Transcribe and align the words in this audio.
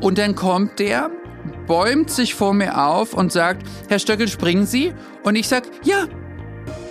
Und 0.00 0.18
dann 0.18 0.34
kommt 0.34 0.78
der, 0.78 1.10
bäumt 1.66 2.10
sich 2.10 2.34
vor 2.34 2.54
mir 2.54 2.86
auf 2.86 3.14
und 3.14 3.32
sagt, 3.32 3.66
Herr 3.88 3.98
Stöckel, 3.98 4.28
springen 4.28 4.66
Sie? 4.66 4.92
Und 5.22 5.36
ich 5.36 5.48
sag, 5.48 5.64
ja. 5.84 6.06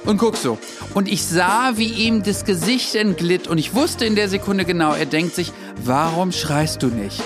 Und 0.05 0.17
guck 0.17 0.38
so. 0.38 0.58
Und 0.94 1.07
ich 1.07 1.23
sah, 1.23 1.73
wie 1.76 1.88
ihm 1.88 2.23
das 2.23 2.46
Gesicht 2.46 2.96
entglitt 2.96 3.47
und 3.47 3.57
ich 3.57 3.73
wusste 3.73 4.05
in 4.05 4.15
der 4.15 4.29
Sekunde 4.29 4.65
genau, 4.65 4.94
er 4.94 5.05
denkt 5.05 5.36
sich, 5.36 5.52
warum 5.83 6.31
schreist 6.31 6.83
du 6.83 6.87
nicht? 6.87 7.22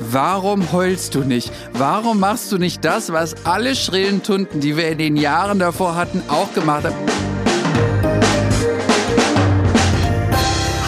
Warum 0.00 0.72
heulst 0.72 1.14
du 1.14 1.20
nicht? 1.20 1.52
Warum 1.72 2.20
machst 2.20 2.50
du 2.50 2.58
nicht 2.58 2.84
das, 2.84 3.12
was 3.12 3.44
alle 3.44 3.76
schrillen 3.76 4.22
Tunden, 4.22 4.60
die 4.60 4.76
wir 4.76 4.88
in 4.88 4.98
den 4.98 5.16
Jahren 5.16 5.58
davor 5.58 5.94
hatten, 5.94 6.22
auch 6.28 6.52
gemacht 6.54 6.84
haben? 6.84 7.31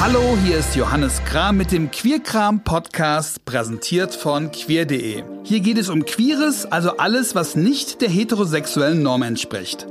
Hallo, 0.07 0.37
hier 0.45 0.59
ist 0.59 0.77
Johannes 0.77 1.25
Kram 1.25 1.57
mit 1.57 1.73
dem 1.73 1.91
Queerkram 1.91 2.63
Podcast, 2.63 3.43
präsentiert 3.47 4.15
von 4.15 4.53
queer.de. 4.53 5.25
Hier 5.45 5.61
geht 5.61 5.79
es 5.79 5.89
um 5.89 6.05
Queeres, 6.05 6.67
also 6.67 6.99
alles, 6.99 7.35
was 7.35 7.57
nicht 7.57 8.03
der 8.03 8.11
heterosexuellen 8.11 9.03
Norm 9.03 9.23
entspricht. 9.23 9.87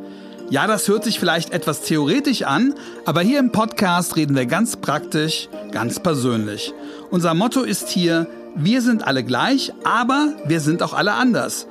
Ja, 0.52 0.68
das 0.68 0.88
hört 0.88 1.04
sich 1.04 1.20
vielleicht 1.20 1.50
etwas 1.52 1.82
theoretisch 1.82 2.44
an, 2.44 2.76
aber 3.06 3.22
hier 3.22 3.40
im 3.40 3.52
Podcast 3.52 4.16
reden 4.16 4.36
wir 4.36 4.46
ganz 4.46 4.78
praktisch, 4.78 5.50
ganz 5.72 6.00
persönlich. 6.00 6.76
Unser 7.10 7.34
Motto 7.34 7.64
ist 7.64 7.90
hier, 7.90 8.28
wir 8.54 8.84
sind 8.84 9.08
alle 9.08 9.24
gleich, 9.24 9.74
aber 9.84 10.36
wir 10.46 10.60
sind 10.60 10.84
auch 10.84 10.94
alle 10.94 11.14
anders. 11.14 11.66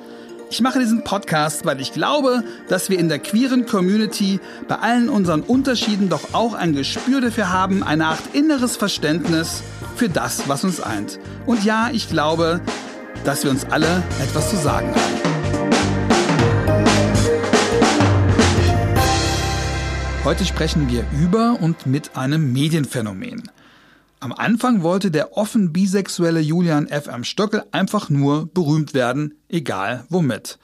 Ich 0.53 0.61
mache 0.61 0.79
diesen 0.81 1.03
Podcast, 1.03 1.65
weil 1.65 1.81
ich 1.81 1.95
glaube, 1.95 2.45
dass 2.69 2.91
wir 2.91 2.99
in 2.99 3.09
der 3.09 3.19
queeren 3.19 3.65
Community 3.65 4.39
bei 4.69 4.75
allen 4.75 5.09
unseren 5.09 5.41
Unterschieden 5.41 6.11
doch 6.11 6.35
auch 6.35 6.53
ein 6.53 6.75
Gespür 6.75 7.23
dafür 7.23 7.51
haben, 7.51 7.83
eine 7.83 8.05
Art 8.09 8.21
inneres 8.35 8.77
Verständnis 8.77 9.63
für 9.97 10.11
das, 10.11 10.51
was 10.51 10.63
uns 10.63 10.79
eint. 10.79 11.19
Und 11.47 11.65
ja, 11.65 11.89
ich 11.91 12.07
glaube, 12.07 12.61
dass 13.25 13.45
wir 13.45 13.51
uns 13.51 13.65
alle 13.65 14.03
etwas 14.23 14.51
zu 14.51 14.57
sagen 14.57 14.89
haben. 14.89 15.17
Heute 20.23 20.45
sprechen 20.45 20.91
wir 20.91 21.07
über 21.19 21.57
und 21.63 21.87
mit 21.87 22.15
einem 22.15 22.53
Medienphänomen. 22.53 23.51
Am 24.23 24.33
Anfang 24.33 24.85
wollte 24.85 25.11
der 25.11 25.37
offen 25.37 25.73
bisexuelle 25.73 26.39
Julian 26.39 26.87
F. 26.87 27.09
M. 27.09 27.25
Stöckel 27.25 27.65
einfach 27.73 28.09
nur 28.09 28.47
berühmt 28.47 28.95
werden, 28.95 29.35
egal 29.49 30.05
womit. 30.11 30.61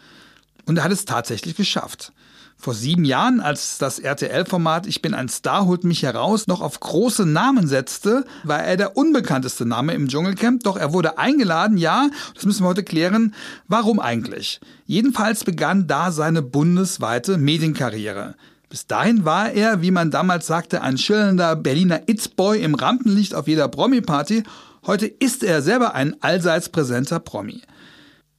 Und 0.67 0.77
er 0.77 0.85
hat 0.85 0.93
es 0.93 1.07
tatsächlich 1.07 1.57
geschafft. 1.57 2.13
Vor 2.57 2.73
sieben 2.73 3.05
Jahren, 3.05 3.41
als 3.41 3.79
das 3.79 3.99
RTL-Format 3.99 4.87
Ich 4.87 5.03
bin 5.03 5.13
ein 5.13 5.29
Star 5.29 5.67
holt 5.67 5.83
mich 5.83 6.05
heraus 6.05 6.47
noch 6.47 6.61
auf 6.61 6.79
große 6.79 7.27
Namen 7.27 7.67
setzte, 7.67 8.25
war 8.45 8.63
er 8.63 8.77
der 8.77 8.97
unbekannteste 8.97 9.67
Name 9.67 9.93
im 9.93 10.07
Dschungelcamp, 10.07 10.63
doch 10.63 10.77
er 10.77 10.93
wurde 10.93 11.19
eingeladen, 11.19 11.79
ja, 11.79 12.11
das 12.37 12.47
müssen 12.47 12.63
wir 12.63 12.69
heute 12.69 12.85
klären, 12.85 13.35
warum 13.67 13.99
eigentlich. 13.99 14.61
Jedenfalls 14.87 15.43
begann 15.43 15.89
da 15.89 16.13
seine 16.13 16.43
bundesweite 16.43 17.39
Medienkarriere. 17.39 18.37
Bis 18.69 18.87
dahin 18.87 19.25
war 19.25 19.51
er, 19.51 19.81
wie 19.81 19.91
man 19.91 20.11
damals 20.11 20.47
sagte, 20.47 20.83
ein 20.83 20.99
schillernder 20.99 21.57
Berliner 21.57 22.03
It's-Boy 22.07 22.63
im 22.63 22.75
Rampenlicht 22.75 23.35
auf 23.35 23.49
jeder 23.49 23.67
Promi-Party. 23.69 24.43
Heute 24.87 25.07
ist 25.07 25.43
er 25.43 25.63
selber 25.63 25.95
ein 25.95 26.17
allseits 26.21 26.69
präsenter 26.69 27.19
Promi. 27.19 27.63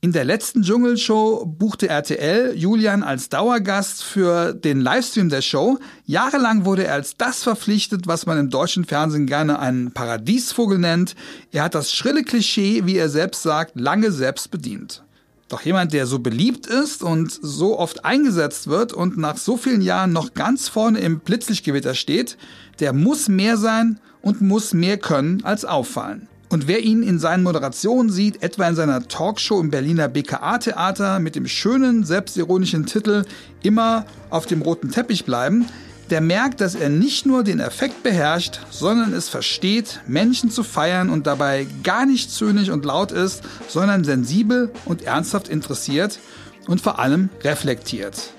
In 0.01 0.11
der 0.11 0.25
letzten 0.25 0.61
Dschungelshow 0.61 1.45
buchte 1.45 1.89
RTL 1.89 2.53
Julian 2.55 3.03
als 3.03 3.29
Dauergast 3.29 4.03
für 4.03 4.53
den 4.53 4.79
Livestream 4.79 5.29
der 5.29 5.41
Show. 5.41 5.79
Jahrelang 6.05 6.63
wurde 6.63 6.85
er 6.85 6.93
als 6.93 7.17
das 7.17 7.43
verpflichtet, 7.43 8.05
was 8.05 8.27
man 8.27 8.37
im 8.37 8.49
deutschen 8.51 8.85
Fernsehen 8.85 9.25
gerne 9.25 9.57
einen 9.57 9.91
Paradiesvogel 9.91 10.77
nennt. 10.77 11.15
Er 11.51 11.63
hat 11.63 11.75
das 11.75 11.91
schrille 11.91 12.23
Klischee, 12.23 12.85
wie 12.85 12.97
er 12.97 13.09
selbst 13.09 13.41
sagt, 13.41 13.79
lange 13.79 14.11
selbst 14.11 14.51
bedient. 14.51 15.03
Doch 15.49 15.61
jemand, 15.63 15.93
der 15.93 16.05
so 16.05 16.19
beliebt 16.19 16.67
ist 16.67 17.01
und 17.01 17.31
so 17.31 17.79
oft 17.79 18.05
eingesetzt 18.05 18.67
wird 18.67 18.93
und 18.93 19.17
nach 19.17 19.35
so 19.37 19.57
vielen 19.57 19.81
Jahren 19.81 20.13
noch 20.13 20.35
ganz 20.35 20.69
vorne 20.69 20.99
im 20.99 21.19
Blitzlichtgewitter 21.19 21.95
steht, 21.95 22.37
der 22.79 22.93
muss 22.93 23.27
mehr 23.27 23.57
sein 23.57 23.99
und 24.21 24.41
muss 24.41 24.73
mehr 24.73 24.97
können 24.97 25.43
als 25.43 25.65
auffallen. 25.65 26.27
Und 26.49 26.67
wer 26.67 26.81
ihn 26.81 27.03
in 27.03 27.19
seinen 27.19 27.43
Moderationen 27.43 28.11
sieht, 28.11 28.43
etwa 28.43 28.67
in 28.67 28.75
seiner 28.75 29.07
Talkshow 29.07 29.59
im 29.59 29.71
Berliner 29.71 30.07
BKA-Theater 30.07 31.19
mit 31.19 31.35
dem 31.35 31.47
schönen, 31.47 32.03
selbstironischen 32.03 32.85
Titel 32.85 33.25
Immer 33.61 34.05
auf 34.29 34.45
dem 34.45 34.61
roten 34.61 34.91
Teppich 34.91 35.25
bleiben, 35.25 35.65
der 36.11 36.21
merkt, 36.21 36.61
dass 36.61 36.75
er 36.75 36.89
nicht 36.89 37.25
nur 37.25 37.43
den 37.43 37.59
Effekt 37.59 38.03
beherrscht, 38.03 38.59
sondern 38.69 39.13
es 39.13 39.29
versteht, 39.29 40.01
Menschen 40.07 40.49
zu 40.51 40.63
feiern 40.63 41.09
und 41.09 41.27
dabei 41.27 41.67
gar 41.83 42.05
nicht 42.05 42.31
zynisch 42.31 42.69
und 42.69 42.85
laut 42.85 43.11
ist, 43.11 43.43
sondern 43.67 44.03
sensibel 44.03 44.71
und 44.85 45.03
ernsthaft 45.03 45.47
interessiert 45.47 46.19
und 46.67 46.81
vor 46.81 46.99
allem 46.99 47.29
reflektiert. 47.43 48.33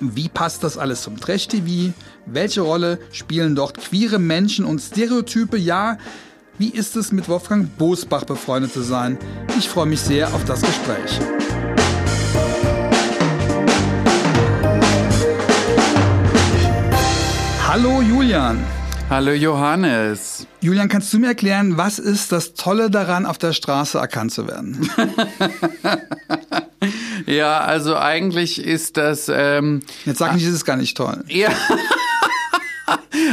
Wie 0.00 0.28
passt 0.28 0.64
das 0.64 0.78
alles 0.78 1.02
zum 1.02 1.18
Trash-TV? 1.20 1.92
Welche 2.26 2.62
Rolle 2.62 2.98
spielen 3.12 3.54
dort 3.54 3.78
queere 3.78 4.18
Menschen 4.18 4.64
und 4.64 4.80
Stereotype? 4.80 5.56
Ja, 5.56 5.98
wie 6.58 6.70
ist 6.70 6.96
es 6.96 7.12
mit 7.12 7.28
Wolfgang 7.28 7.76
Bosbach 7.78 8.24
befreundet 8.24 8.72
zu 8.72 8.82
sein? 8.82 9.18
Ich 9.58 9.68
freue 9.68 9.86
mich 9.86 10.00
sehr 10.00 10.34
auf 10.34 10.44
das 10.44 10.62
Gespräch. 10.62 11.20
Hallo 17.72 18.02
Julian. 18.02 18.62
Hallo 19.08 19.32
Johannes. 19.32 20.46
Julian, 20.60 20.90
kannst 20.90 21.10
du 21.14 21.18
mir 21.18 21.28
erklären, 21.28 21.78
was 21.78 21.98
ist 21.98 22.30
das 22.30 22.52
Tolle 22.52 22.90
daran, 22.90 23.24
auf 23.24 23.38
der 23.38 23.54
Straße 23.54 23.96
erkannt 23.96 24.30
zu 24.30 24.46
werden? 24.46 24.90
ja, 27.26 27.60
also 27.60 27.96
eigentlich 27.96 28.62
ist 28.62 28.98
das. 28.98 29.30
Ähm, 29.34 29.80
Jetzt 30.04 30.18
sag 30.18 30.34
nicht, 30.34 30.44
es 30.44 30.52
ist 30.52 30.66
gar 30.66 30.76
nicht 30.76 30.98
toll. 30.98 31.24
Ja. 31.28 31.48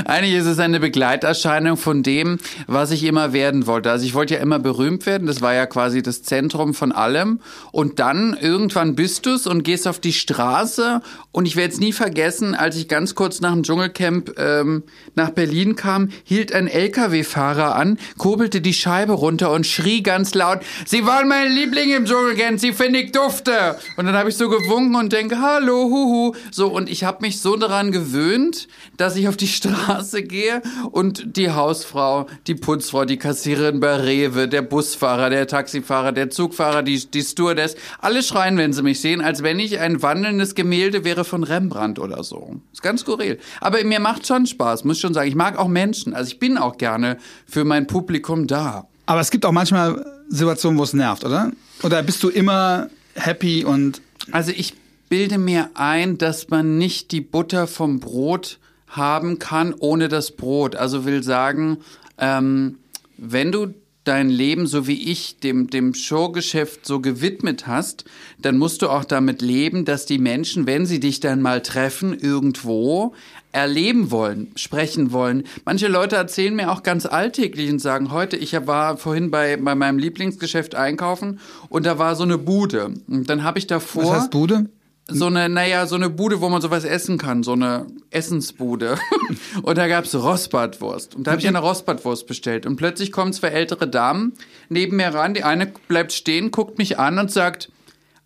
Eigentlich 0.05 0.35
ist 0.35 0.45
es 0.45 0.59
eine 0.59 0.79
Begleiterscheinung 0.79 1.77
von 1.77 2.03
dem, 2.03 2.37
was 2.67 2.91
ich 2.91 3.03
immer 3.03 3.33
werden 3.33 3.67
wollte. 3.67 3.91
Also 3.91 4.05
ich 4.05 4.13
wollte 4.13 4.35
ja 4.35 4.39
immer 4.39 4.59
berühmt 4.59 5.05
werden. 5.05 5.27
Das 5.27 5.41
war 5.41 5.53
ja 5.53 5.65
quasi 5.65 6.01
das 6.01 6.23
Zentrum 6.23 6.73
von 6.73 6.91
allem. 6.91 7.39
Und 7.71 7.99
dann 7.99 8.37
irgendwann 8.39 8.95
bist 8.95 9.25
du's 9.25 9.47
und 9.47 9.63
gehst 9.63 9.87
auf 9.87 9.99
die 9.99 10.13
Straße. 10.13 11.01
Und 11.31 11.45
ich 11.45 11.55
werde 11.55 11.73
es 11.73 11.79
nie 11.79 11.93
vergessen, 11.93 12.55
als 12.55 12.75
ich 12.75 12.87
ganz 12.87 13.15
kurz 13.15 13.41
nach 13.41 13.53
dem 13.53 13.63
Dschungelcamp 13.63 14.37
ähm, 14.37 14.83
nach 15.15 15.31
Berlin 15.31 15.75
kam, 15.75 16.09
hielt 16.23 16.53
ein 16.53 16.67
LKW-Fahrer 16.67 17.75
an, 17.75 17.97
kurbelte 18.17 18.61
die 18.61 18.73
Scheibe 18.73 19.13
runter 19.13 19.51
und 19.51 19.65
schrie 19.65 20.03
ganz 20.03 20.33
laut, 20.33 20.59
Sie 20.85 21.05
wollen 21.05 21.27
meine 21.27 21.49
Lieblinge 21.49 21.95
im 21.95 22.05
Dschungelcamp, 22.05 22.59
sie 22.59 22.73
finde 22.73 22.99
ich 22.99 23.11
dufte. 23.11 23.77
Und 23.97 24.05
dann 24.05 24.15
habe 24.15 24.29
ich 24.29 24.37
so 24.37 24.49
gewunken 24.49 24.95
und 24.95 25.13
denke, 25.13 25.39
hallo, 25.41 25.85
huhu. 25.85 26.33
So, 26.51 26.67
und 26.67 26.89
ich 26.89 27.03
habe 27.03 27.21
mich 27.21 27.39
so 27.41 27.55
daran 27.55 27.91
gewöhnt, 27.91 28.67
dass 28.97 29.15
ich 29.15 29.27
auf 29.27 29.37
die 29.37 29.47
Straße 29.47 29.88
gehe 30.23 30.61
und 30.91 31.35
die 31.37 31.51
Hausfrau, 31.51 32.27
die 32.47 32.55
Putzfrau, 32.55 33.05
die 33.05 33.17
Kassiererin 33.17 33.79
bei 33.79 33.95
Rewe, 33.95 34.47
der 34.47 34.61
Busfahrer, 34.61 35.29
der 35.29 35.47
Taxifahrer, 35.47 36.11
der 36.11 36.29
Zugfahrer, 36.29 36.83
die, 36.83 37.05
die 37.09 37.21
Stewardess, 37.21 37.75
alle 37.99 38.23
schreien, 38.23 38.57
wenn 38.57 38.73
sie 38.73 38.83
mich 38.83 39.01
sehen, 39.01 39.21
als 39.21 39.43
wenn 39.43 39.59
ich 39.59 39.79
ein 39.79 40.01
wandelndes 40.01 40.55
Gemälde 40.55 41.03
wäre 41.03 41.23
von 41.23 41.43
Rembrandt 41.43 41.99
oder 41.99 42.23
so. 42.23 42.55
Ist 42.71 42.83
ganz 42.83 43.01
skurril. 43.01 43.39
Aber 43.61 43.83
mir 43.83 43.99
macht 43.99 44.27
schon 44.27 44.45
Spaß, 44.45 44.83
muss 44.83 44.99
schon 44.99 45.13
sagen. 45.13 45.27
Ich 45.27 45.35
mag 45.35 45.57
auch 45.57 45.67
Menschen. 45.67 46.13
Also 46.13 46.31
ich 46.31 46.39
bin 46.39 46.57
auch 46.57 46.77
gerne 46.77 47.17
für 47.47 47.63
mein 47.63 47.87
Publikum 47.87 48.47
da. 48.47 48.87
Aber 49.05 49.21
es 49.21 49.31
gibt 49.31 49.45
auch 49.45 49.51
manchmal 49.51 50.05
Situationen, 50.29 50.77
wo 50.77 50.83
es 50.83 50.93
nervt, 50.93 51.23
oder? 51.23 51.51
Oder 51.83 52.03
bist 52.03 52.21
du 52.23 52.29
immer 52.29 52.89
happy 53.15 53.63
und. 53.65 54.01
Also 54.31 54.51
ich 54.55 54.75
bilde 55.09 55.39
mir 55.39 55.71
ein, 55.73 56.17
dass 56.17 56.49
man 56.49 56.77
nicht 56.77 57.11
die 57.11 57.21
Butter 57.21 57.67
vom 57.67 57.99
Brot 57.99 58.59
haben 58.89 59.39
kann 59.39 59.73
ohne 59.73 60.09
das 60.09 60.31
Brot. 60.31 60.75
Also 60.75 61.05
will 61.05 61.23
sagen, 61.23 61.77
ähm, 62.17 62.79
wenn 63.17 63.51
du 63.51 63.73
dein 64.03 64.29
Leben, 64.29 64.65
so 64.65 64.87
wie 64.87 65.11
ich, 65.11 65.39
dem, 65.39 65.69
dem 65.69 65.93
Showgeschäft 65.93 66.85
so 66.85 66.99
gewidmet 66.99 67.67
hast, 67.67 68.05
dann 68.39 68.57
musst 68.57 68.81
du 68.81 68.89
auch 68.89 69.05
damit 69.05 69.41
leben, 69.41 69.85
dass 69.85 70.05
die 70.05 70.17
Menschen, 70.17 70.65
wenn 70.65 70.85
sie 70.85 70.99
dich 70.99 71.19
dann 71.19 71.41
mal 71.41 71.61
treffen, 71.61 72.17
irgendwo, 72.17 73.13
erleben 73.51 74.09
wollen, 74.09 74.51
sprechen 74.55 75.11
wollen. 75.11 75.43
Manche 75.65 75.87
Leute 75.87 76.15
erzählen 76.15 76.55
mir 76.55 76.71
auch 76.71 76.83
ganz 76.83 77.05
alltäglich 77.05 77.69
und 77.71 77.79
sagen, 77.79 78.11
heute, 78.11 78.37
ich 78.37 78.53
war 78.65 78.97
vorhin 78.97 79.31
bei, 79.31 79.57
bei 79.57 79.75
meinem 79.75 79.99
Lieblingsgeschäft 79.99 80.75
einkaufen 80.75 81.39
und 81.67 81.85
da 81.85 81.97
war 81.99 82.15
so 82.15 82.23
eine 82.23 82.37
Bude. 82.37 82.93
Und 83.07 83.29
dann 83.29 83.43
habe 83.43 83.59
ich 83.59 83.67
davor... 83.67 84.05
Was 84.05 84.21
heißt 84.21 84.31
Bude? 84.31 84.69
So 85.09 85.25
eine, 85.25 85.49
naja, 85.49 85.85
so 85.85 85.95
eine 85.95 86.09
Bude, 86.09 86.41
wo 86.41 86.49
man 86.49 86.61
sowas 86.61 86.83
essen 86.83 87.17
kann, 87.17 87.43
so 87.43 87.53
eine 87.53 87.87
Essensbude. 88.11 88.97
und 89.63 89.77
da 89.77 89.87
gab's 89.87 90.15
Rostbratwurst. 90.15 91.15
Und 91.15 91.27
da 91.27 91.31
habe 91.31 91.41
ich 91.41 91.47
eine 91.47 91.59
Rostbratwurst 91.59 92.27
bestellt. 92.27 92.65
Und 92.65 92.75
plötzlich 92.75 93.11
kommen 93.11 93.33
zwei 93.33 93.49
ältere 93.49 93.87
Damen 93.87 94.33
neben 94.69 94.97
mir 94.97 95.13
ran. 95.13 95.33
Die 95.33 95.43
eine 95.43 95.71
bleibt 95.87 96.13
stehen, 96.13 96.51
guckt 96.51 96.77
mich 96.77 96.99
an 96.99 97.19
und 97.19 97.31
sagt, 97.31 97.69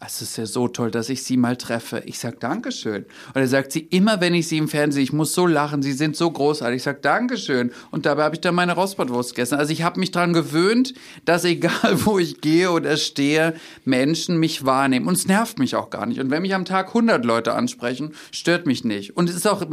es 0.05 0.21
ist 0.21 0.37
ja 0.37 0.45
so 0.45 0.67
toll, 0.67 0.91
dass 0.91 1.09
ich 1.09 1.23
Sie 1.23 1.37
mal 1.37 1.55
treffe. 1.55 2.03
Ich 2.05 2.19
sag 2.19 2.39
Dankeschön. 2.39 3.05
Und 3.33 3.41
er 3.41 3.47
sagt 3.47 3.71
sie, 3.71 3.81
immer 3.81 4.21
wenn 4.21 4.33
ich 4.33 4.47
Sie 4.47 4.57
im 4.57 4.67
Fernsehen, 4.67 5.03
ich 5.03 5.13
muss 5.13 5.33
so 5.33 5.45
lachen, 5.45 5.81
Sie 5.81 5.93
sind 5.93 6.15
so 6.15 6.29
großartig. 6.29 6.77
Ich 6.77 6.83
sag 6.83 7.01
Dankeschön. 7.01 7.71
Und 7.91 8.05
dabei 8.05 8.23
habe 8.23 8.35
ich 8.35 8.41
dann 8.41 8.55
meine 8.55 8.73
Rostbratwurst 8.73 9.35
gegessen. 9.35 9.55
Also 9.55 9.71
ich 9.71 9.83
habe 9.83 9.99
mich 9.99 10.11
dran 10.11 10.33
gewöhnt, 10.33 10.93
dass 11.25 11.45
egal 11.45 11.71
wo 12.05 12.19
ich 12.19 12.41
gehe 12.41 12.71
oder 12.71 12.97
stehe, 12.97 13.55
Menschen 13.85 14.37
mich 14.37 14.65
wahrnehmen. 14.65 15.07
Und 15.07 15.17
es 15.17 15.27
nervt 15.27 15.59
mich 15.59 15.75
auch 15.75 15.89
gar 15.89 16.05
nicht. 16.05 16.19
Und 16.19 16.31
wenn 16.31 16.41
mich 16.41 16.55
am 16.55 16.65
Tag 16.65 16.89
100 16.89 17.23
Leute 17.23 17.53
ansprechen, 17.53 18.13
stört 18.31 18.65
mich 18.65 18.83
nicht. 18.83 19.15
Und 19.15 19.29
es 19.29 19.35
ist 19.35 19.47
auch 19.47 19.65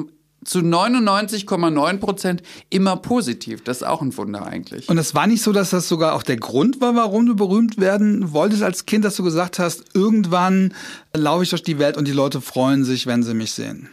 zu 0.44 0.60
99,9 0.60 1.98
Prozent 1.98 2.42
immer 2.70 2.96
positiv. 2.96 3.62
Das 3.62 3.78
ist 3.78 3.82
auch 3.82 4.00
ein 4.02 4.16
Wunder 4.16 4.46
eigentlich. 4.46 4.88
Und 4.88 4.98
es 4.98 5.14
war 5.14 5.26
nicht 5.26 5.42
so, 5.42 5.52
dass 5.52 5.70
das 5.70 5.88
sogar 5.88 6.14
auch 6.14 6.22
der 6.22 6.36
Grund 6.36 6.80
war, 6.80 6.94
warum 6.94 7.26
du 7.26 7.36
berühmt 7.36 7.78
werden 7.78 8.32
wolltest 8.32 8.62
als 8.62 8.86
Kind, 8.86 9.04
dass 9.04 9.16
du 9.16 9.22
gesagt 9.22 9.58
hast, 9.58 9.84
irgendwann 9.94 10.74
laufe 11.14 11.42
ich 11.42 11.50
durch 11.50 11.62
die 11.62 11.78
Welt 11.78 11.96
und 11.96 12.08
die 12.08 12.12
Leute 12.12 12.40
freuen 12.40 12.84
sich, 12.84 13.06
wenn 13.06 13.22
sie 13.22 13.34
mich 13.34 13.52
sehen. 13.52 13.88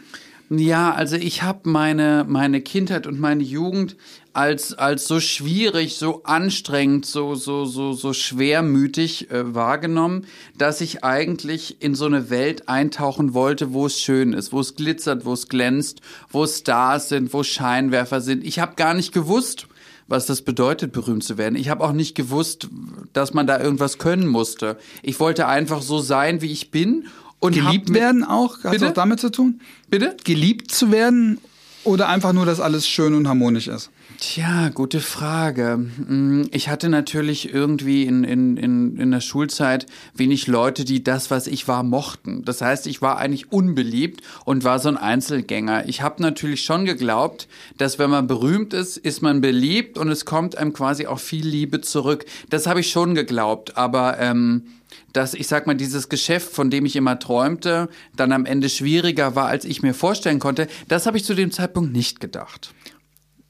Ja, 0.50 0.94
also 0.94 1.16
ich 1.16 1.42
habe 1.42 1.68
meine 1.68 2.24
meine 2.26 2.62
Kindheit 2.62 3.06
und 3.06 3.20
meine 3.20 3.42
Jugend 3.42 3.96
als 4.38 4.72
als 4.72 5.08
so 5.08 5.18
schwierig, 5.18 5.96
so 5.96 6.22
anstrengend, 6.22 7.04
so 7.04 7.34
so 7.34 7.64
so 7.64 7.92
so 7.92 8.12
schwermütig 8.12 9.32
äh, 9.32 9.52
wahrgenommen, 9.52 10.26
dass 10.56 10.80
ich 10.80 11.02
eigentlich 11.02 11.82
in 11.82 11.96
so 11.96 12.04
eine 12.06 12.30
Welt 12.30 12.68
eintauchen 12.68 13.34
wollte, 13.34 13.72
wo 13.72 13.86
es 13.86 14.00
schön 14.00 14.32
ist, 14.32 14.52
wo 14.52 14.60
es 14.60 14.76
glitzert, 14.76 15.24
wo 15.24 15.32
es 15.32 15.48
glänzt, 15.48 16.02
wo 16.30 16.46
Stars 16.46 17.08
sind, 17.08 17.32
wo 17.32 17.42
Scheinwerfer 17.42 18.20
sind. 18.20 18.44
Ich 18.44 18.60
habe 18.60 18.76
gar 18.76 18.94
nicht 18.94 19.12
gewusst, 19.12 19.66
was 20.06 20.26
das 20.26 20.42
bedeutet, 20.42 20.92
berühmt 20.92 21.24
zu 21.24 21.36
werden. 21.36 21.56
Ich 21.56 21.68
habe 21.68 21.82
auch 21.82 21.92
nicht 21.92 22.14
gewusst, 22.14 22.68
dass 23.12 23.34
man 23.34 23.48
da 23.48 23.58
irgendwas 23.58 23.98
können 23.98 24.28
musste. 24.28 24.76
Ich 25.02 25.18
wollte 25.18 25.48
einfach 25.48 25.82
so 25.82 25.98
sein, 25.98 26.42
wie 26.42 26.52
ich 26.52 26.70
bin 26.70 27.08
und 27.40 27.56
geliebt 27.56 27.92
werden 27.92 28.22
auch? 28.22 28.62
Hat 28.62 28.72
das 28.76 28.82
auch 28.84 28.92
damit 28.92 29.18
zu 29.18 29.30
tun? 29.30 29.60
Bitte? 29.90 30.16
Geliebt 30.22 30.70
zu 30.70 30.92
werden 30.92 31.40
oder 31.88 32.08
einfach 32.08 32.32
nur, 32.32 32.46
dass 32.46 32.60
alles 32.60 32.86
schön 32.86 33.14
und 33.14 33.26
harmonisch 33.26 33.66
ist? 33.66 33.90
Tja, 34.20 34.68
gute 34.68 35.00
Frage. 35.00 35.78
Mm, 35.78 36.44
ich 36.52 36.68
hatte 36.68 36.88
natürlich 36.88 37.52
irgendwie 37.52 38.04
in, 38.04 38.24
in, 38.24 38.56
in, 38.56 38.96
in 38.98 39.10
der 39.10 39.20
Schulzeit 39.20 39.86
wenig 40.14 40.46
Leute, 40.46 40.84
die 40.84 41.02
das, 41.02 41.30
was 41.30 41.46
ich 41.46 41.66
war, 41.66 41.82
mochten. 41.82 42.44
Das 42.44 42.60
heißt, 42.60 42.86
ich 42.86 43.00
war 43.00 43.18
eigentlich 43.18 43.52
unbeliebt 43.52 44.22
und 44.44 44.64
war 44.64 44.78
so 44.78 44.88
ein 44.88 44.96
Einzelgänger. 44.96 45.88
Ich 45.88 46.02
habe 46.02 46.22
natürlich 46.22 46.62
schon 46.62 46.84
geglaubt, 46.84 47.48
dass 47.76 47.98
wenn 47.98 48.10
man 48.10 48.26
berühmt 48.26 48.74
ist, 48.74 48.96
ist 48.96 49.22
man 49.22 49.40
beliebt 49.40 49.98
und 49.98 50.08
es 50.08 50.24
kommt 50.24 50.58
einem 50.58 50.72
quasi 50.72 51.06
auch 51.06 51.20
viel 51.20 51.46
Liebe 51.46 51.80
zurück. 51.80 52.24
Das 52.50 52.66
habe 52.66 52.80
ich 52.80 52.90
schon 52.90 53.14
geglaubt, 53.14 53.76
aber 53.76 54.18
ähm, 54.18 54.64
dass 55.12 55.34
ich 55.34 55.48
sag 55.48 55.66
mal, 55.66 55.74
dieses 55.74 56.08
Geschäft, 56.08 56.52
von 56.52 56.70
dem 56.70 56.86
ich 56.86 56.96
immer 56.96 57.18
träumte, 57.18 57.88
dann 58.16 58.32
am 58.32 58.46
Ende 58.46 58.68
schwieriger 58.68 59.34
war, 59.34 59.46
als 59.46 59.64
ich 59.64 59.82
mir 59.82 59.94
vorstellen 59.94 60.38
konnte, 60.38 60.68
das 60.88 61.06
habe 61.06 61.16
ich 61.16 61.24
zu 61.24 61.34
dem 61.34 61.50
Zeitpunkt 61.50 61.92
nicht 61.92 62.20
gedacht. 62.20 62.74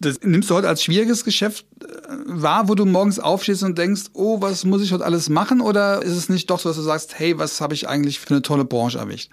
Das 0.01 0.21
nimmst 0.23 0.49
du 0.49 0.55
heute 0.55 0.69
als 0.69 0.83
schwieriges 0.83 1.25
Geschäft 1.25 1.67
äh, 1.83 1.87
wahr, 2.27 2.69
wo 2.69 2.77
du 2.77 2.87
morgens 2.87 3.19
aufstehst 3.19 3.65
und 3.65 3.79
denkst, 3.79 4.03
oh, 4.13 4.41
was 4.41 4.65
muss 4.65 4.83
ich 4.83 4.93
heute 4.93 5.05
alles 5.05 5.29
machen? 5.29 5.61
Oder 5.61 6.03
ist 6.03 6.13
es 6.13 6.29
nicht 6.29 6.49
doch 6.51 6.61
so, 6.61 6.69
dass 6.69 6.77
du 6.77 6.85
sagst, 6.85 7.19
hey, 7.19 7.37
was 7.39 7.61
habe 7.61 7.75
ich 7.75 7.89
eigentlich 7.89 8.21
für 8.21 8.31
eine 8.31 8.43
tolle 8.43 8.65
Branche 8.65 8.99
erwischt? 8.99 9.31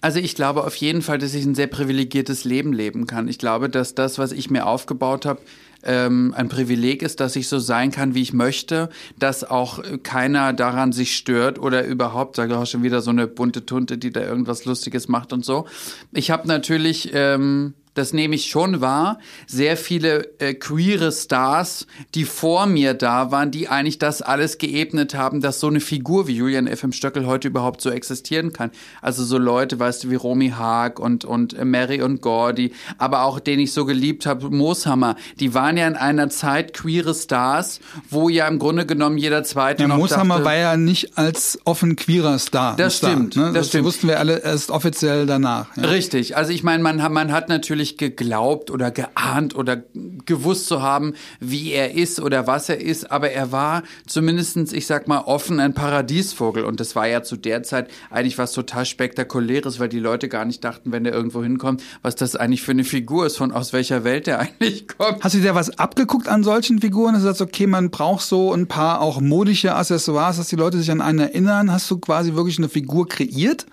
Also 0.00 0.18
ich 0.18 0.34
glaube 0.34 0.64
auf 0.64 0.76
jeden 0.76 1.02
Fall, 1.02 1.18
dass 1.18 1.34
ich 1.34 1.44
ein 1.44 1.54
sehr 1.54 1.66
privilegiertes 1.66 2.44
Leben 2.44 2.72
leben 2.72 3.06
kann. 3.06 3.26
Ich 3.26 3.38
glaube, 3.38 3.70
dass 3.70 3.94
das, 3.94 4.18
was 4.18 4.32
ich 4.32 4.50
mir 4.50 4.66
aufgebaut 4.66 5.24
habe, 5.24 5.40
ähm, 5.84 6.34
ein 6.36 6.48
Privileg 6.48 7.02
ist, 7.02 7.20
dass 7.20 7.36
ich 7.36 7.48
so 7.48 7.58
sein 7.58 7.90
kann, 7.90 8.14
wie 8.14 8.22
ich 8.22 8.32
möchte, 8.32 8.88
dass 9.18 9.44
auch 9.44 9.82
keiner 10.02 10.52
daran 10.52 10.92
sich 10.92 11.16
stört 11.16 11.58
oder 11.58 11.84
überhaupt, 11.84 12.36
sage 12.36 12.56
auch 12.56 12.66
schon 12.66 12.82
wieder 12.82 13.00
so 13.00 13.10
eine 13.10 13.26
bunte 13.26 13.66
Tunte, 13.66 13.98
die 13.98 14.10
da 14.10 14.20
irgendwas 14.20 14.64
Lustiges 14.64 15.08
macht 15.08 15.32
und 15.32 15.44
so. 15.44 15.66
Ich 16.12 16.30
habe 16.30 16.48
natürlich 16.48 17.10
ähm, 17.12 17.74
das 17.94 18.12
nehme 18.12 18.34
ich 18.34 18.46
schon 18.46 18.80
wahr, 18.80 19.18
sehr 19.46 19.76
viele 19.76 20.28
äh, 20.40 20.54
queere 20.54 21.12
Stars, 21.12 21.86
die 22.14 22.24
vor 22.24 22.66
mir 22.66 22.94
da 22.94 23.30
waren, 23.30 23.50
die 23.50 23.68
eigentlich 23.68 23.98
das 23.98 24.20
alles 24.20 24.58
geebnet 24.58 25.14
haben, 25.14 25.40
dass 25.40 25.60
so 25.60 25.68
eine 25.68 25.80
Figur 25.80 26.26
wie 26.26 26.36
Julian 26.36 26.66
F.M. 26.66 26.92
Stöckel 26.92 27.26
heute 27.26 27.48
überhaupt 27.48 27.80
so 27.80 27.90
existieren 27.90 28.52
kann. 28.52 28.70
Also 29.00 29.24
so 29.24 29.38
Leute, 29.38 29.78
weißt 29.78 30.04
du, 30.04 30.10
wie 30.10 30.16
Romy 30.16 30.50
Haag 30.50 30.98
und, 30.98 31.24
und 31.24 31.54
äh, 31.54 31.64
Mary 31.64 32.02
und 32.02 32.20
Gordy, 32.20 32.72
aber 32.98 33.22
auch 33.22 33.40
den 33.40 33.60
ich 33.60 33.72
so 33.72 33.84
geliebt 33.84 34.26
habe, 34.26 34.50
Mooshammer, 34.50 35.16
die 35.38 35.54
waren 35.54 35.76
ja 35.76 35.86
in 35.86 35.96
einer 35.96 36.28
Zeit 36.30 36.74
queere 36.74 37.14
Stars, 37.14 37.80
wo 38.10 38.28
ja 38.28 38.48
im 38.48 38.58
Grunde 38.58 38.86
genommen 38.86 39.18
jeder 39.18 39.44
zweite 39.44 39.82
ja, 39.82 39.88
noch 39.88 39.96
Mooshammer 39.96 40.36
dachte, 40.36 40.46
war 40.46 40.56
ja 40.56 40.76
nicht 40.76 41.16
als 41.16 41.58
offen 41.64 41.96
queerer 41.96 42.38
Star. 42.38 42.76
Das 42.76 42.96
Star, 42.96 43.10
stimmt, 43.10 43.36
ne? 43.36 43.44
das, 43.44 43.52
das 43.54 43.68
stimmt. 43.68 43.84
wussten 43.84 44.08
wir 44.08 44.18
alle 44.18 44.38
erst 44.42 44.70
offiziell 44.70 45.26
danach. 45.26 45.68
Ja. 45.76 45.84
Richtig, 45.84 46.36
also 46.36 46.52
ich 46.52 46.62
meine, 46.62 46.82
man, 46.82 46.96
man 47.12 47.32
hat 47.32 47.48
natürlich 47.48 47.83
natürlich 47.84 47.96
geglaubt 47.98 48.70
oder 48.70 48.90
geahnt 48.90 49.54
oder 49.54 49.82
gewusst 50.24 50.66
zu 50.66 50.82
haben, 50.82 51.14
wie 51.40 51.72
er 51.72 51.94
ist 51.94 52.20
oder 52.20 52.46
was 52.46 52.68
er 52.68 52.80
ist, 52.80 53.10
aber 53.10 53.30
er 53.30 53.52
war 53.52 53.82
zumindestens, 54.06 54.72
ich 54.72 54.86
sag 54.86 55.06
mal, 55.08 55.20
offen 55.20 55.60
ein 55.60 55.74
Paradiesvogel 55.74 56.64
und 56.64 56.80
das 56.80 56.96
war 56.96 57.06
ja 57.06 57.22
zu 57.22 57.36
der 57.36 57.62
Zeit 57.62 57.90
eigentlich 58.10 58.38
was 58.38 58.52
total 58.52 58.86
spektakuläres, 58.86 59.78
weil 59.78 59.88
die 59.88 59.98
Leute 59.98 60.28
gar 60.28 60.44
nicht 60.44 60.64
dachten, 60.64 60.92
wenn 60.92 61.04
der 61.04 61.12
irgendwo 61.12 61.42
hinkommt, 61.42 61.82
was 62.02 62.16
das 62.16 62.36
eigentlich 62.36 62.62
für 62.62 62.72
eine 62.72 62.84
Figur 62.84 63.26
ist, 63.26 63.36
von 63.36 63.52
aus 63.52 63.72
welcher 63.72 64.04
Welt 64.04 64.26
der 64.26 64.38
eigentlich 64.40 64.88
kommt. 64.88 65.22
Hast 65.22 65.34
du 65.34 65.40
dir 65.40 65.54
was 65.54 65.78
abgeguckt 65.78 66.28
an 66.28 66.42
solchen 66.42 66.80
Figuren? 66.80 67.14
Hast 67.14 67.24
du 67.24 67.28
gesagt, 67.28 67.50
okay, 67.52 67.66
man 67.66 67.90
braucht 67.90 68.22
so 68.22 68.52
ein 68.52 68.66
paar 68.66 69.00
auch 69.00 69.20
modische 69.20 69.74
Accessoires, 69.74 70.38
dass 70.38 70.48
die 70.48 70.56
Leute 70.56 70.78
sich 70.78 70.90
an 70.90 71.00
einen 71.00 71.18
erinnern? 71.18 71.70
Hast 71.70 71.90
du 71.90 71.98
quasi 71.98 72.34
wirklich 72.34 72.58
eine 72.58 72.68
Figur 72.68 73.08
kreiert? 73.08 73.66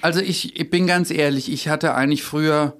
Also 0.00 0.20
ich, 0.20 0.58
ich 0.58 0.70
bin 0.70 0.86
ganz 0.86 1.10
ehrlich, 1.10 1.52
ich 1.52 1.68
hatte 1.68 1.94
eigentlich 1.94 2.22
früher 2.22 2.76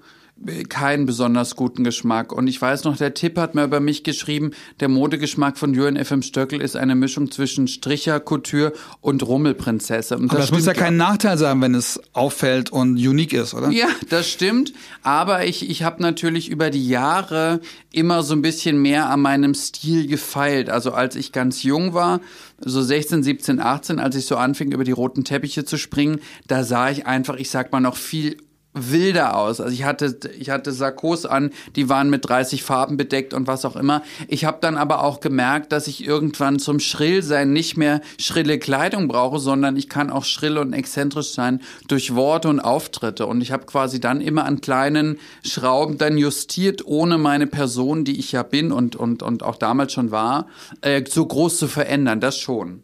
keinen 0.69 1.07
besonders 1.07 1.57
guten 1.57 1.85
Geschmack. 1.85 2.33
Und 2.33 2.47
ich 2.47 2.61
weiß 2.61 2.85
noch, 2.85 2.97
der 2.97 3.15
Tipp 3.15 3.39
hat 3.39 3.55
mir 3.55 3.65
über 3.65 3.81
mich 3.81 4.05
geschrieben, 4.05 4.53
der 4.81 4.89
Modegeschmack 4.89 5.59
von 5.59 5.75
Jürgen 5.75 5.97
F.M. 5.97 6.23
Stöckel 6.23 6.61
ist 6.61 6.77
eine 6.77 6.95
Mischung 6.95 7.31
zwischen 7.31 7.67
Stricher, 7.67 8.21
Couture 8.21 8.73
und 9.01 9.27
Rummelprinzesse. 9.27 10.17
Und 10.17 10.33
das, 10.33 10.39
das 10.41 10.53
muss 10.53 10.67
ja 10.67 10.75
kein 10.75 10.97
Nachteil 10.97 11.39
sein, 11.39 11.61
wenn 11.61 11.75
es 11.75 12.01
auffällt 12.13 12.71
und 12.71 12.97
unique 12.97 13.33
ist, 13.33 13.55
oder? 13.55 13.71
Ja, 13.71 13.89
das 14.09 14.29
stimmt. 14.29 14.73
Aber 15.03 15.45
ich, 15.45 15.69
ich 15.69 15.83
habe 15.83 16.03
natürlich 16.03 16.49
über 16.49 16.71
die 16.71 16.89
Jahre 16.89 17.61
immer 17.93 18.23
so 18.23 18.35
ein 18.35 18.43
bisschen 18.43 18.81
mehr 18.81 19.11
an 19.11 19.21
meinem 19.21 19.55
Stil 19.55 20.07
gefeilt. 20.07 20.71
Also 20.71 20.93
als 20.93 21.17
ich 21.17 21.33
ganz 21.33 21.63
jung 21.65 21.95
war, 21.95 22.21
so 22.61 22.83
16, 22.83 23.23
17, 23.23 23.61
18, 23.61 23.99
als 23.99 24.15
ich 24.17 24.27
so 24.27 24.37
anfing, 24.37 24.73
über 24.73 24.85
die 24.85 24.93
roten 24.93 25.25
Teppiche 25.25 25.65
zu 25.65 25.77
springen, 25.77 26.21
da 26.47 26.65
sah 26.65 26.91
ich 26.91 27.07
einfach, 27.07 27.37
ich 27.37 27.51
sag 27.51 27.73
mal, 27.73 27.81
noch 27.81 27.97
viel 27.97 28.37
wilder 28.75 29.37
aus. 29.37 29.61
Also 29.61 29.73
ich 29.73 29.85
hatte, 29.85 30.19
ich 30.39 30.51
hatte 30.51 30.73
Sakkos 30.73 31.27
an, 31.27 31.51
die 31.75 31.89
waren 31.89 32.11
mit 32.11 32.29
30 32.29 32.63
Farben 32.63 32.97
bedeckt 32.97 33.35
und 33.35 33.47
was 33.47 33.65
auch 33.65 33.77
immer. 33.77 34.03
Ich 34.29 34.45
habe 34.45 34.59
dann 34.61 34.77
aber 34.77 35.03
auch 35.03 35.21
gemerkt, 35.21 35.73
dass 35.73 35.87
ich 35.87 36.07
irgendwann 36.07 36.59
zum 36.59 36.79
Schrillsein 36.79 37.53
nicht 37.53 37.77
mehr 37.77 38.01
schrille 38.19 38.59
Kleidung 38.59 39.09
brauche, 39.09 39.39
sondern 39.39 39.77
ich 39.77 39.89
kann 39.89 40.11
auch 40.11 40.25
schrill 40.25 40.59
und 40.59 40.73
exzentrisch 40.73 41.33
sein 41.33 41.61
durch 41.89 42.15
Worte 42.15 42.49
und 42.49 42.61
Auftritte. 42.61 43.27
Und 43.27 43.41
ich 43.41 43.53
habe 43.53 43.67
quasi 43.67 44.01
dann 44.01 44.21
immer 44.21 44.45
an 44.45 44.61
kleinen 44.61 45.19
Schrauben 45.45 45.99
dann 45.99 46.19
justiert, 46.19 46.87
ohne 46.87 47.19
meine 47.19 47.47
Person, 47.47 48.05
die 48.05 48.19
ich 48.19 48.33
ja 48.33 48.43
bin 48.43 48.73
und, 48.73 48.97
und, 48.97 49.23
und 49.23 49.43
auch 49.43 49.57
damals 49.57 49.93
schon 49.93 50.11
war, 50.11 50.47
äh, 50.83 51.03
so 51.09 51.25
groß 51.25 51.59
zu 51.59 51.69
verändern. 51.69 52.21
Das 52.21 52.39
schon. 52.39 52.83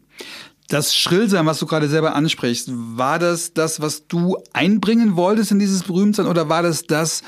Das 0.67 0.95
Schrillsein, 0.95 1.45
was 1.45 1.59
du 1.59 1.67
gerade 1.67 1.87
selber 1.87 2.15
ansprichst, 2.15 2.69
war 2.73 3.19
das 3.19 3.53
das, 3.53 3.81
was 3.81 4.07
du 4.07 4.37
einbringen 4.51 5.15
wolltest 5.15 5.51
in 5.51 5.59
dieses 5.59 5.83
Berühmtsein 5.83 6.25
oder 6.25 6.49
war 6.49 6.63
das 6.63 6.83
das 6.83 7.21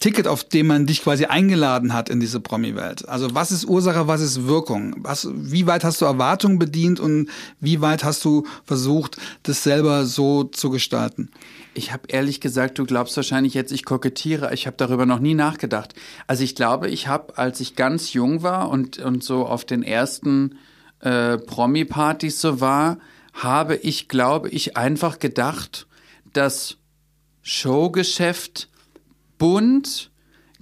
Ticket, 0.00 0.26
auf 0.26 0.44
dem 0.44 0.66
man 0.66 0.84
dich 0.84 1.02
quasi 1.02 1.24
eingeladen 1.24 1.94
hat 1.94 2.10
in 2.10 2.20
diese 2.20 2.38
Promi-Welt? 2.38 3.08
Also 3.08 3.34
was 3.34 3.52
ist 3.52 3.64
Ursache, 3.64 4.06
was 4.06 4.20
ist 4.20 4.46
Wirkung? 4.46 4.94
Was, 4.98 5.28
wie 5.32 5.66
weit 5.66 5.82
hast 5.82 6.02
du 6.02 6.04
Erwartungen 6.04 6.58
bedient 6.58 7.00
und 7.00 7.30
wie 7.58 7.80
weit 7.80 8.04
hast 8.04 8.22
du 8.24 8.44
versucht, 8.64 9.16
das 9.44 9.62
selber 9.62 10.04
so 10.04 10.44
zu 10.44 10.68
gestalten? 10.68 11.30
Ich 11.72 11.90
habe 11.90 12.02
ehrlich 12.08 12.42
gesagt, 12.42 12.78
du 12.78 12.84
glaubst 12.84 13.16
wahrscheinlich 13.16 13.54
jetzt, 13.54 13.72
ich 13.72 13.86
kokettiere. 13.86 14.52
Ich 14.52 14.66
habe 14.66 14.76
darüber 14.76 15.06
noch 15.06 15.20
nie 15.20 15.34
nachgedacht. 15.34 15.94
Also 16.26 16.44
ich 16.44 16.54
glaube, 16.54 16.88
ich 16.90 17.08
habe, 17.08 17.38
als 17.38 17.60
ich 17.60 17.74
ganz 17.74 18.12
jung 18.12 18.42
war 18.42 18.68
und, 18.68 18.98
und 18.98 19.24
so 19.24 19.46
auf 19.46 19.64
den 19.64 19.82
ersten 19.82 20.56
äh, 21.04 21.38
Promi-Partys 21.38 22.40
so 22.40 22.60
war, 22.60 22.98
habe 23.34 23.76
ich, 23.76 24.08
glaube 24.08 24.48
ich, 24.48 24.76
einfach 24.76 25.18
gedacht, 25.18 25.86
dass 26.32 26.78
Showgeschäft 27.42 28.68
bunt, 29.38 30.10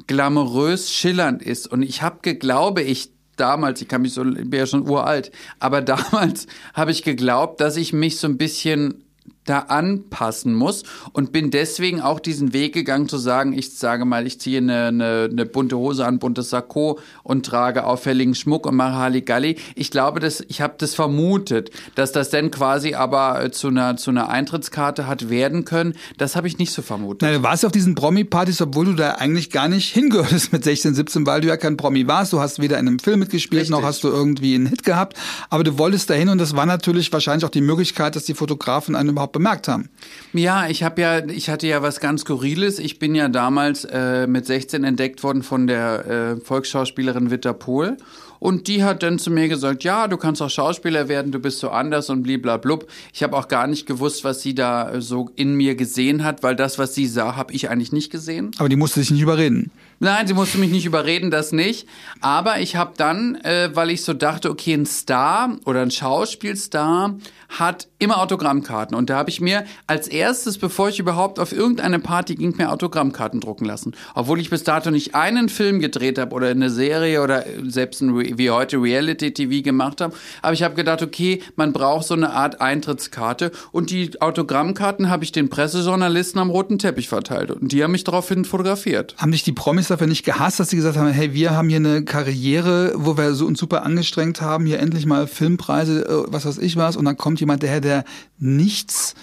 glamourös, 0.07 0.93
schillernd 0.93 1.43
ist. 1.43 1.67
Und 1.67 1.83
ich 1.83 2.03
habe, 2.03 2.35
glaube 2.35 2.83
ich, 2.83 3.11
damals, 3.37 3.81
ich 3.83 3.89
kann 3.89 4.03
mich 4.03 4.15
so, 4.15 4.25
ich 4.25 4.51
bin 4.51 4.59
ja 4.59 4.67
schon 4.67 4.89
uralt, 4.89 5.31
aber 5.61 5.81
damals 5.83 6.47
habe 6.75 6.91
ich 6.91 7.03
geglaubt, 7.03 7.61
dass 7.61 7.77
ich 7.77 7.93
mich 7.93 8.19
so 8.19 8.27
ein 8.27 8.39
bisschen 8.39 9.05
da 9.45 9.61
anpassen 9.61 10.55
muss 10.55 10.85
und 11.13 11.33
bin 11.33 11.51
deswegen 11.51 12.01
auch 12.01 12.21
diesen 12.21 12.53
Weg 12.53 12.75
gegangen 12.75 13.09
zu 13.09 13.19
sagen, 13.19 13.53
ich 13.53 13.77
sage 13.77 14.05
mal, 14.05 14.27
ich 14.27 14.41
ziehe 14.41 14.59
eine, 14.59 14.87
eine, 14.87 15.29
eine 15.31 15.47
bunte 15.47 15.77
Hose 15.77 16.07
an, 16.07 16.19
buntes 16.19 16.51
Sakko 16.51 16.99
und 17.23 17.45
trage 17.47 17.85
auffälligen 17.85 18.35
Schmuck 18.35 18.67
und 18.67 18.77
mache 18.77 18.97
Halligalli. 18.97 19.57
Ich 19.75 19.91
glaube, 19.91 20.21
dass 20.21 20.45
ich 20.49 20.61
habe 20.61 20.75
das 20.79 20.95
vermutet, 20.95 21.71
dass 21.95 22.13
das 22.13 22.31
dann 22.31 22.51
quasi 22.51 22.95
aber 22.95 23.51
zu 23.53 23.69
einer 23.69 23.97
zu 23.97 24.11
einer 24.11 24.29
Eintrittskarte 24.29 25.07
hat 25.07 25.29
werden 25.29 25.65
können. 25.65 25.95
Das 26.19 26.37
habe 26.37 26.47
ich 26.47 26.59
nicht 26.59 26.73
so 26.73 26.83
vermutet. 26.83 27.23
Na, 27.23 27.37
du 27.37 27.43
warst 27.43 27.65
auf 27.65 27.73
diesen 27.73 27.95
Promi-Partys, 27.95 28.61
obwohl 28.63 28.87
du 28.87 28.95
da 28.95 29.13
eigentlich 29.13 29.51
gar 29.51 29.69
nicht 29.69 29.93
hingehörtest 29.93 30.53
mit 30.53 30.65
16, 30.65 30.95
17, 30.95 31.27
weil 31.27 31.41
du 31.41 31.49
ja 31.49 31.57
kein 31.57 31.77
Promi 31.77 32.07
warst. 32.07 32.33
Du 32.33 32.41
hast 32.41 32.61
weder 32.61 32.79
in 32.79 32.87
einem 32.87 32.99
Film 32.99 33.21
mitgespielt, 33.21 33.63
Richtig. 33.63 33.77
noch 33.77 33.83
hast 33.83 34.05
du 34.05 34.09
irgendwie 34.09 34.55
einen 34.55 34.67
Hit 34.67 34.85
gehabt. 34.85 35.17
Aber 35.51 35.65
du 35.65 35.79
wolltest 35.79 36.11
dahin 36.11 36.29
und 36.29 36.39
das 36.39 36.55
war 36.55 36.67
natürlich 36.67 37.13
wahrscheinlich 37.13 37.45
auch 37.45 37.51
die 37.51 37.61
Möglichkeit, 37.61 38.17
dass 38.17 38.25
die 38.25 38.35
Fotografen 38.35 38.95
einen 38.95 39.11
überhaupt 39.11 39.32
bemerkt 39.33 39.69
haben. 39.69 39.89
Ja, 40.33 40.69
ich 40.69 40.83
habe 40.83 41.01
ja, 41.01 41.25
ich 41.27 41.49
hatte 41.51 41.67
ja 41.67 41.83
was 41.83 42.01
ganz 42.01 42.23
Skurriles. 42.23 42.79
Ich 42.79 42.99
bin 42.99 43.15
ja 43.15 43.29
damals 43.29 43.85
äh, 43.85 44.27
mit 44.27 44.47
16 44.47 44.85
entdeckt 44.85 45.23
worden 45.23 45.43
von 45.43 45.67
der 45.67 46.07
äh, 46.07 46.37
Volksschauspielerin 46.37 47.31
Witter 47.31 47.55
Pohl. 47.55 47.97
Und 48.43 48.67
die 48.67 48.83
hat 48.83 49.05
dann 49.05 49.21
zu 49.21 49.31
mir 49.31 49.47
gesagt, 49.47 49.85
ja, 49.85 50.09
du 50.09 50.17
kannst 50.17 50.43
auch 50.43 50.51
Schauspieler 50.51 51.07
werden, 51.07 51.31
du 51.31 51.39
bist 51.39 51.61
so 51.61 51.71
anders 51.71 52.11
und 52.11 52.25
bliblablub. 52.25 52.89
Ich 53.13 53.23
habe 53.23 53.37
auch 53.37 53.47
gar 53.47 53.69
nicht 53.69 53.87
gewusst, 53.87 54.25
was 54.25 54.43
sie 54.43 54.53
da 54.53 54.95
äh, 54.95 55.01
so 55.01 55.31
in 55.37 55.55
mir 55.55 55.77
gesehen 55.77 56.25
hat, 56.25 56.43
weil 56.43 56.57
das, 56.57 56.77
was 56.77 56.93
sie 56.93 57.07
sah, 57.07 57.37
habe 57.37 57.53
ich 57.53 57.71
eigentlich 57.71 57.93
nicht 57.93 58.11
gesehen. 58.11 58.51
Aber 58.59 58.69
die 58.69 58.75
musste 58.75 58.99
sich 58.99 59.13
nicht 59.13 59.21
überreden. 59.21 59.71
Nein, 60.03 60.27
sie 60.27 60.35
musste 60.35 60.59
mich 60.59 60.73
nicht 60.73 60.85
überreden, 60.85 61.31
das 61.31 61.53
nicht. 61.53 61.87
Aber 62.21 62.59
ich 62.59 62.75
habe 62.75 62.95
dann, 62.97 63.37
äh, 63.37 63.71
weil 63.73 63.89
ich 63.89 64.03
so 64.03 64.15
dachte, 64.15 64.51
okay, 64.51 64.75
ein 64.75 64.85
Star 64.85 65.57
oder 65.65 65.81
ein 65.81 65.93
Schauspielstar 65.93 67.19
hat 67.49 67.87
immer 68.01 68.21
Autogrammkarten. 68.21 68.97
Und 68.97 69.11
da 69.11 69.17
habe 69.17 69.31
ich 69.31 69.41
mir 69.41 69.65
als 69.87 70.09
erstes, 70.09 70.59
bevor 70.59 70.89
ich 70.89 70.99
überhaupt 70.99 71.39
auf 71.39 71.53
irgendeine 71.53 72.01
Party 72.01 72.35
ging, 72.35 72.57
mir 72.57 72.73
Autogrammkarten 72.73 73.39
drucken 73.39 73.65
lassen. 73.65 73.95
Obwohl 74.15 74.41
ich 74.41 74.51
bis 74.51 74.65
dato 74.65 74.91
nicht 74.91 75.15
einen 75.15 75.49
Film 75.49 75.79
gedreht 75.79 76.19
habe 76.19 76.35
oder 76.35 76.49
eine 76.49 76.71
Serie 76.71 77.23
oder 77.23 77.45
selbst 77.63 78.01
ein, 78.01 78.39
wie 78.39 78.51
heute 78.51 78.79
Reality-TV 78.79 79.63
gemacht 79.63 80.01
habe. 80.01 80.17
Aber 80.41 80.53
ich 80.53 80.65
habe 80.65 80.75
gedacht, 80.75 81.03
okay, 81.03 81.43
man 81.55 81.73
braucht 81.73 82.09
so 82.09 82.15
eine 82.15 82.33
Art 82.33 82.61
Eintrittskarte. 82.61 83.53
Und 83.71 83.91
die 83.91 84.21
Autogrammkarten 84.21 85.11
habe 85.11 85.23
ich 85.23 85.31
den 85.31 85.49
Pressejournalisten 85.49 86.41
am 86.41 86.51
roten 86.51 86.81
Teppich 86.81 87.09
verteilt. 87.09 87.53
Und 87.53 87.71
die 87.71 87.85
haben 87.85 87.93
mich 87.93 88.03
daraufhin 88.03 88.45
fotografiert. 88.45 89.15
Haben 89.19 89.31
dich 89.31 89.45
die 89.45 89.53
Promis 89.53 89.92
dafür 89.93 90.07
nicht 90.07 90.25
gehasst, 90.25 90.59
dass 90.59 90.71
sie 90.71 90.77
gesagt 90.77 90.97
haben, 90.97 91.11
hey, 91.11 91.33
wir 91.33 91.53
haben 91.53 91.69
hier 91.69 91.77
eine 91.77 92.05
Karriere, 92.05 92.93
wo 92.97 93.17
wir 93.17 93.35
so 93.35 93.47
uns 93.47 93.61
super 93.61 93.85
angestrengt 93.85 94.41
haben, 94.41 94.67
hier 94.67 94.81
endlich 94.81 95.07
mal 95.07 95.27
Filmpreise, 95.27 96.05
äh, 96.07 96.33
was 96.33 96.47
weiß 96.47 96.59
ich 96.59 96.77
was, 96.77 96.97
und 96.97 97.05
dann 97.05 97.17
kommt 97.17 97.41
jemand 97.41 97.63
daher, 97.63 97.81
der 97.81 98.05
nichts 98.39 99.15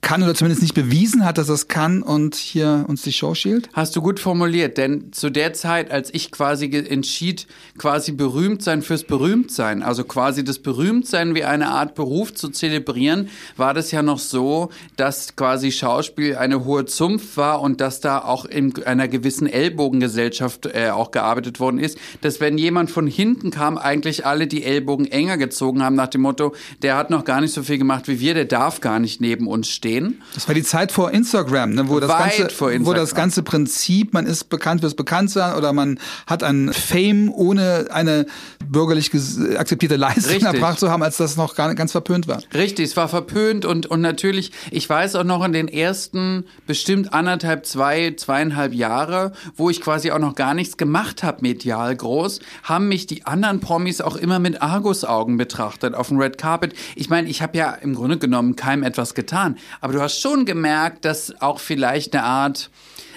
kann 0.00 0.22
oder 0.22 0.34
zumindest 0.34 0.62
nicht 0.62 0.74
bewiesen 0.74 1.24
hat, 1.24 1.38
dass 1.38 1.48
er 1.48 1.56
es 1.56 1.66
kann 1.66 2.02
und 2.02 2.36
hier 2.36 2.84
uns 2.88 3.02
die 3.02 3.12
Show 3.12 3.34
schielt? 3.34 3.68
Hast 3.72 3.96
du 3.96 4.00
gut 4.00 4.20
formuliert, 4.20 4.78
denn 4.78 5.12
zu 5.12 5.28
der 5.28 5.54
Zeit, 5.54 5.90
als 5.90 6.14
ich 6.14 6.30
quasi 6.30 6.66
entschied, 6.66 7.46
quasi 7.78 8.12
berühmt 8.12 8.62
sein 8.62 8.82
fürs 8.82 9.02
Berühmtsein, 9.02 9.82
also 9.82 10.04
quasi 10.04 10.44
das 10.44 10.60
Berühmtsein 10.60 11.34
wie 11.34 11.44
eine 11.44 11.68
Art 11.68 11.96
Beruf 11.96 12.32
zu 12.32 12.48
zelebrieren, 12.48 13.28
war 13.56 13.74
das 13.74 13.90
ja 13.90 14.02
noch 14.02 14.20
so, 14.20 14.70
dass 14.96 15.34
quasi 15.34 15.72
Schauspiel 15.72 16.36
eine 16.36 16.64
hohe 16.64 16.84
Zunft 16.84 17.36
war 17.36 17.60
und 17.60 17.80
dass 17.80 18.00
da 18.00 18.20
auch 18.20 18.44
in 18.44 18.72
einer 18.84 19.08
gewissen 19.08 19.48
Ellbogengesellschaft 19.48 20.66
äh, 20.66 20.90
auch 20.90 21.10
gearbeitet 21.10 21.58
worden 21.58 21.80
ist, 21.80 21.98
dass 22.20 22.40
wenn 22.40 22.56
jemand 22.56 22.90
von 22.90 23.08
hinten 23.08 23.50
kam, 23.50 23.76
eigentlich 23.76 24.24
alle 24.24 24.46
die 24.46 24.62
Ellbogen 24.62 25.06
enger 25.06 25.38
gezogen 25.38 25.82
haben 25.82 25.96
nach 25.96 26.08
dem 26.08 26.20
Motto, 26.20 26.54
der 26.82 26.96
hat 26.96 27.10
noch 27.10 27.24
gar 27.24 27.40
nicht 27.40 27.52
so 27.52 27.64
viel 27.64 27.78
gemacht 27.78 28.06
wie 28.06 28.20
wir, 28.20 28.34
der 28.34 28.44
darf 28.44 28.80
gar 28.80 29.00
nicht 29.00 29.20
neben 29.20 29.48
uns 29.48 29.68
stehen 29.68 29.87
stehen. 29.88 30.22
Das 30.34 30.46
war 30.48 30.54
die 30.54 30.62
Zeit 30.62 30.92
vor 30.92 31.10
Instagram, 31.10 31.70
ne, 31.70 31.88
wo, 31.88 32.00
das 32.00 32.10
ganze, 32.10 32.84
wo 32.84 32.92
das 32.92 33.14
ganze 33.14 33.42
Prinzip, 33.42 34.12
man 34.12 34.26
ist 34.26 34.44
bekannt 34.44 34.82
fürs 34.82 34.94
Bekanntsein 34.94 35.56
oder 35.56 35.72
man 35.72 35.98
hat 36.26 36.42
ein 36.42 36.72
Fame, 36.72 37.30
ohne 37.32 37.86
eine 37.90 38.26
bürgerlich 38.66 39.10
akzeptierte 39.56 39.96
Leistung 39.96 40.32
Richtig. 40.32 40.46
erbracht 40.46 40.78
zu 40.78 40.90
haben, 40.90 41.02
als 41.02 41.16
das 41.16 41.36
noch 41.36 41.54
gar 41.54 41.74
ganz 41.74 41.92
verpönt 41.92 42.28
war. 42.28 42.42
Richtig, 42.54 42.86
es 42.86 42.96
war 42.96 43.08
verpönt 43.08 43.64
und, 43.64 43.86
und 43.86 44.00
natürlich, 44.00 44.52
ich 44.70 44.88
weiß 44.88 45.16
auch 45.16 45.24
noch 45.24 45.44
in 45.44 45.52
den 45.52 45.68
ersten 45.68 46.44
bestimmt 46.66 47.12
anderthalb, 47.12 47.66
zwei, 47.66 48.14
zweieinhalb 48.16 48.74
Jahre, 48.74 49.32
wo 49.56 49.70
ich 49.70 49.80
quasi 49.80 50.10
auch 50.10 50.18
noch 50.18 50.34
gar 50.34 50.54
nichts 50.54 50.76
gemacht 50.76 51.22
habe 51.22 51.38
medial 51.42 51.94
groß, 51.94 52.40
haben 52.62 52.88
mich 52.88 53.06
die 53.06 53.26
anderen 53.26 53.60
Promis 53.60 54.00
auch 54.00 54.16
immer 54.16 54.38
mit 54.38 54.60
Argusaugen 54.60 55.36
betrachtet 55.36 55.94
auf 55.94 56.08
dem 56.08 56.18
Red 56.18 56.38
Carpet. 56.38 56.74
Ich 56.96 57.08
meine, 57.10 57.28
ich 57.28 57.42
habe 57.42 57.56
ja 57.56 57.70
im 57.72 57.94
Grunde 57.94 58.18
genommen 58.18 58.56
keinem 58.56 58.82
etwas 58.82 59.14
getan, 59.14 59.56
aber 59.80 59.92
du 59.92 60.00
hast 60.00 60.20
schon 60.20 60.44
gemerkt, 60.44 61.04
dass 61.04 61.40
auch 61.40 61.60
vielleicht 61.60 62.14
eine 62.14 62.24
Art, 62.24 62.70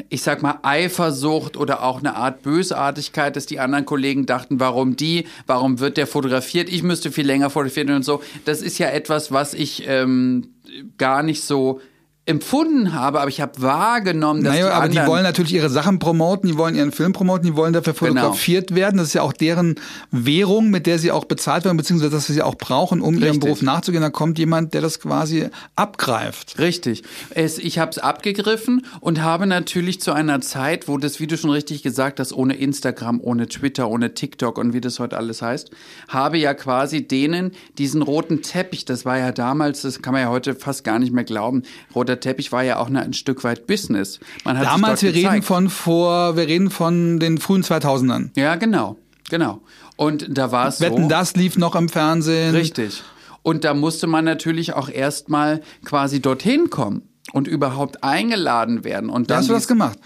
ich 0.09 0.21
sag 0.21 0.41
mal, 0.41 0.59
Eifersucht 0.63 1.57
oder 1.57 1.83
auch 1.83 1.99
eine 1.99 2.15
Art 2.15 2.41
Bösartigkeit, 2.41 3.35
dass 3.35 3.45
die 3.45 3.59
anderen 3.59 3.85
Kollegen 3.85 4.25
dachten, 4.25 4.59
warum 4.59 4.95
die, 4.95 5.27
warum 5.47 5.79
wird 5.79 5.97
der 5.97 6.07
fotografiert, 6.07 6.69
ich 6.69 6.83
müsste 6.83 7.11
viel 7.11 7.25
länger 7.25 7.49
fotografieren 7.49 7.91
und 7.91 8.05
so. 8.05 8.21
Das 8.45 8.61
ist 8.61 8.77
ja 8.77 8.87
etwas, 8.89 9.31
was 9.31 9.53
ich 9.53 9.83
ähm, 9.87 10.53
gar 10.97 11.23
nicht 11.23 11.43
so 11.43 11.81
empfunden 12.27 12.93
habe, 12.93 13.19
aber 13.19 13.29
ich 13.29 13.41
habe 13.41 13.59
wahrgenommen, 13.61 14.43
dass 14.43 14.53
naja, 14.53 14.67
die 14.67 14.71
aber 14.73 14.89
die 14.89 15.07
wollen 15.07 15.23
natürlich 15.23 15.53
ihre 15.53 15.71
Sachen 15.71 15.97
promoten, 15.97 16.47
die 16.47 16.55
wollen 16.55 16.75
ihren 16.75 16.91
Film 16.91 17.13
promoten, 17.13 17.47
die 17.47 17.55
wollen 17.55 17.73
dafür 17.73 17.93
genau. 17.93 18.21
fotografiert 18.21 18.67
genau. 18.67 18.79
werden. 18.79 18.97
Das 18.97 19.07
ist 19.07 19.13
ja 19.13 19.23
auch 19.23 19.33
deren 19.33 19.75
Währung, 20.11 20.69
mit 20.69 20.85
der 20.85 20.99
sie 20.99 21.11
auch 21.11 21.25
bezahlt 21.25 21.65
werden, 21.65 21.77
beziehungsweise 21.77 22.11
dass 22.11 22.27
sie 22.27 22.33
sie 22.33 22.43
auch 22.43 22.55
brauchen, 22.55 23.01
um 23.01 23.15
Richtig. 23.15 23.27
ihrem 23.27 23.39
Beruf 23.39 23.61
nachzugehen. 23.63 24.03
Da 24.03 24.11
kommt 24.11 24.37
jemand, 24.37 24.75
der 24.75 24.81
das 24.81 24.99
quasi 24.99 25.49
abgreift. 25.75 26.59
Richtig. 26.59 27.01
Es, 27.31 27.57
ich 27.57 27.79
habe 27.79 27.89
es 27.89 27.97
abgegriffen 27.97 28.85
und 28.99 29.23
habe 29.23 29.47
natürlich 29.47 29.99
zu 29.99 30.11
einer 30.11 30.41
Zeit, 30.41 30.87
wo 30.87 30.99
das, 30.99 31.19
wie 31.19 31.25
du 31.25 31.37
schon 31.37 31.49
richtig 31.49 31.81
gesagt 31.81 32.19
hast, 32.19 32.33
ohne 32.33 32.53
Instagram, 32.53 33.19
ohne 33.19 33.47
Twitter, 33.47 33.89
ohne 33.89 34.13
TikTok 34.13 34.59
und 34.59 34.73
wie 34.73 34.81
das 34.81 34.99
heute 34.99 35.17
alles 35.17 35.41
heißt, 35.41 35.71
habe 36.07 36.37
ja 36.37 36.53
quasi 36.53 37.07
denen 37.07 37.51
diesen 37.79 38.03
roten 38.03 38.43
Teppich, 38.43 38.85
das 38.85 39.05
war 39.05 39.17
ja 39.17 39.31
damals, 39.31 39.81
das 39.81 40.03
kann 40.03 40.13
man 40.13 40.21
ja 40.21 40.29
heute 40.29 40.53
fast 40.53 40.83
gar 40.83 40.99
nicht 40.99 41.13
mehr 41.13 41.23
glauben, 41.23 41.63
roter 41.95 42.10
der 42.11 42.19
Teppich 42.19 42.51
war 42.51 42.63
ja 42.63 42.77
auch 42.77 42.89
ein 42.89 43.13
Stück 43.13 43.43
weit 43.43 43.67
Business. 43.67 44.19
Damals, 44.43 45.01
wir 45.01 45.13
reden 45.13 45.41
von 45.41 45.69
vor, 45.69 46.35
wir 46.35 46.47
reden 46.47 46.69
von 46.69 47.19
den 47.19 47.37
frühen 47.37 47.63
2000ern. 47.63 48.29
Ja, 48.35 48.55
genau, 48.55 48.97
genau. 49.29 49.61
Und 49.95 50.25
da 50.29 50.51
war 50.51 50.67
es 50.67 50.81
Wetten, 50.81 51.03
so. 51.03 51.09
das 51.09 51.35
lief 51.35 51.57
noch 51.57 51.75
im 51.75 51.87
Fernsehen. 51.87 52.53
Richtig. 52.53 53.01
Und 53.43 53.63
da 53.63 53.73
musste 53.73 54.07
man 54.07 54.25
natürlich 54.25 54.73
auch 54.73 54.89
erstmal 54.89 55.61
quasi 55.85 56.21
dorthin 56.21 56.69
kommen 56.69 57.03
und 57.33 57.47
überhaupt 57.47 58.03
eingeladen 58.03 58.83
werden. 58.83 59.09
Und 59.09 59.29
dann 59.29 59.37
Wie 59.37 59.39
hast 59.39 59.49
du 59.49 59.53
das 59.53 59.67
gemacht? 59.67 59.97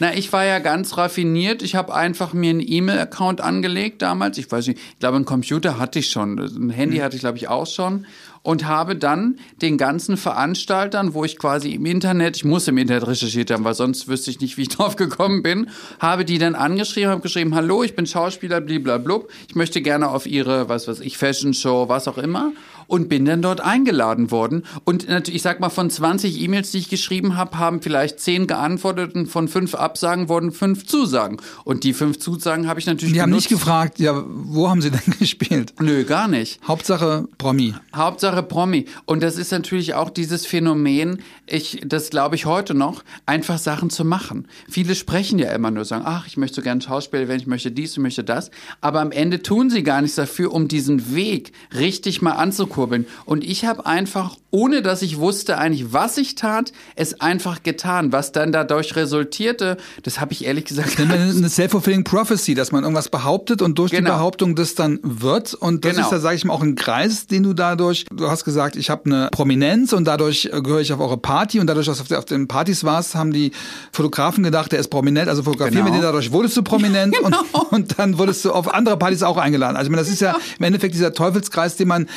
Na, 0.00 0.14
ich 0.14 0.32
war 0.32 0.44
ja 0.44 0.58
ganz 0.58 0.96
raffiniert. 0.96 1.62
Ich 1.62 1.76
habe 1.76 1.94
einfach 1.94 2.32
mir 2.32 2.50
einen 2.50 2.64
E-Mail-Account 2.66 3.40
angelegt 3.40 4.02
damals. 4.02 4.36
Ich 4.36 4.50
weiß 4.50 4.66
nicht, 4.66 4.78
ich 4.78 4.98
glaube, 4.98 5.16
einen 5.16 5.24
Computer 5.24 5.78
hatte 5.78 6.00
ich 6.00 6.10
schon. 6.10 6.38
Ein 6.38 6.70
Handy 6.70 6.96
hm. 6.96 7.04
hatte 7.04 7.16
ich, 7.16 7.20
glaube 7.20 7.38
ich, 7.38 7.48
auch 7.48 7.66
schon 7.66 8.06
und 8.46 8.64
habe 8.64 8.94
dann 8.94 9.40
den 9.60 9.76
ganzen 9.76 10.16
Veranstaltern, 10.16 11.14
wo 11.14 11.24
ich 11.24 11.36
quasi 11.36 11.72
im 11.72 11.84
Internet, 11.84 12.36
ich 12.36 12.44
muss 12.44 12.68
im 12.68 12.78
Internet 12.78 13.08
recherchiert 13.08 13.50
haben, 13.50 13.64
weil 13.64 13.74
sonst 13.74 14.06
wüsste 14.06 14.30
ich 14.30 14.40
nicht, 14.40 14.56
wie 14.56 14.62
ich 14.62 14.68
drauf 14.76 14.94
gekommen 14.94 15.42
bin, 15.42 15.68
habe 15.98 16.24
die 16.24 16.38
dann 16.38 16.54
angeschrieben, 16.54 17.10
habe 17.10 17.22
geschrieben, 17.22 17.56
hallo, 17.56 17.82
ich 17.82 17.96
bin 17.96 18.06
Schauspieler, 18.06 18.60
bliblablub, 18.60 19.28
ich 19.48 19.56
möchte 19.56 19.82
gerne 19.82 20.08
auf 20.08 20.26
ihre, 20.26 20.68
was 20.68 20.86
weiß 20.86 21.00
ich, 21.00 21.18
Fashion 21.18 21.54
Show, 21.54 21.88
was 21.88 22.06
auch 22.06 22.18
immer 22.18 22.52
und 22.86 23.08
bin 23.08 23.24
dann 23.24 23.42
dort 23.42 23.60
eingeladen 23.60 24.30
worden. 24.30 24.64
Und 24.84 25.08
natürlich, 25.08 25.36
ich 25.36 25.42
sag 25.42 25.60
mal, 25.60 25.70
von 25.70 25.90
20 25.90 26.40
E-Mails, 26.40 26.70
die 26.70 26.78
ich 26.78 26.88
geschrieben 26.88 27.36
habe, 27.36 27.58
haben 27.58 27.82
vielleicht 27.82 28.20
10 28.20 28.46
geantwortet 28.46 29.14
und 29.14 29.26
von 29.26 29.48
5 29.48 29.74
Absagen 29.74 30.28
wurden 30.28 30.52
5 30.52 30.86
Zusagen. 30.86 31.38
Und 31.64 31.84
die 31.84 31.92
5 31.92 32.18
Zusagen 32.18 32.68
habe 32.68 32.78
ich 32.80 32.86
natürlich 32.86 33.14
Die 33.14 33.18
benutzt. 33.20 33.22
haben 33.22 33.36
nicht 33.36 33.48
gefragt, 33.48 33.98
ja, 33.98 34.22
wo 34.26 34.68
haben 34.68 34.82
sie 34.82 34.90
denn 34.90 35.00
gespielt? 35.18 35.74
Nö, 35.80 36.04
gar 36.04 36.28
nicht. 36.28 36.60
Hauptsache 36.66 37.28
Promi. 37.38 37.74
Hauptsache 37.94 38.42
Promi. 38.42 38.84
Und 39.04 39.22
das 39.22 39.36
ist 39.36 39.50
natürlich 39.50 39.94
auch 39.94 40.10
dieses 40.10 40.46
Phänomen, 40.46 41.22
ich, 41.46 41.80
das 41.84 42.10
glaube 42.10 42.36
ich 42.36 42.46
heute 42.46 42.74
noch, 42.74 43.02
einfach 43.24 43.58
Sachen 43.58 43.90
zu 43.90 44.04
machen. 44.04 44.46
Viele 44.68 44.94
sprechen 44.94 45.38
ja 45.38 45.50
immer 45.52 45.70
nur, 45.70 45.84
sagen, 45.84 46.04
ach, 46.06 46.26
ich 46.26 46.36
möchte 46.36 46.56
so 46.56 46.62
gerne 46.62 46.80
Schauspieler 46.80 47.26
werden, 47.28 47.40
ich 47.40 47.46
möchte 47.46 47.70
dies, 47.70 47.92
ich 47.92 47.98
möchte 47.98 48.22
das. 48.22 48.50
Aber 48.80 49.00
am 49.00 49.10
Ende 49.12 49.42
tun 49.42 49.70
sie 49.70 49.82
gar 49.82 50.02
nichts 50.02 50.16
dafür, 50.16 50.52
um 50.52 50.68
diesen 50.68 51.14
Weg 51.14 51.52
richtig 51.74 52.22
mal 52.22 52.32
anzugucken 52.32 52.75
ankurbeln. 52.76 53.06
Und 53.24 53.44
ich 53.44 53.64
habe 53.64 53.86
einfach, 53.86 54.36
ohne 54.50 54.82
dass 54.82 55.02
ich 55.02 55.18
wusste 55.18 55.58
eigentlich, 55.58 55.92
was 55.92 56.18
ich 56.18 56.34
tat, 56.34 56.72
es 56.94 57.20
einfach 57.20 57.62
getan. 57.62 58.12
Was 58.12 58.32
dann 58.32 58.52
dadurch 58.52 58.96
resultierte, 58.96 59.76
das 60.02 60.20
habe 60.20 60.32
ich 60.32 60.44
ehrlich 60.44 60.66
gesagt. 60.66 61.00
Eine 61.00 61.48
self-fulfilling 61.48 62.04
prophecy, 62.04 62.54
dass 62.54 62.72
man 62.72 62.82
irgendwas 62.82 63.08
behauptet 63.08 63.62
und 63.62 63.78
durch 63.78 63.92
genau. 63.92 64.10
die 64.10 64.16
Behauptung 64.16 64.54
das 64.54 64.74
dann 64.74 65.00
wird. 65.02 65.54
Und 65.54 65.84
das 65.84 65.94
genau. 65.94 66.06
ist 66.06 66.12
ja, 66.12 66.18
sage 66.18 66.36
ich 66.36 66.44
mal, 66.44 66.54
auch 66.54 66.62
ein 66.62 66.74
Kreis, 66.74 67.26
den 67.26 67.42
du 67.42 67.54
dadurch, 67.54 68.06
du 68.12 68.28
hast 68.28 68.44
gesagt, 68.44 68.76
ich 68.76 68.90
habe 68.90 69.06
eine 69.06 69.28
Prominenz 69.32 69.92
und 69.92 70.04
dadurch 70.04 70.50
gehöre 70.52 70.80
ich 70.80 70.92
auf 70.92 71.00
eure 71.00 71.16
Party 71.16 71.60
und 71.60 71.66
dadurch, 71.66 71.86
dass 71.86 72.02
du 72.02 72.16
auf, 72.16 72.24
den 72.24 72.48
Partys 72.48 72.84
warst, 72.84 73.14
haben 73.14 73.32
die 73.32 73.52
Fotografen 73.92 74.44
gedacht, 74.44 74.72
der 74.72 74.80
ist 74.80 74.88
prominent, 74.88 75.28
also 75.28 75.42
fotografieren 75.42 75.84
genau. 75.84 75.96
wir 75.96 76.00
den, 76.00 76.02
dadurch 76.02 76.32
wurdest 76.32 76.56
du 76.56 76.62
prominent 76.62 77.14
genau. 77.22 77.40
und, 77.52 77.72
und 77.72 77.98
dann 77.98 78.18
wurdest 78.18 78.44
du 78.44 78.52
auf 78.52 78.72
andere 78.72 78.96
Partys 78.96 79.22
auch 79.22 79.36
eingeladen. 79.36 79.76
Also 79.76 79.88
ich 79.88 79.90
meine, 79.90 80.02
das 80.02 80.12
ist 80.12 80.20
ja 80.20 80.36
im 80.58 80.64
Endeffekt 80.64 80.94
dieser 80.94 81.12
Teufelskreis, 81.12 81.76
den 81.76 81.88
man 81.88 82.08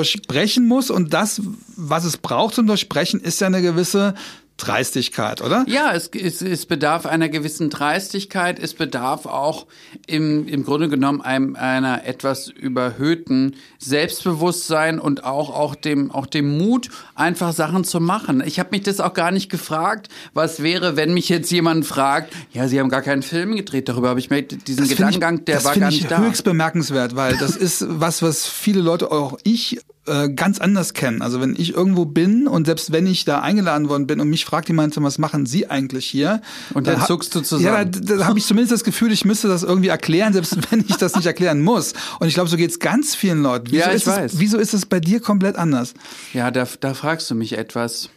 durchbrechen 0.00 0.66
muss. 0.66 0.90
Und 0.90 1.12
das, 1.12 1.42
was 1.76 2.04
es 2.04 2.16
braucht 2.16 2.54
zum 2.54 2.66
Durchbrechen, 2.66 3.20
ist 3.20 3.40
ja 3.40 3.46
eine 3.46 3.60
gewisse 3.60 4.14
Dreistigkeit, 4.60 5.42
oder? 5.42 5.64
Ja, 5.66 5.92
es, 5.94 6.08
es, 6.08 6.42
es 6.42 6.66
bedarf 6.66 7.06
einer 7.06 7.28
gewissen 7.28 7.70
Dreistigkeit. 7.70 8.58
Es 8.58 8.74
bedarf 8.74 9.26
auch 9.26 9.66
im, 10.06 10.46
im 10.46 10.64
Grunde 10.64 10.88
genommen 10.88 11.20
einem, 11.20 11.56
einer 11.56 12.04
etwas 12.04 12.48
überhöhten 12.48 13.56
Selbstbewusstsein 13.78 14.98
und 14.98 15.24
auch, 15.24 15.50
auch, 15.50 15.74
dem, 15.74 16.10
auch 16.10 16.26
dem 16.26 16.58
Mut, 16.58 16.90
einfach 17.14 17.52
Sachen 17.52 17.84
zu 17.84 18.00
machen. 18.00 18.42
Ich 18.44 18.58
habe 18.58 18.70
mich 18.72 18.82
das 18.82 19.00
auch 19.00 19.14
gar 19.14 19.30
nicht 19.30 19.50
gefragt, 19.50 20.08
was 20.34 20.62
wäre, 20.62 20.96
wenn 20.96 21.14
mich 21.14 21.28
jetzt 21.28 21.50
jemand 21.50 21.86
fragt, 21.86 22.32
ja, 22.52 22.68
Sie 22.68 22.78
haben 22.78 22.88
gar 22.88 23.02
keinen 23.02 23.22
Film 23.22 23.56
gedreht, 23.56 23.88
darüber 23.88 24.10
habe 24.10 24.20
ich 24.20 24.30
mir 24.30 24.42
diesen 24.42 24.84
das 24.84 24.88
Gedankengang, 24.88 25.44
der 25.44 25.64
war 25.64 25.76
gar 25.76 25.90
nicht 25.90 26.04
da. 26.04 26.08
Das 26.08 26.16
finde 26.16 26.26
ich 26.26 26.30
höchst 26.30 26.44
bemerkenswert, 26.44 27.16
weil 27.16 27.36
das 27.38 27.56
ist 27.56 27.84
was, 27.88 28.22
was 28.22 28.46
viele 28.46 28.80
Leute, 28.80 29.10
auch 29.10 29.38
ich, 29.42 29.80
äh, 30.06 30.30
ganz 30.30 30.58
anders 30.58 30.94
kennen. 30.94 31.20
Also 31.20 31.40
wenn 31.40 31.54
ich 31.56 31.74
irgendwo 31.74 32.06
bin 32.06 32.48
und 32.48 32.66
selbst 32.66 32.90
wenn 32.90 33.06
ich 33.06 33.24
da 33.24 33.40
eingeladen 33.40 33.88
worden 33.88 34.06
bin 34.06 34.20
und 34.20 34.30
mich 34.30 34.44
fragt 34.44 34.68
jemand, 34.68 34.96
was 35.02 35.18
machen 35.18 35.44
Sie 35.46 35.68
eigentlich 35.68 36.06
hier? 36.06 36.40
Und 36.72 36.86
dann, 36.86 36.98
dann 36.98 37.06
zuckst 37.06 37.34
du 37.34 37.42
zusammen. 37.42 37.66
Ja, 37.66 37.84
da, 37.84 38.16
da 38.16 38.26
habe 38.26 38.38
ich 38.38 38.46
zumindest 38.46 38.72
das 38.72 38.84
Gefühl, 38.84 39.12
ich 39.12 39.24
müsste 39.24 39.48
das 39.48 39.62
irgendwie 39.62 39.88
erklären, 39.88 40.32
selbst 40.32 40.56
wenn 40.70 40.80
ich 40.80 40.96
das 40.96 41.16
nicht 41.16 41.26
erklären 41.26 41.60
muss. 41.60 41.92
Und 42.18 42.28
ich 42.28 42.34
glaube, 42.34 42.48
so 42.48 42.56
geht's 42.56 42.78
ganz 42.78 43.14
vielen 43.14 43.42
Leuten. 43.42 43.66
Wieso 43.70 43.76
ja, 43.76 43.88
ich 43.88 43.94
ist 43.96 44.06
weiß. 44.06 44.32
Es, 44.32 44.40
wieso 44.40 44.58
ist 44.58 44.74
es 44.74 44.86
bei 44.86 45.00
dir 45.00 45.20
komplett 45.20 45.56
anders? 45.56 45.94
Ja, 46.32 46.50
da, 46.50 46.66
da 46.80 46.94
fragst 46.94 47.30
du 47.30 47.34
mich 47.34 47.58
etwas. 47.58 48.08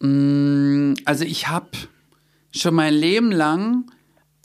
Mm, 0.00 0.94
also 1.04 1.24
ich 1.24 1.48
habe 1.48 1.68
schon 2.52 2.74
mein 2.74 2.94
Leben 2.94 3.32
lang 3.32 3.90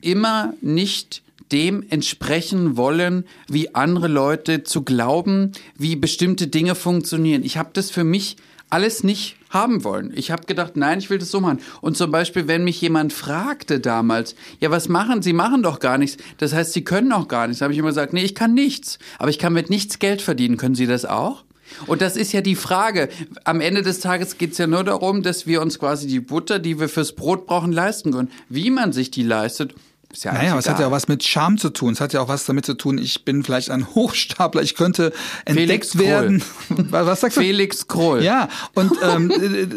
immer 0.01 0.53
nicht 0.61 1.21
dem 1.51 1.83
entsprechen 1.89 2.77
wollen, 2.77 3.25
wie 3.47 3.73
andere 3.75 4.07
Leute 4.07 4.63
zu 4.63 4.83
glauben, 4.83 5.51
wie 5.77 5.95
bestimmte 5.95 6.47
Dinge 6.47 6.75
funktionieren. 6.75 7.43
Ich 7.43 7.57
habe 7.57 7.69
das 7.73 7.89
für 7.89 8.03
mich 8.03 8.37
alles 8.69 9.03
nicht 9.03 9.37
haben 9.49 9.83
wollen. 9.83 10.11
Ich 10.13 10.29
habe 10.31 10.45
gedacht, 10.45 10.75
nein, 10.75 10.99
ich 10.99 11.09
will 11.09 11.19
das 11.19 11.31
so 11.31 11.39
machen. 11.39 11.59
Und 11.79 11.95
zum 11.95 12.11
Beispiel, 12.11 12.47
wenn 12.47 12.65
mich 12.65 12.81
jemand 12.81 13.13
fragte 13.13 13.79
damals, 13.79 14.35
ja, 14.59 14.71
was 14.71 14.89
machen 14.89 15.21
Sie? 15.21 15.31
machen 15.31 15.63
doch 15.63 15.79
gar 15.79 15.97
nichts. 15.97 16.21
Das 16.37 16.53
heißt, 16.53 16.73
Sie 16.73 16.83
können 16.83 17.13
auch 17.13 17.27
gar 17.27 17.47
nichts. 17.47 17.61
habe 17.61 17.71
ich 17.71 17.79
immer 17.79 17.89
gesagt, 17.89 18.13
nee, 18.13 18.23
ich 18.23 18.35
kann 18.35 18.53
nichts. 18.53 18.99
Aber 19.19 19.29
ich 19.29 19.39
kann 19.39 19.53
mit 19.53 19.69
nichts 19.69 19.99
Geld 19.99 20.21
verdienen. 20.21 20.57
Können 20.57 20.75
Sie 20.75 20.87
das 20.87 21.05
auch? 21.05 21.43
Und 21.85 22.01
das 22.01 22.15
ist 22.17 22.31
ja 22.31 22.41
die 22.41 22.55
Frage. 22.55 23.09
Am 23.43 23.61
Ende 23.61 23.81
des 23.81 23.99
Tages 23.99 24.37
geht 24.37 24.53
es 24.53 24.57
ja 24.57 24.67
nur 24.67 24.83
darum, 24.83 25.21
dass 25.21 25.47
wir 25.47 25.61
uns 25.61 25.79
quasi 25.79 26.07
die 26.07 26.19
Butter, 26.19 26.59
die 26.59 26.79
wir 26.79 26.89
fürs 26.89 27.13
Brot 27.13 27.45
brauchen, 27.45 27.71
leisten 27.71 28.11
können. 28.11 28.31
Wie 28.49 28.69
man 28.69 28.93
sich 28.93 29.11
die 29.11 29.23
leistet, 29.23 29.75
ist 30.17 30.23
ja 30.23 30.33
naja, 30.33 30.57
es 30.57 30.67
hat 30.67 30.79
ja 30.79 30.87
auch 30.87 30.91
was 30.91 31.07
mit 31.07 31.23
Charme 31.23 31.59
zu 31.59 31.69
tun. 31.69 31.93
Es 31.93 32.01
hat 32.01 32.11
ja 32.11 32.21
auch 32.21 32.27
was 32.27 32.45
damit 32.45 32.65
zu 32.65 32.73
tun, 32.73 32.97
ich 32.97 33.23
bin 33.23 33.43
vielleicht 33.43 33.69
ein 33.69 33.87
Hochstapler, 33.95 34.63
ich 34.63 34.73
könnte 34.73 35.13
entdeckt 35.45 35.85
Felix 35.85 35.97
werden. 35.97 36.43
was 36.89 37.21
sagst 37.21 37.37
du? 37.37 37.41
Felix 37.41 37.87
Kroll. 37.87 38.23
Ja, 38.23 38.49
und 38.73 38.93
ähm, 39.03 39.31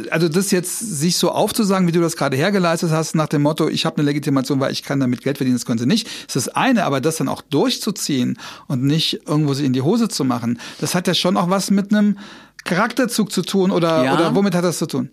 also 0.10 0.30
das 0.30 0.50
jetzt 0.50 0.78
sich 0.78 1.16
so 1.16 1.30
aufzusagen, 1.30 1.86
wie 1.86 1.92
du 1.92 2.00
das 2.00 2.16
gerade 2.16 2.38
hergeleistet 2.38 2.90
hast, 2.90 3.14
nach 3.14 3.28
dem 3.28 3.42
Motto, 3.42 3.68
ich 3.68 3.84
habe 3.84 3.98
eine 3.98 4.06
Legitimation, 4.06 4.60
weil 4.60 4.72
ich 4.72 4.82
kann 4.82 4.98
damit 4.98 5.22
Geld 5.22 5.36
verdienen, 5.36 5.56
das 5.56 5.66
könnte 5.66 5.86
nicht, 5.86 6.08
ist 6.26 6.36
das 6.36 6.48
eine, 6.48 6.84
aber 6.84 7.02
das 7.02 7.16
dann 7.16 7.28
auch 7.28 7.42
durchzuziehen 7.42 8.38
und 8.66 8.82
nicht 8.82 9.20
irgendwo 9.26 9.52
sich 9.52 9.66
in 9.66 9.74
die 9.74 9.82
Hose 9.82 10.08
zu 10.08 10.24
machen, 10.24 10.58
das 10.80 10.94
hat 10.94 11.06
ja 11.06 11.12
schon 11.12 11.36
auch 11.36 11.50
was 11.50 11.70
mit 11.70 11.92
einem 11.92 12.16
Charakterzug 12.64 13.30
zu 13.30 13.42
tun 13.42 13.70
oder, 13.70 14.04
ja. 14.04 14.14
oder 14.14 14.34
womit 14.34 14.54
hat 14.54 14.64
das 14.64 14.78
zu 14.78 14.86
tun? 14.86 15.10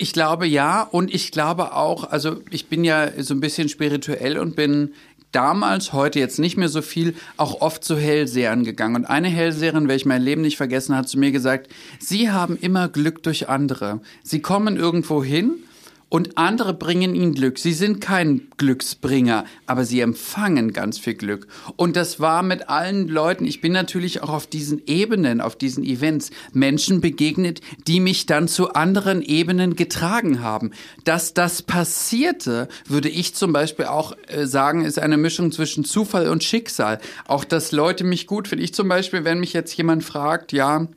Ich 0.00 0.12
glaube 0.12 0.46
ja 0.46 0.82
und 0.82 1.12
ich 1.12 1.32
glaube 1.32 1.74
auch, 1.74 2.04
also 2.04 2.36
ich 2.50 2.68
bin 2.68 2.84
ja 2.84 3.10
so 3.20 3.34
ein 3.34 3.40
bisschen 3.40 3.68
spirituell 3.68 4.38
und 4.38 4.54
bin 4.54 4.94
damals, 5.32 5.92
heute 5.92 6.20
jetzt 6.20 6.38
nicht 6.38 6.56
mehr 6.56 6.68
so 6.68 6.82
viel, 6.82 7.14
auch 7.36 7.60
oft 7.60 7.84
zu 7.84 7.96
Hellsehern 7.96 8.64
gegangen. 8.64 8.94
Und 8.94 9.04
eine 9.06 9.28
Hellseherin, 9.28 9.88
welche 9.88 10.08
mein 10.08 10.22
Leben 10.22 10.42
nicht 10.42 10.56
vergessen 10.56 10.96
hat, 10.96 11.08
zu 11.08 11.18
mir 11.18 11.32
gesagt, 11.32 11.68
Sie 11.98 12.30
haben 12.30 12.56
immer 12.56 12.88
Glück 12.88 13.24
durch 13.24 13.48
andere. 13.48 14.00
Sie 14.22 14.40
kommen 14.40 14.76
irgendwo 14.76 15.22
hin 15.22 15.64
und 16.08 16.38
andere 16.38 16.74
bringen 16.74 17.14
ihnen 17.14 17.34
Glück. 17.34 17.58
Sie 17.58 17.72
sind 17.72 18.00
kein 18.00 18.48
Glücksbringer, 18.56 19.44
aber 19.66 19.84
sie 19.84 20.00
empfangen 20.00 20.72
ganz 20.72 20.98
viel 20.98 21.14
Glück. 21.14 21.46
Und 21.76 21.96
das 21.96 22.18
war 22.18 22.42
mit 22.42 22.68
allen 22.68 23.08
Leuten, 23.08 23.44
ich 23.44 23.60
bin 23.60 23.72
natürlich 23.72 24.22
auch 24.22 24.30
auf 24.30 24.46
diesen 24.46 24.82
Ebenen, 24.86 25.40
auf 25.40 25.56
diesen 25.56 25.84
Events 25.84 26.30
Menschen 26.52 27.00
begegnet, 27.00 27.60
die 27.86 28.00
mich 28.00 28.26
dann 28.26 28.48
zu 28.48 28.72
anderen 28.72 29.22
Ebenen 29.22 29.76
getragen 29.76 30.40
haben. 30.40 30.70
Dass 31.04 31.34
das 31.34 31.62
passierte, 31.62 32.68
würde 32.86 33.08
ich 33.08 33.34
zum 33.34 33.52
Beispiel 33.52 33.86
auch 33.86 34.16
äh, 34.28 34.46
sagen, 34.46 34.84
ist 34.84 34.98
eine 34.98 35.18
Mischung 35.18 35.52
zwischen 35.52 35.84
Zufall 35.84 36.28
und 36.28 36.42
Schicksal. 36.42 37.00
Auch, 37.26 37.44
dass 37.44 37.72
Leute 37.72 38.04
mich 38.04 38.26
gut 38.26 38.48
finden. 38.48 38.64
Ich 38.64 38.74
zum 38.74 38.88
Beispiel, 38.88 39.24
wenn 39.24 39.40
mich 39.40 39.52
jetzt 39.52 39.76
jemand 39.76 40.04
fragt, 40.04 40.52
ja, 40.52 40.88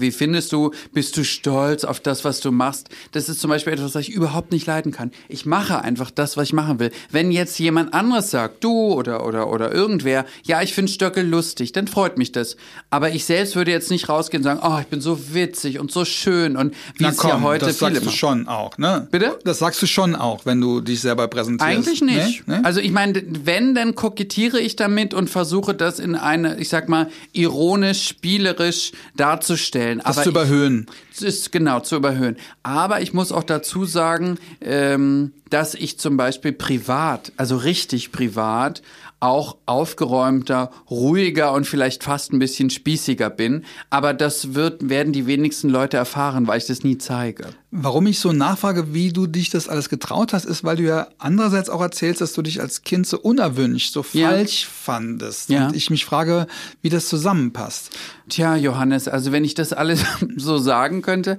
wie 0.00 0.10
findest 0.10 0.52
du, 0.52 0.72
bist 0.92 1.16
du 1.16 1.24
stolz 1.24 1.84
auf 1.84 2.00
das, 2.00 2.24
was 2.24 2.40
du 2.40 2.52
machst? 2.52 2.88
Das 3.12 3.28
ist 3.28 3.40
zum 3.40 3.50
Beispiel 3.50 3.72
etwas, 3.72 3.94
was 3.94 4.02
ich 4.02 4.10
überhaupt 4.10 4.52
nicht 4.52 4.66
leiden 4.66 4.92
kann. 4.92 5.10
Ich 5.28 5.46
mache 5.46 5.82
einfach 5.82 6.10
das, 6.10 6.36
was 6.36 6.48
ich 6.48 6.52
machen 6.52 6.78
will. 6.78 6.90
Wenn 7.10 7.30
jetzt 7.30 7.58
jemand 7.58 7.94
anderes 7.94 8.30
sagt, 8.30 8.64
du 8.64 8.92
oder, 8.92 9.26
oder, 9.26 9.50
oder 9.50 9.72
irgendwer, 9.72 10.24
ja, 10.44 10.62
ich 10.62 10.74
finde 10.74 10.92
Stöckel 10.92 11.26
lustig, 11.26 11.72
dann 11.72 11.88
freut 11.88 12.18
mich 12.18 12.32
das. 12.32 12.56
Aber 12.90 13.10
ich 13.10 13.24
selbst 13.24 13.56
würde 13.56 13.70
jetzt 13.70 13.90
nicht 13.90 14.08
rausgehen 14.08 14.42
und 14.42 14.44
sagen, 14.44 14.60
oh, 14.62 14.78
ich 14.80 14.86
bin 14.86 15.00
so 15.00 15.34
witzig 15.34 15.78
und 15.78 15.90
so 15.90 16.04
schön 16.04 16.56
und 16.56 16.74
wie 16.96 17.04
es 17.04 17.22
ja 17.22 17.40
heute 17.40 17.66
das 17.66 17.78
sagst 17.78 18.04
du 18.04 18.10
schon 18.10 18.48
auch, 18.48 18.78
ne? 18.78 19.08
Bitte? 19.10 19.38
Das 19.44 19.58
sagst 19.58 19.80
du 19.82 19.86
schon 19.86 20.14
auch, 20.14 20.46
wenn 20.46 20.60
du 20.60 20.80
dich 20.80 21.00
selber 21.00 21.28
präsentierst. 21.28 21.70
Eigentlich 21.70 22.00
nicht. 22.02 22.46
Nee? 22.46 22.56
Nee? 22.56 22.64
Also 22.64 22.80
ich 22.80 22.92
meine, 22.92 23.22
wenn, 23.26 23.74
dann 23.74 23.94
kokettiere 23.94 24.60
ich 24.60 24.76
damit 24.76 25.14
und 25.14 25.30
versuche 25.30 25.74
das 25.74 25.98
in 25.98 26.14
eine, 26.14 26.58
ich 26.58 26.68
sag 26.68 26.88
mal, 26.88 27.08
ironisch, 27.32 28.06
spielerisch 28.08 28.92
darzustellen 29.16 29.83
stellen. 29.84 30.02
Das 30.04 30.22
zu 30.22 30.30
überhöhen. 30.30 30.86
Es 31.12 31.13
ist 31.22 31.52
genau 31.52 31.80
zu 31.80 31.96
überhöhen. 31.96 32.36
Aber 32.62 33.00
ich 33.00 33.12
muss 33.12 33.32
auch 33.32 33.44
dazu 33.44 33.84
sagen, 33.84 34.38
ähm, 34.60 35.32
dass 35.50 35.74
ich 35.74 35.98
zum 35.98 36.16
Beispiel 36.16 36.52
privat, 36.52 37.32
also 37.36 37.56
richtig 37.56 38.12
privat, 38.12 38.82
auch 39.24 39.56
aufgeräumter, 39.64 40.70
ruhiger 40.90 41.52
und 41.52 41.66
vielleicht 41.66 42.04
fast 42.04 42.32
ein 42.32 42.38
bisschen 42.38 42.68
spießiger 42.68 43.30
bin. 43.30 43.64
Aber 43.88 44.12
das 44.12 44.54
wird, 44.54 44.90
werden 44.90 45.14
die 45.14 45.26
wenigsten 45.26 45.70
Leute 45.70 45.96
erfahren, 45.96 46.46
weil 46.46 46.58
ich 46.58 46.66
das 46.66 46.84
nie 46.84 46.98
zeige. 46.98 47.46
Warum 47.70 48.06
ich 48.06 48.18
so 48.18 48.32
nachfrage, 48.32 48.92
wie 48.92 49.12
du 49.12 49.26
dich 49.26 49.48
das 49.48 49.68
alles 49.68 49.88
getraut 49.88 50.32
hast, 50.34 50.44
ist, 50.44 50.62
weil 50.62 50.76
du 50.76 50.82
ja 50.82 51.08
andererseits 51.18 51.70
auch 51.70 51.80
erzählst, 51.80 52.20
dass 52.20 52.34
du 52.34 52.42
dich 52.42 52.60
als 52.60 52.82
Kind 52.82 53.06
so 53.06 53.18
unerwünscht, 53.18 53.92
so 53.92 54.04
ja. 54.12 54.28
falsch 54.28 54.66
fandest. 54.66 55.48
Ja. 55.48 55.68
Und 55.68 55.76
ich 55.76 55.88
mich 55.88 56.04
frage, 56.04 56.46
wie 56.82 56.90
das 56.90 57.08
zusammenpasst. 57.08 57.90
Tja, 58.28 58.56
Johannes, 58.56 59.08
also 59.08 59.32
wenn 59.32 59.44
ich 59.44 59.54
das 59.54 59.72
alles 59.72 60.04
so 60.36 60.58
sagen 60.58 61.00
könnte, 61.04 61.38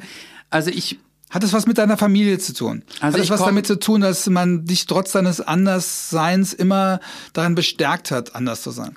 also 0.49 0.69
ich 0.69 0.99
hat 1.29 1.43
es 1.43 1.51
was 1.51 1.65
mit 1.65 1.77
deiner 1.77 1.97
Familie 1.97 2.37
zu 2.37 2.53
tun? 2.53 2.83
Also 3.01 3.17
Hat 3.17 3.23
es 3.25 3.29
was 3.29 3.41
damit 3.41 3.67
zu 3.67 3.77
tun, 3.77 3.99
dass 3.99 4.27
man 4.27 4.63
dich 4.65 4.85
trotz 4.85 5.11
deines 5.11 5.41
Andersseins 5.41 6.53
immer 6.53 7.01
daran 7.33 7.55
bestärkt 7.55 8.11
hat, 8.11 8.35
anders 8.35 8.61
zu 8.61 8.71
sein? 8.71 8.93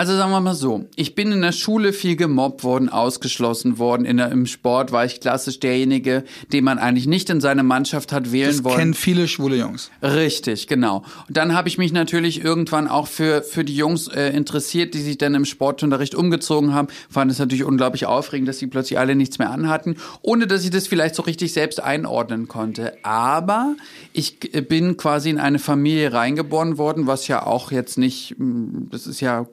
Also 0.00 0.16
sagen 0.16 0.30
wir 0.30 0.40
mal 0.40 0.54
so, 0.54 0.86
ich 0.96 1.14
bin 1.14 1.30
in 1.30 1.42
der 1.42 1.52
Schule 1.52 1.92
viel 1.92 2.16
gemobbt 2.16 2.64
worden, 2.64 2.88
ausgeschlossen 2.88 3.76
worden. 3.76 4.06
In 4.06 4.16
der, 4.16 4.32
Im 4.32 4.46
Sport 4.46 4.92
war 4.92 5.04
ich 5.04 5.20
klassisch 5.20 5.60
derjenige, 5.60 6.24
den 6.54 6.64
man 6.64 6.78
eigentlich 6.78 7.06
nicht 7.06 7.28
in 7.28 7.42
seine 7.42 7.62
Mannschaft 7.64 8.10
hat 8.10 8.32
wählen 8.32 8.48
das 8.48 8.64
wollen. 8.64 8.78
kennen 8.78 8.94
viele 8.94 9.28
schwule 9.28 9.56
Jungs. 9.56 9.90
Richtig, 10.02 10.68
genau. 10.68 11.04
Und 11.28 11.36
dann 11.36 11.52
habe 11.52 11.68
ich 11.68 11.76
mich 11.76 11.92
natürlich 11.92 12.42
irgendwann 12.42 12.88
auch 12.88 13.08
für, 13.08 13.42
für 13.42 13.62
die 13.62 13.76
Jungs 13.76 14.08
äh, 14.08 14.30
interessiert, 14.30 14.94
die 14.94 15.02
sich 15.02 15.18
dann 15.18 15.34
im 15.34 15.44
Sportunterricht 15.44 16.14
umgezogen 16.14 16.72
haben. 16.72 16.88
Fand 17.10 17.30
es 17.30 17.38
natürlich 17.38 17.64
unglaublich 17.64 18.06
aufregend, 18.06 18.48
dass 18.48 18.58
sie 18.58 18.68
plötzlich 18.68 18.98
alle 18.98 19.14
nichts 19.14 19.38
mehr 19.38 19.50
anhatten, 19.50 19.96
ohne 20.22 20.46
dass 20.46 20.64
ich 20.64 20.70
das 20.70 20.86
vielleicht 20.86 21.14
so 21.14 21.24
richtig 21.24 21.52
selbst 21.52 21.78
einordnen 21.78 22.48
konnte. 22.48 22.94
Aber 23.02 23.76
ich 24.14 24.54
äh, 24.54 24.62
bin 24.62 24.96
quasi 24.96 25.28
in 25.28 25.38
eine 25.38 25.58
Familie 25.58 26.14
reingeboren 26.14 26.78
worden, 26.78 27.06
was 27.06 27.28
ja 27.28 27.44
auch 27.44 27.70
jetzt 27.70 27.98
nicht, 27.98 28.34
das 28.38 29.06
ist 29.06 29.20
ja 29.20 29.46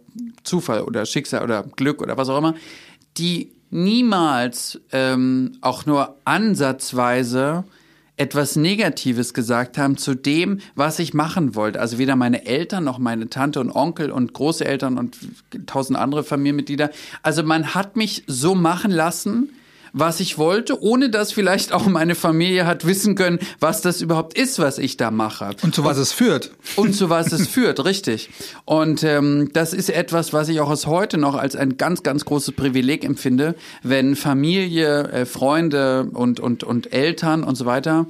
Zufall 0.44 0.82
oder 0.82 1.06
Schicksal 1.06 1.44
oder 1.44 1.64
Glück 1.64 2.02
oder 2.02 2.18
was 2.18 2.30
auch 2.30 2.38
immer, 2.38 2.56
die 3.18 3.52
niemals 3.70 4.80
ähm, 4.92 5.54
auch 5.62 5.86
nur 5.86 6.16
ansatzweise 6.26 7.66
etwas 8.18 8.56
Negatives 8.56 9.34
gesagt 9.34 9.78
haben 9.78 9.96
zu 9.96 10.16
dem, 10.16 10.60
was 10.76 10.98
ich 10.98 11.14
machen 11.14 11.54
wollte. 11.54 11.80
Also 11.80 12.00
weder 12.00 12.16
meine 12.16 12.46
Eltern 12.48 12.84
noch 12.84 12.98
meine 12.98 13.30
Tante 13.30 13.60
und 13.60 13.72
Onkel 13.72 14.12
und 14.12 14.34
Großeltern 14.34 14.98
und 14.98 15.18
tausend 15.68 16.00
andere 16.00 16.24
Familienmitglieder. 16.24 16.90
Also 17.22 17.44
man 17.44 17.76
hat 17.76 17.96
mich 17.96 18.24
so 18.26 18.56
machen 18.56 18.92
lassen, 18.92 19.50
was 19.94 20.20
ich 20.20 20.38
wollte, 20.38 20.82
ohne 20.82 21.10
dass 21.10 21.32
vielleicht 21.32 21.74
auch 21.74 21.86
meine 21.88 22.16
Familie 22.16 22.66
hat 22.66 22.86
wissen 22.86 23.16
können, 23.16 23.40
was 23.60 23.82
das 23.82 24.02
überhaupt 24.02 24.38
ist, 24.38 24.60
was 24.60 24.78
ich 24.78 24.98
da 24.98 25.12
mache. 25.12 25.52
Und 25.62 25.76
zu 25.76 25.84
was 25.84 25.98
es 25.98 26.12
führt. 26.12 26.52
Und 26.76 26.94
zu 26.94 27.10
was 27.10 27.32
es 27.32 27.48
führt, 27.48 27.84
richtig. 27.86 28.30
Und 28.66 29.04
ähm, 29.04 29.50
das 29.54 29.74
ist 29.74 29.90
etwas, 29.90 30.34
was 30.34 30.50
ich 30.50 30.60
auch 30.60 30.70
aus 30.70 30.88
heute 30.88 31.18
noch 31.18 31.36
als 31.36 31.56
ein 31.56 31.78
ganz, 31.78 32.04
ganz 32.04 32.26
großes 32.26 32.56
Privileg 32.56 33.04
empfinde, 33.04 33.56
wenn 33.84 34.16
Familie, 34.16 35.04
äh, 35.10 35.26
Freunde 35.26 36.10
und, 36.14 36.40
und, 36.40 36.64
und 36.64 36.94
Eltern 36.94 37.44
und 37.44 37.56
so 37.56 37.66
weiter 37.66 38.08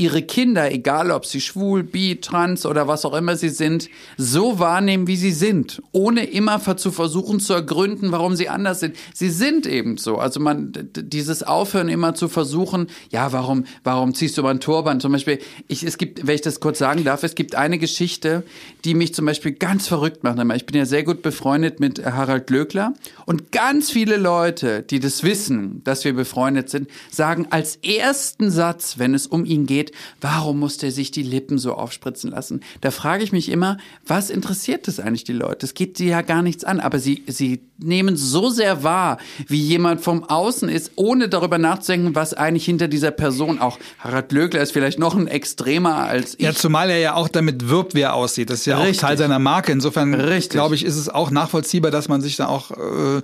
ihre 0.00 0.22
Kinder, 0.22 0.72
egal 0.72 1.10
ob 1.10 1.26
sie 1.26 1.40
schwul, 1.40 1.82
bi, 1.82 2.20
trans 2.20 2.64
oder 2.64 2.88
was 2.88 3.04
auch 3.04 3.14
immer 3.14 3.36
sie 3.36 3.50
sind, 3.50 3.88
so 4.16 4.58
wahrnehmen, 4.58 5.06
wie 5.06 5.16
sie 5.16 5.30
sind, 5.30 5.82
ohne 5.92 6.24
immer 6.24 6.58
zu 6.76 6.90
versuchen 6.90 7.38
zu 7.38 7.52
ergründen, 7.52 8.10
warum 8.10 8.34
sie 8.34 8.48
anders 8.48 8.80
sind. 8.80 8.96
Sie 9.14 9.30
sind 9.30 9.66
eben 9.66 9.98
so. 9.98 10.16
Also 10.16 10.40
man 10.40 10.72
dieses 10.94 11.42
Aufhören 11.42 11.88
immer 11.88 12.14
zu 12.14 12.28
versuchen, 12.28 12.86
ja, 13.10 13.32
warum, 13.32 13.64
warum 13.84 14.14
ziehst 14.14 14.38
du 14.38 14.42
mal 14.42 14.50
ein 14.50 14.60
Turban? 14.60 15.00
Zum 15.00 15.12
Beispiel, 15.12 15.38
ich, 15.68 15.82
es 15.82 15.98
gibt, 15.98 16.26
wenn 16.26 16.34
ich 16.34 16.40
das 16.40 16.60
kurz 16.60 16.78
sagen 16.78 17.04
darf, 17.04 17.22
es 17.22 17.34
gibt 17.34 17.54
eine 17.54 17.78
Geschichte, 17.78 18.42
die 18.84 18.94
mich 18.94 19.14
zum 19.14 19.26
Beispiel 19.26 19.52
ganz 19.52 19.86
verrückt 19.86 20.24
macht. 20.24 20.38
Ich 20.56 20.66
bin 20.66 20.76
ja 20.76 20.86
sehr 20.86 21.04
gut 21.04 21.20
befreundet 21.20 21.78
mit 21.78 22.04
Harald 22.04 22.46
Glöckler 22.46 22.94
und 23.26 23.52
ganz 23.52 23.90
viele 23.90 24.16
Leute, 24.16 24.82
die 24.82 24.98
das 24.98 25.22
wissen, 25.22 25.82
dass 25.84 26.04
wir 26.04 26.14
befreundet 26.14 26.70
sind, 26.70 26.88
sagen 27.10 27.48
als 27.50 27.76
ersten 27.76 28.50
Satz, 28.50 28.98
wenn 28.98 29.14
es 29.14 29.26
um 29.26 29.44
ihn 29.44 29.66
geht, 29.66 29.89
warum 30.20 30.60
muss 30.60 30.76
der 30.76 30.90
sich 30.90 31.10
die 31.10 31.22
Lippen 31.22 31.58
so 31.58 31.74
aufspritzen 31.74 32.30
lassen? 32.30 32.60
Da 32.80 32.90
frage 32.90 33.24
ich 33.24 33.32
mich 33.32 33.48
immer, 33.48 33.78
was 34.06 34.30
interessiert 34.30 34.88
das 34.88 35.00
eigentlich 35.00 35.24
die 35.24 35.32
Leute? 35.32 35.66
Es 35.66 35.74
geht 35.74 35.96
sie 35.96 36.08
ja 36.08 36.22
gar 36.22 36.42
nichts 36.42 36.64
an, 36.64 36.80
aber 36.80 36.98
sie, 36.98 37.22
sie 37.26 37.60
nehmen 37.78 38.16
so 38.16 38.50
sehr 38.50 38.82
wahr, 38.82 39.18
wie 39.46 39.60
jemand 39.60 40.00
vom 40.00 40.24
Außen 40.24 40.68
ist, 40.68 40.92
ohne 40.96 41.28
darüber 41.28 41.58
nachzudenken, 41.58 42.14
was 42.14 42.34
eigentlich 42.34 42.64
hinter 42.64 42.88
dieser 42.88 43.10
Person 43.10 43.58
auch. 43.58 43.78
Harald 43.98 44.32
Lögler 44.32 44.60
ist 44.60 44.72
vielleicht 44.72 44.98
noch 44.98 45.16
ein 45.16 45.26
extremer 45.26 45.96
als 45.96 46.34
ich. 46.34 46.40
Ja, 46.40 46.52
zumal 46.52 46.90
er 46.90 46.98
ja 46.98 47.14
auch 47.14 47.28
damit 47.28 47.68
wirbt, 47.68 47.94
wie 47.94 48.00
er 48.00 48.14
aussieht. 48.14 48.50
Das 48.50 48.60
ist 48.60 48.66
ja 48.66 48.78
Richtig. 48.78 48.98
auch 48.98 49.08
Teil 49.08 49.18
seiner 49.18 49.38
Marke. 49.38 49.72
Insofern, 49.72 50.12
glaube 50.48 50.74
ich, 50.74 50.84
ist 50.84 50.96
es 50.96 51.08
auch 51.08 51.30
nachvollziehbar, 51.30 51.90
dass 51.90 52.08
man 52.08 52.20
sich 52.20 52.36
da 52.36 52.46
auch 52.46 52.70
äh, 52.70 53.22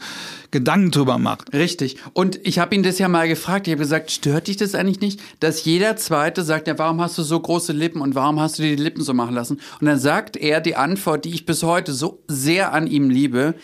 Gedanken 0.56 0.90
drüber 0.90 1.18
macht. 1.18 1.52
Richtig. 1.52 1.96
Und 2.14 2.40
ich 2.42 2.58
habe 2.58 2.74
ihn 2.74 2.82
das 2.82 2.98
ja 2.98 3.08
mal 3.08 3.28
gefragt. 3.28 3.66
Ich 3.66 3.72
habe 3.72 3.82
gesagt, 3.82 4.10
stört 4.10 4.48
dich 4.48 4.56
das 4.56 4.74
eigentlich 4.74 5.00
nicht, 5.00 5.20
dass 5.40 5.64
jeder 5.64 5.96
Zweite 5.96 6.42
sagt, 6.44 6.66
ja, 6.66 6.78
warum 6.78 7.00
hast 7.02 7.18
du 7.18 7.22
so 7.22 7.38
große 7.38 7.74
Lippen 7.74 8.00
und 8.00 8.14
warum 8.14 8.40
hast 8.40 8.58
du 8.58 8.62
dir 8.62 8.74
die 8.74 8.82
Lippen 8.82 9.02
so 9.02 9.12
machen 9.12 9.34
lassen? 9.34 9.60
Und 9.80 9.86
dann 9.86 9.98
sagt 9.98 10.36
er 10.36 10.62
die 10.62 10.76
Antwort, 10.76 11.26
die 11.26 11.34
ich 11.34 11.44
bis 11.44 11.62
heute 11.62 11.92
so 11.92 12.22
sehr 12.26 12.72
an 12.72 12.86
ihm 12.86 13.10
liebe. 13.10 13.54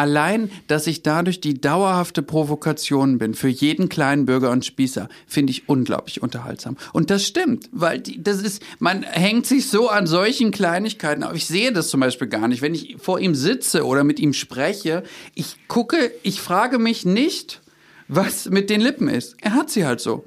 Allein, 0.00 0.50
dass 0.66 0.86
ich 0.86 1.02
dadurch 1.02 1.42
die 1.42 1.60
dauerhafte 1.60 2.22
Provokation 2.22 3.18
bin 3.18 3.34
für 3.34 3.48
jeden 3.48 3.90
kleinen 3.90 4.24
Bürger 4.24 4.50
und 4.50 4.64
Spießer, 4.64 5.10
finde 5.26 5.50
ich 5.50 5.68
unglaublich 5.68 6.22
unterhaltsam. 6.22 6.78
Und 6.94 7.10
das 7.10 7.26
stimmt, 7.26 7.68
weil 7.70 8.00
die, 8.00 8.22
das 8.22 8.40
ist, 8.40 8.62
man 8.78 9.02
hängt 9.02 9.44
sich 9.44 9.68
so 9.68 9.90
an 9.90 10.06
solchen 10.06 10.52
Kleinigkeiten 10.52 11.22
auf. 11.22 11.34
Ich 11.34 11.44
sehe 11.44 11.70
das 11.70 11.88
zum 11.88 12.00
Beispiel 12.00 12.28
gar 12.28 12.48
nicht. 12.48 12.62
Wenn 12.62 12.74
ich 12.74 12.96
vor 12.98 13.20
ihm 13.20 13.34
sitze 13.34 13.84
oder 13.84 14.02
mit 14.02 14.18
ihm 14.20 14.32
spreche, 14.32 15.02
ich 15.34 15.68
gucke, 15.68 16.10
ich 16.22 16.40
frage 16.40 16.78
mich 16.78 17.04
nicht, 17.04 17.60
was 18.08 18.48
mit 18.48 18.70
den 18.70 18.80
Lippen 18.80 19.06
ist. 19.06 19.36
Er 19.42 19.52
hat 19.52 19.68
sie 19.68 19.84
halt 19.84 20.00
so. 20.00 20.24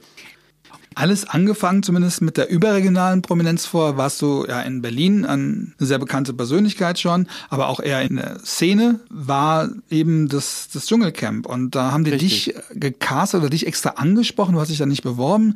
Alles 0.96 1.26
angefangen, 1.26 1.84
zumindest 1.84 2.22
mit 2.22 2.38
der 2.38 2.50
überregionalen 2.50 3.22
Prominenz 3.22 3.66
vor, 3.66 3.98
warst 3.98 4.22
du 4.22 4.46
ja 4.48 4.62
in 4.62 4.82
Berlin 4.82 5.26
eine 5.26 5.68
sehr 5.78 6.00
bekannte 6.00 6.34
Persönlichkeit 6.34 7.00
schon, 7.00 7.28
aber 7.50 7.68
auch 7.68 7.80
eher 7.80 8.02
in 8.02 8.18
der 8.18 8.40
Szene 8.40 9.00
war 9.10 9.70
eben 9.90 10.30
das, 10.30 10.70
das 10.74 10.86
Dschungelcamp. 10.86 11.46
Und 11.46 11.76
da 11.76 11.92
haben 11.92 12.04
die 12.04 12.12
Richtig. 12.12 12.46
dich 12.46 12.56
gecastet 12.74 13.42
oder 13.42 13.50
dich 13.50 13.68
extra 13.68 13.92
angesprochen, 13.92 14.54
du 14.54 14.60
hast 14.60 14.70
dich 14.70 14.78
da 14.78 14.86
nicht 14.86 15.04
beworben, 15.04 15.56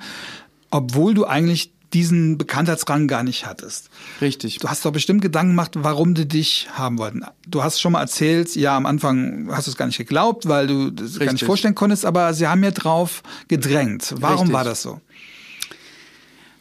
obwohl 0.69 1.13
du 1.13 1.25
eigentlich 1.25 1.71
diesen 1.93 2.37
Bekanntheitsrang 2.37 3.07
gar 3.07 3.23
nicht 3.23 3.45
hattest. 3.45 3.89
Richtig. 4.19 4.59
Du 4.59 4.67
hast 4.67 4.85
doch 4.85 4.91
bestimmt 4.91 5.21
Gedanken 5.21 5.51
gemacht, 5.51 5.71
warum 5.75 6.13
die 6.13 6.27
dich 6.27 6.67
haben 6.73 6.97
wollten. 6.97 7.23
Du 7.47 7.63
hast 7.63 7.79
schon 7.79 7.93
mal 7.93 8.01
erzählt, 8.01 8.55
ja, 8.55 8.75
am 8.75 8.85
Anfang 8.85 9.49
hast 9.51 9.67
du 9.67 9.71
es 9.71 9.77
gar 9.77 9.85
nicht 9.85 9.97
geglaubt, 9.97 10.47
weil 10.47 10.67
du 10.67 10.91
das 10.91 11.05
Richtig. 11.05 11.25
gar 11.25 11.31
nicht 11.33 11.45
vorstellen 11.45 11.75
konntest, 11.75 12.05
aber 12.05 12.33
sie 12.33 12.47
haben 12.47 12.63
ja 12.63 12.71
drauf 12.71 13.23
gedrängt. 13.47 14.15
Warum 14.17 14.39
Richtig. 14.39 14.53
war 14.53 14.63
das 14.63 14.81
so? 14.81 14.99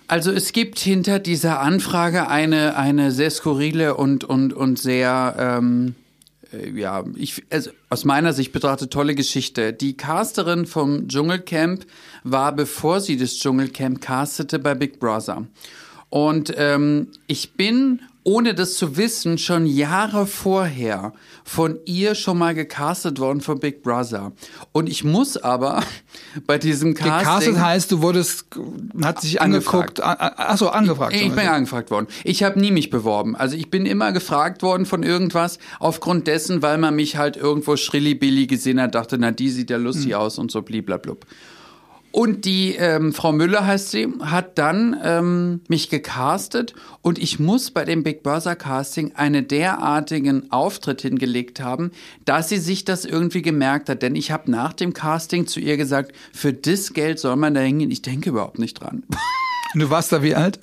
Also 0.09 0.31
es 0.31 0.53
gibt 0.53 0.79
hinter 0.79 1.19
dieser 1.19 1.61
Anfrage 1.61 2.29
eine, 2.29 2.77
eine 2.77 3.11
sehr 3.11 3.31
skurrile 3.31 3.97
und, 3.97 4.23
und, 4.23 4.53
und 4.53 4.79
sehr, 4.79 5.35
ähm, 5.39 5.97
äh, 6.53 6.71
ja, 6.71 7.05
ich, 7.17 7.43
also 7.51 7.71
aus 7.91 8.05
meiner 8.05 8.33
Sicht 8.33 8.53
betrachtet 8.53 8.93
tolle 8.93 9.17
Geschichte. 9.17 9.73
Die 9.73 9.97
Casterin 9.97 10.67
vom 10.67 11.09
Dschungelcamp 11.09 11.87
war, 12.23 12.55
bevor 12.55 13.01
sie 13.01 13.17
das 13.17 13.37
Dschungelcamp 13.39 14.01
castete, 14.01 14.61
bei 14.61 14.75
Big 14.75 15.01
Brother. 15.01 15.47
Und 16.09 16.55
ähm, 16.57 17.09
ich 17.27 17.55
bin 17.55 18.01
ohne 18.27 18.55
das 18.55 18.75
zu 18.75 18.97
wissen, 18.97 19.39
schon 19.39 19.67
Jahre 19.67 20.27
vorher 20.27 21.13
von 21.45 21.79
ihr 21.85 22.17
schon 22.17 22.39
mal 22.39 22.57
gecastet 22.57 23.21
worden 23.21 23.41
für 23.41 23.55
Big 23.55 23.85
Brother. 23.85 24.33
Und 24.73 24.89
ich 24.89 25.05
muss 25.05 25.37
aber 25.37 25.85
bei 26.47 26.59
diesem 26.59 26.95
Casting... 26.95 27.19
Gecastet 27.21 27.61
heißt, 27.61 27.93
du 27.93 28.03
wurdest, 28.03 28.47
hat 29.01 29.21
sich 29.21 29.41
angeguckt, 29.41 30.03
achso, 30.03 30.67
angefragt. 30.67 31.15
Ich, 31.15 31.23
ich 31.23 31.33
bin 31.33 31.47
angefragt 31.47 31.93
worden. 31.93 32.09
Ich 32.25 32.43
habe 32.43 32.59
nie 32.59 32.73
mich 32.73 32.91
beworben. 32.91 33.37
Also 33.37 33.55
ich 33.55 33.71
bin 33.71 33.87
immer 33.87 34.11
gefragt 34.11 34.65
worden 34.65 34.87
von 34.87 35.05
irgendwas, 35.05 35.61
aufgrund 35.79 36.27
dessen, 36.27 36.63
weil 36.63 36.79
man 36.79 36.97
mich 36.97 37.17
halt 37.17 37.37
irgendwo 37.37 37.77
schrilli-billi 37.77 38.49
gesehen 38.49 38.81
hat, 38.81 38.97
dachte, 38.97 39.19
na, 39.19 39.31
die 39.31 39.51
sieht 39.51 39.71
ja 39.71 39.77
lustig 39.77 40.15
hm. 40.15 40.19
aus 40.19 40.39
und 40.39 40.51
so 40.51 40.63
bliblablub. 40.63 41.25
Und 42.17 42.47
die 42.47 42.75
ähm, 42.77 43.13
Frau 43.13 43.31
Müller 43.31 43.67
heißt 43.67 43.91
sie, 43.91 44.09
hat 44.21 44.57
dann 44.57 44.97
ähm, 45.05 45.61
mich 45.69 45.91
gecastet 45.91 46.73
und 47.03 47.19
ich 47.19 47.39
muss 47.39 47.71
bei 47.71 47.85
dem 47.85 48.05
Big 48.05 48.23
Brother 48.23 48.57
Casting 48.57 49.15
einen 49.17 49.49
derartigen 49.49 50.51
Auftritt 50.51 51.03
hingelegt 51.03 51.61
haben, 51.61 51.91
dass 52.25 52.49
sie 52.49 52.57
sich 52.57 52.87
das 52.87 53.05
irgendwie 53.05 53.43
gemerkt 53.43 53.91
hat. 53.91 54.01
Denn 54.01 54.17
ich 54.17 54.31
habe 54.31 54.51
nach 54.51 54.73
dem 54.73 54.95
Casting 54.95 55.47
zu 55.47 55.61
ihr 55.61 55.77
gesagt, 55.77 56.13
für 56.33 56.55
das 56.55 56.95
Geld 56.95 57.19
soll 57.19 57.37
man 57.37 57.53
da 57.53 57.61
hingehen. 57.61 57.91
Ich 57.91 58.01
denke 58.01 58.31
überhaupt 58.31 58.59
nicht 58.59 58.81
dran. 58.81 59.03
Du 59.75 59.91
warst 59.91 60.11
da 60.11 60.23
wie 60.23 60.35
alt? 60.35 60.59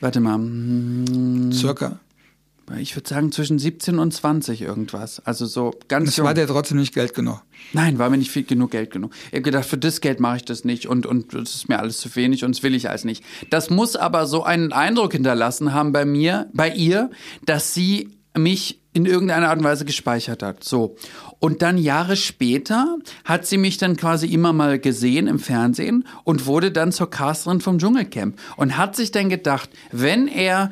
Warte 0.00 0.20
mal. 0.20 0.40
Circa 1.52 2.00
ich 2.78 2.96
würde 2.96 3.08
sagen 3.08 3.30
zwischen 3.30 3.58
17 3.58 3.98
und 3.98 4.12
20 4.12 4.62
irgendwas. 4.62 5.20
Also 5.24 5.46
so 5.46 5.72
ganz. 5.88 6.06
Das 6.06 6.16
jung. 6.16 6.26
war 6.26 6.34
dir 6.34 6.46
trotzdem 6.46 6.78
nicht 6.78 6.94
Geld 6.94 7.14
genug. 7.14 7.42
Nein, 7.72 7.98
war 7.98 8.10
mir 8.10 8.18
nicht 8.18 8.30
viel 8.30 8.44
genug 8.44 8.72
Geld 8.72 8.90
genug. 8.90 9.12
Ich 9.26 9.32
habe 9.32 9.42
gedacht, 9.42 9.66
für 9.66 9.78
das 9.78 10.00
Geld 10.00 10.20
mache 10.20 10.38
ich 10.38 10.44
das 10.44 10.64
nicht 10.64 10.86
und 10.86 11.06
und 11.06 11.32
das 11.32 11.54
ist 11.54 11.68
mir 11.68 11.78
alles 11.78 11.98
zu 11.98 12.14
wenig 12.16 12.44
und 12.44 12.54
das 12.56 12.62
will 12.62 12.74
ich 12.74 12.88
alles 12.88 13.04
nicht. 13.04 13.22
Das 13.50 13.70
muss 13.70 13.94
aber 13.96 14.26
so 14.26 14.42
einen 14.42 14.72
Eindruck 14.72 15.12
hinterlassen 15.12 15.72
haben 15.72 15.92
bei 15.92 16.04
mir, 16.04 16.48
bei 16.52 16.70
ihr, 16.70 17.10
dass 17.44 17.72
sie 17.72 18.10
mich 18.36 18.80
in 18.96 19.04
irgendeiner 19.04 19.50
Art 19.50 19.58
und 19.58 19.64
Weise 19.64 19.84
gespeichert 19.84 20.42
hat. 20.42 20.64
So. 20.64 20.96
Und 21.38 21.60
dann 21.60 21.76
Jahre 21.76 22.16
später 22.16 22.96
hat 23.24 23.46
sie 23.46 23.58
mich 23.58 23.76
dann 23.76 23.98
quasi 23.98 24.26
immer 24.26 24.54
mal 24.54 24.78
gesehen 24.78 25.26
im 25.26 25.38
Fernsehen 25.38 26.08
und 26.24 26.46
wurde 26.46 26.72
dann 26.72 26.92
zur 26.92 27.10
Casterin 27.10 27.60
vom 27.60 27.78
Dschungelcamp 27.78 28.38
und 28.56 28.78
hat 28.78 28.96
sich 28.96 29.10
dann 29.10 29.28
gedacht, 29.28 29.68
wenn 29.92 30.28
er 30.28 30.70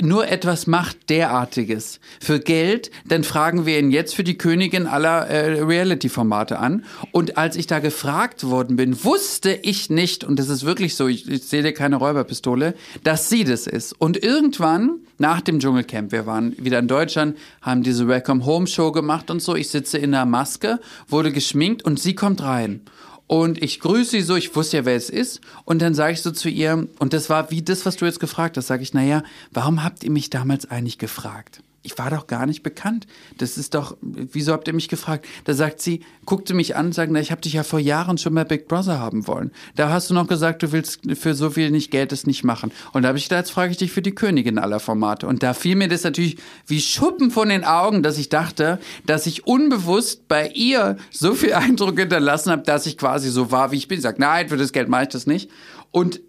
nur 0.00 0.28
etwas 0.28 0.66
macht 0.66 1.08
derartiges 1.08 2.00
für 2.20 2.38
Geld, 2.38 2.90
dann 3.06 3.24
fragen 3.24 3.64
wir 3.64 3.78
ihn 3.78 3.90
jetzt 3.90 4.14
für 4.14 4.24
die 4.24 4.36
Königin 4.36 4.86
aller 4.86 5.26
äh, 5.26 5.62
Reality-Formate 5.62 6.58
an. 6.58 6.84
Und 7.12 7.38
als 7.38 7.56
ich 7.56 7.66
da 7.66 7.78
gefragt 7.78 8.44
worden 8.44 8.76
bin, 8.76 9.04
wusste 9.04 9.52
ich 9.62 9.88
nicht, 9.88 10.24
und 10.24 10.38
das 10.38 10.48
ist 10.48 10.64
wirklich 10.64 10.96
so, 10.96 11.08
ich, 11.08 11.28
ich 11.28 11.44
sehe 11.44 11.62
dir 11.62 11.72
keine 11.72 11.96
Räuberpistole, 11.96 12.74
dass 13.04 13.28
sie 13.30 13.44
das 13.44 13.66
ist. 13.66 13.92
Und 13.98 14.22
irgendwann, 14.22 15.00
nach 15.18 15.40
dem 15.40 15.60
Dschungelcamp, 15.60 16.12
wir 16.12 16.26
waren 16.26 16.54
wieder 16.58 16.78
in 16.78 16.88
Deutschland, 16.88 17.38
haben 17.62 17.82
diese 17.82 18.06
Welcome 18.06 18.44
Home 18.44 18.66
Show 18.66 18.92
gemacht 18.92 19.30
und 19.30 19.40
so, 19.40 19.54
ich 19.56 19.68
sitze 19.68 19.98
in 19.98 20.12
der 20.12 20.26
Maske, 20.26 20.78
wurde 21.08 21.32
geschminkt 21.32 21.84
und 21.84 21.98
sie 21.98 22.14
kommt 22.14 22.42
rein. 22.42 22.82
Und 23.30 23.62
ich 23.62 23.78
grüße 23.78 24.10
sie 24.10 24.22
so, 24.22 24.34
ich 24.34 24.56
wusste 24.56 24.78
ja, 24.78 24.84
wer 24.84 24.96
es 24.96 25.08
ist. 25.08 25.40
Und 25.64 25.80
dann 25.82 25.94
sage 25.94 26.14
ich 26.14 26.20
so 26.20 26.32
zu 26.32 26.48
ihr, 26.48 26.88
und 26.98 27.12
das 27.12 27.30
war 27.30 27.52
wie 27.52 27.62
das, 27.62 27.86
was 27.86 27.94
du 27.94 28.04
jetzt 28.04 28.18
gefragt 28.18 28.56
hast, 28.56 28.66
sage 28.66 28.82
ich, 28.82 28.92
naja, 28.92 29.22
warum 29.52 29.84
habt 29.84 30.02
ihr 30.02 30.10
mich 30.10 30.30
damals 30.30 30.68
eigentlich 30.68 30.98
gefragt? 30.98 31.62
Ich 31.82 31.96
war 31.96 32.10
doch 32.10 32.26
gar 32.26 32.44
nicht 32.44 32.62
bekannt. 32.62 33.06
Das 33.38 33.56
ist 33.56 33.74
doch, 33.74 33.96
wieso 34.02 34.52
habt 34.52 34.68
ihr 34.68 34.74
mich 34.74 34.88
gefragt? 34.88 35.26
Da 35.44 35.54
sagt 35.54 35.80
sie, 35.80 36.00
guckte 36.26 36.52
mich 36.52 36.76
an 36.76 36.86
und 36.86 36.92
sagt, 36.92 37.10
na, 37.10 37.20
ich 37.20 37.30
habe 37.30 37.40
dich 37.40 37.54
ja 37.54 37.62
vor 37.62 37.78
Jahren 37.78 38.18
schon 38.18 38.34
bei 38.34 38.44
Big 38.44 38.68
Brother 38.68 38.98
haben 38.98 39.26
wollen. 39.26 39.50
Da 39.76 39.88
hast 39.88 40.10
du 40.10 40.14
noch 40.14 40.26
gesagt, 40.26 40.62
du 40.62 40.72
willst 40.72 41.00
für 41.14 41.34
so 41.34 41.48
viel 41.48 41.70
nicht 41.70 41.90
Geld 41.90 42.12
es 42.12 42.26
nicht 42.26 42.44
machen. 42.44 42.70
Und 42.92 43.02
da 43.02 43.08
habe 43.08 43.18
ich 43.18 43.24
gedacht, 43.24 43.46
jetzt 43.46 43.52
frage 43.52 43.72
ich 43.72 43.78
dich 43.78 43.92
für 43.92 44.02
die 44.02 44.14
Königin 44.14 44.58
aller 44.58 44.78
Formate. 44.78 45.26
Und 45.26 45.42
da 45.42 45.54
fiel 45.54 45.74
mir 45.74 45.88
das 45.88 46.04
natürlich 46.04 46.36
wie 46.66 46.82
Schuppen 46.82 47.30
von 47.30 47.48
den 47.48 47.64
Augen, 47.64 48.02
dass 48.02 48.18
ich 48.18 48.28
dachte, 48.28 48.78
dass 49.06 49.26
ich 49.26 49.46
unbewusst 49.46 50.28
bei 50.28 50.48
ihr 50.48 50.98
so 51.10 51.34
viel 51.34 51.54
Eindruck 51.54 51.98
hinterlassen 51.98 52.50
habe, 52.50 52.62
dass 52.62 52.84
ich 52.84 52.98
quasi 52.98 53.30
so 53.30 53.50
war, 53.50 53.72
wie 53.72 53.76
ich 53.76 53.88
bin. 53.88 53.96
Ich 53.96 54.02
sage, 54.02 54.20
nein, 54.20 54.50
für 54.50 54.58
das 54.58 54.72
Geld 54.72 54.90
mache 54.90 55.04
ich 55.04 55.08
das 55.08 55.26
nicht. 55.26 55.50
Und 55.90 56.20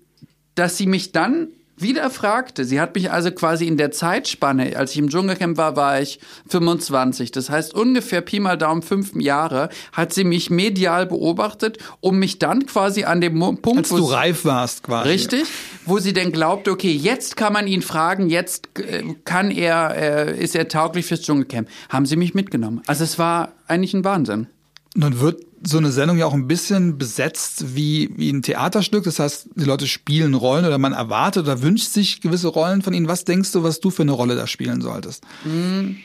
dass 0.56 0.78
sie 0.78 0.88
mich 0.88 1.12
dann 1.12 1.50
wieder 1.82 2.10
fragte. 2.10 2.66
Sie 2.66 2.80
hat 2.80 2.96
mich 2.96 3.12
also 3.12 3.32
quasi 3.32 3.68
in 3.68 3.78
der 3.78 3.92
Zeitspanne, 3.92 4.76
als 4.76 4.92
ich 4.92 4.98
im 4.98 5.10
Dschungelcamp 5.10 5.58
war, 5.58 5.76
war 5.76 6.02
ich 6.02 6.20
25. 6.50 7.32
Das 7.32 7.50
heißt 7.50 7.74
ungefähr 7.74 8.22
Pi 8.22 8.40
mal 8.40 8.58
Daumen 8.58 8.82
fünf 8.82 9.16
Jahre 9.16 9.70
hat 9.92 10.14
sie 10.14 10.24
mich 10.24 10.50
medial 10.50 11.06
beobachtet, 11.06 11.78
um 12.00 12.20
mich 12.20 12.40
dann 12.40 12.66
quasi 12.66 13.04
an 13.04 13.22
dem 13.22 13.40
Punkt, 13.62 13.78
als 13.78 13.90
du 13.90 14.06
reif 14.06 14.46
warst 14.46 14.84
quasi. 14.84 15.10
Richtig, 15.10 15.46
wo 15.86 16.00
sie 16.00 16.14
denn 16.14 16.32
glaubte, 16.32 16.72
okay, 16.72 16.92
jetzt 16.92 17.38
kann 17.38 17.54
man 17.54 17.68
ihn 17.68 17.82
fragen, 17.82 18.30
jetzt 18.30 18.70
äh, 18.80 19.04
kann 19.26 19.52
er, 19.52 19.96
äh, 19.96 20.44
ist 20.44 20.56
er 20.56 20.68
tauglich 20.68 21.06
fürs 21.06 21.22
Dschungelcamp. 21.22 21.68
Haben 21.90 22.06
sie 22.06 22.16
mich 22.16 22.34
mitgenommen. 22.34 22.82
Also 22.88 23.04
es 23.04 23.20
war 23.20 23.54
eigentlich 23.68 23.94
ein 23.94 24.04
Wahnsinn. 24.04 24.48
Nun 24.96 25.20
wird 25.20 25.51
so 25.64 25.78
eine 25.78 25.92
Sendung 25.92 26.18
ja 26.18 26.26
auch 26.26 26.34
ein 26.34 26.48
bisschen 26.48 26.98
besetzt 26.98 27.76
wie, 27.76 28.10
wie 28.16 28.32
ein 28.32 28.42
Theaterstück. 28.42 29.04
Das 29.04 29.20
heißt, 29.20 29.50
die 29.56 29.66
Leute 29.66 29.88
spielen 29.88 30.34
Rollen 30.34 30.66
oder 30.66 30.78
man 30.78 30.94
erwartet 30.94 31.44
oder 31.44 31.62
wünscht 31.62 31.92
sich 31.92 32.22
gewisse 32.22 32.48
Rollen 32.48 32.82
von 32.82 32.94
ihnen. 32.94 33.08
Was 33.08 33.26
denkst 33.26 33.52
du, 33.52 33.64
was 33.64 33.80
du 33.80 33.90
für 33.90 34.02
eine 34.02 34.12
Rolle 34.12 34.36
da 34.36 34.48
spielen 34.48 34.82
solltest? 34.82 35.24
Hm. 35.44 35.98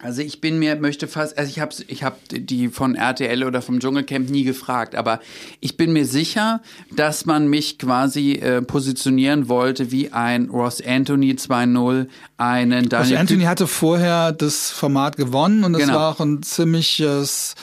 Also 0.00 0.22
ich 0.22 0.40
bin 0.40 0.60
mir 0.60 0.76
möchte 0.76 1.08
fast 1.08 1.36
also 1.36 1.50
ich 1.50 1.58
habe 1.58 1.74
ich 1.88 2.04
habe 2.04 2.16
die 2.30 2.68
von 2.68 2.94
RTL 2.94 3.42
oder 3.42 3.60
vom 3.62 3.80
Dschungelcamp 3.80 4.30
nie 4.30 4.44
gefragt, 4.44 4.94
aber 4.94 5.18
ich 5.58 5.76
bin 5.76 5.92
mir 5.92 6.06
sicher, 6.06 6.62
dass 6.94 7.26
man 7.26 7.48
mich 7.48 7.80
quasi 7.80 8.34
äh, 8.34 8.62
positionieren 8.62 9.48
wollte 9.48 9.90
wie 9.90 10.12
ein 10.12 10.50
Ross 10.50 10.80
Anthony 10.80 11.32
2.0, 11.32 12.06
einen 12.36 12.88
Daniel 12.88 13.12
Ross 13.14 13.20
Anthony 13.20 13.42
hatte 13.42 13.66
vorher 13.66 14.30
das 14.30 14.70
Format 14.70 15.16
gewonnen 15.16 15.64
und 15.64 15.74
es 15.74 15.80
genau. 15.80 15.94
war 15.94 16.14
auch 16.14 16.20
ein 16.20 16.44
ziemliches 16.44 17.56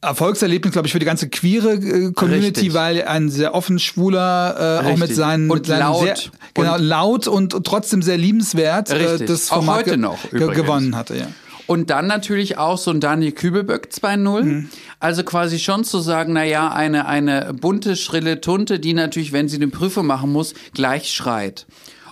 Erfolgserlebnis, 0.00 0.72
glaube 0.72 0.86
ich, 0.86 0.92
für 0.92 1.00
die 1.00 1.06
ganze 1.06 1.28
queere 1.28 1.72
äh, 1.72 2.12
Community, 2.12 2.60
Richtig. 2.60 2.74
weil 2.74 3.02
ein 3.02 3.30
sehr 3.30 3.54
offen 3.54 3.78
schwuler, 3.80 4.82
äh, 4.84 4.86
auch 4.86 4.96
mit 4.96 5.14
seinen, 5.14 5.50
und 5.50 5.58
mit 5.58 5.66
seinen 5.66 5.80
laut. 5.80 6.02
Sehr, 6.04 6.16
genau, 6.54 6.74
und 6.76 6.82
laut 6.82 7.28
und, 7.28 7.64
trotzdem 7.64 8.02
sehr 8.02 8.16
liebenswert 8.16 8.90
äh, 8.90 9.24
das 9.24 9.48
Format 9.48 9.74
auch 9.74 9.78
heute 9.78 9.96
noch 9.96 10.30
gewonnen 10.30 10.94
hatte. 10.94 11.16
Ja. 11.16 11.26
Und 11.66 11.90
dann 11.90 12.06
natürlich 12.06 12.56
auch 12.56 12.78
so 12.78 12.90
ein 12.90 13.00
Daniel 13.00 13.32
Kübelböck 13.32 13.88
2.0. 13.92 14.42
Mhm. 14.42 14.68
Also 15.00 15.22
quasi 15.22 15.58
schon 15.58 15.84
zu 15.84 15.98
sagen, 15.98 16.32
na 16.32 16.44
ja, 16.44 16.72
eine, 16.72 17.06
eine 17.06 17.52
bunte, 17.52 17.94
schrille 17.94 18.40
Tunte, 18.40 18.80
die 18.80 18.94
natürlich, 18.94 19.32
wenn 19.32 19.48
sie 19.48 19.56
eine 19.56 19.68
Prüfung 19.68 20.06
machen 20.06 20.32
muss, 20.32 20.54
gleich 20.72 21.10
schreit. 21.10 21.66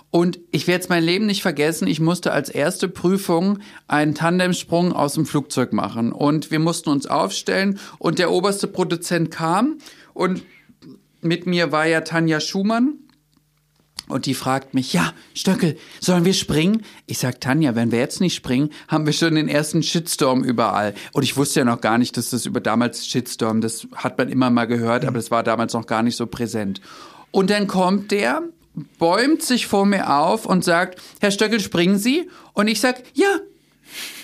Und 0.09 0.39
ich 0.51 0.67
werde 0.67 0.83
es 0.83 0.89
mein 0.89 1.03
Leben 1.03 1.25
nicht 1.25 1.41
vergessen, 1.41 1.87
ich 1.87 1.99
musste 1.99 2.31
als 2.31 2.49
erste 2.49 2.87
Prüfung 2.87 3.59
einen 3.87 4.15
Tandemsprung 4.15 4.93
aus 4.93 5.13
dem 5.13 5.25
Flugzeug 5.25 5.73
machen. 5.73 6.13
Und 6.13 6.49
wir 6.49 6.59
mussten 6.59 6.89
uns 6.89 7.07
aufstellen 7.07 7.79
und 7.99 8.17
der 8.17 8.31
oberste 8.31 8.67
Produzent 8.67 9.31
kam 9.31 9.79
und 10.13 10.43
mit 11.21 11.45
mir 11.45 11.71
war 11.71 11.85
ja 11.85 12.01
Tanja 12.01 12.39
Schumann. 12.39 12.95
Und 14.07 14.25
die 14.25 14.35
fragt 14.35 14.73
mich, 14.73 14.93
ja, 14.93 15.13
Stöckel, 15.33 15.75
sollen 15.99 16.23
wir 16.23 16.33
springen? 16.33 16.83
Ich 17.07 17.17
sag, 17.17 17.41
Tanja, 17.41 17.75
wenn 17.75 17.91
wir 17.91 17.99
jetzt 17.99 18.21
nicht 18.21 18.35
springen, 18.35 18.69
haben 18.87 19.05
wir 19.05 19.11
schon 19.11 19.35
den 19.35 19.49
ersten 19.49 19.83
Shitstorm 19.83 20.45
überall. 20.45 20.93
Und 21.11 21.23
ich 21.23 21.35
wusste 21.35 21.59
ja 21.59 21.65
noch 21.65 21.81
gar 21.81 21.97
nicht, 21.97 22.15
dass 22.15 22.29
das 22.29 22.45
über 22.45 22.61
damals 22.61 23.05
Shitstorm, 23.05 23.59
das 23.59 23.85
hat 23.93 24.17
man 24.17 24.29
immer 24.29 24.49
mal 24.49 24.63
gehört, 24.63 25.03
aber 25.03 25.17
das 25.17 25.29
war 25.29 25.43
damals 25.43 25.73
noch 25.73 25.87
gar 25.87 26.03
nicht 26.03 26.15
so 26.15 26.25
präsent. 26.25 26.79
Und 27.31 27.49
dann 27.49 27.67
kommt 27.67 28.11
der 28.11 28.43
bäumt 28.99 29.41
sich 29.41 29.67
vor 29.67 29.85
mir 29.85 30.17
auf 30.17 30.45
und 30.45 30.63
sagt, 30.63 31.01
Herr 31.19 31.31
Stöckel, 31.31 31.59
springen 31.59 31.97
Sie? 31.97 32.29
Und 32.53 32.67
ich 32.67 32.79
sag, 32.79 33.03
ja. 33.13 33.39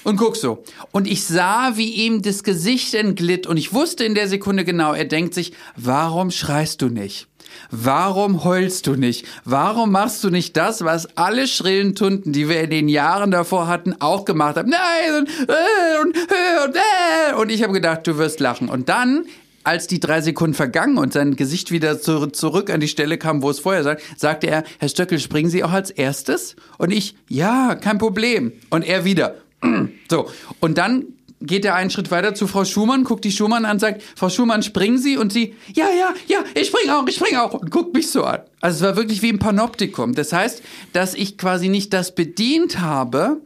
Und 0.03 0.17
guck 0.17 0.35
so. 0.35 0.63
Und 0.91 1.07
ich 1.07 1.23
sah, 1.23 1.77
wie 1.77 1.89
ihm 1.89 2.21
das 2.21 2.43
Gesicht 2.43 2.93
entglitt 2.93 3.47
und 3.47 3.57
ich 3.57 3.73
wusste 3.73 4.03
in 4.03 4.15
der 4.15 4.27
Sekunde 4.27 4.65
genau, 4.65 4.93
er 4.93 5.05
denkt 5.05 5.33
sich, 5.33 5.53
warum 5.75 6.29
schreist 6.29 6.81
du 6.81 6.89
nicht? 6.89 7.27
Warum 7.71 8.43
heulst 8.43 8.87
du 8.87 8.95
nicht? 8.95 9.25
Warum 9.45 9.91
machst 9.91 10.23
du 10.23 10.29
nicht 10.29 10.57
das, 10.57 10.83
was 10.83 11.17
alle 11.17 11.47
schrillen 11.47 11.95
Tunden, 11.95 12.33
die 12.33 12.49
wir 12.49 12.61
in 12.61 12.69
den 12.69 12.89
Jahren 12.89 13.31
davor 13.31 13.67
hatten, 13.67 13.95
auch 13.99 14.25
gemacht 14.25 14.57
haben? 14.57 14.69
Nein, 14.69 15.19
und, 15.19 15.29
äh, 15.29 16.01
und, 16.01 16.17
äh, 16.17 16.65
und, 16.65 16.75
äh. 16.75 17.35
und 17.41 17.51
ich 17.51 17.63
habe 17.63 17.73
gedacht, 17.73 18.05
du 18.07 18.17
wirst 18.17 18.39
lachen. 18.39 18.69
Und 18.69 18.89
dann 18.89 19.25
als 19.63 19.87
die 19.87 19.99
drei 19.99 20.21
Sekunden 20.21 20.53
vergangen 20.53 20.97
und 20.97 21.13
sein 21.13 21.35
Gesicht 21.35 21.71
wieder 21.71 21.99
zu, 21.99 22.27
zurück 22.27 22.69
an 22.69 22.79
die 22.79 22.87
Stelle 22.87 23.17
kam, 23.17 23.41
wo 23.41 23.49
es 23.49 23.59
vorher 23.59 23.83
sagt, 23.83 24.03
sagte 24.17 24.47
er, 24.47 24.63
Herr 24.79 24.89
Stöckel, 24.89 25.19
springen 25.19 25.49
Sie 25.49 25.63
auch 25.63 25.71
als 25.71 25.89
erstes? 25.89 26.55
Und 26.77 26.91
ich, 26.91 27.15
ja, 27.27 27.75
kein 27.75 27.97
Problem. 27.97 28.53
Und 28.69 28.83
er 28.85 29.05
wieder. 29.05 29.35
so. 30.09 30.29
Und 30.59 30.77
dann 30.77 31.05
geht 31.43 31.65
er 31.65 31.75
einen 31.75 31.89
Schritt 31.89 32.09
weiter 32.09 32.33
zu 32.33 32.47
Frau 32.47 32.65
Schumann, 32.65 33.03
guckt 33.03 33.25
die 33.25 33.31
Schumann 33.31 33.65
an, 33.65 33.77
sagt, 33.77 34.01
Frau 34.15 34.29
Schumann, 34.29 34.63
springen 34.63 34.97
Sie? 34.97 35.17
Und 35.17 35.33
sie, 35.33 35.55
ja, 35.73 35.87
ja, 35.89 36.13
ja, 36.27 36.43
ich 36.55 36.67
springe 36.67 36.97
auch, 36.97 37.05
ich 37.07 37.15
springe 37.15 37.43
auch. 37.43 37.53
Und 37.53 37.69
guckt 37.69 37.93
mich 37.93 38.09
so 38.09 38.23
an. 38.23 38.39
Also 38.61 38.77
es 38.77 38.89
war 38.89 38.95
wirklich 38.95 39.21
wie 39.21 39.29
im 39.29 39.39
Panoptikum. 39.39 40.15
Das 40.15 40.31
heißt, 40.31 40.63
dass 40.93 41.13
ich 41.13 41.37
quasi 41.37 41.67
nicht 41.67 41.93
das 41.93 42.15
bedient 42.15 42.79
habe, 42.79 43.41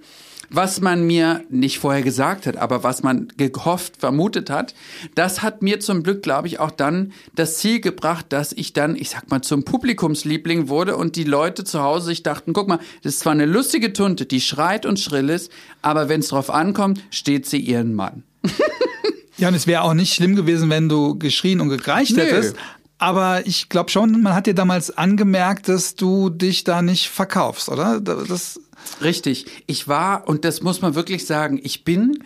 was 0.50 0.82
man 0.82 1.06
mir 1.06 1.44
nicht 1.50 1.80
vorher 1.80 2.02
gesagt 2.02 2.46
hat, 2.46 2.58
aber 2.58 2.84
was 2.84 3.04
man 3.04 3.28
gehofft, 3.38 3.98
vermutet 4.00 4.50
hat, 4.50 4.74
das 5.16 5.42
hat 5.42 5.62
mir 5.62 5.80
zum 5.80 6.04
Glück, 6.04 6.24
glaube 6.24 6.48
ich, 6.48 6.60
auch 6.60 6.72
dann 6.72 7.14
das 7.36 7.58
Ziel 7.58 7.82
gebracht, 7.82 8.28
dass 8.30 8.54
ich 8.54 8.74
dann, 8.74 8.96
ich 8.96 9.10
sag 9.10 9.30
mal, 9.30 9.42
zum 9.42 9.64
Publikumsliebling 9.64 10.70
wurde 10.70 10.96
und 10.96 11.16
die 11.16 11.24
Leute 11.24 11.64
zu 11.64 11.82
Hause 11.82 12.08
sich 12.08 12.24
dachten, 12.24 12.54
guck 12.54 12.68
mal, 12.68 12.80
das 13.04 13.14
ist 13.14 13.20
zwar 13.22 13.34
eine 13.34 13.46
lustige 13.46 13.94
Tunte, 13.94 14.26
die 14.26 14.42
schreit 14.42 14.86
und 14.86 15.00
schrill 15.00 15.30
ist, 15.30 15.52
aber 15.82 16.10
wenn 16.10 16.22
es 16.22 16.30
drauf 16.30 16.50
ankommt, 16.50 17.04
steht 17.10 17.46
sie 17.46 17.60
ihren 17.60 17.94
Mann. 17.94 18.24
ja, 19.38 19.50
und 19.50 19.54
es 19.54 19.68
wäre 19.68 19.82
auch 19.82 19.94
nicht 19.94 20.14
schlimm 20.14 20.36
gewesen, 20.36 20.70
wenn 20.70 20.88
du 20.88 21.18
geschrien 21.18 21.60
und 21.60 21.70
gekreicht 21.70 22.16
Nö. 22.16 22.22
hättest. 22.22 22.56
Aber 23.00 23.46
ich 23.46 23.70
glaube 23.70 23.92
schon, 23.92 24.24
man 24.24 24.34
hat 24.34 24.48
dir 24.48 24.56
damals 24.56 24.98
angemerkt, 24.98 25.70
dass 25.70 25.96
du 25.96 26.30
dich 26.32 26.64
da 26.64 26.82
nicht 26.82 27.10
verkaufst, 27.10 27.70
oder? 27.70 28.02
Das 28.02 28.60
Richtig. 29.02 29.45
Ich 29.67 29.88
war, 29.88 30.28
und 30.28 30.45
das 30.45 30.62
muss 30.62 30.82
man 30.82 30.95
wirklich 30.95 31.26
sagen, 31.26 31.60
ich 31.63 31.84
bin 31.84 32.23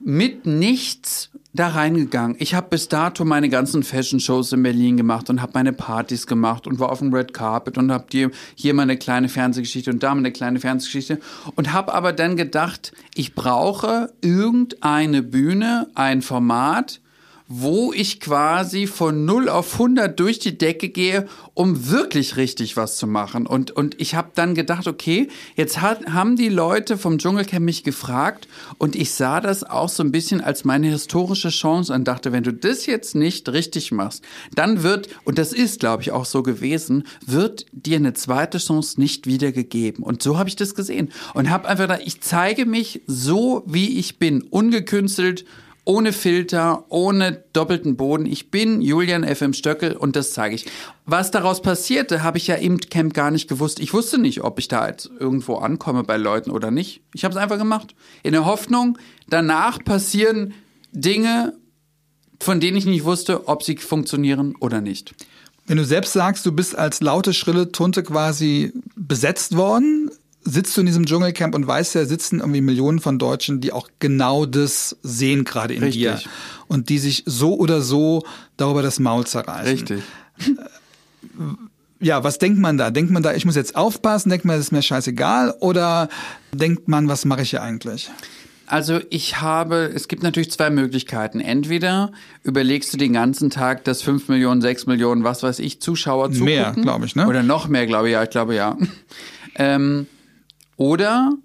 mit 0.00 0.46
nichts 0.46 1.30
da 1.52 1.68
reingegangen. 1.68 2.36
Ich 2.38 2.54
habe 2.54 2.68
bis 2.70 2.88
dato 2.88 3.24
meine 3.24 3.48
ganzen 3.48 3.82
Fashion-Shows 3.82 4.52
in 4.52 4.62
Berlin 4.62 4.96
gemacht 4.96 5.28
und 5.28 5.42
habe 5.42 5.52
meine 5.54 5.72
Partys 5.72 6.26
gemacht 6.26 6.66
und 6.66 6.78
war 6.78 6.90
auf 6.90 7.00
dem 7.00 7.12
Red 7.12 7.34
Carpet 7.34 7.76
und 7.76 7.92
habe 7.92 8.06
hier, 8.10 8.30
hier 8.54 8.72
mal 8.72 8.82
eine 8.82 8.96
kleine 8.96 9.28
Fernsehgeschichte 9.28 9.90
und 9.90 10.02
da 10.02 10.14
mal 10.14 10.20
eine 10.20 10.32
kleine 10.32 10.60
Fernsehgeschichte 10.60 11.20
und 11.56 11.72
habe 11.72 11.92
aber 11.92 12.12
dann 12.12 12.36
gedacht, 12.36 12.92
ich 13.14 13.34
brauche 13.34 14.12
irgendeine 14.22 15.22
Bühne, 15.22 15.88
ein 15.94 16.22
Format, 16.22 17.00
wo 17.52 17.92
ich 17.92 18.20
quasi 18.20 18.86
von 18.86 19.24
0 19.24 19.48
auf 19.48 19.72
100 19.72 20.18
durch 20.20 20.38
die 20.38 20.56
Decke 20.56 20.88
gehe, 20.88 21.26
um 21.52 21.90
wirklich 21.90 22.36
richtig 22.36 22.76
was 22.76 22.96
zu 22.96 23.08
machen. 23.08 23.44
Und, 23.44 23.72
und 23.72 24.00
ich 24.00 24.14
habe 24.14 24.30
dann 24.36 24.54
gedacht, 24.54 24.86
okay, 24.86 25.26
jetzt 25.56 25.80
hat, 25.80 26.06
haben 26.06 26.36
die 26.36 26.48
Leute 26.48 26.96
vom 26.96 27.18
Dschungelcamp 27.18 27.64
mich 27.64 27.82
gefragt 27.82 28.46
und 28.78 28.94
ich 28.94 29.10
sah 29.10 29.40
das 29.40 29.64
auch 29.64 29.88
so 29.88 30.04
ein 30.04 30.12
bisschen 30.12 30.40
als 30.40 30.64
meine 30.64 30.86
historische 30.86 31.48
Chance 31.48 31.92
und 31.92 32.06
dachte, 32.06 32.30
wenn 32.30 32.44
du 32.44 32.52
das 32.52 32.86
jetzt 32.86 33.16
nicht 33.16 33.48
richtig 33.48 33.90
machst, 33.90 34.22
dann 34.54 34.84
wird, 34.84 35.08
und 35.24 35.36
das 35.36 35.52
ist, 35.52 35.80
glaube 35.80 36.04
ich, 36.04 36.12
auch 36.12 36.26
so 36.26 36.44
gewesen, 36.44 37.02
wird 37.26 37.66
dir 37.72 37.96
eine 37.96 38.14
zweite 38.14 38.58
Chance 38.58 39.00
nicht 39.00 39.26
wieder 39.26 39.50
gegeben. 39.50 40.04
Und 40.04 40.22
so 40.22 40.38
habe 40.38 40.48
ich 40.48 40.54
das 40.54 40.76
gesehen 40.76 41.08
und 41.34 41.50
habe 41.50 41.66
einfach 41.66 41.88
gedacht, 41.88 42.02
ich 42.04 42.20
zeige 42.20 42.64
mich 42.64 43.02
so, 43.08 43.64
wie 43.66 43.98
ich 43.98 44.20
bin, 44.20 44.42
ungekünstelt, 44.42 45.44
ohne 45.84 46.12
Filter, 46.12 46.84
ohne 46.88 47.42
doppelten 47.52 47.96
Boden. 47.96 48.26
Ich 48.26 48.50
bin 48.50 48.82
Julian 48.82 49.24
FM 49.24 49.52
Stöckel 49.52 49.96
und 49.96 50.16
das 50.16 50.32
zeige 50.32 50.54
ich. 50.54 50.66
Was 51.06 51.30
daraus 51.30 51.62
passierte, 51.62 52.22
habe 52.22 52.38
ich 52.38 52.46
ja 52.46 52.54
im 52.56 52.78
Camp 52.78 53.14
gar 53.14 53.30
nicht 53.30 53.48
gewusst. 53.48 53.80
Ich 53.80 53.92
wusste 53.92 54.18
nicht, 54.18 54.42
ob 54.42 54.58
ich 54.58 54.68
da 54.68 54.88
jetzt 54.88 55.10
irgendwo 55.18 55.56
ankomme 55.56 56.04
bei 56.04 56.16
Leuten 56.16 56.50
oder 56.50 56.70
nicht. 56.70 57.02
Ich 57.14 57.24
habe 57.24 57.34
es 57.34 57.40
einfach 57.40 57.58
gemacht. 57.58 57.94
In 58.22 58.32
der 58.32 58.44
Hoffnung, 58.44 58.98
danach 59.28 59.82
passieren 59.84 60.54
Dinge, 60.92 61.54
von 62.38 62.60
denen 62.60 62.76
ich 62.76 62.86
nicht 62.86 63.04
wusste, 63.04 63.48
ob 63.48 63.62
sie 63.62 63.76
funktionieren 63.76 64.54
oder 64.60 64.80
nicht. 64.80 65.14
Wenn 65.66 65.76
du 65.76 65.84
selbst 65.84 66.12
sagst, 66.12 66.44
du 66.46 66.52
bist 66.52 66.76
als 66.76 67.00
laute, 67.00 67.32
schrille 67.32 67.70
Tunte 67.70 68.02
quasi 68.02 68.72
besetzt 68.96 69.56
worden, 69.56 70.10
sitzt 70.42 70.76
du 70.76 70.80
in 70.80 70.86
diesem 70.86 71.06
Dschungelcamp 71.06 71.54
und 71.54 71.66
weißt 71.66 71.94
ja, 71.94 72.04
sitzen 72.04 72.40
irgendwie 72.40 72.60
Millionen 72.60 73.00
von 73.00 73.18
Deutschen, 73.18 73.60
die 73.60 73.72
auch 73.72 73.88
genau 73.98 74.46
das 74.46 74.96
sehen 75.02 75.44
gerade 75.44 75.74
in 75.74 75.82
Richtig. 75.82 76.02
dir 76.02 76.20
und 76.68 76.88
die 76.88 76.98
sich 76.98 77.24
so 77.26 77.56
oder 77.56 77.82
so 77.82 78.22
darüber 78.56 78.82
das 78.82 78.98
Maul 78.98 79.26
zerreißen. 79.26 79.70
Richtig. 79.70 80.02
Ja, 82.00 82.24
was 82.24 82.38
denkt 82.38 82.58
man 82.58 82.78
da? 82.78 82.90
Denkt 82.90 83.10
man 83.10 83.22
da, 83.22 83.34
ich 83.34 83.44
muss 83.44 83.56
jetzt 83.56 83.76
aufpassen? 83.76 84.30
Denkt 84.30 84.46
man, 84.46 84.56
das 84.56 84.66
ist 84.66 84.72
mir 84.72 84.82
scheißegal? 84.82 85.54
Oder 85.60 86.08
denkt 86.52 86.88
man, 86.88 87.08
was 87.08 87.26
mache 87.26 87.42
ich 87.42 87.50
hier 87.50 87.62
eigentlich? 87.62 88.10
Also 88.66 89.00
ich 89.10 89.40
habe, 89.40 89.90
es 89.94 90.06
gibt 90.06 90.22
natürlich 90.22 90.52
zwei 90.52 90.70
Möglichkeiten. 90.70 91.40
Entweder 91.40 92.12
überlegst 92.44 92.94
du 92.94 92.96
den 92.96 93.12
ganzen 93.12 93.50
Tag, 93.50 93.84
dass 93.84 94.00
fünf 94.00 94.28
Millionen, 94.28 94.60
sechs 94.62 94.86
Millionen, 94.86 95.24
was 95.24 95.42
weiß 95.42 95.58
ich, 95.58 95.80
Zuschauer 95.80 96.30
zugucken. 96.30 96.44
Mehr, 96.44 96.72
glaube 96.80 97.04
ich, 97.04 97.16
ne? 97.16 97.26
Oder 97.26 97.42
noch 97.42 97.66
mehr, 97.66 97.86
glaube 97.86 98.08
ich, 98.08 98.12
ja, 98.12 98.22
ich 98.22 98.30
glaube 98.30 98.54
ja. 98.54 98.76
Ähm, 99.56 100.06
oder 100.80 101.36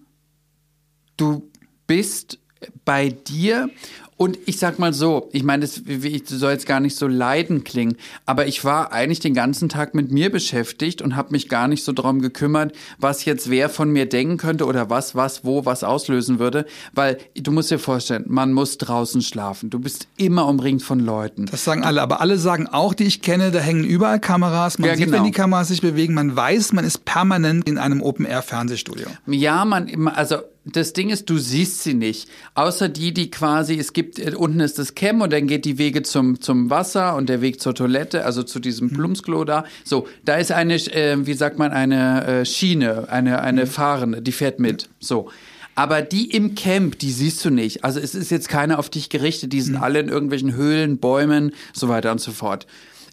du 1.18 1.52
bist 1.88 2.40
bei 2.86 3.10
dir 3.10 3.70
Und 4.18 4.40
ich 4.46 4.60
sag 4.60 4.80
mal 4.80 4.94
so, 4.94 5.30
ich 5.34 5.44
meine, 5.44 5.66
das 5.66 5.82
soll 6.26 6.52
jetzt 6.52 6.66
gar 6.66 6.80
nicht 6.80 6.96
so 6.96 7.06
leiden 7.06 7.66
klingen, 7.66 7.98
aber 8.26 8.48
ich 8.48 8.64
war 8.64 8.94
eigentlich 8.94 9.20
den 9.20 9.34
ganzen 9.34 9.68
Tag 9.68 9.94
mit 9.94 10.10
mir 10.10 10.32
beschäftigt 10.32 11.02
und 11.02 11.18
habe 11.18 11.32
mich 11.32 11.50
gar 11.50 11.68
nicht 11.68 11.84
so 11.84 11.92
darum 11.92 12.22
gekümmert, 12.22 12.74
was 12.98 13.26
jetzt 13.26 13.50
wer 13.50 13.70
von 13.70 13.90
mir 13.90 14.08
denken 14.08 14.38
könnte 14.38 14.68
oder 14.68 14.90
was, 14.90 15.16
was, 15.16 15.44
wo, 15.44 15.66
was 15.66 15.84
auslösen 15.84 16.40
würde. 16.40 16.66
Weil 16.94 17.18
du 17.36 17.52
musst 17.52 17.72
dir 17.72 17.80
vorstellen, 17.80 18.24
man 18.28 18.54
muss 18.54 18.78
draußen 18.78 19.22
schlafen. 19.22 19.70
Du 19.70 19.80
bist 19.80 20.08
immer 20.16 20.48
umringt 20.48 20.82
von 20.82 21.00
Leuten. 21.02 21.46
Das 21.48 21.66
sagen 21.66 21.84
alle, 21.84 22.02
aber 22.02 22.22
alle 22.22 22.38
sagen 22.38 22.68
auch, 22.68 22.94
die 22.94 23.04
ich 23.04 23.22
kenne, 23.22 23.52
da 23.52 23.60
hängen 23.60 23.84
überall 23.84 24.22
Kameras. 24.22 24.80
Man 24.80 24.92
ja, 24.92 24.96
sieht, 24.96 25.08
genau. 25.08 25.18
wenn 25.18 25.26
die 25.26 25.32
Kameras 25.32 25.68
sich 25.68 25.82
bewegen, 25.82 26.14
man 26.14 26.34
weiß, 26.34 26.72
man 26.72 26.86
ist 26.86 27.04
permanent 27.04 27.68
in 27.68 27.78
einem 27.78 28.02
Open-Air-Fernsehstudio. 28.02 29.08
Ja, 29.28 29.66
man, 29.66 30.08
also 30.08 30.38
das 30.66 30.94
Ding 30.94 31.10
ist, 31.10 31.30
du 31.30 31.38
siehst 31.38 31.84
sie 31.84 31.94
nicht. 31.94 32.28
Außer 32.56 32.90
die, 32.90 33.14
die 33.14 33.30
quasi, 33.30 33.78
es 33.78 33.94
gibt, 33.94 34.18
äh, 34.18 34.34
unten 34.36 34.60
ist 34.60 34.80
das 34.80 34.96
Cam 34.96 35.22
und 35.22 35.32
dann 35.32 35.48
geht 35.48 35.66
die 35.66 35.78
Wege 35.78 36.02
zum, 36.02 36.42
zum 36.42 36.70
Wasser 36.70 37.16
und 37.16 37.30
der 37.30 37.42
Weg 37.42 37.62
zur 37.62 37.76
Toilette, 37.76 38.26
also 38.26 38.44
zu 38.44 38.60
diesem 38.60 38.88
mhm. 38.88 38.94
Plumpsklo 38.94 39.46
da. 39.46 39.66
So, 39.84 40.08
da 40.24 40.36
ist 40.36 40.52
eine, 40.52 40.76
äh, 40.76 41.18
wie 41.26 41.34
sagt 41.34 41.60
man, 41.60 41.72
eine 41.72 42.26
äh, 42.26 42.46
Schiene, 42.46 43.10
eine, 43.10 43.42
eine 43.42 43.66
mhm. 43.66 43.70
Fahrende, 43.70 44.22
die 44.22 44.32
fährt 44.32 44.60
mit. 44.60 44.90
So. 45.00 45.30
Aber 45.76 46.02
die 46.02 46.32
im 46.32 46.56
Camp, 46.56 46.98
die 47.00 47.12
siehst 47.12 47.44
du 47.44 47.50
nicht. 47.50 47.84
Also 47.84 48.00
es 48.00 48.16
ist 48.16 48.32
jetzt 48.32 48.48
keiner 48.48 48.80
auf 48.80 48.90
dich 48.90 49.10
gerichtet, 49.10 49.52
die 49.54 49.62
sind 49.62 49.76
mhm. 49.76 49.84
alle 49.84 50.00
in 50.00 50.08
irgendwelchen 50.08 50.56
Höhlen, 50.56 50.98
Bäumen, 50.98 51.52
so 51.74 51.90
weiter 51.90 52.12
und 52.12 52.22
so 52.22 52.32
fort. 52.32 52.66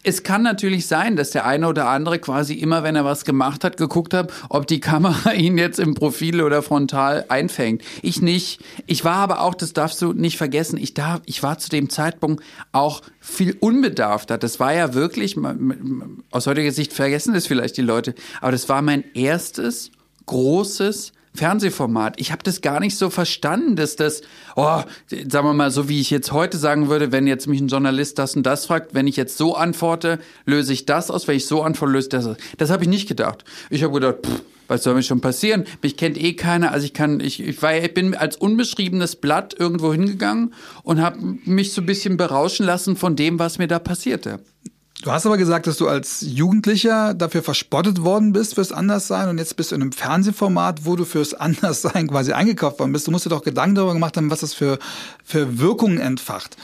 Es 0.05 0.23
kann 0.23 0.43
natürlich 0.43 0.87
sein, 0.87 1.15
dass 1.15 1.31
der 1.31 1.45
eine 1.45 1.67
oder 1.67 1.87
andere 1.87 2.19
quasi 2.19 2.55
immer, 2.55 2.83
wenn 2.83 2.95
er 2.95 3.05
was 3.05 3.23
gemacht 3.23 3.63
hat, 3.63 3.77
geguckt 3.77 4.13
hat, 4.13 4.31
ob 4.49 4.67
die 4.67 4.81
Kamera 4.81 5.33
ihn 5.33 5.57
jetzt 5.57 5.79
im 5.79 5.95
Profil 5.95 6.41
oder 6.41 6.61
frontal 6.61 7.25
einfängt. 7.29 7.81
Ich 8.01 8.21
nicht. 8.21 8.61
Ich 8.85 9.05
war 9.05 9.15
aber 9.15 9.41
auch, 9.41 9.55
das 9.55 9.71
darfst 9.71 10.01
du 10.01 10.11
nicht 10.11 10.37
vergessen, 10.37 10.77
ich 10.77 10.93
darf, 10.93 11.21
ich 11.25 11.41
war 11.41 11.57
zu 11.57 11.69
dem 11.69 11.89
Zeitpunkt 11.89 12.43
auch 12.73 13.01
viel 13.21 13.55
unbedarfter. 13.59 14.37
Das 14.37 14.59
war 14.59 14.73
ja 14.73 14.93
wirklich, 14.93 15.37
aus 16.31 16.47
heutiger 16.47 16.71
Sicht 16.71 16.91
vergessen 16.91 17.33
das 17.33 17.47
vielleicht 17.47 17.77
die 17.77 17.81
Leute, 17.81 18.13
aber 18.41 18.51
das 18.51 18.67
war 18.67 18.81
mein 18.81 19.05
erstes 19.13 19.91
großes 20.25 21.13
Fernsehformat. 21.35 22.19
Ich 22.19 22.31
habe 22.31 22.43
das 22.43 22.61
gar 22.61 22.79
nicht 22.79 22.97
so 22.97 23.09
verstanden, 23.09 23.75
dass 23.75 23.95
das, 23.95 24.21
oh, 24.55 24.81
sagen 25.07 25.47
wir 25.47 25.53
mal, 25.53 25.71
so 25.71 25.89
wie 25.89 25.99
ich 25.99 26.09
jetzt 26.11 26.31
heute 26.31 26.57
sagen 26.57 26.89
würde, 26.89 27.11
wenn 27.11 27.27
jetzt 27.27 27.47
mich 27.47 27.59
ein 27.59 27.67
Journalist 27.67 28.19
das 28.19 28.35
und 28.35 28.43
das 28.43 28.65
fragt, 28.65 28.93
wenn 28.93 29.07
ich 29.07 29.17
jetzt 29.17 29.37
so 29.37 29.55
antworte, 29.55 30.19
löse 30.45 30.73
ich 30.73 30.85
das 30.85 31.09
aus, 31.09 31.27
wenn 31.27 31.37
ich 31.37 31.47
so 31.47 31.63
antworte, 31.63 31.93
löse 31.93 32.09
das 32.09 32.27
aus. 32.27 32.37
Das 32.57 32.69
habe 32.69 32.83
ich 32.83 32.89
nicht 32.89 33.07
gedacht. 33.07 33.43
Ich 33.69 33.83
habe 33.83 33.93
gedacht, 33.93 34.25
pff, 34.25 34.41
was 34.67 34.83
soll 34.83 34.95
mir 34.95 35.03
schon 35.03 35.21
passieren? 35.21 35.65
Mich 35.81 35.97
kennt 35.97 36.21
eh 36.21 36.33
keiner, 36.33 36.71
also 36.71 36.85
ich 36.85 36.93
kann, 36.93 37.19
ich, 37.19 37.41
ich, 37.41 37.61
war, 37.61 37.75
ich 37.75 37.93
bin 37.93 38.15
als 38.15 38.37
unbeschriebenes 38.37 39.17
Blatt 39.17 39.55
irgendwo 39.57 39.91
hingegangen 39.91 40.53
und 40.83 41.01
habe 41.01 41.19
mich 41.45 41.73
so 41.73 41.81
ein 41.81 41.85
bisschen 41.85 42.17
berauschen 42.17 42.65
lassen 42.65 42.95
von 42.95 43.15
dem, 43.15 43.39
was 43.39 43.57
mir 43.57 43.67
da 43.67 43.79
passierte. 43.79 44.39
Du 45.03 45.11
hast 45.11 45.25
aber 45.25 45.37
gesagt, 45.37 45.67
dass 45.67 45.75
du 45.75 45.89
als 45.89 46.21
Jugendlicher 46.21 47.13
dafür 47.13 47.43
verspottet 47.43 48.05
worden 48.05 48.31
bist 48.31 48.55
fürs 48.55 48.71
Anderssein 48.71 49.27
und 49.27 49.37
jetzt 49.37 49.57
bist 49.57 49.71
du 49.71 49.75
in 49.75 49.81
einem 49.81 49.91
Fernsehformat, 49.91 50.85
wo 50.85 50.95
du 50.95 51.03
fürs 51.03 51.33
Anderssein 51.33 52.07
quasi 52.09 52.31
eingekauft 52.31 52.79
worden 52.79 52.93
bist. 52.93 53.05
Du 53.05 53.11
musst 53.11 53.25
dir 53.25 53.29
doch 53.29 53.43
Gedanken 53.43 53.75
darüber 53.75 53.91
gemacht 53.91 54.15
haben, 54.15 54.31
was 54.31 54.39
das 54.39 54.53
für, 54.53 54.79
für 55.25 55.59
Wirkungen 55.59 55.99
entfacht. 55.99 56.55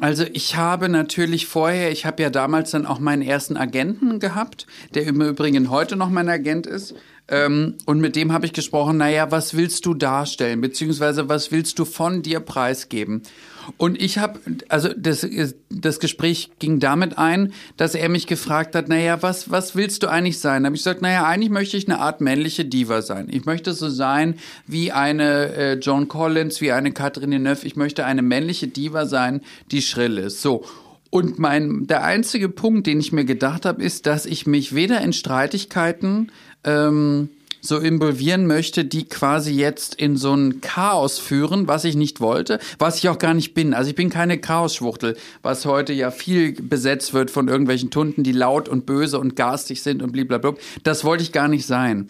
Also 0.00 0.24
ich 0.32 0.56
habe 0.56 0.88
natürlich 0.88 1.46
vorher, 1.46 1.92
ich 1.92 2.04
habe 2.04 2.24
ja 2.24 2.30
damals 2.30 2.72
dann 2.72 2.86
auch 2.86 2.98
meinen 2.98 3.22
ersten 3.22 3.56
Agenten 3.56 4.18
gehabt, 4.18 4.66
der 4.94 5.04
im 5.04 5.20
Übrigen 5.20 5.70
heute 5.70 5.94
noch 5.94 6.10
mein 6.10 6.28
Agent 6.28 6.66
ist. 6.66 6.96
Ähm, 7.28 7.76
und 7.86 8.00
mit 8.00 8.16
dem 8.16 8.32
habe 8.32 8.46
ich 8.46 8.52
gesprochen, 8.52 8.96
naja, 8.96 9.30
was 9.30 9.54
willst 9.54 9.86
du 9.86 9.94
darstellen, 9.94 10.60
beziehungsweise 10.60 11.28
was 11.28 11.52
willst 11.52 11.78
du 11.78 11.84
von 11.84 12.22
dir 12.22 12.40
preisgeben? 12.40 13.22
Und 13.76 14.00
ich 14.00 14.18
habe, 14.18 14.40
also 14.68 14.90
das, 14.96 15.26
das 15.70 16.00
Gespräch 16.00 16.50
ging 16.58 16.80
damit 16.80 17.18
ein, 17.18 17.52
dass 17.76 17.94
er 17.94 18.08
mich 18.08 18.26
gefragt 18.26 18.74
hat, 18.74 18.88
naja, 18.88 19.22
was, 19.22 19.50
was 19.50 19.74
willst 19.74 20.02
du 20.02 20.08
eigentlich 20.08 20.38
sein? 20.38 20.62
Da 20.62 20.66
habe 20.66 20.76
ich 20.76 20.82
gesagt, 20.82 21.02
naja, 21.02 21.24
eigentlich 21.24 21.50
möchte 21.50 21.76
ich 21.76 21.88
eine 21.88 21.98
Art 21.98 22.20
männliche 22.20 22.64
Diva 22.64 23.02
sein. 23.02 23.28
Ich 23.30 23.44
möchte 23.44 23.72
so 23.72 23.88
sein 23.88 24.36
wie 24.66 24.92
eine 24.92 25.54
äh, 25.54 25.74
John 25.74 26.08
Collins, 26.08 26.60
wie 26.60 26.72
eine 26.72 26.92
Catherine 26.92 27.36
Deneuve. 27.36 27.66
Ich 27.66 27.76
möchte 27.76 28.04
eine 28.04 28.22
männliche 28.22 28.68
Diva 28.68 29.06
sein, 29.06 29.40
die 29.70 29.82
schrill 29.82 30.18
ist. 30.18 30.42
So. 30.42 30.64
Und 31.10 31.38
mein, 31.38 31.86
der 31.86 32.02
einzige 32.02 32.48
Punkt, 32.48 32.86
den 32.86 32.98
ich 32.98 33.12
mir 33.12 33.24
gedacht 33.24 33.66
habe, 33.66 33.82
ist, 33.82 34.06
dass 34.06 34.26
ich 34.26 34.46
mich 34.46 34.74
weder 34.74 35.00
in 35.00 35.12
Streitigkeiten 35.12 36.32
ähm, 36.64 37.30
so 37.66 37.78
involvieren 37.78 38.46
möchte, 38.46 38.84
die 38.84 39.08
quasi 39.08 39.52
jetzt 39.52 39.94
in 39.94 40.16
so 40.16 40.34
ein 40.34 40.60
Chaos 40.60 41.18
führen, 41.18 41.66
was 41.68 41.84
ich 41.84 41.96
nicht 41.96 42.20
wollte, 42.20 42.58
was 42.78 42.98
ich 42.98 43.08
auch 43.08 43.18
gar 43.18 43.34
nicht 43.34 43.54
bin. 43.54 43.74
Also 43.74 43.90
ich 43.90 43.96
bin 43.96 44.10
keine 44.10 44.38
Chaosschwuchtel, 44.38 45.16
was 45.42 45.64
heute 45.64 45.92
ja 45.92 46.10
viel 46.10 46.52
besetzt 46.52 47.14
wird 47.14 47.30
von 47.30 47.48
irgendwelchen 47.48 47.90
Tunden, 47.90 48.22
die 48.22 48.32
laut 48.32 48.68
und 48.68 48.86
böse 48.86 49.18
und 49.18 49.36
garstig 49.36 49.82
sind 49.82 50.02
und 50.02 50.12
blablabla. 50.12 50.54
Das 50.82 51.04
wollte 51.04 51.22
ich 51.22 51.32
gar 51.32 51.48
nicht 51.48 51.66
sein. 51.66 52.08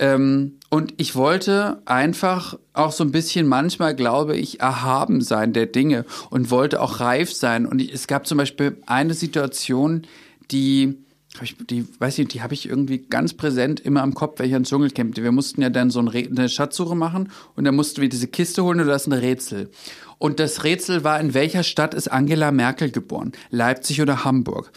Ähm, 0.00 0.58
und 0.70 0.94
ich 0.96 1.16
wollte 1.16 1.82
einfach 1.84 2.58
auch 2.72 2.92
so 2.92 3.02
ein 3.02 3.10
bisschen 3.10 3.46
manchmal, 3.46 3.94
glaube 3.94 4.36
ich, 4.36 4.60
erhaben 4.60 5.20
sein 5.20 5.52
der 5.52 5.66
Dinge 5.66 6.04
und 6.30 6.50
wollte 6.50 6.80
auch 6.80 7.00
reif 7.00 7.32
sein. 7.32 7.66
Und 7.66 7.80
es 7.80 8.06
gab 8.06 8.26
zum 8.26 8.38
Beispiel 8.38 8.76
eine 8.86 9.14
Situation, 9.14 10.02
die 10.50 10.98
ich, 11.42 11.56
die, 11.58 11.86
weiß 11.98 12.18
ich, 12.18 12.28
die 12.28 12.42
habe 12.42 12.54
ich 12.54 12.68
irgendwie 12.68 12.98
ganz 12.98 13.34
präsent 13.34 13.80
immer 13.80 14.02
am 14.02 14.14
Kopf, 14.14 14.38
wenn 14.38 14.46
ich 14.46 14.54
ans 14.54 14.68
Dschungelcamp. 14.68 15.16
Wir 15.16 15.32
mussten 15.32 15.62
ja 15.62 15.70
dann 15.70 15.90
so 15.90 16.00
eine 16.00 16.48
Schatzsuche 16.48 16.96
machen 16.96 17.30
und 17.54 17.64
dann 17.64 17.76
mussten 17.76 18.00
wir 18.00 18.08
diese 18.08 18.28
Kiste 18.28 18.64
holen 18.64 18.80
und 18.80 18.86
das 18.86 19.02
ist 19.02 19.08
ein 19.08 19.12
Rätsel. 19.12 19.70
Und 20.18 20.40
das 20.40 20.64
Rätsel 20.64 21.04
war, 21.04 21.20
in 21.20 21.34
welcher 21.34 21.62
Stadt 21.62 21.94
ist 21.94 22.08
Angela 22.08 22.50
Merkel 22.50 22.90
geboren? 22.90 23.32
Leipzig 23.50 24.02
oder 24.02 24.24
Hamburg? 24.24 24.72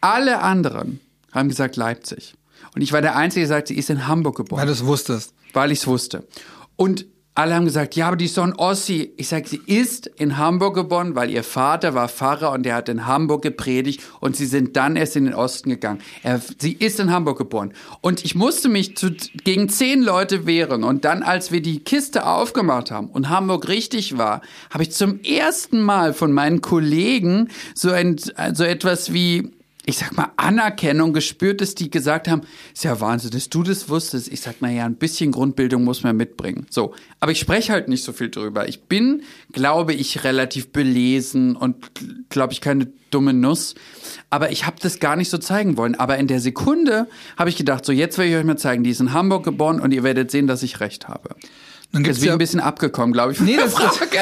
Alle 0.00 0.40
anderen 0.40 1.00
haben 1.32 1.48
gesagt 1.48 1.76
Leipzig. 1.76 2.34
Und 2.74 2.82
ich 2.82 2.92
war 2.92 3.02
der 3.02 3.16
Einzige, 3.16 3.42
der 3.46 3.56
sagt, 3.56 3.68
sie 3.68 3.76
ist 3.76 3.90
in 3.90 4.06
Hamburg 4.06 4.36
geboren. 4.36 4.60
Weil 4.60 4.66
du 4.66 4.72
es 4.72 4.86
wusstest. 4.86 5.34
Weil 5.52 5.72
ich 5.72 5.80
es 5.80 5.86
wusste. 5.86 6.26
Und 6.76 7.06
alle 7.36 7.54
haben 7.54 7.66
gesagt, 7.66 7.96
ja, 7.96 8.08
aber 8.08 8.16
die 8.16 8.24
ist 8.24 8.38
doch 8.38 8.44
ein 8.44 8.54
Ossi. 8.54 9.12
Ich 9.18 9.28
sage, 9.28 9.46
sie 9.46 9.60
ist 9.66 10.06
in 10.06 10.38
Hamburg 10.38 10.74
geboren, 10.74 11.14
weil 11.14 11.30
ihr 11.30 11.44
Vater 11.44 11.94
war 11.94 12.08
Pfarrer 12.08 12.50
und 12.52 12.64
der 12.64 12.74
hat 12.74 12.88
in 12.88 13.06
Hamburg 13.06 13.42
gepredigt 13.42 14.00
und 14.20 14.36
sie 14.36 14.46
sind 14.46 14.74
dann 14.76 14.96
erst 14.96 15.16
in 15.16 15.26
den 15.26 15.34
Osten 15.34 15.68
gegangen. 15.68 16.00
Er, 16.22 16.40
sie 16.58 16.72
ist 16.72 16.98
in 16.98 17.12
Hamburg 17.12 17.36
geboren. 17.36 17.74
Und 18.00 18.24
ich 18.24 18.34
musste 18.34 18.70
mich 18.70 18.96
zu, 18.96 19.10
gegen 19.44 19.68
zehn 19.68 20.02
Leute 20.02 20.46
wehren. 20.46 20.82
Und 20.82 21.04
dann, 21.04 21.22
als 21.22 21.52
wir 21.52 21.60
die 21.60 21.80
Kiste 21.80 22.26
aufgemacht 22.26 22.90
haben 22.90 23.08
und 23.08 23.28
Hamburg 23.28 23.68
richtig 23.68 24.16
war, 24.16 24.40
habe 24.70 24.84
ich 24.84 24.92
zum 24.92 25.20
ersten 25.22 25.82
Mal 25.82 26.14
von 26.14 26.32
meinen 26.32 26.62
Kollegen 26.62 27.48
so, 27.74 27.90
ein, 27.90 28.16
so 28.16 28.64
etwas 28.64 29.12
wie, 29.12 29.52
ich 29.88 29.98
sag 29.98 30.16
mal, 30.16 30.32
Anerkennung 30.36 31.12
gespürt, 31.12 31.60
dass 31.60 31.76
die 31.76 31.90
gesagt 31.90 32.26
haben, 32.26 32.42
ist 32.74 32.82
ja 32.82 33.00
Wahnsinn, 33.00 33.30
dass 33.30 33.48
du 33.48 33.62
das 33.62 33.88
wusstest. 33.88 34.26
Ich 34.32 34.40
sag, 34.40 34.56
na 34.58 34.68
ja, 34.68 34.84
ein 34.84 34.96
bisschen 34.96 35.30
Grundbildung 35.30 35.84
muss 35.84 36.02
man 36.02 36.16
mitbringen. 36.16 36.66
So. 36.70 36.92
Aber 37.20 37.30
ich 37.30 37.38
spreche 37.38 37.72
halt 37.72 37.86
nicht 37.88 38.02
so 38.02 38.12
viel 38.12 38.28
drüber. 38.28 38.68
Ich 38.68 38.82
bin, 38.82 39.22
glaube 39.52 39.94
ich, 39.94 40.24
relativ 40.24 40.72
belesen 40.72 41.54
und 41.54 41.76
glaube 42.30 42.52
ich 42.52 42.60
keine 42.60 42.88
dumme 43.12 43.32
Nuss. 43.32 43.76
Aber 44.28 44.50
ich 44.50 44.66
habe 44.66 44.76
das 44.82 44.98
gar 44.98 45.14
nicht 45.14 45.30
so 45.30 45.38
zeigen 45.38 45.76
wollen. 45.76 45.94
Aber 45.94 46.18
in 46.18 46.26
der 46.26 46.40
Sekunde 46.40 47.06
habe 47.36 47.48
ich 47.48 47.56
gedacht, 47.56 47.84
so 47.84 47.92
jetzt 47.92 48.18
werde 48.18 48.32
ich 48.32 48.36
euch 48.36 48.44
mal 48.44 48.58
zeigen, 48.58 48.82
die 48.82 48.90
ist 48.90 49.00
in 49.00 49.12
Hamburg 49.12 49.44
geboren 49.44 49.78
und 49.78 49.94
ihr 49.94 50.02
werdet 50.02 50.32
sehen, 50.32 50.48
dass 50.48 50.64
ich 50.64 50.80
recht 50.80 51.06
habe. 51.06 51.36
Dann 51.92 52.02
gibt's 52.02 52.18
Deswegen 52.18 52.30
ja 52.30 52.32
ein 52.34 52.38
bisschen 52.38 52.60
abgekommen, 52.60 53.12
glaube 53.12 53.32
ich. 53.32 53.40
Nee, 53.40 53.56
das, 53.56 53.72
Frage. 53.72 54.18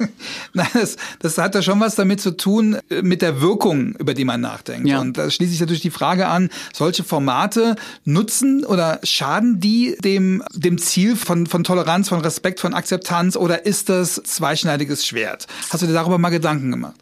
Nein, 0.54 0.68
das, 0.72 0.96
das 1.18 1.38
hat 1.38 1.54
ja 1.54 1.62
schon 1.62 1.80
was 1.80 1.94
damit 1.94 2.20
zu 2.20 2.36
tun, 2.36 2.78
äh, 2.90 3.02
mit 3.02 3.22
der 3.22 3.40
Wirkung, 3.40 3.94
über 3.96 4.14
die 4.14 4.24
man 4.24 4.40
nachdenkt. 4.40 4.88
Ja. 4.88 5.00
Und 5.00 5.18
da 5.18 5.30
schließt 5.30 5.50
sich 5.50 5.60
natürlich 5.60 5.82
die 5.82 5.90
Frage 5.90 6.28
an, 6.28 6.50
solche 6.72 7.04
Formate 7.04 7.76
nutzen 8.04 8.64
oder 8.64 9.00
schaden 9.02 9.60
die 9.60 9.96
dem, 10.02 10.42
dem 10.54 10.78
Ziel 10.78 11.16
von, 11.16 11.46
von 11.46 11.64
Toleranz, 11.64 12.08
von 12.08 12.20
Respekt, 12.20 12.60
von 12.60 12.74
Akzeptanz 12.74 13.36
oder 13.36 13.66
ist 13.66 13.88
das 13.88 14.14
zweischneidiges 14.14 15.06
Schwert? 15.06 15.46
Hast 15.70 15.82
du 15.82 15.86
dir 15.86 15.92
darüber 15.92 16.18
mal 16.18 16.30
Gedanken 16.30 16.70
gemacht? 16.70 16.96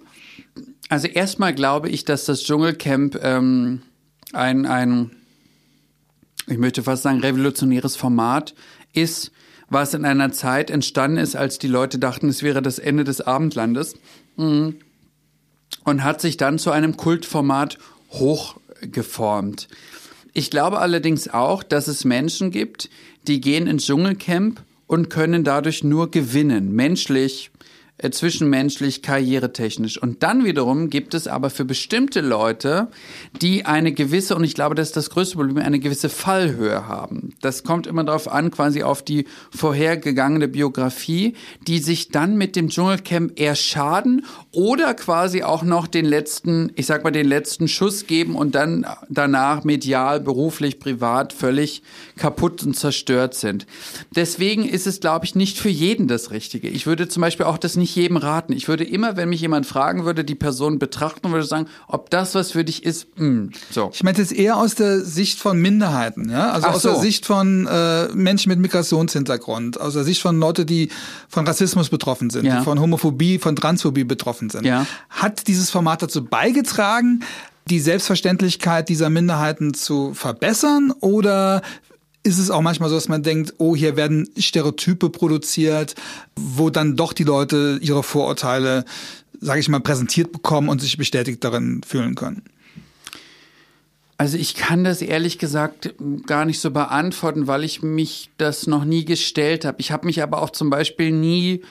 Also 0.88 1.06
erstmal 1.06 1.54
glaube 1.54 1.88
ich, 1.88 2.04
dass 2.04 2.24
das 2.24 2.42
Dschungelcamp 2.42 3.18
ähm, 3.22 3.82
ein, 4.32 4.66
ein, 4.66 5.10
ich 6.46 6.58
möchte 6.58 6.82
fast 6.82 7.02
sagen, 7.02 7.20
revolutionäres 7.20 7.96
Format 7.96 8.54
ist, 8.92 9.30
was 9.70 9.94
in 9.94 10.04
einer 10.04 10.32
Zeit 10.32 10.70
entstanden 10.70 11.18
ist, 11.18 11.36
als 11.36 11.58
die 11.58 11.68
Leute 11.68 11.98
dachten, 11.98 12.28
es 12.28 12.42
wäre 12.42 12.62
das 12.62 12.78
Ende 12.78 13.04
des 13.04 13.20
Abendlandes. 13.20 13.94
Mhm. 14.36 14.76
Und 15.84 16.04
hat 16.04 16.20
sich 16.20 16.36
dann 16.36 16.58
zu 16.58 16.70
einem 16.70 16.96
Kultformat 16.96 17.78
hochgeformt. 18.10 19.68
Ich 20.32 20.50
glaube 20.50 20.78
allerdings 20.78 21.28
auch, 21.28 21.62
dass 21.62 21.88
es 21.88 22.04
Menschen 22.04 22.50
gibt, 22.50 22.90
die 23.26 23.40
gehen 23.40 23.66
ins 23.66 23.86
Dschungelcamp 23.86 24.62
und 24.86 25.10
können 25.10 25.44
dadurch 25.44 25.84
nur 25.84 26.10
gewinnen, 26.10 26.72
menschlich, 26.72 27.50
zwischenmenschlich, 28.10 29.02
karrieretechnisch. 29.02 30.00
Und 30.00 30.22
dann 30.22 30.44
wiederum 30.44 30.88
gibt 30.88 31.14
es 31.14 31.26
aber 31.26 31.50
für 31.50 31.64
bestimmte 31.64 32.20
Leute, 32.20 32.88
die 33.42 33.66
eine 33.66 33.92
gewisse, 33.92 34.36
und 34.36 34.44
ich 34.44 34.54
glaube, 34.54 34.74
das 34.74 34.88
ist 34.88 34.96
das 34.96 35.10
größte 35.10 35.36
Problem, 35.36 35.58
eine 35.58 35.80
gewisse 35.80 36.08
Fallhöhe 36.08 36.86
haben. 36.86 37.34
Das 37.40 37.64
kommt 37.64 37.86
immer 37.86 38.04
darauf 38.04 38.30
an, 38.30 38.50
quasi 38.50 38.82
auf 38.82 39.02
die 39.02 39.26
vorhergegangene 39.50 40.46
Biografie, 40.46 41.34
die 41.66 41.80
sich 41.80 42.10
dann 42.10 42.36
mit 42.36 42.54
dem 42.54 42.68
Dschungelcamp 42.68 43.38
eher 43.38 43.56
schaden 43.56 44.24
oder 44.52 44.94
quasi 44.94 45.42
auch 45.42 45.64
noch 45.64 45.88
den 45.88 46.04
letzten, 46.04 46.70
ich 46.76 46.86
sag 46.86 47.02
mal, 47.02 47.10
den 47.10 47.26
letzten 47.26 47.66
Schuss 47.66 48.06
geben 48.06 48.36
und 48.36 48.54
dann 48.54 48.86
danach 49.08 49.64
medial, 49.64 50.20
beruflich, 50.20 50.78
privat 50.78 51.32
völlig 51.32 51.82
kaputt 52.16 52.62
und 52.62 52.74
zerstört 52.74 53.34
sind. 53.34 53.66
Deswegen 54.14 54.68
ist 54.68 54.86
es, 54.86 55.00
glaube 55.00 55.24
ich, 55.24 55.34
nicht 55.34 55.58
für 55.58 55.68
jeden 55.68 56.06
das 56.06 56.30
Richtige. 56.30 56.68
Ich 56.68 56.86
würde 56.86 57.08
zum 57.08 57.22
Beispiel 57.22 57.46
auch 57.46 57.58
das 57.58 57.76
nicht 57.76 57.87
jedem 57.94 58.16
raten. 58.16 58.52
Ich 58.52 58.68
würde 58.68 58.84
immer, 58.84 59.16
wenn 59.16 59.28
mich 59.28 59.40
jemand 59.40 59.66
fragen 59.66 60.04
würde, 60.04 60.24
die 60.24 60.34
Person 60.34 60.78
betrachten 60.78 61.26
und 61.26 61.32
würde 61.32 61.46
sagen, 61.46 61.66
ob 61.86 62.10
das 62.10 62.34
was 62.34 62.52
für 62.52 62.64
dich 62.64 62.84
ist. 62.84 63.06
Mh, 63.16 63.26
hm, 63.26 63.50
so. 63.70 63.90
Ich 63.92 64.02
meine 64.02 64.18
jetzt 64.18 64.32
eher 64.32 64.56
aus 64.56 64.74
der 64.74 65.00
Sicht 65.00 65.38
von 65.38 65.58
Minderheiten, 65.60 66.30
ja, 66.30 66.50
also 66.50 66.68
Ach 66.68 66.74
aus 66.74 66.82
so. 66.82 66.90
der 66.90 67.00
Sicht 67.00 67.26
von 67.26 67.66
äh, 67.66 68.08
Menschen 68.08 68.50
mit 68.50 68.58
Migrationshintergrund, 68.58 69.80
aus 69.80 69.94
der 69.94 70.04
Sicht 70.04 70.22
von 70.22 70.38
Leute, 70.38 70.64
die 70.64 70.90
von 71.28 71.46
Rassismus 71.46 71.88
betroffen 71.88 72.30
sind, 72.30 72.44
ja. 72.44 72.58
die 72.58 72.64
von 72.64 72.80
Homophobie, 72.80 73.38
von 73.38 73.56
Transphobie 73.56 74.04
betroffen 74.04 74.50
sind. 74.50 74.64
Ja. 74.64 74.86
Hat 75.10 75.46
dieses 75.46 75.70
Format 75.70 76.02
dazu 76.02 76.24
beigetragen, 76.24 77.20
die 77.68 77.80
Selbstverständlichkeit 77.80 78.88
dieser 78.88 79.10
Minderheiten 79.10 79.74
zu 79.74 80.14
verbessern 80.14 80.92
oder 81.00 81.62
ist 82.22 82.38
es 82.38 82.50
auch 82.50 82.60
manchmal 82.60 82.88
so, 82.88 82.94
dass 82.94 83.08
man 83.08 83.22
denkt, 83.22 83.54
oh, 83.58 83.74
hier 83.74 83.96
werden 83.96 84.28
Stereotype 84.36 85.10
produziert, 85.10 85.94
wo 86.36 86.70
dann 86.70 86.96
doch 86.96 87.12
die 87.12 87.24
Leute 87.24 87.78
ihre 87.80 88.02
Vorurteile, 88.02 88.84
sage 89.40 89.60
ich 89.60 89.68
mal, 89.68 89.80
präsentiert 89.80 90.32
bekommen 90.32 90.68
und 90.68 90.80
sich 90.80 90.96
bestätigt 90.96 91.42
darin 91.44 91.82
fühlen 91.86 92.14
können? 92.14 92.42
Also 94.18 94.36
ich 94.36 94.56
kann 94.56 94.82
das 94.82 95.00
ehrlich 95.00 95.38
gesagt 95.38 95.94
gar 96.26 96.44
nicht 96.44 96.58
so 96.58 96.72
beantworten, 96.72 97.46
weil 97.46 97.62
ich 97.62 97.82
mich 97.82 98.30
das 98.36 98.66
noch 98.66 98.84
nie 98.84 99.04
gestellt 99.04 99.64
habe. 99.64 99.80
Ich 99.80 99.92
habe 99.92 100.06
mich 100.06 100.22
aber 100.22 100.42
auch 100.42 100.50
zum 100.50 100.70
Beispiel 100.70 101.12
nie 101.12 101.62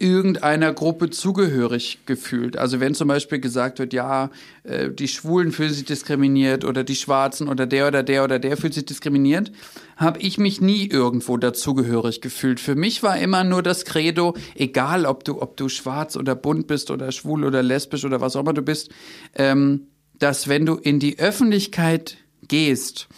irgendeiner 0.00 0.72
Gruppe 0.72 1.10
zugehörig 1.10 2.00
gefühlt. 2.06 2.56
Also 2.56 2.80
wenn 2.80 2.94
zum 2.94 3.06
Beispiel 3.06 3.38
gesagt 3.38 3.78
wird, 3.78 3.92
ja, 3.92 4.30
äh, 4.64 4.90
die 4.90 5.08
Schwulen 5.08 5.52
fühlen 5.52 5.72
sich 5.72 5.84
diskriminiert 5.84 6.64
oder 6.64 6.84
die 6.84 6.96
Schwarzen 6.96 7.48
oder 7.48 7.66
der 7.66 7.86
oder 7.86 8.02
der 8.02 8.24
oder 8.24 8.38
der 8.38 8.56
fühlt 8.56 8.72
sich 8.72 8.86
diskriminiert, 8.86 9.52
habe 9.96 10.18
ich 10.20 10.38
mich 10.38 10.60
nie 10.62 10.88
irgendwo 10.88 11.36
dazugehörig 11.36 12.22
gefühlt. 12.22 12.60
Für 12.60 12.74
mich 12.74 13.02
war 13.02 13.18
immer 13.18 13.44
nur 13.44 13.62
das 13.62 13.84
Credo, 13.84 14.34
egal 14.54 15.04
ob 15.04 15.22
du, 15.24 15.40
ob 15.40 15.58
du 15.58 15.68
schwarz 15.68 16.16
oder 16.16 16.34
bunt 16.34 16.66
bist 16.66 16.90
oder 16.90 17.12
schwul 17.12 17.44
oder 17.44 17.62
lesbisch 17.62 18.06
oder 18.06 18.22
was 18.22 18.36
auch 18.36 18.40
immer 18.40 18.54
du 18.54 18.62
bist, 18.62 18.90
ähm, 19.34 19.88
dass 20.18 20.48
wenn 20.48 20.64
du 20.64 20.76
in 20.76 20.98
die 20.98 21.18
Öffentlichkeit 21.18 22.16
gehst 22.48 23.08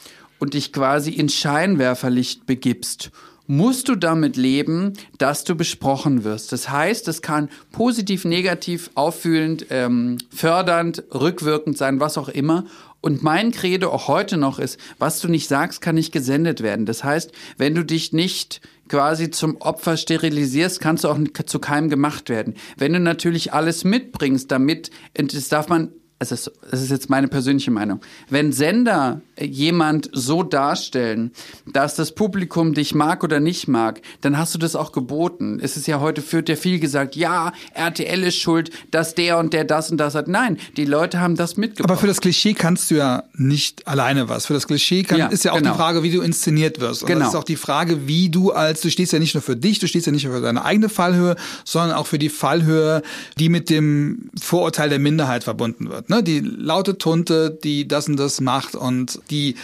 und 0.40 0.54
dich 0.54 0.72
quasi 0.72 1.12
ins 1.12 1.34
Scheinwerferlicht 1.34 2.44
begibst 2.44 3.12
musst 3.46 3.88
du 3.88 3.96
damit 3.96 4.36
leben, 4.36 4.92
dass 5.18 5.44
du 5.44 5.54
besprochen 5.54 6.24
wirst. 6.24 6.52
Das 6.52 6.68
heißt, 6.68 7.08
es 7.08 7.22
kann 7.22 7.48
positiv, 7.72 8.24
negativ, 8.24 8.90
auffühlend, 8.94 9.66
ähm, 9.70 10.18
fördernd, 10.30 11.02
rückwirkend 11.12 11.76
sein, 11.76 12.00
was 12.00 12.18
auch 12.18 12.28
immer. 12.28 12.64
Und 13.00 13.22
mein 13.22 13.50
Credo 13.50 13.90
auch 13.90 14.06
heute 14.06 14.36
noch 14.36 14.60
ist, 14.60 14.78
was 14.98 15.20
du 15.20 15.28
nicht 15.28 15.48
sagst, 15.48 15.80
kann 15.80 15.96
nicht 15.96 16.12
gesendet 16.12 16.62
werden. 16.62 16.86
Das 16.86 17.02
heißt, 17.02 17.32
wenn 17.58 17.74
du 17.74 17.84
dich 17.84 18.12
nicht 18.12 18.60
quasi 18.88 19.30
zum 19.30 19.56
Opfer 19.60 19.96
sterilisierst, 19.96 20.80
kannst 20.80 21.04
du 21.04 21.08
auch 21.08 21.18
zu 21.46 21.58
keinem 21.58 21.88
gemacht 21.88 22.28
werden. 22.28 22.54
Wenn 22.76 22.92
du 22.92 23.00
natürlich 23.00 23.52
alles 23.52 23.84
mitbringst, 23.84 24.50
damit, 24.52 24.90
das 25.14 25.48
darf 25.48 25.68
man 25.68 25.90
es 26.22 26.32
ist, 26.32 26.52
es 26.70 26.82
ist 26.82 26.90
jetzt 26.90 27.10
meine 27.10 27.28
persönliche 27.28 27.70
Meinung, 27.70 28.00
wenn 28.30 28.52
Sender 28.52 29.20
jemand 29.40 30.08
so 30.12 30.42
darstellen, 30.42 31.32
dass 31.72 31.96
das 31.96 32.14
Publikum 32.14 32.74
dich 32.74 32.94
mag 32.94 33.24
oder 33.24 33.40
nicht 33.40 33.66
mag, 33.66 34.00
dann 34.20 34.38
hast 34.38 34.54
du 34.54 34.58
das 34.58 34.76
auch 34.76 34.92
geboten. 34.92 35.58
Es 35.60 35.76
ist 35.76 35.86
ja 35.86 36.00
heute, 36.00 36.22
führt 36.22 36.48
ja 36.48 36.56
viel 36.56 36.78
gesagt, 36.78 37.16
ja, 37.16 37.52
RTL 37.74 38.22
ist 38.22 38.36
schuld, 38.36 38.70
dass 38.90 39.14
der 39.14 39.38
und 39.38 39.52
der 39.52 39.64
das 39.64 39.90
und 39.90 39.98
das 39.98 40.14
hat. 40.14 40.28
Nein, 40.28 40.58
die 40.76 40.84
Leute 40.84 41.20
haben 41.20 41.34
das 41.34 41.56
mitgebracht. 41.56 41.90
Aber 41.90 42.00
für 42.00 42.06
das 42.06 42.20
Klischee 42.20 42.54
kannst 42.54 42.90
du 42.90 42.96
ja 42.96 43.24
nicht 43.34 43.88
alleine 43.88 44.28
was. 44.28 44.46
Für 44.46 44.54
das 44.54 44.66
Klischee 44.66 45.02
kann, 45.02 45.18
ja, 45.18 45.26
ist 45.26 45.44
ja 45.44 45.52
auch 45.52 45.58
genau. 45.58 45.72
die 45.72 45.76
Frage, 45.76 46.02
wie 46.02 46.12
du 46.12 46.20
inszeniert 46.20 46.80
wirst. 46.80 47.02
Und 47.02 47.08
genau. 47.08 47.20
das 47.20 47.30
ist 47.30 47.34
auch 47.34 47.44
die 47.44 47.56
Frage, 47.56 48.06
wie 48.06 48.28
du 48.28 48.52
als, 48.52 48.80
du 48.80 48.90
stehst 48.90 49.12
ja 49.12 49.18
nicht 49.18 49.34
nur 49.34 49.42
für 49.42 49.56
dich, 49.56 49.80
du 49.80 49.88
stehst 49.88 50.06
ja 50.06 50.12
nicht 50.12 50.24
nur 50.24 50.34
für 50.34 50.40
deine 50.40 50.64
eigene 50.64 50.88
Fallhöhe, 50.88 51.36
sondern 51.64 51.96
auch 51.96 52.06
für 52.06 52.18
die 52.18 52.28
Fallhöhe, 52.28 53.02
die 53.38 53.48
mit 53.48 53.70
dem 53.70 54.30
Vorurteil 54.40 54.88
der 54.88 54.98
Minderheit 54.98 55.44
verbunden 55.44 55.88
wird 55.88 56.10
ne? 56.12 56.22
Die 56.22 56.40
laute 56.40 56.98
Tunte, 56.98 57.58
die 57.62 57.88
das 57.88 58.08
und 58.08 58.16
das 58.16 58.40
macht 58.40 58.74
und 58.74 59.20
die 59.30 59.56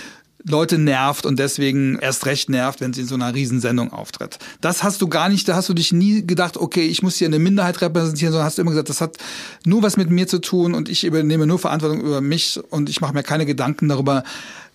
Leute 0.44 0.78
nervt 0.78 1.26
und 1.26 1.38
deswegen 1.38 1.98
erst 1.98 2.26
recht 2.26 2.48
nervt, 2.48 2.80
wenn 2.80 2.92
sie 2.92 3.02
in 3.02 3.06
so 3.06 3.16
einer 3.16 3.34
Riesensendung 3.34 3.92
auftritt. 3.92 4.38
Das 4.60 4.82
hast 4.82 5.02
du 5.02 5.08
gar 5.08 5.28
nicht, 5.28 5.48
da 5.48 5.56
hast 5.56 5.68
du 5.68 5.74
dich 5.74 5.92
nie 5.92 6.26
gedacht, 6.26 6.56
okay, 6.56 6.86
ich 6.86 7.02
muss 7.02 7.16
hier 7.16 7.26
eine 7.26 7.38
Minderheit 7.38 7.80
repräsentieren, 7.80 8.32
sondern 8.32 8.46
hast 8.46 8.56
du 8.56 8.62
immer 8.62 8.70
gesagt, 8.70 8.88
das 8.88 9.00
hat 9.00 9.16
nur 9.64 9.82
was 9.82 9.96
mit 9.96 10.10
mir 10.10 10.26
zu 10.26 10.38
tun 10.40 10.74
und 10.74 10.88
ich 10.88 11.04
übernehme 11.04 11.46
nur 11.46 11.58
Verantwortung 11.58 12.00
über 12.00 12.20
mich 12.20 12.60
und 12.70 12.88
ich 12.88 13.00
mache 13.00 13.14
mir 13.14 13.22
keine 13.22 13.46
Gedanken 13.46 13.88
darüber, 13.88 14.22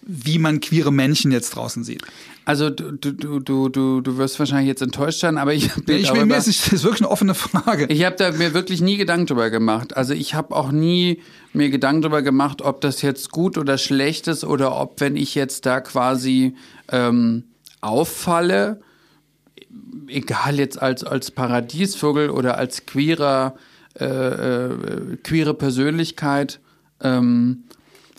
wie 0.06 0.40
man 0.40 0.60
queere 0.60 0.92
Menschen 0.92 1.32
jetzt 1.32 1.52
draußen 1.52 1.84
sieht. 1.84 2.04
Also 2.46 2.70
du, 2.70 2.92
du, 2.92 3.40
du, 3.40 3.70
du, 3.70 4.02
du 4.02 4.18
wirst 4.18 4.38
wahrscheinlich 4.38 4.68
jetzt 4.68 4.82
enttäuscht 4.82 5.20
sein, 5.20 5.38
aber 5.38 5.54
ich 5.54 5.72
bin 5.86 5.98
ich 5.98 6.12
bin, 6.12 6.28
mir 6.28 6.36
ist, 6.36 6.48
das 6.48 6.74
ist 6.74 6.84
wirklich 6.84 7.02
eine 7.02 7.10
offene 7.10 7.34
Frage. 7.36 7.86
Ich 7.88 8.04
habe 8.04 8.16
da 8.18 8.32
mir 8.32 8.54
wirklich 8.54 8.82
nie 8.82 8.98
Gedanken 8.98 9.28
drüber 9.28 9.50
gemacht. 9.50 9.96
Also 9.96 10.14
ich 10.14 10.34
habe 10.34 10.56
auch 10.56 10.72
nie 10.72 11.22
mir 11.54 11.70
Gedanken 11.70 12.02
drüber 12.02 12.22
gemacht, 12.22 12.62
ob 12.62 12.82
das 12.82 13.02
jetzt 13.02 13.32
gut 13.32 13.58
oder 13.58 13.78
schlecht 13.78 14.28
ist 14.28 14.44
oder 14.44 14.76
ob, 14.80 15.00
wenn 15.00 15.16
ich 15.16 15.36
jetzt 15.36 15.66
da 15.66 15.80
quasi 15.80 16.56
ähm, 16.92 17.46
auffalle, 17.80 18.82
egal 20.08 20.60
jetzt 20.60 20.82
als 20.82 21.04
als 21.04 21.32
Paradiesvogel 21.32 22.30
oder 22.30 22.58
als 22.58 22.86
queerer 22.86 23.56
äh, 24.00 24.06
äh, 24.06 25.18
queere 25.24 25.54
Persönlichkeit, 25.54 26.60
ähm, 27.02 27.66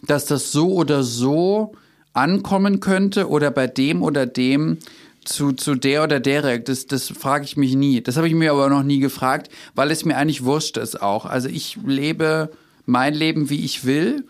dass 0.07 0.27
das 0.27 0.53
so 0.53 0.73
oder 0.73 1.03
so 1.03 1.73
ankommen 2.13 2.81
könnte 2.81 3.29
oder 3.29 3.51
bei 3.51 3.67
dem 3.67 4.03
oder 4.03 4.27
dem 4.27 4.79
zu, 5.25 5.53
zu 5.53 5.75
der 5.75 6.05
oder 6.05 6.21
der, 6.21 6.59
das, 6.59 6.87
das 6.87 7.09
frage 7.09 7.45
ich 7.45 7.57
mich 7.57 7.75
nie. 7.75 8.01
Das 8.01 8.17
habe 8.17 8.29
ich 8.29 8.35
mir 8.35 8.53
aber 8.53 8.69
noch 8.69 8.83
nie 8.83 9.01
gefragt, 9.01 9.51
weil 9.75 9.91
es 9.91 10.05
mir 10.05 10.17
eigentlich 10.17 10.45
wurscht 10.45 10.77
ist 10.77 11.01
auch. 11.01 11.25
Also 11.25 11.49
ich 11.49 11.79
lebe 11.85 12.51
mein 12.87 13.15
Leben, 13.15 13.51
wie 13.51 13.65
ich 13.65 13.85
will. 13.85 14.25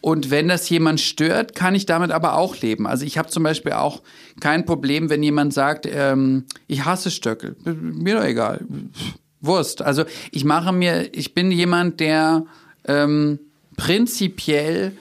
Und 0.00 0.30
wenn 0.30 0.46
das 0.46 0.68
jemand 0.68 1.00
stört, 1.00 1.56
kann 1.56 1.74
ich 1.74 1.84
damit 1.84 2.12
aber 2.12 2.34
auch 2.34 2.56
leben. 2.60 2.86
Also 2.86 3.04
ich 3.04 3.18
habe 3.18 3.28
zum 3.28 3.42
Beispiel 3.42 3.72
auch 3.72 4.02
kein 4.38 4.64
Problem, 4.64 5.10
wenn 5.10 5.22
jemand 5.22 5.52
sagt, 5.52 5.88
ähm, 5.90 6.44
ich 6.68 6.84
hasse 6.84 7.10
Stöckel. 7.10 7.56
Mir 7.64 8.16
doch 8.16 8.24
egal. 8.24 8.64
Wurst. 9.40 9.82
Also 9.82 10.04
ich 10.30 10.44
mache 10.44 10.72
mir, 10.72 11.12
ich 11.12 11.34
bin 11.34 11.50
jemand, 11.50 11.98
der 11.98 12.44
ähm, 12.86 13.40
prinzipiell 13.76 14.92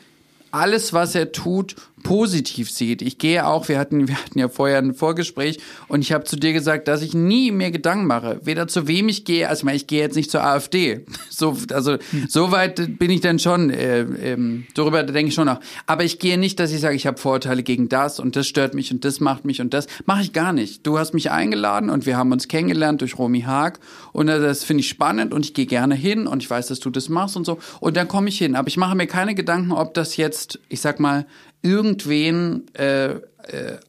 alles, 0.55 0.93
was 0.93 1.15
er 1.15 1.31
tut, 1.31 1.75
positiv 2.05 2.69
sieht. 2.69 3.01
Ich 3.01 3.17
gehe 3.17 3.47
auch, 3.47 3.67
wir 3.67 3.79
hatten, 3.79 4.07
wir 4.07 4.15
hatten 4.15 4.37
ja 4.37 4.47
vorher 4.47 4.77
ein 4.77 4.93
Vorgespräch 4.93 5.57
und 5.87 6.01
ich 6.01 6.13
habe 6.13 6.23
zu 6.23 6.35
dir 6.35 6.53
gesagt, 6.53 6.87
dass 6.87 7.01
ich 7.01 7.15
nie 7.15 7.49
mehr 7.49 7.71
Gedanken 7.71 8.05
mache, 8.05 8.39
weder 8.43 8.67
zu 8.67 8.87
wem 8.87 9.09
ich 9.09 9.25
gehe, 9.25 9.49
also 9.49 9.61
ich 9.61 9.63
meine, 9.65 9.77
ich 9.77 9.87
gehe 9.87 10.01
jetzt 10.01 10.15
nicht 10.15 10.31
zur 10.31 10.43
AfD. 10.43 11.05
So, 11.35 11.57
also 11.73 11.97
so 12.29 12.51
weit 12.51 12.97
bin 12.97 13.11
ich 13.11 13.19
dann 13.19 13.39
schon, 13.39 13.69
äh, 13.69 14.01
ähm, 14.01 14.67
darüber 14.73 15.03
denke 15.03 15.29
ich 15.29 15.33
schon 15.33 15.47
nach. 15.47 15.59
Aber 15.85 16.05
ich 16.05 16.17
gehe 16.17 16.37
nicht, 16.37 16.61
dass 16.61 16.71
ich 16.71 16.79
sage, 16.79 16.95
ich 16.95 17.07
habe 17.07 17.17
Vorurteile 17.17 17.61
gegen 17.61 17.89
das 17.89 18.21
und 18.21 18.37
das 18.37 18.47
stört 18.47 18.73
mich 18.73 18.89
und 18.93 19.03
das 19.03 19.19
macht 19.19 19.43
mich 19.43 19.59
und 19.59 19.73
das 19.73 19.87
mache 20.05 20.21
ich 20.21 20.31
gar 20.31 20.53
nicht. 20.53 20.87
Du 20.87 20.97
hast 20.97 21.13
mich 21.13 21.31
eingeladen 21.31 21.89
und 21.89 22.05
wir 22.05 22.15
haben 22.15 22.31
uns 22.31 22.47
kennengelernt 22.47 23.01
durch 23.01 23.17
Romy 23.17 23.41
Haag 23.41 23.79
und 24.13 24.27
das 24.27 24.63
finde 24.63 24.81
ich 24.81 24.87
spannend 24.87 25.33
und 25.33 25.45
ich 25.45 25.53
gehe 25.53 25.65
gerne 25.65 25.95
hin 25.95 26.25
und 26.25 26.41
ich 26.41 26.49
weiß, 26.49 26.67
dass 26.67 26.79
du 26.79 26.89
das 26.89 27.09
machst 27.09 27.35
und 27.35 27.45
so 27.45 27.59
und 27.81 27.97
dann 27.97 28.07
komme 28.07 28.29
ich 28.29 28.37
hin. 28.37 28.55
Aber 28.55 28.69
ich 28.69 28.77
mache 28.77 28.95
mir 28.95 29.07
keine 29.07 29.35
Gedanken, 29.35 29.73
ob 29.73 29.93
das 29.93 30.15
jetzt, 30.15 30.59
ich 30.69 30.79
sag 30.79 31.01
mal, 31.01 31.25
irgendwen 31.65 32.73
äh, 32.75 33.15
äh, 33.15 33.19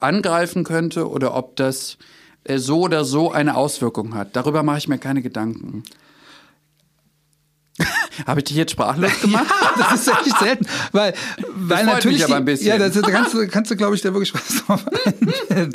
angreifen 0.01 0.65
könnte 0.65 1.09
oder 1.09 1.35
ob 1.35 1.57
das 1.57 1.99
äh, 2.45 2.59
so 2.59 2.81
oder 2.81 3.05
so 3.05 3.31
eine 3.31 3.57
Auswirkung 3.57 4.15
hat. 4.15 4.35
Darüber 4.35 4.63
mache 4.63 4.79
ich 4.79 4.89
mir 4.89 4.99
keine 4.99 5.23
Gedanken. 5.23 5.83
Habe 8.27 8.41
ich 8.41 8.45
dich 8.45 8.57
jetzt 8.57 8.73
sprachlos 8.73 9.13
gemacht? 9.21 9.47
Ja, 9.51 9.91
das 9.91 10.01
ist 10.01 10.09
echt 10.09 10.39
selten, 10.39 10.67
weil, 10.93 11.13
weil 11.55 11.85
das 11.85 11.95
natürlich. 11.95 12.19
Mich 12.19 12.25
aber 12.25 12.37
ein 12.37 12.45
bisschen. 12.47 12.69
Ja, 12.69 12.79
das, 12.79 12.95
da 12.95 13.11
kannst 13.11 13.35
du, 13.35 13.47
kannst 13.47 13.71
du, 13.71 13.77
glaube 13.77 13.95
ich, 13.95 14.01
da 14.01 14.13
wirklich 14.13 14.31
Spaß 14.31 14.65
drauf 14.67 14.87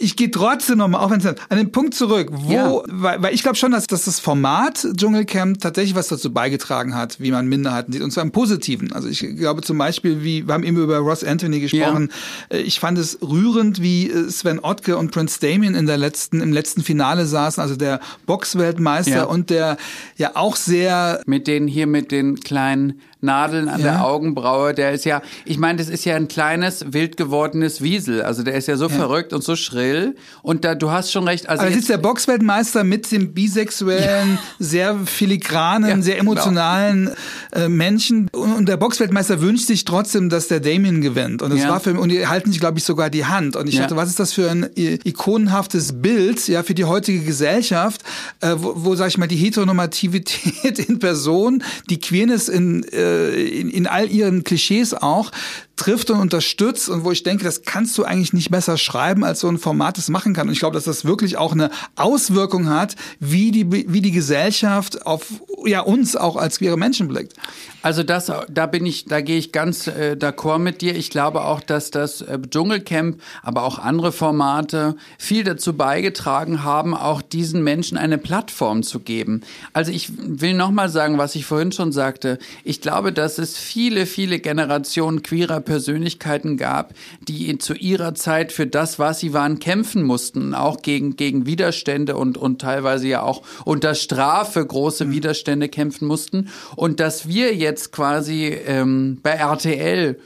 ich 0.00 0.16
gehe 0.16 0.30
trotzdem 0.30 0.78
nochmal, 0.78 1.02
auch 1.02 1.10
wenn 1.10 1.20
es 1.20 1.26
an 1.26 1.58
den 1.58 1.72
Punkt 1.72 1.94
zurück, 1.94 2.28
wo, 2.32 2.52
ja. 2.52 2.82
weil, 2.88 3.22
weil 3.22 3.34
ich 3.34 3.42
glaube 3.42 3.56
schon, 3.56 3.70
dass, 3.70 3.86
dass 3.86 4.06
das 4.06 4.18
Format 4.18 4.86
Dschungelcamp 4.96 5.60
tatsächlich 5.60 5.94
was 5.94 6.08
dazu 6.08 6.32
beigetragen 6.32 6.94
hat, 6.94 7.20
wie 7.20 7.30
man 7.30 7.46
Minderheiten 7.46 7.92
sieht, 7.92 8.02
und 8.02 8.10
zwar 8.10 8.24
im 8.24 8.32
Positiven. 8.32 8.92
Also 8.92 9.08
ich 9.08 9.20
glaube 9.36 9.60
zum 9.60 9.76
Beispiel, 9.76 10.24
wie, 10.24 10.46
wir 10.46 10.54
haben 10.54 10.64
eben 10.64 10.78
über 10.78 10.98
Ross 10.98 11.22
Anthony 11.22 11.60
gesprochen, 11.60 12.10
ja. 12.50 12.56
Äh, 12.56 12.62
ich 12.62 12.80
fand 12.80 12.98
es 12.98 13.18
rührend, 13.20 13.82
wie 13.82 14.10
äh, 14.10 14.30
Sven 14.30 14.58
Ottke 14.60 14.96
und 14.96 15.10
Prince 15.10 15.38
Damien 15.38 15.74
in 15.74 15.86
der 15.86 15.98
letzten, 15.98 16.40
im 16.40 16.52
letzten 16.52 16.82
Finale 16.82 17.26
saßen, 17.26 17.62
also 17.62 17.76
der 17.76 18.00
Boxweltmeister 18.24 19.10
ja. 19.10 19.24
und 19.24 19.50
der 19.50 19.76
ja 20.16 20.32
auch 20.34 20.56
sehr... 20.56 21.20
Mit 21.26 21.46
den 21.46 21.66
hier, 21.66 21.86
mit 21.86 22.10
den 22.10 22.40
kleinen 22.40 23.00
Nadeln 23.20 23.68
an 23.68 23.80
ja. 23.80 23.86
der 23.86 24.04
Augenbraue. 24.04 24.74
Der 24.74 24.92
ist 24.92 25.04
ja, 25.04 25.22
ich 25.44 25.58
meine, 25.58 25.78
das 25.78 25.88
ist 25.88 26.04
ja 26.04 26.16
ein 26.16 26.28
kleines, 26.28 26.92
wild 26.92 27.16
gewordenes 27.16 27.82
Wiesel. 27.82 28.22
Also 28.22 28.42
der 28.42 28.54
ist 28.54 28.68
ja 28.68 28.76
so 28.76 28.88
ja. 28.88 28.94
verrückt 28.94 29.32
und 29.32 29.44
so 29.44 29.56
schrill. 29.56 30.16
Und 30.42 30.64
da, 30.64 30.74
du 30.74 30.90
hast 30.90 31.12
schon 31.12 31.24
recht. 31.28 31.48
Also 31.48 31.64
Aber 31.64 31.72
sitzt 31.72 31.88
der 31.88 31.98
Boxweltmeister 31.98 32.84
mit 32.84 33.10
dem 33.12 33.34
bisexuellen, 33.34 34.32
ja. 34.32 34.38
sehr 34.58 34.98
filigranen, 35.04 36.02
sehr 36.02 36.16
genau. 36.16 36.32
emotionalen 36.32 37.10
genau. 37.52 37.64
äh, 37.66 37.68
Menschen. 37.68 38.28
Und, 38.30 38.68
der 38.68 38.76
Boxweltmeister 38.76 39.40
wünscht 39.40 39.66
sich 39.66 39.84
trotzdem, 39.84 40.28
dass 40.28 40.48
der 40.48 40.60
Damien 40.60 41.00
gewinnt. 41.00 41.42
Und 41.42 41.52
das 41.52 41.66
war 41.66 41.80
für 41.80 41.98
und 41.98 42.08
die 42.08 42.26
halten 42.26 42.50
sich, 42.50 42.60
glaube 42.60 42.78
ich, 42.78 42.84
sogar 42.84 43.10
die 43.10 43.26
Hand. 43.26 43.56
Und 43.56 43.68
ich 43.68 43.76
dachte, 43.76 43.96
was 43.96 44.08
ist 44.08 44.20
das 44.20 44.32
für 44.32 44.50
ein 44.50 44.70
ikonenhaftes 44.74 46.00
Bild, 46.00 46.46
ja, 46.48 46.62
für 46.62 46.74
die 46.74 46.84
heutige 46.84 47.20
Gesellschaft, 47.20 48.02
äh, 48.40 48.54
wo, 48.56 48.72
wo 48.76 48.94
sag 48.94 49.08
ich 49.08 49.18
mal, 49.18 49.26
die 49.26 49.36
Heteronormativität 49.36 50.78
in 50.88 50.98
Person, 50.98 51.62
die 51.88 51.98
Queerness 51.98 52.48
in 52.48 52.84
äh, 52.84 53.09
in, 53.34 53.70
in 53.70 53.86
all 53.86 54.10
ihren 54.10 54.44
Klischees 54.44 54.94
auch 54.94 55.30
trifft 55.76 56.10
und 56.10 56.20
unterstützt 56.20 56.88
und 56.88 57.04
wo 57.04 57.10
ich 57.10 57.22
denke, 57.22 57.44
das 57.44 57.62
kannst 57.62 57.96
du 57.96 58.04
eigentlich 58.04 58.32
nicht 58.32 58.50
besser 58.50 58.76
schreiben, 58.76 59.24
als 59.24 59.40
so 59.40 59.48
ein 59.48 59.58
Format 59.58 59.96
es 59.96 60.08
machen 60.08 60.34
kann. 60.34 60.48
Und 60.48 60.52
ich 60.52 60.60
glaube, 60.60 60.74
dass 60.74 60.84
das 60.84 61.04
wirklich 61.04 61.38
auch 61.38 61.52
eine 61.52 61.70
Auswirkung 61.96 62.68
hat, 62.68 62.96
wie 63.18 63.50
die, 63.50 63.70
wie 63.70 64.02
die 64.02 64.12
Gesellschaft 64.12 65.06
auf 65.06 65.26
ja, 65.66 65.80
uns 65.80 66.16
auch 66.16 66.36
als 66.36 66.58
queere 66.58 66.76
Menschen 66.76 67.08
blickt. 67.08 67.34
Also 67.82 68.02
das, 68.02 68.30
da 68.48 68.66
bin 68.66 68.84
ich, 68.84 69.06
da 69.06 69.22
gehe 69.22 69.38
ich 69.38 69.52
ganz 69.52 69.86
äh, 69.86 70.14
d'accord 70.18 70.58
mit 70.58 70.82
dir. 70.82 70.94
Ich 70.94 71.08
glaube 71.08 71.44
auch, 71.44 71.60
dass 71.60 71.90
das 71.90 72.20
äh, 72.20 72.38
Dschungelcamp, 72.38 73.20
aber 73.42 73.62
auch 73.62 73.78
andere 73.78 74.12
Formate 74.12 74.96
viel 75.18 75.44
dazu 75.44 75.72
beigetragen 75.72 76.62
haben, 76.62 76.94
auch 76.94 77.22
diesen 77.22 77.64
Menschen 77.64 77.96
eine 77.96 78.18
Plattform 78.18 78.82
zu 78.82 79.00
geben. 79.00 79.40
Also 79.72 79.92
ich 79.92 80.10
will 80.18 80.54
nochmal 80.54 80.90
sagen, 80.90 81.16
was 81.16 81.34
ich 81.34 81.46
vorhin 81.46 81.72
schon 81.72 81.92
sagte. 81.92 82.38
Ich 82.64 82.82
glaube, 82.82 83.12
dass 83.12 83.38
es 83.38 83.56
viele, 83.56 84.04
viele 84.04 84.40
Generationen 84.40 85.22
queerer 85.22 85.60
Persönlichkeiten 85.60 86.58
gab, 86.58 86.92
die 87.26 87.56
zu 87.58 87.74
ihrer 87.74 88.14
Zeit 88.14 88.52
für 88.52 88.66
das, 88.66 88.98
was 88.98 89.20
sie 89.20 89.32
waren, 89.32 89.58
kämpfen 89.58 90.02
mussten, 90.02 90.54
auch 90.54 90.82
gegen, 90.82 91.16
gegen 91.16 91.46
Widerstände 91.46 92.16
und, 92.16 92.36
und 92.36 92.60
teilweise 92.60 93.08
ja 93.08 93.22
auch 93.22 93.42
unter 93.64 93.94
Strafe 93.94 94.64
große 94.66 95.06
mhm. 95.06 95.12
Widerstände 95.12 95.49
kämpfen 95.68 96.06
mussten. 96.06 96.48
Und 96.76 97.00
dass 97.00 97.28
wir 97.28 97.54
jetzt 97.54 97.92
quasi 97.92 98.46
ähm, 98.46 99.18
bei 99.22 99.32
RTL 99.32 100.18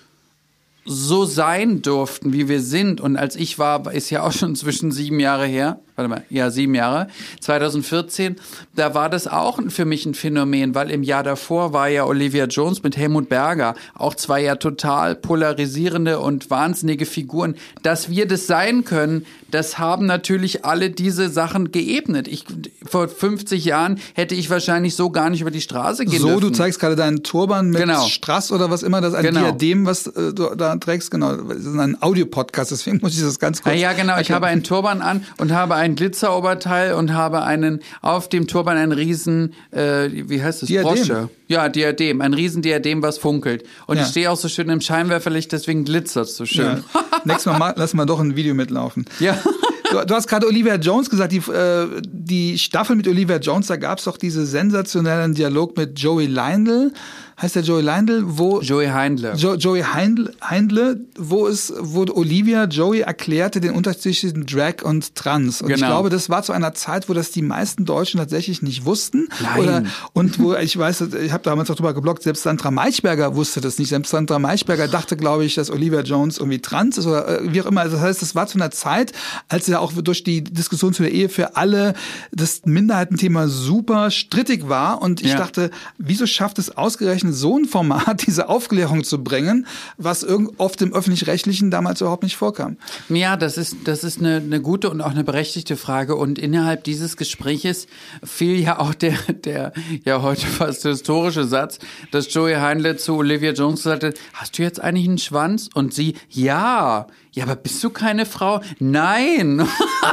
so 0.85 1.25
sein 1.25 1.83
durften, 1.83 2.33
wie 2.33 2.49
wir 2.49 2.61
sind. 2.61 3.01
Und 3.01 3.17
als 3.17 3.37
ich 3.37 3.59
war, 3.59 3.93
ist 3.93 4.11
ja 4.11 4.23
auch 4.23 4.33
schon 4.33 4.55
zwischen 4.55 4.93
sieben 4.93 5.19
Jahre 5.19 5.47
her, 5.47 5.81
warte 5.97 6.09
mal, 6.09 6.25
ja, 6.29 6.51
sieben 6.51 6.75
Jahre, 6.75 7.09
2014, 7.41 8.37
da 8.75 8.95
war 8.95 9.09
das 9.09 9.29
auch 9.29 9.61
für 9.69 9.85
mich 9.85 10.07
ein 10.07 10.15
Phänomen, 10.15 10.75
weil 10.75 10.91
im 10.91 11.03
Jahr 11.03 11.23
davor 11.23 11.73
war 11.73 11.89
ja 11.89 12.05
Olivia 12.05 12.47
Jones 12.47 12.83
mit 12.83 12.97
Helmut 12.97 13.29
Berger, 13.29 13.75
auch 13.95 14.15
zwei 14.15 14.43
ja 14.43 14.57
total 14.57 15.15
polarisierende 15.15 16.19
und 16.19 16.51
wahnsinnige 16.51 17.07
Figuren. 17.07 17.55
Dass 17.83 18.11
wir 18.11 18.27
das 18.27 18.47
sein 18.47 18.85
können, 18.85 19.25
das 19.55 19.79
haben 19.79 20.07
natürlich 20.07 20.65
alle 20.65 20.91
diese 20.91 21.29
Sachen 21.29 21.71
geebnet. 21.71 22.27
Ich, 22.27 22.45
vor 22.85 23.07
50 23.07 23.65
Jahren 23.65 24.01
hätte 24.15 24.35
ich 24.35 24.51
wahrscheinlich 24.51 24.97
so 24.97 25.11
gar 25.11 25.31
nicht 25.31 25.43
über 25.43 25.53
die 25.53 25.61
Straße 25.61 26.05
gehen 26.07 26.21
So, 26.21 26.27
dürfen. 26.27 26.41
du 26.41 26.51
zeigst 26.51 26.81
gerade 26.81 26.97
deinen 26.97 27.23
Turban 27.23 27.71
mit 27.71 27.81
genau. 27.81 28.05
Strass 28.09 28.51
oder 28.51 28.71
was 28.71 28.83
immer, 28.83 29.01
das 29.01 29.15
ein 29.15 29.23
genau. 29.23 29.43
Diadem, 29.43 29.87
was 29.87 30.09
äh, 30.09 30.33
du 30.35 30.57
da 30.57 30.75
trägst, 30.77 31.13
genau. 31.13 31.37
Das 31.37 31.59
ist 31.59 31.79
ein 31.79 32.03
Audiopodcast, 32.03 32.73
deswegen 32.73 32.99
muss 33.01 33.15
ich 33.17 33.23
das 33.23 33.39
ganz 33.39 33.63
kurz. 33.63 33.77
Ja, 33.77 33.91
ja 33.91 33.93
genau. 33.93 34.19
Ich 34.19 34.33
habe 34.33 34.47
einen 34.47 34.65
Turban 34.65 35.01
an 35.03 35.25
und 35.39 35.53
habe 35.53 35.77
ein 35.85 35.97
Glitzeroberteil 35.97 36.95
und 36.95 37.13
habe 37.13 37.43
einen 37.43 37.81
auf 38.01 38.29
dem 38.29 38.47
Turban 38.47 38.77
einen 38.77 38.93
riesen, 38.93 39.53
äh, 39.71 40.09
wie 40.11 40.43
heißt 40.43 40.63
das? 40.63 40.69
Diadem. 40.69 40.95
Brosche. 40.95 41.29
Ja, 41.47 41.69
Diadem, 41.69 42.23
ein 42.23 42.33
riesen 42.33 42.63
Diadem, 42.63 43.03
was 43.03 43.19
funkelt. 43.19 43.65
Und 43.87 43.99
ja. 43.99 44.03
ich 44.03 44.09
stehe 44.09 44.31
auch 44.31 44.37
so 44.37 44.49
schön 44.49 44.71
im 44.71 44.81
Scheinwerferlicht, 44.81 45.53
deswegen 45.53 45.85
glitzert 45.85 46.29
es 46.29 46.37
so 46.37 46.47
schön. 46.47 46.83
Ja. 46.95 47.05
Nächstes 47.25 47.57
Mal 47.59 47.75
lassen 47.77 47.99
wir 47.99 48.07
doch 48.07 48.19
ein 48.19 48.35
Video 48.35 48.55
mitlaufen. 48.55 49.05
Ja. 49.21 49.39
Du, 49.91 50.05
du, 50.05 50.15
hast 50.15 50.27
gerade 50.27 50.49
Olivia 50.49 50.75
Jones 50.75 51.09
gesagt, 51.09 51.31
die, 51.31 51.39
äh, 51.53 51.87
die 52.03 52.59
Staffel 52.59 52.97
mit 52.97 53.07
Olivia 53.07 53.37
Jones, 53.37 53.69
da 53.69 53.77
gab 53.77 53.99
es 53.99 54.05
doch 54.05 54.17
diese 54.17 54.45
sensationellen 54.45 55.35
Dialog 55.35 55.77
mit 55.77 56.01
Joey 56.01 56.27
Lionel 56.27 56.93
heißt 57.41 57.57
der 57.57 57.63
Joey 57.63 57.85
Heindl, 57.85 58.23
wo 58.25 58.61
Joey 58.61 58.87
Heindle. 58.87 59.35
Jo, 59.35 59.55
Joey 59.55 59.83
Heindle, 59.83 60.33
Heindle, 60.43 61.01
wo 61.19 61.47
es, 61.47 61.73
wo 61.79 62.03
Olivia 62.03 62.65
Joey 62.65 63.01
erklärte 63.01 63.61
den 63.61 63.73
Unterschied 63.73 64.15
zwischen 64.15 64.47
Drag 64.47 64.83
und 64.83 65.15
Trans. 65.15 65.61
Und 65.61 65.69
genau. 65.69 65.81
ich 65.81 65.87
glaube, 65.87 66.11
das 66.11 66.31
war 66.31 66.43
zu 66.43 66.53
einer 66.53 66.75
Zeit, 66.75 67.09
wo 67.09 67.15
das 67.15 67.31
die 67.31 67.43
meisten 67.43 67.85
Deutschen 67.85 68.19
tatsächlich 68.19 68.63
nicht 68.63 68.85
wussten. 68.85 69.29
Nein. 69.43 69.61
Oder, 69.61 69.83
und 70.13 70.39
wo 70.39 70.55
ich 70.65 70.77
weiß, 70.77 71.03
ich 71.23 71.33
habe 71.33 71.43
damals 71.43 71.71
auch 71.71 71.77
drüber 71.77 71.95
geblockt, 71.95 72.23
selbst 72.23 72.43
Sandra 72.45 72.71
Maichberger 72.71 73.35
wusste 73.35 73.61
das 73.61 73.79
nicht. 73.79 73.89
Selbst 73.89 74.11
Sandra 74.11 74.39
Maichberger 74.39 74.89
dachte, 74.89 75.17
glaube 75.17 75.45
ich, 75.45 75.55
dass 75.57 75.71
Olivia 75.71 76.01
Jones 76.01 76.39
irgendwie 76.39 76.61
trans 76.61 76.99
ist 76.99 77.07
oder 77.07 77.41
äh, 77.41 77.53
wie 77.53 77.61
auch 77.61 77.67
immer. 77.67 77.81
Also 77.81 77.97
das 77.97 78.05
heißt, 78.05 78.23
das 78.23 78.35
war 78.35 78.47
zu 78.47 78.59
einer 78.59 78.71
Zeit, 78.71 79.13
als 79.49 79.67
ja 79.67 79.81
auch 79.81 79.93
durch 79.93 80.23
die 80.23 80.45
Diskussion 80.45 80.93
zu 80.95 81.03
der 81.03 81.13
Ehe 81.13 81.29
für 81.29 81.57
alle 81.57 81.95
das 82.31 82.63
Minderheitenthema 82.65 83.49
super 83.49 84.11
strittig 84.11 84.69
war. 84.69 85.03
Und 85.03 85.21
ich 85.21 85.33
ja. 85.33 85.39
dachte, 85.39 85.71
wieso 85.99 86.27
schafft 86.27 86.59
es 86.59 86.77
ausgerechnet 86.77 87.24
ausgerechnet 87.25 87.35
so 87.35 87.59
ein 87.59 87.65
Format 87.65 88.27
diese 88.27 88.49
Aufklärung 88.49 89.05
zu 89.05 89.23
bringen, 89.23 89.67
was 89.97 90.27
oft 90.59 90.83
im 90.83 90.93
öffentlich-rechtlichen 90.93 91.71
damals 91.71 92.01
überhaupt 92.01 92.23
nicht 92.23 92.37
vorkam? 92.37 92.77
Ja, 93.09 93.37
das 93.37 93.57
ist, 93.57 93.77
das 93.85 94.05
ist 94.05 94.19
eine, 94.19 94.37
eine 94.37 94.61
gute 94.61 94.91
und 94.91 95.01
auch 95.01 95.11
eine 95.11 95.25
berechtigte 95.25 95.77
Frage. 95.77 96.17
Und 96.17 96.39
innerhalb 96.39 96.85
dieses 96.85 97.17
Gespräches 97.17 97.87
fiel 98.23 98.61
ja 98.61 98.79
auch 98.79 98.95
der, 98.95 99.15
der 99.45 99.73
ja 100.05 100.23
heute 100.23 100.47
fast 100.47 100.83
historische 100.83 101.45
Satz, 101.45 101.79
dass 102.11 102.33
Joey 102.33 102.55
Heinle 102.55 102.97
zu 102.97 103.15
Olivia 103.15 103.53
Jones 103.53 103.83
sagte, 103.83 104.15
hast 104.33 104.59
du 104.59 104.63
jetzt 104.63 104.81
eigentlich 104.81 105.09
einen 105.09 105.19
Schwanz? 105.19 105.69
Und 105.75 105.95
sie, 105.95 106.15
ja 106.31 107.07
ja, 107.35 107.43
aber 107.43 107.57
bist 107.57 107.83
du 107.83 107.91
keine 107.91 108.27
Frau? 108.27 108.61
Nein. 108.79 109.67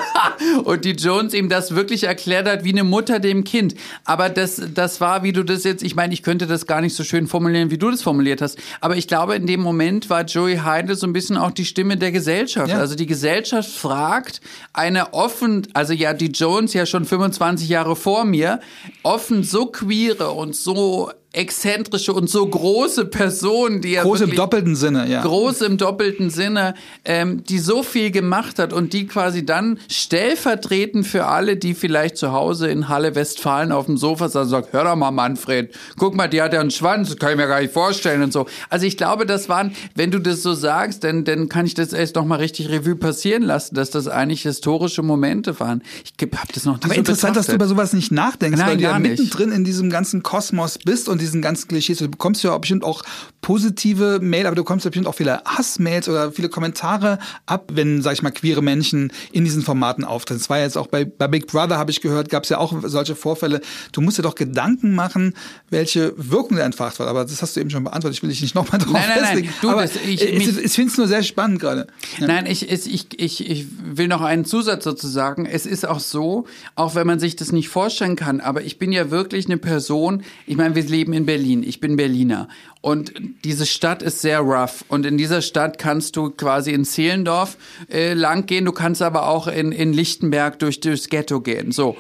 und 0.64 0.86
die 0.86 0.94
Jones 0.94 1.36
ihm 1.36 1.50
das 1.50 1.76
wirklich 1.76 2.06
erklärt 2.06 2.48
hat 2.48 2.64
wie 2.64 2.72
eine 2.72 2.84
Mutter 2.84 3.20
dem 3.20 3.44
Kind. 3.44 3.76
Aber 4.06 4.30
das, 4.30 4.60
das 4.74 5.02
war, 5.02 5.22
wie 5.22 5.32
du 5.32 5.44
das 5.44 5.64
jetzt, 5.64 5.84
ich 5.84 5.96
meine, 5.96 6.16
ich 6.16 6.24
könnte 6.24 6.48
das 6.48 6.66
gar 6.66 6.82
nicht 6.82 6.96
so 6.96 7.04
schön 7.04 7.28
formulieren, 7.28 7.70
wie 7.70 7.78
du 7.78 7.92
das 7.92 8.02
formuliert 8.02 8.42
hast. 8.42 8.58
Aber 8.80 8.98
ich 8.98 9.08
glaube, 9.08 9.36
in 9.36 9.46
dem 9.46 9.62
Moment 9.62 10.10
war 10.10 10.24
Joey 10.24 10.58
Heidel 10.58 10.96
so 10.96 11.06
ein 11.06 11.14
bisschen 11.14 11.38
auch 11.38 11.52
die 11.52 11.66
Stimme 11.66 11.96
der 11.96 12.12
Gesellschaft. 12.12 12.72
Ja. 12.72 12.80
Also 12.80 12.96
die 12.96 13.06
Gesellschaft 13.06 13.70
fragt 13.70 14.42
eine 14.74 15.14
offen, 15.14 15.68
also 15.74 15.94
ja, 15.94 16.14
die 16.14 16.32
Jones 16.32 16.74
ja 16.74 16.88
schon 16.88 17.06
25 17.06 17.70
Jahre 17.70 17.96
vor 17.96 18.26
mir, 18.26 18.62
offen 19.04 19.44
so 19.44 19.68
queere 19.68 20.32
und 20.32 20.56
so 20.56 21.12
exzentrische 21.34 22.14
und 22.14 22.30
so 22.30 22.46
große 22.46 23.06
Person, 23.06 23.82
die 23.82 23.92
ja 23.92 24.04
groß 24.04 24.22
im 24.22 24.36
doppelten 24.36 24.76
Sinne, 24.76 25.08
ja 25.10 25.22
groß 25.22 25.62
im 25.62 25.78
doppelten 25.78 26.30
Sinne, 26.30 26.74
ähm, 27.06 27.44
die 27.46 27.60
so 27.60 27.84
viel 27.84 28.12
gemacht 28.12 28.60
hat 28.60 28.74
und 28.74 28.92
die 28.94 29.08
quasi 29.08 29.46
dann 29.46 29.80
stellvertretend 29.90 31.08
für 31.08 31.28
alle, 31.28 31.56
die 31.56 31.74
vielleicht 31.74 32.18
zu 32.18 32.34
Hause 32.34 32.68
in 32.68 32.90
Halle 32.90 33.16
Westfalen 33.16 33.72
auf 33.72 33.86
dem 33.86 33.96
Sofa 33.98 34.28
saßen, 34.28 34.50
sagt, 34.50 34.74
hör 34.74 34.84
doch 34.84 34.96
mal 34.96 35.12
Manfred, 35.12 35.74
guck 35.98 36.16
mal, 36.16 36.28
die 36.28 36.42
hat 36.42 36.54
ja 36.54 36.60
einen 36.60 36.72
Schwanz, 36.72 37.10
das 37.10 37.18
kann 37.18 37.32
ich 37.32 37.38
mir 37.38 37.48
gar 37.48 37.62
nicht 37.62 37.74
vorstellen 37.74 38.24
und 38.24 38.34
so. 38.34 38.46
Also 38.70 38.86
ich 38.86 38.98
glaube, 38.98 39.26
das 39.26 39.48
waren, 39.48 39.74
wenn 39.96 40.12
du 40.12 40.20
das 40.20 40.44
so 40.44 40.54
sagst, 40.54 41.04
dann 41.06 41.24
dann 41.24 41.48
kann 41.48 41.66
ich 41.66 41.76
das 41.76 41.94
erst 41.94 42.16
noch 42.16 42.26
mal 42.26 42.38
richtig 42.38 42.70
Revue 42.70 42.96
passieren 42.96 43.44
lassen, 43.44 43.76
dass 43.76 43.90
das 43.90 44.08
eigentlich 44.08 44.42
historische 44.42 45.02
Momente 45.02 45.58
waren. 45.60 45.82
Ich 46.04 46.14
hab 46.38 46.52
das 46.52 46.66
noch 46.66 46.74
nicht 46.74 46.86
Aber 46.86 46.94
so 46.94 47.00
interessant, 47.00 47.34
betrachtet. 47.34 47.38
dass 47.38 47.48
du 47.48 47.54
über 47.54 47.68
sowas 47.68 47.94
nicht 47.94 48.12
nachdenkst, 48.12 48.60
Nein, 48.60 48.70
weil 48.70 48.78
du 48.78 48.84
ja 48.84 49.00
mittendrin 49.00 49.52
in 49.52 49.64
diesem 49.64 49.90
ganzen 49.90 50.24
Kosmos 50.24 50.78
bist 50.78 51.08
und 51.08 51.21
diesen 51.22 51.42
ganzen 51.42 51.68
Klischees. 51.68 52.00
Du 52.00 52.10
bekommst 52.10 52.44
ja 52.44 52.58
bestimmt 52.58 52.84
auch 52.84 53.04
positive 53.42 54.20
Mail, 54.22 54.46
aber 54.46 54.56
du 54.56 54.64
bekommst 54.64 54.86
ja 54.86 54.90
bestimmt 54.90 55.08
auch 55.08 55.16
viele 55.16 55.42
Hassmails 55.46 56.08
oder 56.10 56.32
viele 56.32 56.50
Kommentare 56.50 57.20
ab, 57.46 57.72
wenn, 57.74 58.02
sag 58.02 58.14
ich 58.14 58.22
mal, 58.22 58.32
queere 58.32 58.62
Menschen 58.62 59.12
in 59.32 59.44
diesen 59.44 59.62
Formaten 59.62 60.04
auftreten. 60.04 60.40
Das 60.40 60.50
war 60.50 60.60
jetzt 60.60 60.78
auch 60.78 60.88
bei, 60.88 61.06
bei 61.06 61.28
Big 61.28 61.48
Brother, 61.48 61.78
habe 61.78 61.92
ich 61.92 62.02
gehört, 62.02 62.30
gab 62.30 62.44
es 62.44 62.50
ja 62.50 62.58
auch 62.58 62.74
solche 62.84 63.16
Vorfälle. 63.16 63.62
Du 63.92 64.02
musst 64.02 64.18
dir 64.18 64.24
doch 64.24 64.36
Gedanken 64.36 64.94
machen, 64.94 65.34
welche 65.70 66.14
Wirkung 66.18 66.58
da 66.58 66.64
entfacht 66.64 67.00
wird. 67.00 67.10
Aber 67.10 67.24
das 67.26 67.42
hast 67.42 67.56
du 67.56 67.60
eben 67.60 67.70
schon 67.70 67.84
beantwortet. 67.84 68.18
Ich 68.18 68.24
will 68.24 68.30
dich 68.30 68.42
nicht 68.42 68.56
nochmal 68.56 68.80
drauf 68.80 68.94
nein, 68.94 69.04
nein, 69.08 69.20
festlegen. 69.20 69.48
Nein, 69.48 69.58
du, 69.62 69.70
aber 69.70 69.82
das, 69.82 69.96
ich, 69.96 70.22
ich, 70.22 70.22
ich, 70.22 70.58
ich 70.66 70.72
finde 70.74 70.92
es 70.92 70.98
nur 70.98 71.08
sehr 71.08 71.24
spannend 71.24 71.60
gerade. 71.60 71.88
Ja. 72.20 72.28
Nein, 72.28 72.46
ich, 72.46 72.70
ich, 72.70 73.20
ich, 73.20 73.50
ich 73.50 73.68
will 73.84 74.08
noch 74.08 74.22
einen 74.22 74.46
Zusatz 74.46 74.84
sozusagen. 74.84 75.46
Es 75.46 75.66
ist 75.66 75.88
auch 75.88 76.00
so, 76.00 76.46
auch 76.76 76.96
wenn 76.96 77.08
man 77.08 77.20
sich 77.20 77.36
das 77.36 77.52
nicht 77.52 77.70
vorstellen 77.70 78.16
kann, 78.16 78.40
aber 78.40 78.64
ich 78.64 78.80
bin 78.80 78.92
ja 78.92 79.12
wirklich 79.12 79.46
eine 79.46 79.58
Person, 79.58 80.24
ich 80.46 80.58
meine, 80.58 80.76
wir 80.76 80.84
leben 80.84 81.11
leben 81.12 81.14
in 81.14 81.26
Berlin. 81.26 81.64
Ich 81.64 81.80
bin 81.80 81.96
Berliner. 81.96 82.48
Und 82.82 83.14
diese 83.44 83.66
Stadt 83.66 84.02
ist 84.02 84.22
sehr 84.22 84.40
rough. 84.40 84.84
Und 84.88 85.06
in 85.06 85.18
dieser 85.18 85.42
Stadt 85.42 85.78
kannst 85.78 86.16
du 86.16 86.32
quasi 86.32 86.72
in 86.72 86.86
Zehlendorf 86.86 87.58
äh, 87.90 88.14
lang 88.14 88.46
gehen. 88.46 88.66
Du 88.66 88.72
kannst 88.72 89.02
aber 89.02 89.28
auch 89.28 89.48
in, 89.48 89.72
in 89.72 89.94
Lichtenberg 89.94 90.60
durch, 90.60 90.80
durchs 90.80 91.10
Ghetto 91.10 91.42
gehen. 91.42 91.72
So. 91.72 91.96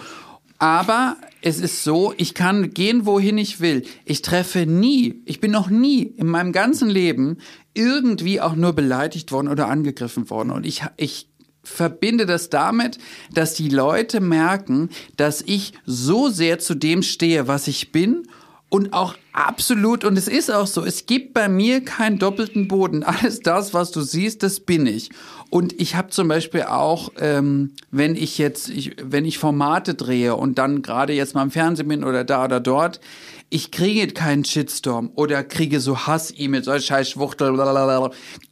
Aber 0.57 1.17
es 1.41 1.59
ist 1.59 1.83
so, 1.83 2.13
ich 2.17 2.33
kann 2.33 2.71
gehen, 2.71 3.05
wohin 3.05 3.37
ich 3.37 3.59
will. 3.59 3.83
Ich 4.05 4.21
treffe 4.21 4.65
nie, 4.65 5.21
ich 5.25 5.39
bin 5.39 5.51
noch 5.51 5.69
nie 5.69 6.03
in 6.03 6.27
meinem 6.27 6.51
ganzen 6.51 6.89
Leben 6.89 7.37
irgendwie 7.73 8.41
auch 8.41 8.55
nur 8.55 8.73
beleidigt 8.73 9.31
worden 9.31 9.47
oder 9.47 9.67
angegriffen 9.67 10.29
worden. 10.29 10.51
Und 10.51 10.65
ich, 10.65 10.83
ich 10.97 11.27
verbinde 11.63 12.25
das 12.27 12.49
damit, 12.49 12.99
dass 13.33 13.55
die 13.55 13.69
Leute 13.69 14.19
merken, 14.19 14.89
dass 15.17 15.41
ich 15.41 15.73
so 15.85 16.29
sehr 16.29 16.59
zu 16.59 16.75
dem 16.75 17.01
stehe, 17.01 17.47
was 17.47 17.67
ich 17.67 17.91
bin 17.91 18.27
und 18.71 18.93
auch 18.93 19.15
absolut, 19.33 20.05
und 20.05 20.17
es 20.17 20.29
ist 20.29 20.49
auch 20.49 20.65
so, 20.65 20.85
es 20.85 21.05
gibt 21.05 21.33
bei 21.33 21.49
mir 21.49 21.83
keinen 21.83 22.19
doppelten 22.19 22.69
Boden. 22.69 23.03
Alles 23.03 23.41
das, 23.41 23.73
was 23.73 23.91
du 23.91 23.99
siehst, 23.99 24.43
das 24.43 24.61
bin 24.61 24.87
ich. 24.87 25.09
Und 25.49 25.77
ich 25.79 25.95
habe 25.95 26.09
zum 26.09 26.29
Beispiel 26.29 26.63
auch, 26.63 27.11
ähm, 27.19 27.73
wenn 27.91 28.15
ich 28.15 28.37
jetzt, 28.37 28.69
ich, 28.69 28.95
wenn 29.03 29.25
ich 29.25 29.39
Formate 29.39 29.93
drehe 29.93 30.37
und 30.37 30.57
dann 30.57 30.83
gerade 30.83 31.11
jetzt 31.11 31.35
mal 31.35 31.43
im 31.43 31.51
Fernsehen 31.51 31.89
bin 31.89 32.05
oder 32.05 32.23
da 32.23 32.45
oder 32.45 32.61
dort, 32.61 33.01
ich 33.49 33.71
kriege 33.71 34.07
keinen 34.07 34.45
Shitstorm 34.45 35.11
oder 35.15 35.43
kriege 35.43 35.81
so 35.81 36.07
Hass-E-Mails, 36.07 36.65
so 36.65 36.79
Scheißschwuchtel, 36.79 38.11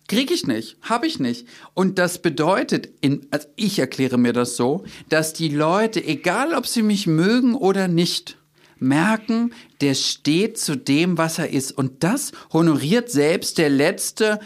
kriege 0.09 0.33
ich 0.33 0.45
nicht, 0.45 0.75
habe 0.81 1.07
ich 1.07 1.19
nicht. 1.21 1.47
Und 1.73 1.97
das 1.97 2.21
bedeutet, 2.21 2.89
in, 2.99 3.25
also 3.31 3.47
ich 3.55 3.79
erkläre 3.79 4.17
mir 4.17 4.33
das 4.33 4.57
so, 4.57 4.83
dass 5.07 5.31
die 5.31 5.47
Leute, 5.47 6.03
egal 6.03 6.53
ob 6.53 6.67
sie 6.67 6.81
mich 6.81 7.07
mögen 7.07 7.55
oder 7.55 7.87
nicht, 7.87 8.38
merken, 8.79 9.53
der 9.81 9.93
steht 9.93 10.57
zu 10.57 10.75
dem, 10.75 11.17
was 11.17 11.39
er 11.39 11.49
ist. 11.49 11.71
Und 11.71 12.03
das 12.03 12.31
honoriert 12.51 13.09
selbst 13.09 13.57
der 13.57 13.69
letzte 13.69 14.39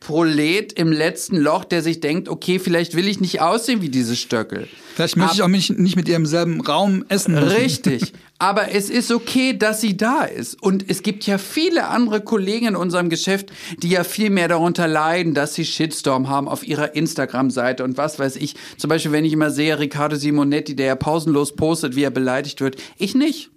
Prolet 0.00 0.72
im 0.74 0.92
letzten 0.92 1.36
Loch, 1.36 1.64
der 1.64 1.82
sich 1.82 2.00
denkt, 2.00 2.28
okay, 2.28 2.58
vielleicht 2.58 2.94
will 2.94 3.08
ich 3.08 3.20
nicht 3.20 3.40
aussehen 3.40 3.82
wie 3.82 3.88
diese 3.88 4.14
Stöckel. 4.14 4.68
Vielleicht 4.94 5.16
möchte 5.16 5.36
ich 5.36 5.42
auch 5.42 5.48
nicht, 5.48 5.76
nicht 5.78 5.96
mit 5.96 6.08
ihr 6.08 6.16
im 6.16 6.26
selben 6.26 6.60
Raum 6.60 7.04
essen 7.08 7.34
müssen. 7.34 7.48
Richtig. 7.48 8.12
Aber 8.38 8.70
es 8.70 8.90
ist 8.90 9.10
okay, 9.10 9.56
dass 9.58 9.80
sie 9.80 9.96
da 9.96 10.22
ist. 10.22 10.62
Und 10.62 10.88
es 10.88 11.02
gibt 11.02 11.26
ja 11.26 11.38
viele 11.38 11.88
andere 11.88 12.20
Kollegen 12.20 12.68
in 12.68 12.76
unserem 12.76 13.10
Geschäft, 13.10 13.50
die 13.82 13.88
ja 13.88 14.04
viel 14.04 14.30
mehr 14.30 14.46
darunter 14.46 14.86
leiden, 14.86 15.34
dass 15.34 15.54
sie 15.54 15.64
Shitstorm 15.64 16.28
haben 16.28 16.48
auf 16.48 16.66
ihrer 16.66 16.94
Instagram-Seite 16.94 17.82
und 17.82 17.96
was 17.96 18.20
weiß 18.20 18.36
ich. 18.36 18.54
Zum 18.76 18.88
Beispiel, 18.88 19.10
wenn 19.10 19.24
ich 19.24 19.32
immer 19.32 19.50
sehe, 19.50 19.78
Riccardo 19.78 20.14
Simonetti, 20.14 20.76
der 20.76 20.86
ja 20.86 20.96
pausenlos 20.96 21.56
postet, 21.56 21.96
wie 21.96 22.04
er 22.04 22.10
beleidigt 22.10 22.60
wird. 22.60 22.76
Ich 22.96 23.16
nicht. 23.16 23.50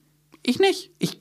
Ich 0.44 0.60
nicht. 0.60 0.92
Ich 1.00 1.20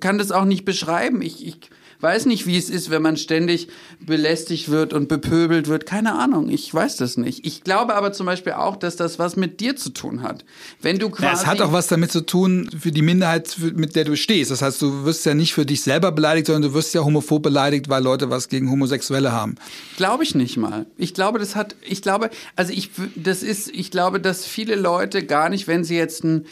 kann 0.00 0.18
das 0.18 0.32
auch 0.32 0.44
nicht 0.44 0.64
beschreiben. 0.64 1.22
Ich, 1.22 1.46
ich 1.46 1.58
weiß 2.00 2.26
nicht, 2.26 2.46
wie 2.46 2.56
es 2.56 2.70
ist, 2.70 2.90
wenn 2.90 3.02
man 3.02 3.16
ständig 3.16 3.68
belästigt 4.00 4.68
wird 4.68 4.92
und 4.92 5.08
bepöbelt 5.08 5.66
wird. 5.66 5.86
Keine 5.86 6.14
Ahnung. 6.14 6.48
Ich 6.48 6.72
weiß 6.72 6.96
das 6.96 7.16
nicht. 7.16 7.44
Ich 7.46 7.64
glaube 7.64 7.94
aber 7.94 8.12
zum 8.12 8.26
Beispiel 8.26 8.52
auch, 8.52 8.76
dass 8.76 8.96
das 8.96 9.18
was 9.18 9.36
mit 9.36 9.60
dir 9.60 9.76
zu 9.76 9.90
tun 9.90 10.22
hat. 10.22 10.44
Wenn 10.80 10.98
du 10.98 11.10
quasi. 11.10 11.24
Ja, 11.24 11.32
es 11.32 11.46
hat 11.46 11.60
auch 11.60 11.72
was 11.72 11.88
damit 11.88 12.12
zu 12.12 12.20
tun 12.20 12.70
für 12.78 12.92
die 12.92 13.02
Minderheit, 13.02 13.56
mit 13.74 13.96
der 13.96 14.04
du 14.04 14.16
stehst. 14.16 14.50
Das 14.50 14.62
heißt, 14.62 14.80
du 14.80 15.04
wirst 15.04 15.26
ja 15.26 15.34
nicht 15.34 15.54
für 15.54 15.66
dich 15.66 15.82
selber 15.82 16.12
beleidigt, 16.12 16.46
sondern 16.46 16.70
du 16.70 16.74
wirst 16.74 16.94
ja 16.94 17.04
homophob 17.04 17.42
beleidigt, 17.42 17.88
weil 17.88 18.02
Leute 18.02 18.30
was 18.30 18.48
gegen 18.48 18.70
Homosexuelle 18.70 19.32
haben. 19.32 19.56
Glaube 19.96 20.22
ich 20.22 20.34
nicht 20.34 20.56
mal. 20.56 20.86
Ich 20.96 21.14
glaube, 21.14 21.38
das 21.38 21.56
hat, 21.56 21.74
ich 21.82 22.02
glaube, 22.02 22.30
also 22.54 22.72
ich, 22.72 22.90
das 23.16 23.42
ist, 23.42 23.68
ich 23.68 23.90
glaube, 23.90 24.20
dass 24.20 24.44
viele 24.44 24.76
Leute 24.76 25.24
gar 25.24 25.48
nicht, 25.48 25.66
wenn 25.66 25.82
sie 25.82 25.96
jetzt 25.96 26.24
ein 26.24 26.46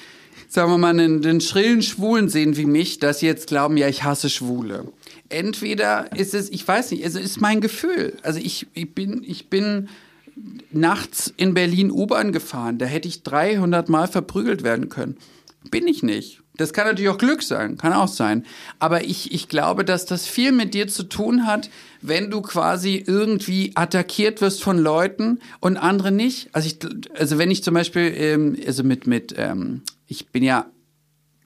sagen 0.48 0.70
wir 0.70 0.78
mal, 0.78 0.90
einen, 0.90 1.24
einen 1.24 1.40
schrillen 1.40 1.82
Schwulen 1.82 2.28
sehen 2.28 2.56
wie 2.56 2.66
mich, 2.66 2.98
dass 2.98 3.20
sie 3.20 3.26
jetzt 3.26 3.48
glauben, 3.48 3.76
ja, 3.76 3.88
ich 3.88 4.04
hasse 4.04 4.30
Schwule. 4.30 4.92
Entweder 5.28 6.10
ist 6.16 6.34
es, 6.34 6.50
ich 6.50 6.66
weiß 6.66 6.92
nicht, 6.92 7.04
also 7.04 7.18
ist 7.18 7.40
mein 7.40 7.60
Gefühl. 7.60 8.16
Also 8.22 8.38
ich, 8.38 8.66
ich 8.74 8.94
bin, 8.94 9.24
ich 9.26 9.50
bin 9.50 9.88
nachts 10.70 11.32
in 11.36 11.54
Berlin 11.54 11.90
U-Bahn 11.90 12.32
gefahren, 12.32 12.78
da 12.78 12.86
hätte 12.86 13.08
ich 13.08 13.22
300 13.22 13.88
Mal 13.88 14.06
verprügelt 14.06 14.62
werden 14.62 14.88
können. 14.88 15.16
Bin 15.70 15.88
ich 15.88 16.02
nicht. 16.02 16.42
Das 16.56 16.72
kann 16.72 16.86
natürlich 16.86 17.10
auch 17.10 17.18
Glück 17.18 17.42
sein, 17.42 17.76
kann 17.76 17.92
auch 17.92 18.08
sein. 18.08 18.44
Aber 18.78 19.04
ich, 19.04 19.32
ich 19.32 19.48
glaube, 19.48 19.84
dass 19.84 20.06
das 20.06 20.26
viel 20.26 20.52
mit 20.52 20.74
dir 20.74 20.88
zu 20.88 21.04
tun 21.04 21.46
hat, 21.46 21.70
wenn 22.02 22.30
du 22.30 22.40
quasi 22.42 23.02
irgendwie 23.06 23.72
attackiert 23.74 24.40
wirst 24.40 24.62
von 24.62 24.78
Leuten 24.78 25.40
und 25.60 25.76
andere 25.76 26.12
nicht. 26.12 26.48
Also 26.52 26.68
ich, 26.68 26.78
also 27.18 27.38
wenn 27.38 27.50
ich 27.50 27.62
zum 27.62 27.74
Beispiel, 27.74 28.12
ähm, 28.16 28.56
also 28.66 28.84
mit, 28.84 29.06
mit, 29.06 29.34
ähm, 29.36 29.82
ich 30.06 30.28
bin 30.28 30.42
ja 30.42 30.66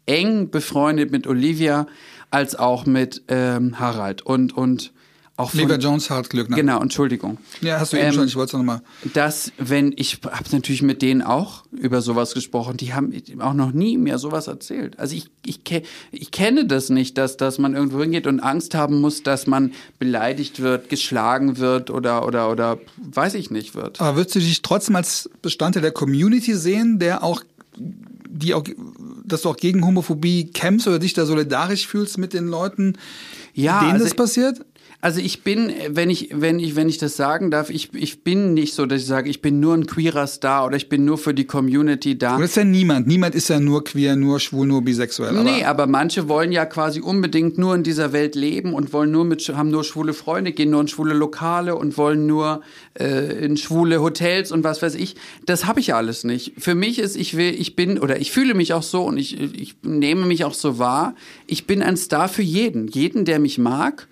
eng 0.06 0.50
befreundet 0.50 1.10
mit 1.10 1.26
Olivia 1.26 1.86
als 2.30 2.56
auch 2.56 2.86
mit 2.86 3.22
ähm, 3.28 3.78
Harald 3.78 4.22
und, 4.22 4.56
und 4.56 4.92
auch 5.40 5.50
von, 5.50 5.60
Lieber 5.60 5.76
Jones 5.76 6.10
hat 6.10 6.30
Glück, 6.30 6.50
ne? 6.50 6.56
Genau, 6.56 6.80
Entschuldigung. 6.80 7.38
Ja, 7.60 7.80
hast 7.80 7.92
du 7.92 7.96
eben 7.96 8.08
ähm, 8.08 8.12
schon, 8.12 8.26
ich 8.26 8.36
wollte 8.36 8.50
es 8.50 8.58
nochmal. 8.58 8.82
Dass, 9.14 9.52
wenn, 9.58 9.92
ich 9.96 10.18
habe 10.24 10.44
natürlich 10.52 10.82
mit 10.82 11.02
denen 11.02 11.22
auch 11.22 11.64
über 11.72 12.02
sowas 12.02 12.34
gesprochen, 12.34 12.76
die 12.76 12.94
haben 12.94 13.12
auch 13.40 13.54
noch 13.54 13.72
nie 13.72 13.96
mir 13.96 14.18
sowas 14.18 14.46
erzählt. 14.46 14.98
Also 14.98 15.16
ich, 15.16 15.30
ich, 15.44 15.60
ich 16.12 16.30
kenne 16.30 16.66
das 16.66 16.90
nicht, 16.90 17.18
dass, 17.18 17.36
dass 17.36 17.58
man 17.58 17.74
irgendwo 17.74 18.00
hingeht 18.00 18.26
und 18.26 18.40
Angst 18.40 18.74
haben 18.74 19.00
muss, 19.00 19.22
dass 19.22 19.46
man 19.46 19.72
beleidigt 19.98 20.60
wird, 20.60 20.88
geschlagen 20.88 21.58
wird 21.58 21.90
oder, 21.90 22.26
oder, 22.26 22.50
oder 22.50 22.78
weiß 22.96 23.34
ich 23.34 23.50
nicht 23.50 23.74
wird. 23.74 24.00
Aber 24.00 24.16
würdest 24.16 24.36
du 24.36 24.40
dich 24.40 24.62
trotzdem 24.62 24.96
als 24.96 25.30
Bestandteil 25.42 25.82
der 25.82 25.92
Community 25.92 26.54
sehen, 26.54 26.98
der 26.98 27.24
auch 27.24 27.42
die 28.30 28.54
auch, 28.54 28.64
dass 29.24 29.42
du 29.42 29.50
auch 29.50 29.56
gegen 29.56 29.84
Homophobie 29.84 30.46
kämpfst 30.46 30.86
oder 30.86 30.98
dich 30.98 31.14
da 31.14 31.26
solidarisch 31.26 31.86
fühlst 31.86 32.18
mit 32.18 32.32
den 32.32 32.46
Leuten, 32.46 32.94
ja, 33.54 33.80
denen 33.80 33.92
also, 33.92 34.04
das 34.04 34.14
passiert? 34.14 34.64
Also 35.02 35.20
ich 35.20 35.42
bin, 35.42 35.72
wenn 35.88 36.10
ich, 36.10 36.28
wenn 36.34 36.58
ich, 36.58 36.76
wenn 36.76 36.88
ich 36.88 36.98
das 36.98 37.16
sagen 37.16 37.50
darf, 37.50 37.70
ich, 37.70 37.94
ich 37.94 38.22
bin 38.22 38.52
nicht 38.52 38.74
so, 38.74 38.84
dass 38.84 39.00
ich 39.00 39.06
sage, 39.06 39.30
ich 39.30 39.40
bin 39.40 39.58
nur 39.58 39.74
ein 39.74 39.86
queerer 39.86 40.26
Star 40.26 40.66
oder 40.66 40.76
ich 40.76 40.90
bin 40.90 41.06
nur 41.06 41.16
für 41.16 41.32
die 41.32 41.46
Community 41.46 42.18
da. 42.18 42.34
Und 42.34 42.42
das 42.42 42.50
ist 42.50 42.56
ja 42.56 42.64
niemand. 42.64 43.06
Niemand 43.06 43.34
ist 43.34 43.48
ja 43.48 43.60
nur 43.60 43.82
queer, 43.82 44.16
nur 44.16 44.40
schwul, 44.40 44.66
nur 44.66 44.82
bisexuell. 44.82 45.30
Aber 45.30 45.42
nee, 45.42 45.64
aber 45.64 45.86
manche 45.86 46.28
wollen 46.28 46.52
ja 46.52 46.66
quasi 46.66 47.00
unbedingt 47.00 47.56
nur 47.56 47.74
in 47.74 47.82
dieser 47.82 48.12
Welt 48.12 48.34
leben 48.34 48.74
und 48.74 48.92
wollen 48.92 49.10
nur 49.10 49.24
mit, 49.24 49.48
haben 49.48 49.70
nur 49.70 49.84
schwule 49.84 50.12
Freunde, 50.12 50.52
gehen 50.52 50.68
nur 50.68 50.82
in 50.82 50.88
schwule 50.88 51.14
Lokale 51.14 51.76
und 51.76 51.96
wollen 51.96 52.26
nur 52.26 52.60
äh, 52.98 53.44
in 53.44 53.56
schwule 53.56 54.02
Hotels 54.02 54.52
und 54.52 54.64
was 54.64 54.82
weiß 54.82 54.96
ich. 54.96 55.16
Das 55.46 55.64
habe 55.64 55.80
ich 55.80 55.94
alles 55.94 56.24
nicht. 56.24 56.52
Für 56.58 56.74
mich 56.74 56.98
ist, 56.98 57.16
ich 57.16 57.38
will, 57.38 57.54
ich 57.58 57.74
bin 57.74 57.98
oder 57.98 58.20
ich 58.20 58.32
fühle 58.32 58.52
mich 58.52 58.74
auch 58.74 58.82
so 58.82 59.04
und 59.04 59.16
ich, 59.16 59.40
ich 59.40 59.76
nehme 59.82 60.26
mich 60.26 60.44
auch 60.44 60.54
so 60.54 60.78
wahr. 60.78 61.14
Ich 61.46 61.66
bin 61.66 61.82
ein 61.82 61.96
Star 61.96 62.28
für 62.28 62.42
jeden. 62.42 62.86
Jeden, 62.86 63.24
der 63.24 63.38
mich 63.38 63.56
mag 63.56 64.09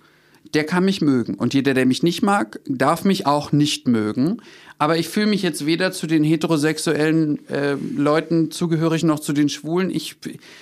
der 0.53 0.65
kann 0.65 0.85
mich 0.85 1.01
mögen. 1.01 1.35
Und 1.35 1.53
jeder, 1.53 1.73
der 1.73 1.85
mich 1.85 2.03
nicht 2.03 2.21
mag, 2.21 2.59
darf 2.65 3.05
mich 3.05 3.25
auch 3.25 3.51
nicht 3.51 3.87
mögen. 3.87 4.41
Aber 4.81 4.97
ich 4.97 5.09
fühle 5.09 5.27
mich 5.27 5.41
jetzt 5.41 5.65
weder 5.65 5.91
zu 5.91 6.07
den 6.07 6.23
heterosexuellen 6.23 7.47
äh, 7.49 7.75
Leuten 7.97 8.49
zugehörig 8.49 9.03
noch 9.03 9.19
zu 9.19 9.33
den 9.33 9.49
Schwulen. 9.49 9.89
Ich, 9.89 10.15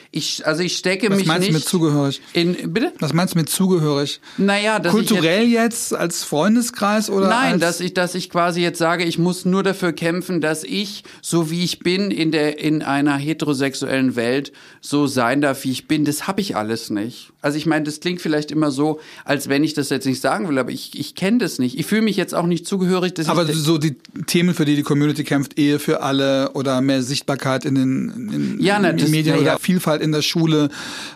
ich, 0.09 0.45
also 0.47 0.63
ich 0.63 0.75
stecke 0.75 1.11
Was 1.11 1.17
mich 1.17 1.27
nicht. 1.27 1.29
Was 1.29 1.35
meinst 1.35 1.49
du 1.49 1.53
mit 1.53 1.63
zugehörig? 1.63 2.21
In, 2.33 2.73
bitte? 2.73 2.93
Was 2.97 3.13
meinst 3.13 3.35
du 3.35 3.37
mit 3.37 3.49
zugehörig? 3.49 4.19
Naja, 4.37 4.79
dass 4.79 4.91
kulturell 4.91 5.43
ich 5.43 5.51
jetzt, 5.51 5.91
jetzt, 5.91 5.93
als 5.93 6.23
Freundeskreis 6.23 7.11
oder? 7.11 7.27
Nein, 7.27 7.59
dass 7.59 7.79
ich, 7.79 7.93
dass 7.93 8.15
ich 8.15 8.31
quasi 8.31 8.59
jetzt 8.59 8.79
sage, 8.79 9.03
ich 9.03 9.19
muss 9.19 9.45
nur 9.45 9.61
dafür 9.61 9.93
kämpfen, 9.93 10.41
dass 10.41 10.63
ich, 10.63 11.03
so 11.21 11.51
wie 11.51 11.63
ich 11.63 11.77
bin, 11.77 12.09
in 12.09 12.31
der 12.31 12.59
in 12.59 12.81
einer 12.81 13.17
heterosexuellen 13.17 14.15
Welt 14.15 14.51
so 14.81 15.05
sein 15.05 15.41
darf, 15.41 15.63
wie 15.63 15.71
ich 15.71 15.87
bin. 15.87 16.05
Das 16.05 16.25
habe 16.25 16.41
ich 16.41 16.55
alles 16.55 16.89
nicht. 16.89 17.33
Also 17.41 17.57
ich 17.59 17.67
meine, 17.67 17.85
das 17.85 17.99
klingt 17.99 18.19
vielleicht 18.19 18.51
immer 18.51 18.71
so, 18.71 18.99
als 19.25 19.47
wenn 19.47 19.63
ich 19.63 19.75
das 19.75 19.91
jetzt 19.91 20.05
nicht 20.05 20.21
sagen 20.21 20.49
will, 20.49 20.57
aber 20.57 20.71
ich, 20.71 20.99
ich 20.99 21.13
kenne 21.13 21.37
das 21.37 21.59
nicht. 21.59 21.77
Ich 21.77 21.85
fühle 21.85 22.01
mich 22.01 22.17
jetzt 22.17 22.33
auch 22.33 22.47
nicht 22.47 22.65
zugehörig. 22.65 23.13
Dass 23.13 23.29
aber 23.29 23.45
so 23.45 23.77
die 23.77 23.95
Themen, 24.25 24.53
für 24.53 24.65
die 24.65 24.75
die 24.75 24.83
Community 24.83 25.23
kämpft, 25.23 25.59
Ehe 25.59 25.79
für 25.79 26.01
alle 26.01 26.51
oder 26.53 26.81
mehr 26.81 27.03
Sichtbarkeit 27.03 27.65
in 27.65 27.75
den 27.75 28.31
in, 28.31 28.59
ja, 28.59 28.77
in 28.77 28.97
das, 28.97 29.09
Medien 29.09 29.35
na, 29.35 29.41
oder 29.41 29.59
Vielfalt 29.59 30.01
in 30.01 30.11
der 30.11 30.21
Schule, 30.21 30.69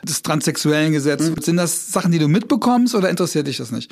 das 0.03 0.21
transsexuellen 0.21 0.91
Gesetz. 0.91 1.29
Mhm. 1.29 1.41
Sind 1.41 1.57
das 1.57 1.91
Sachen, 1.91 2.11
die 2.11 2.19
du 2.19 2.27
mitbekommst 2.27 2.95
oder 2.95 3.09
interessiert 3.09 3.47
dich 3.47 3.57
das 3.57 3.71
nicht? 3.71 3.91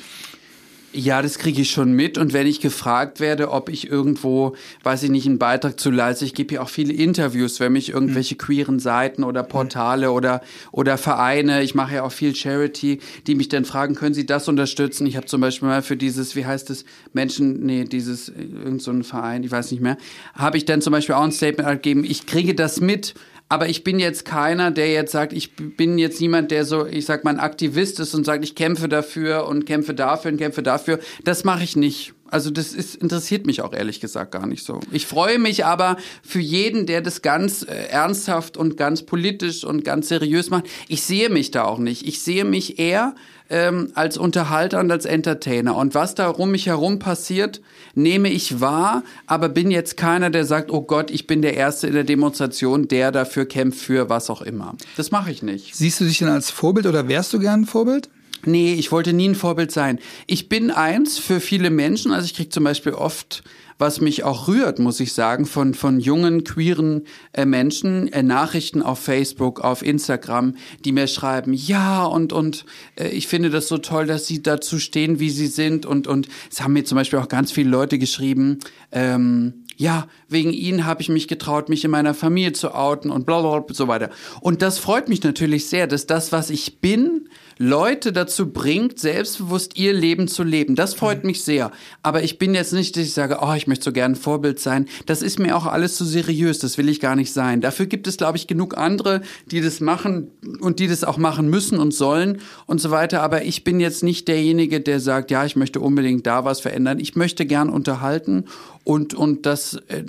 Ja, 0.92 1.22
das 1.22 1.38
kriege 1.38 1.62
ich 1.62 1.70
schon 1.70 1.92
mit. 1.92 2.18
Und 2.18 2.32
wenn 2.32 2.48
ich 2.48 2.60
gefragt 2.60 3.20
werde, 3.20 3.52
ob 3.52 3.68
ich 3.68 3.88
irgendwo, 3.88 4.56
weiß 4.82 5.04
ich 5.04 5.10
nicht, 5.10 5.26
einen 5.26 5.38
Beitrag 5.38 5.78
zu 5.78 5.90
leiste, 5.92 6.24
ich 6.24 6.34
gebe 6.34 6.54
ja 6.54 6.62
auch 6.62 6.68
viele 6.68 6.92
Interviews, 6.92 7.60
wenn 7.60 7.72
mich 7.72 7.90
irgendwelche 7.90 8.34
mhm. 8.34 8.38
queeren 8.38 8.78
Seiten 8.80 9.22
oder 9.22 9.44
Portale 9.44 10.08
mhm. 10.08 10.14
oder, 10.14 10.40
oder 10.72 10.98
Vereine, 10.98 11.62
ich 11.62 11.76
mache 11.76 11.94
ja 11.94 12.02
auch 12.02 12.10
viel 12.10 12.34
Charity, 12.34 12.98
die 13.28 13.36
mich 13.36 13.48
dann 13.48 13.64
fragen, 13.64 13.94
können 13.94 14.14
Sie 14.14 14.26
das 14.26 14.48
unterstützen? 14.48 15.06
Ich 15.06 15.16
habe 15.16 15.26
zum 15.26 15.40
Beispiel 15.40 15.68
mal 15.68 15.82
für 15.82 15.96
dieses, 15.96 16.34
wie 16.34 16.44
heißt 16.44 16.70
es, 16.70 16.84
Menschen, 17.12 17.64
nee, 17.64 17.84
dieses, 17.84 18.28
irgend 18.28 18.82
so 18.82 18.90
ein 18.90 19.04
Verein, 19.04 19.44
ich 19.44 19.52
weiß 19.52 19.70
nicht 19.70 19.80
mehr, 19.80 19.96
habe 20.34 20.56
ich 20.56 20.64
dann 20.64 20.82
zum 20.82 20.92
Beispiel 20.92 21.14
auch 21.14 21.22
ein 21.22 21.32
Statement 21.32 21.68
gegeben, 21.68 22.02
ich 22.02 22.26
kriege 22.26 22.56
das 22.56 22.80
mit, 22.80 23.14
aber 23.50 23.68
ich 23.68 23.82
bin 23.82 23.98
jetzt 23.98 24.24
keiner, 24.24 24.70
der 24.70 24.92
jetzt 24.92 25.10
sagt, 25.10 25.32
ich 25.32 25.56
bin 25.56 25.98
jetzt 25.98 26.20
niemand, 26.20 26.52
der 26.52 26.64
so, 26.64 26.86
ich 26.86 27.04
sag 27.04 27.24
mal, 27.24 27.30
ein 27.30 27.40
Aktivist 27.40 27.98
ist 27.98 28.14
und 28.14 28.24
sagt, 28.24 28.44
ich 28.44 28.54
kämpfe 28.54 28.88
dafür 28.88 29.48
und 29.48 29.66
kämpfe 29.66 29.92
dafür 29.92 30.30
und 30.30 30.38
kämpfe 30.38 30.62
dafür. 30.62 31.00
Das 31.24 31.42
mache 31.42 31.64
ich 31.64 31.74
nicht. 31.74 32.14
Also 32.30 32.50
das 32.50 32.72
ist, 32.72 32.94
interessiert 32.94 33.46
mich 33.46 33.60
auch 33.60 33.72
ehrlich 33.72 34.00
gesagt 34.00 34.30
gar 34.30 34.46
nicht 34.46 34.64
so. 34.64 34.78
Ich 34.92 35.04
freue 35.04 35.40
mich 35.40 35.64
aber 35.64 35.96
für 36.22 36.38
jeden, 36.38 36.86
der 36.86 37.00
das 37.00 37.22
ganz 37.22 37.62
äh, 37.62 37.88
ernsthaft 37.88 38.56
und 38.56 38.76
ganz 38.76 39.02
politisch 39.02 39.64
und 39.64 39.84
ganz 39.84 40.06
seriös 40.06 40.48
macht. 40.48 40.66
Ich 40.86 41.02
sehe 41.02 41.28
mich 41.28 41.50
da 41.50 41.64
auch 41.64 41.78
nicht. 41.78 42.06
Ich 42.06 42.22
sehe 42.22 42.44
mich 42.44 42.78
eher 42.78 43.16
ähm, 43.50 43.90
als 43.94 44.16
Unterhalter 44.16 44.80
und 44.80 44.90
als 44.90 45.04
Entertainer. 45.04 45.76
Und 45.76 45.94
was 45.94 46.14
da 46.14 46.28
um 46.28 46.52
mich 46.52 46.66
herum 46.66 46.98
passiert, 46.98 47.60
nehme 47.94 48.30
ich 48.30 48.60
wahr, 48.60 49.02
aber 49.26 49.48
bin 49.48 49.70
jetzt 49.70 49.96
keiner, 49.96 50.30
der 50.30 50.44
sagt, 50.44 50.70
oh 50.70 50.82
Gott, 50.82 51.10
ich 51.10 51.26
bin 51.26 51.42
der 51.42 51.54
Erste 51.54 51.88
in 51.88 51.94
der 51.94 52.04
Demonstration, 52.04 52.88
der 52.88 53.12
dafür 53.12 53.46
kämpft, 53.46 53.80
für 53.80 54.08
was 54.08 54.30
auch 54.30 54.42
immer. 54.42 54.76
Das 54.96 55.10
mache 55.10 55.30
ich 55.30 55.42
nicht. 55.42 55.74
Siehst 55.74 56.00
du 56.00 56.04
dich 56.04 56.18
denn 56.18 56.28
als 56.28 56.50
Vorbild 56.50 56.86
oder 56.86 57.08
wärst 57.08 57.32
du 57.32 57.40
gern 57.40 57.62
ein 57.62 57.66
Vorbild? 57.66 58.08
Nee, 58.46 58.74
ich 58.74 58.90
wollte 58.90 59.12
nie 59.12 59.28
ein 59.28 59.34
Vorbild 59.34 59.70
sein. 59.70 59.98
Ich 60.26 60.48
bin 60.48 60.70
eins 60.70 61.18
für 61.18 61.40
viele 61.40 61.70
Menschen, 61.70 62.12
also 62.12 62.24
ich 62.24 62.34
kriege 62.34 62.48
zum 62.48 62.64
Beispiel 62.64 62.92
oft 62.92 63.42
was 63.80 64.00
mich 64.00 64.24
auch 64.24 64.46
rührt, 64.46 64.78
muss 64.78 65.00
ich 65.00 65.12
sagen, 65.12 65.46
von, 65.46 65.74
von 65.74 66.00
jungen, 66.00 66.44
queeren 66.44 67.04
äh, 67.32 67.46
Menschen, 67.46 68.12
äh, 68.12 68.22
Nachrichten 68.22 68.82
auf 68.82 68.98
Facebook, 68.98 69.60
auf 69.60 69.82
Instagram, 69.82 70.54
die 70.84 70.92
mir 70.92 71.06
schreiben, 71.06 71.54
ja, 71.54 72.04
und, 72.04 72.32
und 72.32 72.66
äh, 72.96 73.08
ich 73.08 73.26
finde 73.26 73.50
das 73.50 73.68
so 73.68 73.78
toll, 73.78 74.06
dass 74.06 74.26
sie 74.26 74.42
dazu 74.42 74.78
stehen, 74.78 75.18
wie 75.18 75.30
sie 75.30 75.46
sind. 75.46 75.86
Und, 75.86 76.06
und 76.06 76.28
es 76.50 76.60
haben 76.60 76.74
mir 76.74 76.84
zum 76.84 76.96
Beispiel 76.96 77.18
auch 77.18 77.28
ganz 77.28 77.50
viele 77.52 77.70
Leute 77.70 77.98
geschrieben, 77.98 78.58
ähm, 78.92 79.64
ja, 79.76 80.08
wegen 80.30 80.52
ihnen 80.52 80.86
habe 80.86 81.02
ich 81.02 81.08
mich 81.08 81.28
getraut, 81.28 81.68
mich 81.68 81.84
in 81.84 81.90
meiner 81.90 82.14
Familie 82.14 82.52
zu 82.52 82.74
outen 82.74 83.10
und 83.10 83.26
bla 83.26 83.40
bla 83.40 83.58
bla 83.60 83.74
so 83.74 83.88
weiter. 83.88 84.10
Und 84.40 84.62
das 84.62 84.78
freut 84.78 85.08
mich 85.08 85.22
natürlich 85.22 85.66
sehr, 85.66 85.86
dass 85.86 86.06
das, 86.06 86.32
was 86.32 86.50
ich 86.50 86.80
bin, 86.80 87.28
Leute 87.62 88.14
dazu 88.14 88.50
bringt, 88.50 88.98
selbstbewusst 88.98 89.78
ihr 89.78 89.92
Leben 89.92 90.28
zu 90.28 90.42
leben. 90.42 90.76
Das 90.76 90.94
freut 90.94 91.24
mhm. 91.24 91.26
mich 91.26 91.44
sehr. 91.44 91.72
Aber 92.02 92.22
ich 92.22 92.38
bin 92.38 92.54
jetzt 92.54 92.72
nicht, 92.72 92.96
dass 92.96 93.04
ich 93.04 93.12
sage, 93.12 93.40
oh, 93.42 93.52
ich 93.52 93.66
möchte 93.66 93.84
so 93.84 93.92
gern 93.92 94.12
ein 94.12 94.16
Vorbild 94.16 94.58
sein. 94.58 94.86
Das 95.04 95.20
ist 95.20 95.38
mir 95.38 95.54
auch 95.54 95.66
alles 95.66 95.94
zu 95.94 96.06
seriös. 96.06 96.58
Das 96.58 96.78
will 96.78 96.88
ich 96.88 97.00
gar 97.00 97.16
nicht 97.16 97.34
sein. 97.34 97.60
Dafür 97.60 97.84
gibt 97.84 98.06
es, 98.06 98.16
glaube 98.16 98.38
ich, 98.38 98.46
genug 98.46 98.78
andere, 98.78 99.20
die 99.44 99.60
das 99.60 99.80
machen 99.80 100.30
und 100.60 100.78
die 100.78 100.88
das 100.88 101.04
auch 101.04 101.18
machen 101.18 101.50
müssen 101.50 101.78
und 101.78 101.92
sollen 101.92 102.38
und 102.64 102.80
so 102.80 102.90
weiter. 102.90 103.20
Aber 103.20 103.44
ich 103.44 103.62
bin 103.62 103.78
jetzt 103.78 104.02
nicht 104.02 104.26
derjenige, 104.26 104.80
der 104.80 104.98
sagt, 104.98 105.30
ja, 105.30 105.44
ich 105.44 105.54
möchte 105.54 105.80
unbedingt 105.80 106.26
da 106.26 106.46
was 106.46 106.60
verändern. 106.60 106.98
Ich 106.98 107.14
möchte 107.14 107.44
gern 107.44 107.68
unterhalten 107.68 108.46
und, 108.84 109.12
und 109.12 109.44
das 109.44 109.74
äh, 109.88 110.04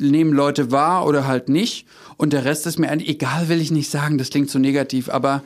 nehmen 0.00 0.32
Leute 0.32 0.70
wahr 0.70 1.06
oder 1.06 1.26
halt 1.26 1.48
nicht. 1.48 1.86
Und 2.16 2.32
der 2.32 2.44
Rest 2.44 2.66
ist 2.66 2.78
mir 2.78 2.90
eigentlich, 2.90 3.08
egal 3.08 3.48
will 3.48 3.60
ich 3.60 3.70
nicht 3.70 3.90
sagen, 3.90 4.18
das 4.18 4.30
klingt 4.30 4.50
so 4.50 4.58
negativ, 4.58 5.08
aber 5.08 5.42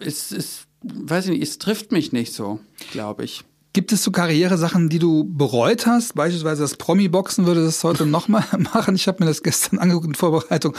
es 0.00 0.32
ist, 0.32 0.66
weiß 0.82 1.26
ich 1.26 1.30
nicht, 1.32 1.42
es 1.42 1.58
trifft 1.58 1.92
mich 1.92 2.12
nicht 2.12 2.32
so, 2.32 2.60
glaube 2.92 3.24
ich. 3.24 3.44
Gibt 3.72 3.92
es 3.92 4.02
so 4.02 4.10
Karrieresachen, 4.10 4.88
die 4.88 4.98
du 4.98 5.24
bereut 5.24 5.86
hast? 5.86 6.14
Beispielsweise 6.14 6.62
das 6.62 6.76
Promi-Boxen 6.76 7.46
würde 7.46 7.62
das 7.62 7.84
heute 7.84 8.06
nochmal 8.06 8.44
machen. 8.72 8.94
Ich 8.94 9.06
habe 9.08 9.22
mir 9.22 9.28
das 9.28 9.42
gestern 9.42 9.78
angeguckt 9.78 10.06
in 10.06 10.14
Vorbereitung 10.14 10.74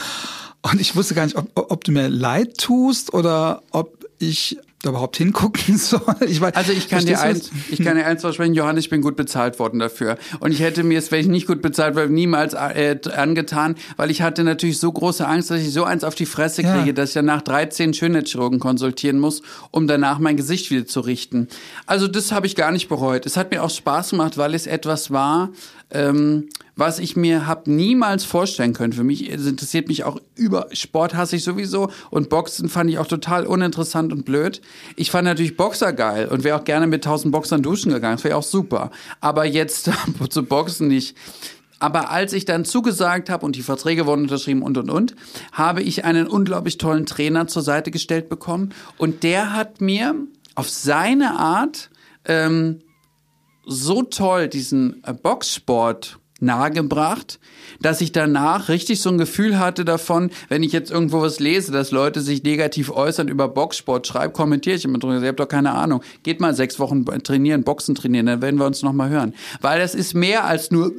und 0.62 0.80
ich 0.80 0.96
wusste 0.96 1.14
gar 1.14 1.24
nicht, 1.24 1.36
ob, 1.36 1.50
ob 1.54 1.84
du 1.84 1.92
mir 1.92 2.08
leid 2.08 2.58
tust 2.58 3.14
oder 3.14 3.62
ob 3.70 4.06
ich 4.18 4.58
da 4.82 4.90
überhaupt 4.90 5.16
hingucken 5.16 5.76
soll. 5.78 6.00
Ich 6.26 6.40
weiß, 6.40 6.54
also 6.54 6.72
ich 6.72 6.88
kann 6.88 7.04
dir 7.04 7.20
eins, 7.20 7.50
ich 7.70 7.82
kann 7.82 7.96
dir 7.96 8.06
eins 8.06 8.20
versprechen, 8.20 8.54
Johannes, 8.54 8.84
ich 8.84 8.90
bin 8.90 9.02
gut 9.02 9.16
bezahlt 9.16 9.58
worden 9.58 9.80
dafür. 9.80 10.18
Und 10.40 10.52
ich 10.52 10.60
hätte 10.60 10.84
mir 10.84 10.98
es, 10.98 11.10
wenn 11.10 11.20
ich 11.20 11.26
nicht 11.26 11.46
gut 11.46 11.62
bezahlt 11.62 11.96
wäre, 11.96 12.08
niemals 12.08 12.54
äh, 12.54 12.98
angetan, 13.16 13.74
weil 13.96 14.10
ich 14.10 14.22
hatte 14.22 14.44
natürlich 14.44 14.78
so 14.78 14.92
große 14.92 15.26
Angst, 15.26 15.50
dass 15.50 15.60
ich 15.60 15.72
so 15.72 15.84
eins 15.84 16.04
auf 16.04 16.14
die 16.14 16.26
Fresse 16.26 16.62
kriege, 16.62 16.86
ja. 16.86 16.92
dass 16.92 17.10
ich 17.10 17.14
danach 17.14 17.42
13 17.42 17.92
Schönheitschirurgen 17.92 18.60
konsultieren 18.60 19.18
muss, 19.18 19.42
um 19.70 19.88
danach 19.88 20.20
mein 20.20 20.36
Gesicht 20.36 20.70
wieder 20.70 20.86
zu 20.86 21.00
richten. 21.00 21.48
Also 21.86 22.06
das 22.06 22.30
habe 22.30 22.46
ich 22.46 22.54
gar 22.54 22.70
nicht 22.70 22.88
bereut. 22.88 23.26
Es 23.26 23.36
hat 23.36 23.50
mir 23.50 23.64
auch 23.64 23.70
Spaß 23.70 24.10
gemacht, 24.10 24.38
weil 24.38 24.54
es 24.54 24.66
etwas 24.66 25.10
war, 25.10 25.50
ähm, 25.90 26.48
was 26.76 26.98
ich 26.98 27.16
mir 27.16 27.46
hab 27.46 27.66
niemals 27.66 28.24
vorstellen 28.24 28.72
können. 28.72 28.92
Für 28.92 29.04
mich 29.04 29.28
es 29.32 29.46
interessiert 29.46 29.88
mich 29.88 30.04
auch 30.04 30.20
über 30.36 30.68
Sport 30.72 31.14
hasse 31.14 31.36
ich 31.36 31.44
sowieso 31.44 31.90
und 32.10 32.28
Boxen 32.28 32.68
fand 32.68 32.90
ich 32.90 32.98
auch 32.98 33.06
total 33.06 33.46
uninteressant 33.46 34.12
und 34.12 34.24
blöd. 34.24 34.60
Ich 34.96 35.10
fand 35.10 35.24
natürlich 35.24 35.56
Boxer 35.56 35.92
geil 35.92 36.28
und 36.28 36.44
wäre 36.44 36.58
auch 36.58 36.64
gerne 36.64 36.86
mit 36.86 37.04
tausend 37.04 37.32
Boxern 37.32 37.62
duschen 37.62 37.92
gegangen. 37.92 38.16
Das 38.16 38.24
wäre 38.24 38.36
auch 38.36 38.42
super. 38.42 38.90
Aber 39.20 39.44
jetzt 39.44 39.90
zu 40.30 40.42
Boxen 40.44 40.88
nicht. 40.88 41.16
Aber 41.80 42.10
als 42.10 42.32
ich 42.32 42.44
dann 42.44 42.64
zugesagt 42.64 43.30
habe 43.30 43.46
und 43.46 43.54
die 43.54 43.62
Verträge 43.62 44.06
wurden 44.06 44.22
unterschrieben 44.22 44.62
und 44.62 44.76
und 44.78 44.90
und, 44.90 45.14
habe 45.52 45.80
ich 45.82 46.04
einen 46.04 46.26
unglaublich 46.26 46.76
tollen 46.76 47.06
Trainer 47.06 47.46
zur 47.46 47.62
Seite 47.62 47.90
gestellt 47.90 48.28
bekommen 48.28 48.74
und 48.98 49.22
der 49.22 49.52
hat 49.52 49.80
mir 49.80 50.14
auf 50.56 50.68
seine 50.68 51.38
Art 51.38 51.90
ähm, 52.24 52.80
so 53.68 54.02
toll 54.02 54.48
diesen 54.48 55.02
äh, 55.04 55.12
Boxsport 55.12 56.18
nahegebracht, 56.40 57.38
dass 57.80 58.00
ich 58.00 58.12
danach 58.12 58.68
richtig 58.68 59.00
so 59.00 59.10
ein 59.10 59.18
Gefühl 59.18 59.58
hatte 59.58 59.84
davon, 59.84 60.30
wenn 60.48 60.62
ich 60.62 60.72
jetzt 60.72 60.90
irgendwo 60.90 61.20
was 61.20 61.40
lese, 61.40 61.72
dass 61.72 61.90
Leute 61.90 62.20
sich 62.20 62.42
negativ 62.42 62.90
äußern 62.90 63.28
über 63.28 63.48
Boxsport, 63.48 64.06
schreibe, 64.06 64.32
kommentiere 64.32 64.76
ich 64.76 64.84
immer 64.84 64.98
drüber. 64.98 65.20
Ihr 65.20 65.28
habt 65.28 65.40
doch 65.40 65.48
keine 65.48 65.72
Ahnung. 65.72 66.02
Geht 66.22 66.40
mal 66.40 66.54
sechs 66.54 66.78
Wochen 66.78 67.04
trainieren, 67.04 67.64
Boxen 67.64 67.94
trainieren, 67.94 68.26
dann 68.26 68.42
werden 68.42 68.58
wir 68.58 68.66
uns 68.66 68.82
noch 68.82 68.92
mal 68.92 69.08
hören. 69.08 69.34
Weil 69.60 69.80
das 69.80 69.94
ist 69.94 70.14
mehr 70.14 70.44
als 70.44 70.70
nur 70.70 70.92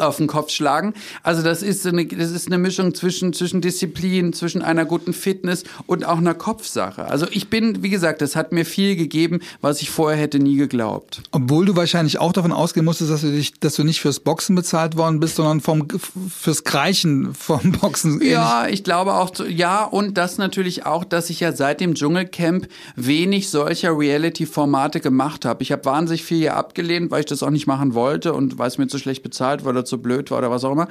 auf 0.00 0.18
den 0.18 0.26
Kopf 0.26 0.50
schlagen. 0.50 0.94
Also 1.22 1.42
das 1.42 1.62
ist 1.62 1.86
eine, 1.86 2.06
das 2.06 2.30
ist 2.30 2.46
eine 2.46 2.58
Mischung 2.58 2.94
zwischen, 2.94 3.32
zwischen 3.32 3.60
Disziplin, 3.60 4.32
zwischen 4.32 4.62
einer 4.62 4.84
guten 4.84 5.12
Fitness 5.12 5.64
und 5.86 6.04
auch 6.06 6.18
einer 6.18 6.34
Kopfsache. 6.34 7.04
Also 7.06 7.26
ich 7.30 7.48
bin, 7.48 7.82
wie 7.82 7.90
gesagt, 7.90 8.20
das 8.20 8.36
hat 8.36 8.52
mir 8.52 8.64
viel 8.64 8.96
gegeben, 8.96 9.40
was 9.60 9.80
ich 9.82 9.90
vorher 9.90 10.20
hätte 10.20 10.38
nie 10.38 10.56
geglaubt. 10.56 11.22
Obwohl 11.32 11.66
du 11.66 11.76
wahrscheinlich 11.76 12.18
auch 12.18 12.32
davon 12.32 12.52
ausgehen 12.52 12.84
musstest, 12.84 13.10
dass 13.10 13.22
du 13.22 13.30
dich, 13.30 13.58
dass 13.60 13.74
du 13.74 13.84
nicht 13.84 14.00
fürs 14.10 14.18
Boxen 14.18 14.56
bezahlt 14.56 14.96
worden 14.96 15.20
bist, 15.20 15.36
sondern 15.36 15.60
vom, 15.60 15.86
fürs 16.28 16.64
Kreichen 16.64 17.32
vom 17.32 17.70
Boxen. 17.80 18.20
Ja, 18.20 18.66
ich 18.66 18.82
glaube 18.82 19.14
auch, 19.14 19.30
ja, 19.48 19.84
und 19.84 20.18
das 20.18 20.36
natürlich 20.36 20.84
auch, 20.84 21.04
dass 21.04 21.30
ich 21.30 21.38
ja 21.38 21.52
seit 21.52 21.80
dem 21.80 21.94
Dschungelcamp 21.94 22.66
wenig 22.96 23.50
solcher 23.50 23.96
Reality-Formate 23.96 24.98
gemacht 24.98 25.44
habe. 25.44 25.62
Ich 25.62 25.70
habe 25.70 25.84
wahnsinnig 25.84 26.24
viel 26.24 26.38
hier 26.38 26.56
abgelehnt, 26.56 27.12
weil 27.12 27.20
ich 27.20 27.26
das 27.26 27.44
auch 27.44 27.50
nicht 27.50 27.68
machen 27.68 27.94
wollte 27.94 28.32
und 28.32 28.58
weil 28.58 28.66
es 28.66 28.78
mir 28.78 28.88
zu 28.88 28.98
schlecht 28.98 29.22
bezahlt 29.22 29.64
war 29.64 29.70
oder 29.70 29.84
zu 29.84 30.02
blöd 30.02 30.32
war 30.32 30.38
oder 30.38 30.50
was 30.50 30.64
auch 30.64 30.72
immer. 30.72 30.88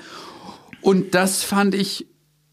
Und 0.82 1.14
das 1.14 1.44
fand 1.44 1.76
ich 1.76 2.08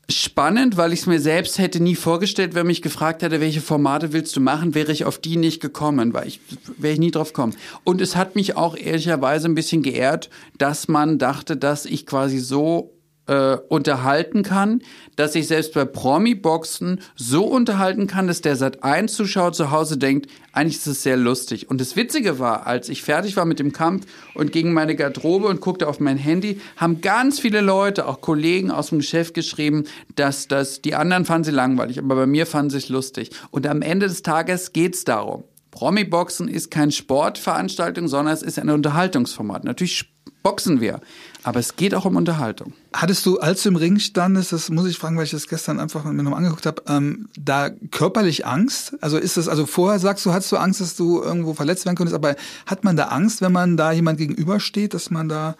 spannend, 0.08 0.76
weil 0.76 0.92
ich 0.92 1.00
es 1.00 1.06
mir 1.06 1.20
selbst 1.20 1.58
hätte 1.58 1.80
nie 1.80 1.96
vorgestellt, 1.96 2.54
wenn 2.54 2.66
mich 2.66 2.82
gefragt 2.82 3.22
hätte, 3.22 3.40
welche 3.40 3.60
Formate 3.60 4.12
willst 4.12 4.36
du 4.36 4.40
machen, 4.40 4.74
wäre 4.74 4.92
ich 4.92 5.04
auf 5.04 5.18
die 5.18 5.36
nicht 5.36 5.60
gekommen, 5.60 6.14
weil 6.14 6.28
ich 6.28 6.40
wäre 6.78 6.94
ich 6.94 7.00
nie 7.00 7.10
drauf 7.10 7.32
gekommen. 7.32 7.56
Und 7.84 8.00
es 8.00 8.14
hat 8.14 8.36
mich 8.36 8.56
auch 8.56 8.76
ehrlicherweise 8.76 9.48
ein 9.48 9.54
bisschen 9.54 9.82
geehrt, 9.82 10.30
dass 10.58 10.88
man 10.88 11.18
dachte, 11.18 11.56
dass 11.56 11.86
ich 11.86 12.06
quasi 12.06 12.38
so 12.38 12.95
äh, 13.26 13.56
unterhalten 13.68 14.42
kann, 14.42 14.82
dass 15.16 15.34
ich 15.34 15.46
selbst 15.46 15.74
bei 15.74 15.84
Promi-Boxen 15.84 17.00
so 17.14 17.44
unterhalten 17.44 18.06
kann, 18.06 18.26
dass 18.26 18.40
der 18.40 18.56
Sat 18.56 18.82
1 18.84 19.14
Zuschauer 19.14 19.52
zu 19.52 19.70
Hause 19.70 19.98
denkt, 19.98 20.30
eigentlich 20.52 20.76
ist 20.76 20.86
es 20.86 21.02
sehr 21.02 21.16
lustig. 21.16 21.68
Und 21.68 21.80
das 21.80 21.96
Witzige 21.96 22.38
war, 22.38 22.66
als 22.66 22.88
ich 22.88 23.02
fertig 23.02 23.36
war 23.36 23.44
mit 23.44 23.58
dem 23.58 23.72
Kampf 23.72 24.06
und 24.34 24.52
ging 24.52 24.72
meine 24.72 24.96
Garderobe 24.96 25.48
und 25.48 25.60
guckte 25.60 25.88
auf 25.88 26.00
mein 26.00 26.16
Handy, 26.16 26.60
haben 26.76 27.00
ganz 27.00 27.40
viele 27.40 27.60
Leute, 27.60 28.06
auch 28.06 28.20
Kollegen 28.20 28.70
aus 28.70 28.88
dem 28.88 28.98
Geschäft 28.98 29.34
geschrieben, 29.34 29.84
dass 30.14 30.48
das, 30.48 30.80
die 30.82 30.94
anderen 30.94 31.24
fanden 31.24 31.44
sie 31.44 31.50
langweilig, 31.50 31.98
aber 31.98 32.14
bei 32.14 32.26
mir 32.26 32.46
fanden 32.46 32.70
sie 32.70 32.78
es 32.78 32.88
lustig. 32.88 33.30
Und 33.50 33.66
am 33.66 33.82
Ende 33.82 34.06
des 34.06 34.22
Tages 34.22 34.72
geht's 34.72 35.04
darum. 35.04 35.44
Promi-Boxen 35.72 36.48
ist 36.48 36.70
kein 36.70 36.90
Sportveranstaltung, 36.90 38.08
sondern 38.08 38.32
es 38.32 38.42
ist 38.42 38.58
ein 38.58 38.70
Unterhaltungsformat. 38.70 39.64
Natürlich 39.64 40.06
boxen 40.42 40.80
wir. 40.80 41.00
Aber 41.46 41.60
es 41.60 41.76
geht 41.76 41.94
auch 41.94 42.04
um 42.04 42.16
Unterhaltung. 42.16 42.72
Hattest 42.92 43.24
du, 43.24 43.38
als 43.38 43.62
du 43.62 43.68
im 43.68 43.76
Ring 43.76 44.00
standest, 44.00 44.50
das 44.50 44.68
muss 44.68 44.88
ich 44.88 44.98
fragen, 44.98 45.16
weil 45.16 45.26
ich 45.26 45.30
das 45.30 45.46
gestern 45.46 45.78
einfach 45.78 46.02
mir 46.02 46.24
nochmal 46.24 46.38
angeguckt 46.38 46.66
habe, 46.66 46.82
ähm, 46.88 47.28
da 47.38 47.70
körperlich 47.70 48.44
Angst? 48.44 48.96
Also 49.00 49.16
ist 49.16 49.36
das, 49.36 49.46
also 49.46 49.64
vorher 49.64 50.00
sagst 50.00 50.26
du, 50.26 50.32
hattest 50.32 50.50
du 50.50 50.56
Angst, 50.56 50.80
dass 50.80 50.96
du 50.96 51.22
irgendwo 51.22 51.54
verletzt 51.54 51.86
werden 51.86 51.94
könntest, 51.94 52.16
aber 52.16 52.34
hat 52.66 52.82
man 52.82 52.96
da 52.96 53.04
Angst, 53.04 53.42
wenn 53.42 53.52
man 53.52 53.76
da 53.76 53.92
jemand 53.92 54.18
gegenübersteht, 54.18 54.92
dass 54.92 55.10
man 55.12 55.28
da 55.28 55.54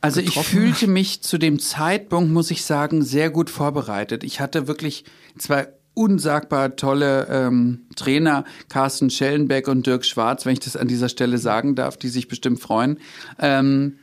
also 0.00 0.20
ich 0.20 0.38
fühlte 0.38 0.86
mich 0.86 1.22
zu 1.22 1.38
dem 1.38 1.58
Zeitpunkt, 1.58 2.30
muss 2.30 2.52
ich 2.52 2.64
sagen, 2.64 3.02
sehr 3.02 3.30
gut 3.30 3.50
vorbereitet. 3.50 4.22
Ich 4.22 4.40
hatte 4.40 4.68
wirklich 4.68 5.04
zwei 5.36 5.68
unsagbar 5.92 6.76
tolle 6.76 7.26
ähm, 7.28 7.80
Trainer, 7.96 8.44
Carsten 8.68 9.10
Schellenbeck 9.10 9.66
und 9.66 9.88
Dirk 9.88 10.06
Schwarz, 10.06 10.46
wenn 10.46 10.52
ich 10.52 10.60
das 10.60 10.76
an 10.76 10.86
dieser 10.86 11.08
Stelle 11.08 11.36
sagen 11.38 11.74
darf, 11.74 11.96
die 11.96 12.08
sich 12.08 12.28
bestimmt 12.28 12.60
freuen, 12.60 13.00
ähm, 13.40 13.98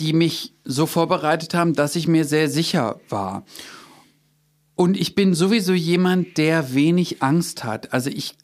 die 0.00 0.12
mich 0.12 0.54
so 0.64 0.86
vorbereitet 0.86 1.54
haben, 1.54 1.74
dass 1.74 1.96
ich 1.96 2.08
mir 2.08 2.24
sehr 2.24 2.48
sicher 2.48 3.00
war. 3.08 3.44
Und 4.74 4.96
ich 4.96 5.14
bin 5.14 5.34
sowieso 5.34 5.72
jemand, 5.72 6.38
der 6.38 6.72
wenig 6.72 7.22
Angst 7.22 7.64
hat. 7.64 7.92
Also 7.92 8.10
ich 8.10 8.36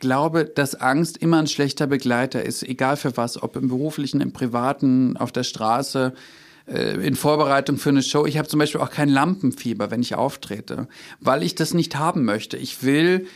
glaube, 0.00 0.44
dass 0.46 0.74
Angst 0.74 1.18
immer 1.18 1.38
ein 1.38 1.46
schlechter 1.46 1.86
Begleiter 1.86 2.42
ist, 2.42 2.62
egal 2.62 2.96
für 2.96 3.16
was, 3.16 3.42
ob 3.42 3.56
im 3.56 3.68
beruflichen, 3.68 4.20
im 4.20 4.32
privaten, 4.32 5.16
auf 5.16 5.32
der 5.32 5.44
Straße. 5.44 6.14
Äh, 6.66 7.06
in 7.06 7.14
Vorbereitung 7.14 7.76
für 7.76 7.90
eine 7.90 8.02
Show. 8.02 8.24
Ich 8.24 8.38
habe 8.38 8.48
zum 8.48 8.58
Beispiel 8.58 8.80
auch 8.80 8.90
kein 8.90 9.08
Lampenfieber, 9.08 9.90
wenn 9.90 10.00
ich 10.00 10.14
auftrete, 10.14 10.88
weil 11.20 11.42
ich 11.42 11.54
das 11.54 11.74
nicht 11.74 11.96
haben 11.96 12.24
möchte. 12.24 12.56
Ich 12.56 12.82
will 12.82 13.26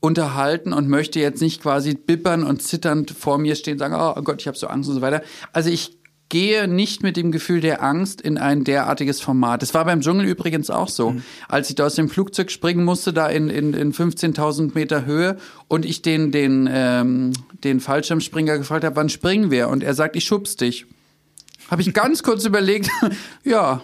unterhalten 0.00 0.72
und 0.72 0.88
möchte 0.88 1.20
jetzt 1.20 1.42
nicht 1.42 1.62
quasi 1.62 1.94
bibbern 1.94 2.44
und 2.44 2.62
zitternd 2.62 3.10
vor 3.10 3.38
mir 3.38 3.56
stehen 3.56 3.74
und 3.74 3.78
sagen, 3.80 3.94
oh 3.94 4.22
Gott, 4.22 4.40
ich 4.40 4.46
habe 4.46 4.56
so 4.56 4.68
Angst 4.68 4.88
und 4.88 4.94
so 4.94 5.00
weiter. 5.00 5.22
Also 5.52 5.68
ich 5.68 5.95
gehe 6.28 6.66
nicht 6.66 7.02
mit 7.02 7.16
dem 7.16 7.30
Gefühl 7.30 7.60
der 7.60 7.82
Angst 7.82 8.20
in 8.20 8.36
ein 8.38 8.64
derartiges 8.64 9.20
Format. 9.20 9.62
Das 9.62 9.74
war 9.74 9.84
beim 9.84 10.00
Dschungel 10.00 10.26
übrigens 10.26 10.70
auch 10.70 10.88
so. 10.88 11.12
Mhm. 11.12 11.22
Als 11.48 11.70
ich 11.70 11.76
da 11.76 11.86
aus 11.86 11.94
dem 11.94 12.08
Flugzeug 12.08 12.50
springen 12.50 12.84
musste, 12.84 13.12
da 13.12 13.28
in, 13.28 13.48
in, 13.48 13.74
in 13.74 13.92
15.000 13.92 14.72
Meter 14.74 15.06
Höhe 15.06 15.36
und 15.68 15.84
ich 15.84 16.02
den, 16.02 16.32
den, 16.32 16.68
ähm, 16.70 17.32
den 17.62 17.80
Fallschirmspringer 17.80 18.58
gefragt 18.58 18.84
habe, 18.84 18.96
wann 18.96 19.08
springen 19.08 19.50
wir? 19.50 19.68
Und 19.68 19.84
er 19.84 19.94
sagt, 19.94 20.16
ich 20.16 20.24
schubst 20.24 20.60
dich. 20.60 20.86
Habe 21.70 21.82
ich 21.82 21.92
ganz 21.94 22.22
kurz 22.22 22.44
überlegt, 22.44 22.90
ja, 23.44 23.82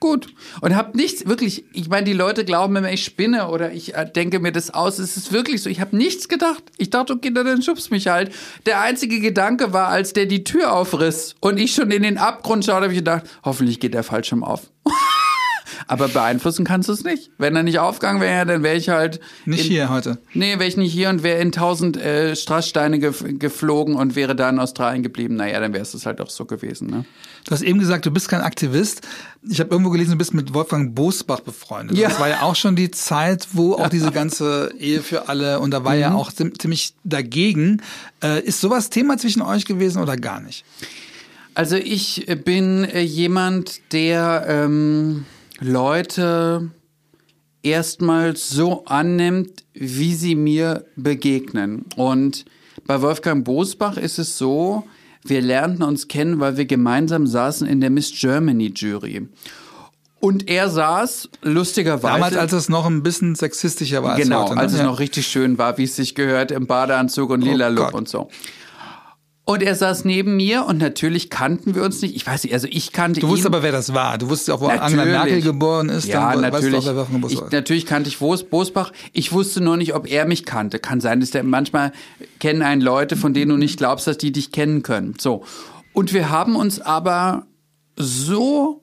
gut. 0.00 0.28
Und 0.60 0.74
habe 0.76 0.96
nichts, 0.96 1.26
wirklich, 1.26 1.64
ich 1.72 1.88
meine, 1.88 2.04
die 2.04 2.12
Leute 2.12 2.44
glauben 2.44 2.76
immer, 2.76 2.90
ich 2.90 3.04
spinne 3.04 3.48
oder 3.48 3.72
ich 3.72 3.94
äh, 3.94 4.10
denke 4.10 4.38
mir 4.40 4.52
das 4.52 4.70
aus. 4.70 4.98
Es 4.98 5.16
ist 5.16 5.32
wirklich 5.32 5.62
so, 5.62 5.70
ich 5.70 5.80
habe 5.80 5.96
nichts 5.96 6.28
gedacht. 6.28 6.62
Ich 6.76 6.90
dachte, 6.90 7.12
okay, 7.12 7.32
dann 7.32 7.62
schubst 7.62 7.90
mich 7.90 8.08
halt. 8.08 8.32
Der 8.66 8.80
einzige 8.80 9.20
Gedanke 9.20 9.72
war, 9.72 9.88
als 9.88 10.12
der 10.12 10.26
die 10.26 10.44
Tür 10.44 10.72
aufriss 10.72 11.34
und 11.40 11.58
ich 11.58 11.74
schon 11.74 11.90
in 11.90 12.02
den 12.02 12.18
Abgrund 12.18 12.64
schaute, 12.64 12.84
habe 12.84 12.92
ich 12.92 12.98
gedacht, 12.98 13.24
hoffentlich 13.44 13.80
geht 13.80 13.94
der 13.94 14.02
Fallschirm 14.02 14.44
auf. 14.44 14.70
Aber 15.88 16.08
beeinflussen 16.08 16.64
kannst 16.64 16.88
du 16.88 16.92
es 16.92 17.04
nicht. 17.04 17.30
Wenn 17.38 17.54
er 17.54 17.62
nicht 17.62 17.78
aufgegangen 17.78 18.20
wäre, 18.20 18.46
dann 18.46 18.62
wäre 18.62 18.76
ich 18.76 18.88
halt. 18.88 19.20
Nicht 19.44 19.66
in, 19.66 19.72
hier 19.72 19.88
heute. 19.88 20.18
Nee, 20.32 20.54
wäre 20.58 20.66
ich 20.66 20.76
nicht 20.76 20.92
hier 20.92 21.10
und 21.10 21.22
wäre 21.22 21.40
in 21.40 21.52
tausend 21.52 21.96
äh, 21.96 22.34
Strasssteine 22.34 22.98
ge 22.98 23.12
geflogen 23.34 23.94
und 23.94 24.16
wäre 24.16 24.34
da 24.34 24.48
in 24.48 24.58
Australien 24.58 25.02
geblieben. 25.02 25.36
Naja, 25.36 25.60
dann 25.60 25.72
wäre 25.72 25.82
es 25.82 26.06
halt 26.06 26.20
auch 26.20 26.30
so 26.30 26.44
gewesen. 26.44 26.88
Ne? 26.88 27.04
Du 27.46 27.52
hast 27.52 27.62
eben 27.62 27.78
gesagt, 27.78 28.04
du 28.04 28.10
bist 28.10 28.28
kein 28.28 28.40
Aktivist. 28.40 29.02
Ich 29.48 29.60
habe 29.60 29.70
irgendwo 29.70 29.90
gelesen, 29.90 30.10
du 30.10 30.18
bist 30.18 30.34
mit 30.34 30.52
Wolfgang 30.52 30.96
Bosbach 30.96 31.40
befreundet. 31.40 31.96
Ja. 31.96 32.08
Das 32.08 32.18
war 32.18 32.28
ja 32.28 32.42
auch 32.42 32.56
schon 32.56 32.74
die 32.74 32.90
Zeit, 32.90 33.46
wo 33.52 33.74
auch 33.74 33.88
diese 33.88 34.10
ganze 34.10 34.74
Ehe 34.78 35.00
für 35.00 35.28
alle 35.28 35.60
und 35.60 35.70
da 35.70 35.84
war 35.84 35.94
mhm. 35.94 36.00
ja 36.00 36.14
auch 36.14 36.32
ziemlich 36.32 36.94
dagegen. 37.04 37.82
Äh, 38.20 38.42
ist 38.42 38.60
sowas 38.60 38.90
Thema 38.90 39.16
zwischen 39.16 39.42
euch 39.42 39.64
gewesen 39.64 40.02
oder 40.02 40.16
gar 40.16 40.40
nicht? 40.40 40.64
Also 41.54 41.76
ich 41.76 42.26
bin 42.44 42.84
äh, 42.84 43.00
jemand, 43.00 43.80
der 43.92 44.44
ähm, 44.48 45.24
Leute 45.60 46.72
erstmal 47.62 48.36
so 48.36 48.84
annimmt, 48.86 49.64
wie 49.72 50.14
sie 50.14 50.34
mir 50.34 50.84
begegnen. 50.96 51.84
Und 51.94 52.44
bei 52.86 53.00
Wolfgang 53.02 53.44
Bosbach 53.44 53.96
ist 53.96 54.18
es 54.18 54.36
so, 54.36 54.84
wir 55.28 55.40
lernten 55.40 55.82
uns 55.82 56.08
kennen, 56.08 56.40
weil 56.40 56.56
wir 56.56 56.66
gemeinsam 56.66 57.26
saßen 57.26 57.66
in 57.66 57.80
der 57.80 57.90
Miss 57.90 58.12
Germany 58.18 58.72
Jury. 58.74 59.28
Und 60.18 60.48
er 60.48 60.70
saß 60.70 61.28
lustigerweise. 61.42 62.14
Damals, 62.14 62.36
als 62.36 62.52
es 62.52 62.68
noch 62.68 62.86
ein 62.86 63.02
bisschen 63.02 63.34
sexistischer 63.34 64.02
war. 64.02 64.16
Genau, 64.16 64.40
als, 64.40 64.50
heute, 64.50 64.54
ne? 64.56 64.60
als 64.62 64.72
es 64.72 64.78
ja. 64.78 64.86
noch 64.86 64.98
richtig 64.98 65.26
schön 65.26 65.58
war, 65.58 65.78
wie 65.78 65.84
es 65.84 65.94
sich 65.96 66.14
gehört, 66.14 66.50
im 66.50 66.66
Badeanzug 66.66 67.30
und 67.30 67.42
lila 67.42 67.68
oh 67.68 67.72
Look 67.72 67.94
und 67.94 68.08
so. 68.08 68.28
Und 69.48 69.62
er 69.62 69.76
saß 69.76 70.04
neben 70.04 70.34
mir 70.34 70.64
und 70.66 70.78
natürlich 70.78 71.30
kannten 71.30 71.76
wir 71.76 71.84
uns 71.84 72.02
nicht. 72.02 72.16
Ich 72.16 72.26
weiß 72.26 72.42
nicht, 72.42 72.52
also 72.52 72.66
ich 72.68 72.90
kannte 72.90 73.20
ihn. 73.20 73.22
Du 73.22 73.28
wusstest 73.28 73.46
aber, 73.46 73.62
wer 73.62 73.70
das 73.70 73.94
war. 73.94 74.18
Du 74.18 74.28
wusstest 74.28 74.50
auch, 74.50 74.60
wo 74.60 74.66
natürlich. 74.66 74.98
Angela 74.98 75.04
Merkel 75.04 75.40
geboren 75.40 75.88
ist. 75.88 76.08
Ja, 76.08 76.32
dann 76.32 76.40
natürlich. 76.40 76.74
Weißt 76.74 76.88
du 76.88 77.00
auch, 77.00 77.06
wer 77.12 77.30
ich, 77.30 77.52
natürlich 77.52 77.86
kannte 77.86 78.08
ich 78.08 78.18
Bosbach. 78.18 78.92
Ich 79.12 79.30
wusste 79.30 79.60
nur 79.60 79.76
nicht, 79.76 79.94
ob 79.94 80.10
er 80.10 80.26
mich 80.26 80.44
kannte. 80.44 80.80
Kann 80.80 81.00
sein, 81.00 81.20
dass 81.20 81.30
der 81.30 81.44
manchmal 81.44 81.92
kennen 82.40 82.62
einen 82.62 82.80
Leute, 82.80 83.14
von 83.14 83.34
denen 83.34 83.52
du 83.52 83.56
nicht 83.56 83.78
glaubst, 83.78 84.08
dass 84.08 84.18
die 84.18 84.32
dich 84.32 84.50
kennen 84.50 84.82
können. 84.82 85.14
So. 85.16 85.44
Und 85.92 86.12
wir 86.12 86.28
haben 86.28 86.56
uns 86.56 86.80
aber 86.80 87.46
so 87.94 88.82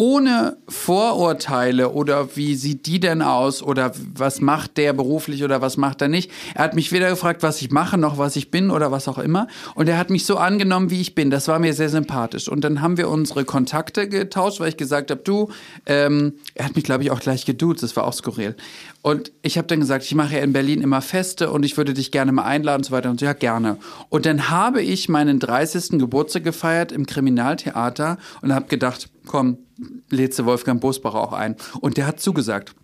ohne 0.00 0.56
Vorurteile 0.66 1.90
oder 1.90 2.34
wie 2.34 2.54
sieht 2.54 2.86
die 2.86 3.00
denn 3.00 3.20
aus 3.20 3.62
oder 3.62 3.92
was 4.14 4.40
macht 4.40 4.78
der 4.78 4.94
beruflich 4.94 5.44
oder 5.44 5.60
was 5.60 5.76
macht 5.76 6.00
er 6.00 6.08
nicht. 6.08 6.30
Er 6.54 6.64
hat 6.64 6.74
mich 6.74 6.90
weder 6.90 7.10
gefragt, 7.10 7.42
was 7.42 7.60
ich 7.60 7.70
mache, 7.70 7.98
noch 7.98 8.16
was 8.16 8.34
ich 8.36 8.50
bin 8.50 8.70
oder 8.70 8.90
was 8.90 9.08
auch 9.08 9.18
immer. 9.18 9.46
Und 9.74 9.90
er 9.90 9.98
hat 9.98 10.08
mich 10.08 10.24
so 10.24 10.38
angenommen, 10.38 10.88
wie 10.88 11.02
ich 11.02 11.14
bin. 11.14 11.28
Das 11.28 11.48
war 11.48 11.58
mir 11.58 11.74
sehr 11.74 11.90
sympathisch. 11.90 12.48
Und 12.48 12.62
dann 12.62 12.80
haben 12.80 12.96
wir 12.96 13.10
unsere 13.10 13.44
Kontakte 13.44 14.08
getauscht, 14.08 14.58
weil 14.58 14.70
ich 14.70 14.78
gesagt 14.78 15.10
habe, 15.10 15.20
du, 15.22 15.50
ähm, 15.84 16.32
er 16.54 16.64
hat 16.64 16.76
mich, 16.76 16.84
glaube 16.84 17.02
ich, 17.02 17.10
auch 17.10 17.20
gleich 17.20 17.44
geduzt. 17.44 17.82
Das 17.82 17.94
war 17.94 18.04
auch 18.04 18.14
skurril. 18.14 18.56
Und 19.02 19.32
ich 19.42 19.58
habe 19.58 19.68
dann 19.68 19.80
gesagt, 19.80 20.04
ich 20.04 20.14
mache 20.14 20.36
ja 20.36 20.40
in 20.40 20.54
Berlin 20.54 20.80
immer 20.80 21.02
Feste 21.02 21.50
und 21.50 21.62
ich 21.64 21.76
würde 21.76 21.92
dich 21.92 22.10
gerne 22.10 22.32
mal 22.32 22.44
einladen 22.44 22.80
und 22.80 22.84
so 22.84 22.92
weiter 22.92 23.10
und 23.10 23.20
so, 23.20 23.26
ja, 23.26 23.34
gerne. 23.34 23.76
Und 24.08 24.24
dann 24.24 24.48
habe 24.48 24.80
ich 24.80 25.10
meinen 25.10 25.40
30. 25.40 25.98
Geburtstag 25.98 26.44
gefeiert 26.44 26.90
im 26.90 27.04
Kriminaltheater 27.04 28.16
und 28.40 28.54
habe 28.54 28.66
gedacht, 28.66 29.10
komm, 29.26 29.58
lädst 30.08 30.38
du 30.38 30.44
Wolfgang 30.44 30.80
Bosbach 30.80 31.14
auch 31.14 31.32
ein. 31.32 31.56
Und 31.80 31.96
der 31.96 32.06
hat 32.06 32.20
zugesagt. 32.20 32.74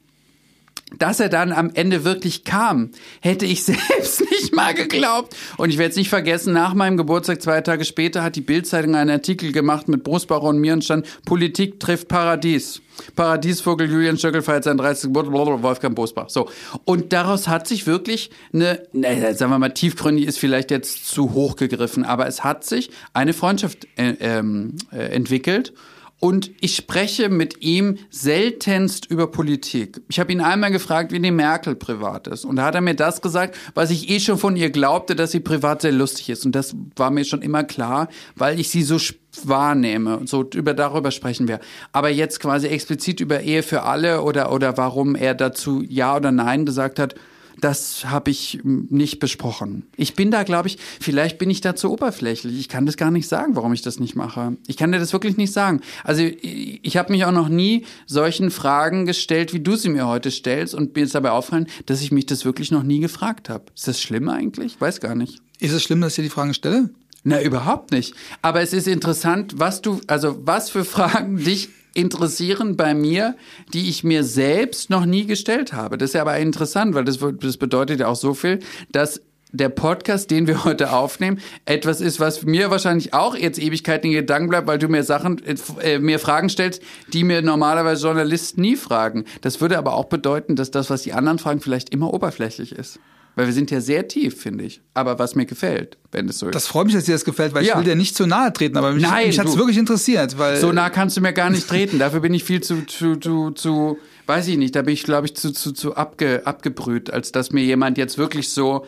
Dass 0.99 1.18
er 1.18 1.28
dann 1.28 1.51
am 1.51 1.72
Ende 1.74 2.05
wirklich 2.05 2.45
kam, 2.45 2.91
hätte 3.20 3.45
ich 3.45 3.64
selbst 3.64 4.20
nicht 4.20 4.55
mal 4.55 4.72
geglaubt. 4.72 5.34
Und 5.57 5.70
ich 5.70 5.78
werde 5.78 5.91
es 5.91 5.97
nicht 5.97 6.09
vergessen, 6.09 6.53
nach 6.53 6.74
meinem 6.74 6.97
Geburtstag, 6.97 7.43
zwei 7.43 7.61
Tage 7.61 7.84
später, 7.84 8.22
hat 8.22 8.37
die 8.37 8.41
Bildzeitung 8.41 8.95
einen 8.95 9.11
Artikel 9.11 9.51
gemacht 9.51 9.89
mit 9.89 10.05
Bosbach 10.05 10.43
und 10.43 10.59
mir 10.61 10.74
und 10.74 10.84
stand, 10.84 11.07
Politik 11.24 11.80
trifft 11.80 12.07
Paradies. 12.07 12.82
Paradiesvogel 13.16 13.91
Julian 13.91 14.16
Stöckel 14.16 14.43
feiert 14.43 14.62
sein 14.62 14.76
30. 14.76 15.12
Geburtstag, 15.12 15.62
Wolfgang 15.62 15.97
Bosbach. 15.97 16.30
So. 16.30 16.49
Und 16.84 17.12
daraus 17.12 17.49
hat 17.49 17.66
sich 17.66 17.89
wirklich 17.89 18.30
eine, 18.53 18.87
na, 18.93 19.34
sagen 19.34 19.51
wir 19.51 19.59
mal, 19.59 19.70
tiefgründig 19.70 20.26
ist 20.26 20.39
vielleicht 20.39 20.70
jetzt 20.70 21.09
zu 21.09 21.32
hoch 21.32 21.57
gegriffen, 21.57 22.05
aber 22.05 22.28
es 22.28 22.45
hat 22.45 22.64
sich 22.64 22.91
eine 23.12 23.32
Freundschaft 23.32 23.89
äh, 23.97 24.14
ähm, 24.20 24.76
äh, 24.93 25.12
entwickelt. 25.12 25.72
Und 26.19 26.51
ich 26.62 26.77
spreche 26.77 27.29
mit 27.29 27.62
ihm 27.62 27.99
seltenst 28.09 29.11
über 29.11 29.31
Politik. 29.31 30.01
Ich 30.09 30.19
habe 30.19 30.33
ihn 30.33 30.41
einmal 30.41 30.71
gefragt, 30.71 31.12
wie 31.12 31.21
die 31.21 31.31
Merkel 31.31 31.75
privat 31.75 32.27
ist. 32.27 32.47
Und 32.47 32.57
da 32.57 32.64
hat 32.64 32.75
er 32.75 32.81
mir 32.81 32.95
das 32.95 33.21
gesagt, 33.21 33.57
was 33.75 33.91
ich 33.91 34.09
eh 34.09 34.19
schon 34.19 34.39
von 34.39 34.57
ihr 34.57 34.71
glaubte, 34.71 35.14
dass 35.14 35.33
sie 35.33 35.41
privat 35.41 35.83
sehr 35.83 35.93
lustig 35.93 36.31
ist. 36.31 36.47
Und 36.47 36.53
das 36.53 36.75
war 36.97 37.11
mir 37.11 37.27
schon 37.27 37.43
immer 37.43 37.64
klar, 37.64 38.09
weil 38.35 38.59
ich 38.59 38.71
sie 38.71 38.83
so 38.83 38.99
wahrnehme. 39.45 40.23
So 40.25 40.49
über 40.55 40.73
darüber 40.73 41.11
sprechen 41.11 41.49
wir. 41.49 41.61
Aber 41.93 42.09
jetzt 42.09 42.41
quasi 42.41 42.69
explizit 42.69 43.21
über 43.21 43.43
Ehe 43.43 43.62
für 43.62 43.83
alle 43.83 44.23
oder 44.23 44.51
oder 44.53 44.79
warum 44.79 45.17
er 45.17 45.35
dazu 45.35 45.85
ja 45.87 46.17
oder 46.17 46.33
nein 46.33 46.64
gesagt 46.64 46.99
hat, 46.99 47.14
das 47.61 48.05
habe 48.07 48.31
ich 48.31 48.61
nicht 48.65 49.19
besprochen. 49.19 49.87
Ich 49.97 50.15
bin 50.15 50.31
da, 50.31 50.43
glaube 50.43 50.69
ich, 50.69 50.79
vielleicht 51.01 51.39
bin 51.39 51.51
ich 51.51 51.61
da 51.61 51.75
zu 51.75 51.91
oberflächlich. 51.91 52.59
Ich 52.59 52.69
kann 52.69 52.87
das 52.87 52.97
gar 52.97 53.11
nicht 53.11 53.29
sagen, 53.29 53.57
warum 53.57 53.73
ich 53.73 53.83
das 53.83 53.99
nicht 53.99 54.15
mache. 54.15 54.57
Ich 54.67 54.77
kann 54.77 54.93
dir 54.93 54.99
das 54.99 55.13
wirklich 55.13 55.37
nicht 55.37 55.53
sagen. 55.53 55.81
Also 56.05 56.23
ich 56.23 56.97
habe 56.97 57.13
mich 57.13 57.25
auch 57.25 57.33
noch 57.33 57.49
nie 57.49 57.85
solchen 58.07 58.51
Fragen 58.51 59.07
gestellt, 59.07 59.53
wie 59.53 59.61
du 59.61 59.77
sie 59.77 59.89
mir 59.89 60.07
heute 60.07 60.31
stellst 60.31 60.75
und 60.75 60.95
mir 60.97 61.05
ist 61.05 61.15
dabei 61.15 61.31
auffallen, 61.31 61.67
dass 61.87 62.03
ich 62.03 62.13
mich 62.13 62.27
das 62.27 62.45
wirklich 62.45 62.71
noch 62.71 62.83
nie 62.83 63.01
gefragt 63.01 63.49
habe. 63.49 63.65
Ist 63.75 63.89
das 63.89 64.01
schlimm 64.01 64.29
eigentlich? 64.29 64.81
Weiß 64.81 65.01
gar 65.01 65.15
nicht. 65.15 65.41
Ist 65.59 65.73
es 65.73 65.83
schlimm, 65.83 66.01
dass 66.01 66.13
ich 66.13 66.17
dir 66.17 66.23
die 66.23 66.31
Fragen 66.31 66.55
stelle? 66.55 66.91
Na, 67.25 67.43
überhaupt 67.43 67.91
nicht. 67.91 68.15
Aber 68.43 68.61
es 68.61 68.73
ist 68.73 68.87
interessant, 68.87 69.55
was 69.57 69.83
du, 69.83 70.01
also 70.07 70.39
was 70.45 70.71
für 70.71 70.85
Fragen 70.85 71.39
dich 71.39 71.71
interessieren 71.97 72.77
bei 72.77 72.95
mir, 72.95 73.37
die 73.73 73.89
ich 73.89 74.05
mir 74.05 74.25
selbst 74.25 74.91
noch 74.91 75.07
nie 75.07 75.27
gestellt 75.27 75.73
habe. 75.73 75.99
Das 75.99 76.11
ist 76.11 76.15
ja 76.15 76.23
aber 76.23 76.37
interessant, 76.39 76.95
weil 76.95 77.05
das, 77.05 77.19
das 77.41 77.57
bedeutet 77.57 78.01
ja 78.01 78.09
auch 78.09 78.17
so 78.17 78.35
viel, 78.35 78.61
dass 78.93 79.21
der 79.53 79.69
Podcast, 79.69 80.31
den 80.31 80.47
wir 80.47 80.65
heute 80.65 80.93
aufnehmen, 80.93 81.41
etwas 81.65 82.01
ist, 82.01 82.21
was 82.21 82.43
mir 82.43 82.71
wahrscheinlich 82.71 83.15
auch 83.15 83.37
jetzt 83.37 83.59
Ewigkeiten 83.59 84.09
in 84.09 84.13
Gedanken 84.13 84.49
bleibt, 84.49 84.67
weil 84.67 84.79
du 84.79 84.89
mir 84.89 85.03
Sachen, 85.05 85.41
äh, 85.81 85.99
mir 85.99 86.19
Fragen 86.19 86.49
stellst, 86.49 86.83
die 87.13 87.25
mir 87.25 87.43
normalerweise 87.43 88.07
Journalisten 88.07 88.61
nie 88.61 88.77
fragen. 88.77 89.25
Das 89.41 89.61
würde 89.61 89.79
aber 89.79 89.95
auch 89.95 90.07
bedeuten, 90.07 90.57
dass 90.57 90.71
das, 90.71 90.91
was 90.91 91.03
die 91.03 91.13
anderen 91.13 91.39
fragen, 91.39 91.61
vielleicht 91.61 91.91
immer 91.91 92.13
oberflächlich 92.13 92.73
ist. 92.73 92.99
Weil 93.37 93.47
wir 93.47 93.53
sind 93.53 93.70
ja 93.70 93.82
sehr 93.82 94.09
tief, 94.09 94.41
finde 94.41 94.64
ich. 94.64 94.80
Aber 94.95 95.18
was 95.18 95.34
mir 95.34 95.45
gefällt, 95.45 95.99
wenn 96.11 96.26
es 96.26 96.39
so 96.39 96.47
ist. 96.47 96.55
Das 96.55 96.66
freut 96.66 96.87
mich, 96.87 96.95
dass 96.95 97.05
dir 97.05 97.12
das 97.12 97.26
gefällt, 97.26 97.53
weil 97.53 97.66
ja. 97.66 97.74
ich 97.74 97.78
will 97.78 97.84
dir 97.84 97.95
nicht 97.95 98.16
zu 98.16 98.26
nahe 98.26 98.51
treten, 98.51 98.78
aber 98.78 98.93
mich, 98.93 99.03
Nein, 99.03 99.26
mich 99.26 99.39
hat 99.39 99.47
es 99.47 99.59
wirklich 99.59 99.76
interessiert. 99.76 100.39
Weil 100.39 100.57
so 100.57 100.72
nah 100.72 100.89
kannst 100.89 101.18
du 101.18 101.20
mir 101.20 101.34
gar 101.34 101.51
nicht 101.51 101.68
treten. 101.68 101.99
Dafür 101.99 102.20
bin 102.20 102.32
ich 102.32 102.45
viel 102.45 102.62
zu, 102.62 102.87
zu, 102.87 103.16
zu, 103.16 103.51
zu 103.51 103.99
weiß 104.26 104.49
ich 104.49 104.57
nicht, 104.57 104.74
da 104.74 104.80
bin 104.80 104.95
ich, 104.95 105.03
glaube 105.03 105.26
ich, 105.26 105.37
zu, 105.37 105.53
zu, 105.53 105.72
zu 105.72 105.97
abge, 105.97 106.43
abgebrüht, 106.47 107.12
als 107.12 107.30
dass 107.30 107.53
mir 107.53 107.62
jemand 107.62 107.99
jetzt 107.99 108.16
wirklich 108.16 108.49
so. 108.49 108.87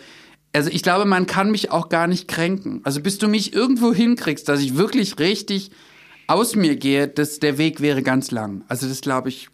Also 0.55 0.71
ich 0.71 0.83
glaube, 0.83 1.05
man 1.05 1.27
kann 1.27 1.51
mich 1.51 1.71
auch 1.71 1.91
gar 1.91 2.07
nicht 2.07 2.27
kränken. 2.27 2.81
Also 2.85 3.03
bis 3.03 3.19
du 3.19 3.29
mich 3.29 3.53
irgendwo 3.53 3.93
hinkriegst, 3.93 4.49
dass 4.49 4.61
ich 4.61 4.77
wirklich 4.77 5.19
richtig 5.19 5.71
aus 6.27 6.57
mir 6.57 6.77
gehe, 6.77 7.07
das, 7.07 7.39
der 7.39 7.59
Weg 7.59 7.83
wäre 7.83 8.03
ganz 8.03 8.31
lang. 8.31 8.65
Also 8.69 8.89
das 8.89 9.03
glaube 9.03 9.29
ich, 9.29 9.51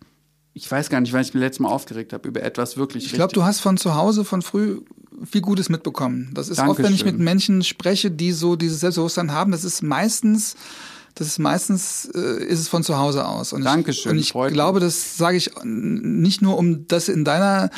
ich 0.55 0.71
weiß 0.71 0.89
gar 0.89 1.01
nicht, 1.01 1.13
wann 1.13 1.21
ich 1.21 1.35
mich 1.35 1.41
letztes 1.43 1.61
Mal 1.61 1.69
aufgeregt 1.69 2.13
habe 2.13 2.29
über 2.29 2.43
etwas 2.43 2.77
wirklich. 2.77 3.07
Ich 3.07 3.13
glaube, 3.13 3.35
du 3.35 3.45
hast 3.45 3.61
von 3.61 3.77
zu 3.77 3.97
Hause, 3.97 4.25
von 4.25 4.41
früh 4.41 4.81
viel 5.29 5.41
Gutes 5.41 5.69
mitbekommen. 5.69 6.31
Das 6.33 6.49
ist 6.49 6.59
Dankeschön. 6.59 6.85
oft, 6.85 6.89
wenn 6.89 6.95
ich 6.95 7.05
mit 7.05 7.19
Menschen 7.19 7.63
spreche, 7.63 8.11
die 8.11 8.33
so 8.33 8.55
dieses 8.55 8.81
Selbstbewusstsein 8.81 9.33
haben, 9.33 9.51
das 9.51 9.65
ist 9.65 9.83
meistens, 9.83 10.55
das 11.17 11.27
ist 11.27 11.39
meistens, 11.41 12.09
äh, 12.15 12.45
ist 12.45 12.61
es 12.61 12.69
von 12.69 12.85
zu 12.85 12.97
Hause 12.97 13.27
aus. 13.27 13.53
Und 13.53 13.65
Dankeschön. 13.65 14.17
Ich, 14.17 14.35
und 14.35 14.47
ich 14.47 14.53
glaube, 14.53 14.79
das 14.79 15.17
sage 15.17 15.37
ich 15.37 15.51
nicht 15.65 16.41
nur, 16.41 16.57
um 16.57 16.87
das 16.87 17.09
in 17.09 17.25
deiner 17.25 17.71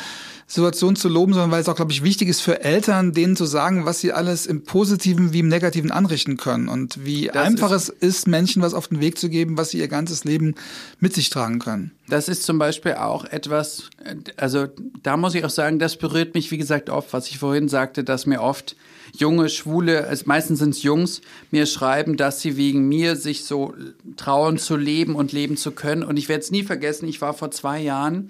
Situation 0.49 0.95
zu 0.95 1.09
loben, 1.09 1.33
sondern 1.33 1.51
weil 1.51 1.59
es 1.59 1.67
auch, 1.67 1.75
glaube 1.75 1.91
ich, 1.91 2.03
wichtig 2.03 2.29
ist 2.29 2.39
für 2.39 2.63
Eltern, 2.63 3.11
denen 3.11 3.35
zu 3.35 3.45
sagen, 3.45 3.85
was 3.85 3.99
sie 3.99 4.13
alles 4.13 4.45
im 4.45 4.63
Positiven 4.63 5.33
wie 5.33 5.39
im 5.39 5.49
Negativen 5.49 5.91
anrichten 5.91 6.37
können 6.37 6.69
und 6.69 7.03
wie 7.05 7.25
das 7.25 7.35
einfach 7.35 7.71
ist, 7.71 7.89
es 7.99 8.17
ist, 8.19 8.27
Menschen 8.27 8.61
was 8.61 8.73
auf 8.73 8.87
den 8.87 9.01
Weg 9.01 9.17
zu 9.17 9.27
geben, 9.27 9.57
was 9.57 9.71
sie 9.71 9.79
ihr 9.79 9.89
ganzes 9.89 10.23
Leben 10.23 10.55
mit 11.01 11.13
sich 11.13 11.29
tragen 11.29 11.59
können. 11.59 11.91
Das 12.07 12.29
ist 12.29 12.43
zum 12.43 12.59
Beispiel 12.59 12.93
auch 12.93 13.25
etwas, 13.25 13.89
also 14.37 14.67
da 15.03 15.17
muss 15.17 15.35
ich 15.35 15.43
auch 15.43 15.49
sagen, 15.49 15.79
das 15.79 15.97
berührt 15.97 16.33
mich, 16.33 16.49
wie 16.49 16.57
gesagt, 16.57 16.89
oft, 16.89 17.11
was 17.11 17.27
ich 17.27 17.39
vorhin 17.39 17.67
sagte, 17.67 18.05
dass 18.05 18.25
mir 18.25 18.41
oft 18.41 18.77
junge, 19.17 19.49
schwule, 19.49 20.09
meistens 20.23 20.59
sind 20.59 20.69
es 20.69 20.81
Jungs, 20.81 21.19
mir 21.51 21.65
schreiben, 21.65 22.15
dass 22.15 22.39
sie 22.39 22.55
wegen 22.55 22.87
mir 22.87 23.17
sich 23.17 23.43
so 23.43 23.73
trauen 24.15 24.57
zu 24.57 24.77
leben 24.77 25.15
und 25.15 25.33
leben 25.33 25.57
zu 25.57 25.71
können. 25.71 26.03
Und 26.03 26.17
ich 26.17 26.29
werde 26.29 26.43
es 26.43 26.51
nie 26.51 26.63
vergessen, 26.63 27.09
ich 27.09 27.19
war 27.19 27.33
vor 27.33 27.51
zwei 27.51 27.81
Jahren, 27.81 28.29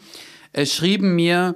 äh, 0.53 0.65
schrieben 0.65 1.15
mir 1.15 1.55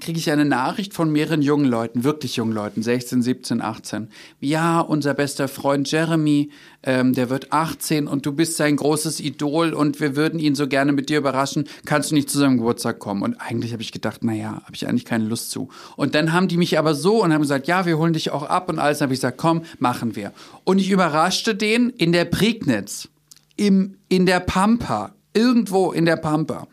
kriege 0.00 0.18
ich 0.18 0.30
eine 0.30 0.46
Nachricht 0.46 0.94
von 0.94 1.12
mehreren 1.12 1.42
jungen 1.42 1.66
Leuten, 1.66 2.02
wirklich 2.02 2.36
jungen 2.36 2.52
Leuten, 2.52 2.82
16, 2.82 3.22
17, 3.22 3.60
18. 3.60 4.08
Ja, 4.40 4.80
unser 4.80 5.12
bester 5.12 5.48
Freund 5.48 5.90
Jeremy, 5.90 6.50
ähm, 6.82 7.12
der 7.12 7.28
wird 7.28 7.52
18 7.52 8.06
und 8.06 8.24
du 8.24 8.32
bist 8.32 8.56
sein 8.56 8.76
großes 8.76 9.20
Idol 9.20 9.74
und 9.74 10.00
wir 10.00 10.16
würden 10.16 10.40
ihn 10.40 10.54
so 10.54 10.66
gerne 10.66 10.92
mit 10.92 11.10
dir 11.10 11.18
überraschen. 11.18 11.68
Kannst 11.84 12.10
du 12.10 12.14
nicht 12.14 12.30
zu 12.30 12.38
seinem 12.38 12.56
Geburtstag 12.56 13.00
kommen? 13.00 13.22
Und 13.22 13.34
eigentlich 13.34 13.72
habe 13.72 13.82
ich 13.82 13.92
gedacht, 13.92 14.24
naja, 14.24 14.62
habe 14.64 14.74
ich 14.74 14.88
eigentlich 14.88 15.04
keine 15.04 15.24
Lust 15.24 15.50
zu. 15.50 15.68
Und 15.96 16.14
dann 16.14 16.32
haben 16.32 16.48
die 16.48 16.56
mich 16.56 16.78
aber 16.78 16.94
so 16.94 17.22
und 17.22 17.32
haben 17.32 17.42
gesagt, 17.42 17.66
ja, 17.66 17.84
wir 17.84 17.98
holen 17.98 18.14
dich 18.14 18.30
auch 18.30 18.44
ab 18.44 18.70
und 18.70 18.78
alles. 18.78 18.98
Dann 18.98 19.06
habe 19.06 19.14
ich 19.14 19.20
gesagt, 19.20 19.36
komm, 19.36 19.62
machen 19.78 20.16
wir. 20.16 20.32
Und 20.64 20.78
ich 20.78 20.90
überraschte 20.90 21.54
den 21.54 21.90
in 21.90 22.12
der 22.12 22.24
Prignitz, 22.24 23.08
im, 23.56 23.96
in 24.08 24.24
der 24.24 24.40
Pampa, 24.40 25.12
irgendwo 25.34 25.92
in 25.92 26.06
der 26.06 26.16
Pampa 26.16 26.66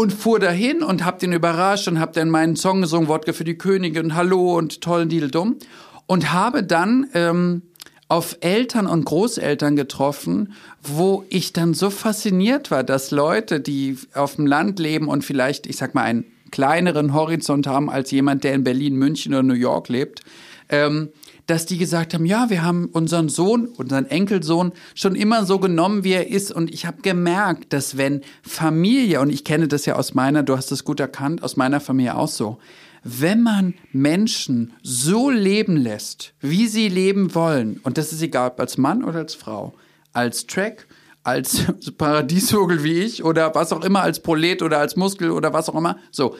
und 0.00 0.14
fuhr 0.14 0.38
dahin 0.38 0.82
und 0.82 1.04
hab 1.04 1.18
den 1.18 1.32
überrascht 1.32 1.86
und 1.86 2.00
hab 2.00 2.14
dann 2.14 2.30
meinen 2.30 2.56
Song 2.56 2.80
gesungen, 2.80 3.08
Wodka 3.08 3.34
für 3.34 3.44
die 3.44 3.58
Könige 3.58 4.00
und 4.00 4.14
Hallo 4.14 4.56
und 4.56 4.80
tollen 4.80 5.10
Diedeldum. 5.10 5.56
Und 6.06 6.32
habe 6.32 6.64
dann 6.64 7.06
ähm, 7.12 7.62
auf 8.08 8.38
Eltern 8.40 8.86
und 8.86 9.04
Großeltern 9.04 9.76
getroffen, 9.76 10.54
wo 10.82 11.24
ich 11.28 11.52
dann 11.52 11.74
so 11.74 11.90
fasziniert 11.90 12.70
war, 12.70 12.82
dass 12.82 13.10
Leute, 13.10 13.60
die 13.60 13.98
auf 14.14 14.36
dem 14.36 14.46
Land 14.46 14.78
leben 14.78 15.06
und 15.06 15.22
vielleicht, 15.22 15.66
ich 15.66 15.76
sag 15.76 15.94
mal, 15.94 16.04
einen 16.04 16.24
kleineren 16.50 17.12
Horizont 17.12 17.66
haben 17.66 17.90
als 17.90 18.10
jemand, 18.10 18.42
der 18.42 18.54
in 18.54 18.64
Berlin, 18.64 18.96
München 18.96 19.34
oder 19.34 19.42
New 19.42 19.54
York 19.54 19.90
lebt, 19.90 20.22
ähm, 20.70 21.10
dass 21.50 21.66
die 21.66 21.78
gesagt 21.78 22.14
haben, 22.14 22.26
ja, 22.26 22.48
wir 22.48 22.62
haben 22.62 22.86
unseren 22.86 23.28
Sohn, 23.28 23.66
unseren 23.66 24.06
Enkelsohn 24.06 24.70
schon 24.94 25.16
immer 25.16 25.44
so 25.44 25.58
genommen, 25.58 26.04
wie 26.04 26.12
er 26.12 26.28
ist. 26.28 26.52
Und 26.52 26.72
ich 26.72 26.86
habe 26.86 27.02
gemerkt, 27.02 27.72
dass 27.72 27.96
wenn 27.96 28.20
Familie, 28.42 29.20
und 29.20 29.30
ich 29.30 29.42
kenne 29.42 29.66
das 29.66 29.84
ja 29.84 29.96
aus 29.96 30.14
meiner, 30.14 30.44
du 30.44 30.56
hast 30.56 30.70
es 30.70 30.84
gut 30.84 31.00
erkannt, 31.00 31.42
aus 31.42 31.56
meiner 31.56 31.80
Familie 31.80 32.16
auch 32.16 32.28
so, 32.28 32.58
wenn 33.02 33.42
man 33.42 33.74
Menschen 33.92 34.74
so 34.84 35.28
leben 35.28 35.76
lässt, 35.76 36.34
wie 36.40 36.68
sie 36.68 36.88
leben 36.88 37.34
wollen, 37.34 37.80
und 37.82 37.98
das 37.98 38.12
ist 38.12 38.22
egal, 38.22 38.50
ob 38.50 38.60
als 38.60 38.78
Mann 38.78 39.02
oder 39.02 39.18
als 39.18 39.34
Frau, 39.34 39.74
als 40.12 40.46
Track, 40.46 40.86
als 41.24 41.64
Paradiesvogel 41.98 42.84
wie 42.84 43.00
ich 43.00 43.24
oder 43.24 43.56
was 43.56 43.72
auch 43.72 43.84
immer, 43.84 44.02
als 44.02 44.20
Prolet 44.20 44.62
oder 44.62 44.78
als 44.78 44.94
Muskel 44.94 45.32
oder 45.32 45.52
was 45.52 45.68
auch 45.68 45.74
immer, 45.74 45.98
so, 46.12 46.36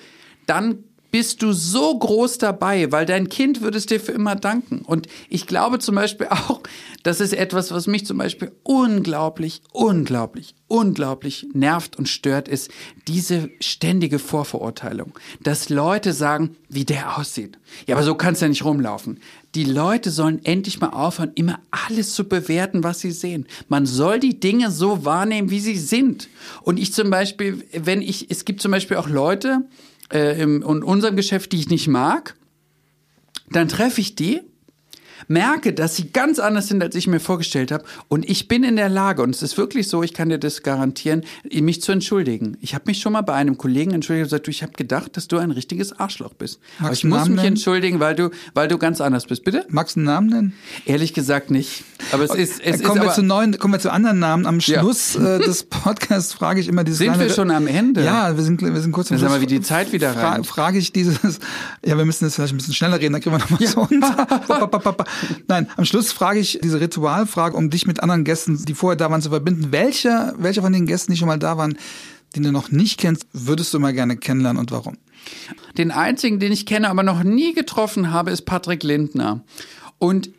dann 0.47 0.85
bist 1.11 1.43
du 1.43 1.53
so 1.53 1.99
groß 1.99 2.39
dabei, 2.39 2.93
weil 2.93 3.07
dein 3.07 3.29
Kind 3.29 3.61
würde 3.61 3.79
es 3.79 3.87
dir 3.87 4.01
für 4.01 4.13
immer 4.13 4.37
danken. 4.37 4.83
Und 4.83 5.09
ich 5.29 5.47
glaube 5.47 5.79
zum 5.79 5.95
Beispiel 5.95 6.29
auch, 6.31 6.61
das 7.03 7.21
ist 7.21 7.33
etwas, 7.33 7.73
was 7.73 7.87
mich 7.87 8.07
zum 8.07 8.19
Beispiel 8.19 8.53
unglaublich, 8.63 9.63
unglaublich, 9.73 10.55
unglaublich 10.69 11.47
nervt 11.53 11.97
und 11.97 12.09
stört, 12.09 12.49
ist 12.49 12.71
diese 13.09 13.51
ständige 13.61 14.19
Vorverurteilung. 14.19 15.13
Dass 15.43 15.69
Leute 15.69 16.13
sagen, 16.13 16.57
wie 16.69 16.85
der 16.85 17.19
aussieht. 17.19 17.59
Ja, 17.87 17.97
aber 17.97 18.05
so 18.05 18.15
kannst 18.15 18.41
du 18.41 18.47
ja 18.47 18.51
nicht 18.51 18.65
rumlaufen. 18.65 19.21
Die 19.57 19.65
Leute 19.65 20.11
sollen 20.11 20.45
endlich 20.45 20.81
mal 20.81 20.91
aufhören, 20.91 21.33
immer 21.35 21.59
alles 21.71 22.15
zu 22.15 22.29
bewerten, 22.29 22.85
was 22.85 23.01
sie 23.01 23.11
sehen. 23.11 23.47
Man 23.69 23.85
soll 23.85 24.21
die 24.21 24.39
Dinge 24.39 24.71
so 24.71 25.05
wahrnehmen, 25.05 25.51
wie 25.51 25.61
sie 25.61 25.77
sind. 25.77 26.29
Und 26.63 26.79
ich 26.79 26.93
zum 26.93 27.11
Beispiel, 27.11 27.65
wenn 27.73 28.01
ich, 28.01 28.31
es 28.31 28.45
gibt 28.45 28.61
zum 28.61 28.71
Beispiel 28.71 28.97
auch 28.97 29.09
Leute, 29.09 29.65
äh, 30.13 30.41
im, 30.41 30.63
in 30.63 30.83
unserem 30.83 31.17
Geschäft, 31.17 31.53
die 31.53 31.59
ich 31.59 31.69
nicht 31.69 31.89
mag, 31.89 32.35
dann 33.51 33.69
treffe 33.69 34.01
ich 34.01 34.15
die 34.15 34.43
merke, 35.29 35.73
dass 35.73 35.97
sie 35.97 36.11
ganz 36.11 36.39
anders 36.39 36.69
sind, 36.69 36.83
als 36.83 36.95
ich 36.95 37.07
mir 37.07 37.21
vorgestellt 37.21 37.71
habe. 37.71 37.85
Und 38.09 38.29
ich 38.29 38.49
bin 38.49 38.65
in 38.65 38.77
der 38.77 38.89
Lage, 38.89 39.23
und 39.23 39.35
es 39.35 39.43
ist 39.43 39.57
wirklich 39.57 39.89
so, 39.89 40.03
ich 40.03 40.13
kann 40.13 40.29
dir 40.29 40.39
das 40.39 40.63
garantieren, 40.63 41.25
mich 41.53 41.81
zu 41.83 41.93
entschuldigen. 41.93 42.57
Ich 42.61 42.75
habe 42.75 42.85
mich 42.87 43.01
schon 43.01 43.13
mal 43.13 43.23
bei 43.23 43.35
einem 43.35 43.57
Kollegen 43.57 43.93
entschuldigt 43.93 44.25
und 44.25 44.31
gesagt, 44.31 44.47
du, 44.47 44.51
ich 44.51 44.63
habe 44.63 44.73
gedacht, 44.73 45.17
dass 45.17 45.29
du 45.29 45.39
ein 45.39 45.51
richtiges 45.53 45.99
Arschloch 45.99 46.35
bist. 46.35 46.61
Magst 46.79 46.85
Aber 46.85 46.93
ich 46.93 47.05
muss 47.05 47.29
mich 47.29 47.37
nennen? 47.37 47.49
entschuldigen, 47.49 48.01
weil 48.01 48.15
du, 48.15 48.31
weil 48.55 48.69
du 48.69 48.79
ganz 48.79 49.01
anders 49.01 49.27
bist. 49.27 49.45
Bitte? 49.45 49.67
Magst 49.69 49.97
du 49.97 50.01
einen 50.01 50.07
Namen 50.07 50.29
nennen? 50.29 50.53
Ehrlich 50.85 51.15
gesagt 51.15 51.51
nicht. 51.51 51.85
Aber 52.13 52.25
es 52.25 52.35
ist, 52.35 52.61
es 52.61 52.83
kommen 52.83 53.01
ist 53.01 53.09
wir 53.09 53.13
zu 53.13 53.23
neuen, 53.23 53.59
kommen 53.59 53.75
wir 53.75 53.81
zu 53.81 53.93
anderen 53.93 54.19
Namen. 54.19 54.47
Am 54.47 54.61
Schluss 54.61 55.15
ja. 55.15 55.37
äh, 55.37 55.39
des 55.45 55.65
Podcasts 55.65 56.33
frage 56.33 56.61
ich 56.61 56.69
immer 56.69 56.85
dieses 56.85 56.99
Sind 56.99 57.13
kleine, 57.13 57.29
wir 57.29 57.35
schon 57.35 57.51
am 57.51 57.67
Ende? 57.67 58.05
Ja, 58.05 58.37
wir 58.37 58.45
sind, 58.45 58.63
wir 58.63 58.81
sind 58.81 58.93
kurz 58.93 59.11
am 59.11 59.19
Schluss. 59.19 59.31
Sag 59.31 59.39
mal, 59.39 59.43
wie 59.43 59.47
die 59.47 59.61
Zeit 59.61 59.93
wieder 59.93 60.17
rein. 60.17 60.45
Fra 60.45 60.55
frage 60.61 60.79
ich 60.79 60.93
dieses, 60.93 61.19
ja, 61.85 61.97
wir 61.97 62.05
müssen 62.05 62.25
jetzt 62.25 62.37
vielleicht 62.37 62.53
ein 62.53 62.57
bisschen 62.57 62.75
schneller 62.75 63.01
reden, 63.01 63.13
dann 63.13 63.23
kriegen 63.23 63.35
wir 63.35 63.41
nochmal 63.41 63.63
ja. 63.63 63.71
so 63.71 63.81
unter. 63.81 65.07
Nein, 65.49 65.69
am 65.77 65.85
Schluss 65.85 66.13
frage 66.13 66.39
ich 66.39 66.59
diese 66.63 66.81
Ritualfrage, 66.81 67.57
um 67.57 67.71
dich 67.71 67.87
mit 67.87 68.03
anderen 68.03 68.25
Gästen, 68.25 68.65
die 68.65 68.75
vorher 68.75 68.97
da 68.97 69.11
waren, 69.11 69.23
zu 69.23 69.31
verbinden. 69.31 69.73
Welcher, 69.73 70.35
welcher 70.39 70.63
von 70.63 70.73
den 70.73 70.87
Gästen, 70.87 71.13
die 71.13 71.19
schon 71.19 71.29
mal 71.29 71.39
da 71.39 71.57
waren, 71.57 71.77
den 72.37 72.43
du 72.43 72.53
noch 72.53 72.71
nicht 72.71 72.99
kennst, 72.99 73.27
würdest 73.33 73.75
du 73.75 73.81
mal 73.81 73.93
gerne 73.93 74.17
kennenlernen 74.17 74.61
und 74.61 74.71
warum? 74.71 74.97
Den 75.77 75.91
einzigen, 75.91 76.39
den 76.39 76.53
ich 76.53 76.67
kenne, 76.67 76.89
aber 76.89 77.03
noch 77.03 77.23
nie 77.23 77.55
getroffen 77.55 78.11
habe, 78.13 78.31
ist 78.31 78.43
Patrick 78.43 78.83
Lindner. 78.83 79.43
Und 79.99 80.31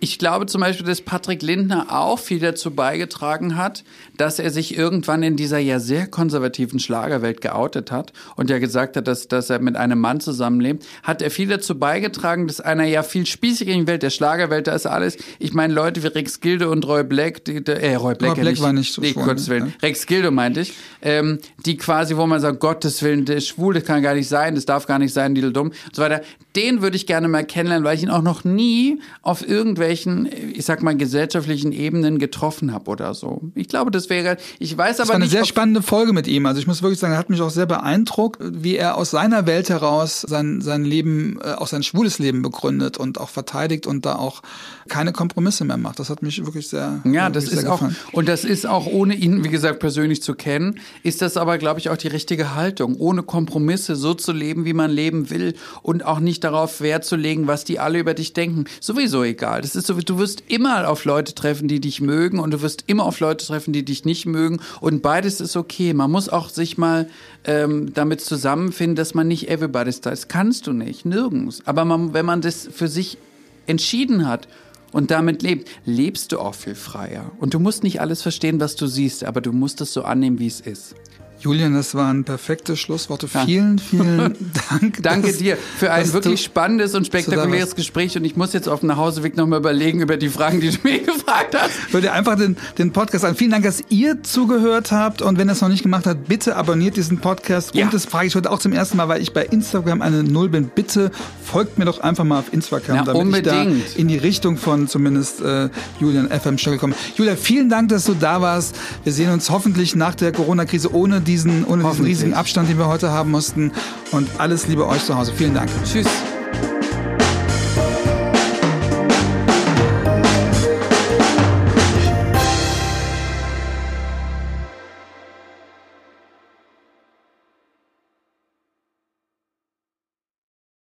ich 0.00 0.18
glaube 0.18 0.46
zum 0.46 0.62
Beispiel, 0.62 0.86
dass 0.86 1.02
Patrick 1.02 1.42
Lindner 1.42 1.86
auch 1.90 2.18
viel 2.18 2.40
dazu 2.40 2.70
beigetragen 2.70 3.56
hat, 3.56 3.84
dass 4.16 4.38
er 4.38 4.50
sich 4.50 4.76
irgendwann 4.76 5.22
in 5.22 5.36
dieser 5.36 5.58
ja 5.58 5.78
sehr 5.78 6.06
konservativen 6.06 6.80
Schlagerwelt 6.80 7.42
geoutet 7.42 7.92
hat 7.92 8.14
und 8.36 8.48
ja 8.48 8.58
gesagt 8.58 8.96
hat, 8.96 9.06
dass, 9.06 9.28
dass 9.28 9.50
er 9.50 9.58
mit 9.60 9.76
einem 9.76 10.00
Mann 10.00 10.20
zusammenlebt, 10.20 10.86
hat 11.02 11.20
er 11.20 11.30
viel 11.30 11.48
dazu 11.48 11.78
beigetragen, 11.78 12.46
dass 12.46 12.62
einer 12.62 12.84
ja 12.84 13.02
viel 13.02 13.26
spießigen 13.26 13.86
Welt, 13.86 14.02
der 14.02 14.08
Schlagerwelt, 14.08 14.66
da 14.66 14.74
ist 14.74 14.86
alles, 14.86 15.18
ich 15.38 15.52
meine 15.52 15.74
Leute 15.74 16.02
wie 16.02 16.06
Rex 16.06 16.40
Gilde 16.40 16.70
und 16.70 16.86
Roy 16.86 17.04
Black, 17.04 17.44
die, 17.44 17.56
äh, 17.66 17.94
Roy 17.96 18.14
Black, 18.14 18.36
Roy 18.36 18.40
Black 18.40 18.56
ja 18.56 18.62
war 18.62 18.72
nicht 18.72 18.94
so 18.94 19.02
nee, 19.02 19.12
schwul, 19.12 19.24
Gottes 19.24 19.48
Willen, 19.50 19.66
ja. 19.66 19.72
Rex 19.82 20.06
Gilde 20.06 20.30
meinte 20.30 20.62
ich, 20.62 20.72
ähm, 21.02 21.40
die 21.66 21.76
quasi, 21.76 22.16
wo 22.16 22.26
man 22.26 22.40
sagt, 22.40 22.58
Gottes 22.60 23.02
Willen, 23.02 23.26
der 23.26 23.36
ist 23.36 23.48
schwul, 23.48 23.74
das 23.74 23.84
kann 23.84 24.02
gar 24.02 24.14
nicht 24.14 24.28
sein, 24.28 24.54
das 24.54 24.64
darf 24.64 24.86
gar 24.86 24.98
nicht 24.98 25.12
sein, 25.12 25.34
die 25.34 25.42
dumm 25.52 25.68
und 25.68 25.94
so 25.94 26.00
weiter. 26.00 26.22
Den 26.56 26.82
würde 26.82 26.96
ich 26.96 27.06
gerne 27.06 27.28
mal 27.28 27.44
kennenlernen, 27.44 27.84
weil 27.84 27.96
ich 27.96 28.02
ihn 28.02 28.10
auch 28.10 28.22
noch 28.22 28.44
nie 28.44 29.00
auf 29.22 29.46
irgendwelche 29.46 29.89
irgendwelchen, 29.90 30.28
ich 30.54 30.64
sag 30.64 30.82
mal, 30.82 30.96
gesellschaftlichen 30.96 31.72
Ebenen 31.72 32.18
getroffen 32.18 32.72
habe 32.72 32.90
oder 32.90 33.14
so. 33.14 33.42
Ich 33.54 33.68
glaube, 33.68 33.90
das 33.90 34.08
wäre, 34.08 34.36
ich 34.58 34.76
weiß 34.76 34.96
aber 34.96 35.02
das 35.02 35.08
war 35.08 35.14
eine 35.16 35.24
nicht, 35.24 35.32
sehr 35.32 35.44
spannende 35.44 35.82
Folge 35.82 36.12
mit 36.12 36.26
ihm. 36.26 36.46
Also 36.46 36.60
ich 36.60 36.66
muss 36.66 36.82
wirklich 36.82 37.00
sagen, 37.00 37.12
er 37.12 37.18
hat 37.18 37.30
mich 37.30 37.40
auch 37.40 37.50
sehr 37.50 37.66
beeindruckt, 37.66 38.40
wie 38.40 38.76
er 38.76 38.96
aus 38.96 39.10
seiner 39.10 39.46
Welt 39.46 39.68
heraus 39.68 40.20
sein, 40.20 40.60
sein 40.60 40.84
Leben, 40.84 41.38
äh, 41.42 41.52
auch 41.52 41.66
sein 41.66 41.82
schwules 41.82 42.18
Leben 42.18 42.42
begründet 42.42 42.98
und 42.98 43.18
auch 43.18 43.28
verteidigt 43.28 43.86
und 43.86 44.06
da 44.06 44.16
auch 44.16 44.42
keine 44.88 45.12
Kompromisse 45.12 45.64
mehr 45.64 45.76
macht. 45.76 45.98
Das 45.98 46.10
hat 46.10 46.22
mich 46.22 46.44
wirklich 46.44 46.68
sehr 46.68 47.00
Ja, 47.04 47.26
wirklich 47.26 47.50
das 47.50 47.52
ist 47.52 47.66
auch, 47.66 47.82
und 48.12 48.28
das 48.28 48.44
ist 48.44 48.66
auch 48.66 48.86
ohne 48.86 49.14
ihn, 49.14 49.44
wie 49.44 49.48
gesagt, 49.48 49.80
persönlich 49.80 50.22
zu 50.22 50.34
kennen, 50.34 50.80
ist 51.02 51.22
das 51.22 51.36
aber, 51.36 51.58
glaube 51.58 51.80
ich, 51.80 51.90
auch 51.90 51.96
die 51.96 52.08
richtige 52.08 52.54
Haltung. 52.54 52.96
Ohne 52.96 53.22
Kompromisse 53.22 53.96
so 53.96 54.14
zu 54.14 54.32
leben, 54.32 54.64
wie 54.64 54.72
man 54.72 54.90
leben 54.90 55.30
will 55.30 55.54
und 55.82 56.04
auch 56.04 56.20
nicht 56.20 56.44
darauf 56.44 56.80
Wert 56.80 57.04
zu 57.04 57.16
legen, 57.16 57.46
was 57.46 57.64
die 57.64 57.78
alle 57.78 57.98
über 57.98 58.14
dich 58.14 58.32
denken. 58.32 58.64
Sowieso 58.80 59.22
egal. 59.22 59.62
Das 59.62 59.74
ist 59.74 59.79
so, 59.86 59.94
du 59.94 60.18
wirst 60.18 60.44
immer 60.48 60.88
auf 60.88 61.04
Leute 61.04 61.34
treffen, 61.34 61.68
die 61.68 61.80
dich 61.80 62.00
mögen 62.00 62.38
und 62.38 62.52
du 62.52 62.62
wirst 62.62 62.84
immer 62.86 63.04
auf 63.04 63.20
Leute 63.20 63.46
treffen, 63.46 63.72
die 63.72 63.84
dich 63.84 64.04
nicht 64.04 64.26
mögen 64.26 64.60
und 64.80 65.02
beides 65.02 65.40
ist 65.40 65.56
okay. 65.56 65.94
Man 65.94 66.10
muss 66.10 66.28
auch 66.28 66.48
sich 66.48 66.78
mal 66.78 67.08
ähm, 67.44 67.92
damit 67.94 68.20
zusammenfinden, 68.20 68.96
dass 68.96 69.14
man 69.14 69.28
nicht 69.28 69.48
everybody's 69.48 70.00
da 70.00 70.10
ist. 70.10 70.28
Kannst 70.28 70.66
du 70.66 70.72
nicht, 70.72 71.04
nirgends. 71.04 71.62
Aber 71.66 71.84
man, 71.84 72.12
wenn 72.14 72.26
man 72.26 72.40
das 72.40 72.68
für 72.72 72.88
sich 72.88 73.18
entschieden 73.66 74.26
hat 74.26 74.48
und 74.92 75.10
damit 75.10 75.42
lebt, 75.42 75.68
lebst 75.84 76.32
du 76.32 76.38
auch 76.38 76.54
viel 76.54 76.74
freier. 76.74 77.30
Und 77.38 77.54
du 77.54 77.60
musst 77.60 77.82
nicht 77.82 78.00
alles 78.00 78.22
verstehen, 78.22 78.60
was 78.60 78.76
du 78.76 78.86
siehst, 78.86 79.24
aber 79.24 79.40
du 79.40 79.52
musst 79.52 79.80
es 79.80 79.92
so 79.92 80.02
annehmen, 80.02 80.38
wie 80.38 80.48
es 80.48 80.60
ist. 80.60 80.94
Julian, 81.40 81.72
das 81.72 81.94
waren 81.94 82.24
perfekte 82.24 82.76
Schlussworte. 82.76 83.26
Vielen, 83.26 83.78
vielen 83.78 84.36
Dank. 84.70 85.02
Danke 85.02 85.32
dir 85.32 85.56
für 85.78 85.90
ein 85.90 86.12
wirklich 86.12 86.42
spannendes 86.42 86.94
und 86.94 87.06
spektakuläres 87.06 87.74
Gespräch. 87.74 88.14
Und 88.18 88.26
ich 88.26 88.36
muss 88.36 88.52
jetzt 88.52 88.68
auf 88.68 88.80
dem 88.80 88.88
Nachhauseweg 88.88 89.38
nochmal 89.38 89.58
überlegen 89.60 90.02
über 90.02 90.18
die 90.18 90.28
Fragen, 90.28 90.60
die 90.60 90.70
du 90.70 90.76
mir 90.82 90.98
gefragt 91.00 91.56
hast. 91.58 91.70
Ich 91.88 91.94
würde 91.94 92.12
einfach 92.12 92.36
den, 92.36 92.58
den 92.76 92.92
Podcast 92.92 93.24
an. 93.24 93.36
Vielen 93.36 93.52
Dank, 93.52 93.64
dass 93.64 93.82
ihr 93.88 94.22
zugehört 94.22 94.92
habt. 94.92 95.22
Und 95.22 95.38
wenn 95.38 95.48
ihr 95.48 95.52
es 95.52 95.62
noch 95.62 95.70
nicht 95.70 95.82
gemacht 95.82 96.06
habt, 96.06 96.28
bitte 96.28 96.56
abonniert 96.56 96.98
diesen 96.98 97.18
Podcast. 97.18 97.74
Ja. 97.74 97.86
Und 97.86 97.94
das 97.94 98.04
frage 98.04 98.26
ich 98.26 98.34
heute 98.34 98.50
auch 98.50 98.58
zum 98.58 98.72
ersten 98.72 98.98
Mal, 98.98 99.08
weil 99.08 99.22
ich 99.22 99.32
bei 99.32 99.44
Instagram 99.46 100.02
eine 100.02 100.22
Null 100.22 100.50
bin. 100.50 100.68
Bitte 100.68 101.10
folgt 101.42 101.78
mir 101.78 101.86
doch 101.86 102.00
einfach 102.00 102.24
mal 102.24 102.40
auf 102.40 102.52
Instagram, 102.52 102.96
Na, 102.96 103.04
damit 103.04 103.22
unbedingt. 103.22 103.76
ich 103.86 103.94
da 103.94 103.98
in 103.98 104.08
die 104.08 104.18
Richtung 104.18 104.58
von 104.58 104.88
zumindest 104.88 105.40
äh, 105.40 105.70
Julian 105.98 106.28
FM 106.28 106.58
Stöckel 106.58 106.78
komme. 106.78 106.94
Julia, 107.16 107.34
vielen 107.36 107.70
Dank, 107.70 107.88
dass 107.88 108.04
du 108.04 108.12
da 108.12 108.42
warst. 108.42 108.76
Wir 109.04 109.12
sehen 109.14 109.30
uns 109.32 109.48
hoffentlich 109.48 109.96
nach 109.96 110.14
der 110.14 110.32
Corona-Krise 110.32 110.94
ohne 110.94 111.22
die 111.22 111.29
diesen, 111.30 111.64
ohne 111.64 111.84
diesen 111.84 112.04
riesigen 112.04 112.34
Abstand, 112.34 112.68
den 112.68 112.78
wir 112.78 112.88
heute 112.88 113.10
haben 113.10 113.30
mussten. 113.30 113.72
Und 114.10 114.28
alles 114.38 114.66
Liebe 114.66 114.86
euch 114.86 115.04
zu 115.04 115.16
Hause. 115.16 115.32
Vielen 115.34 115.54
Dank. 115.54 115.70
Tschüss. 115.84 116.08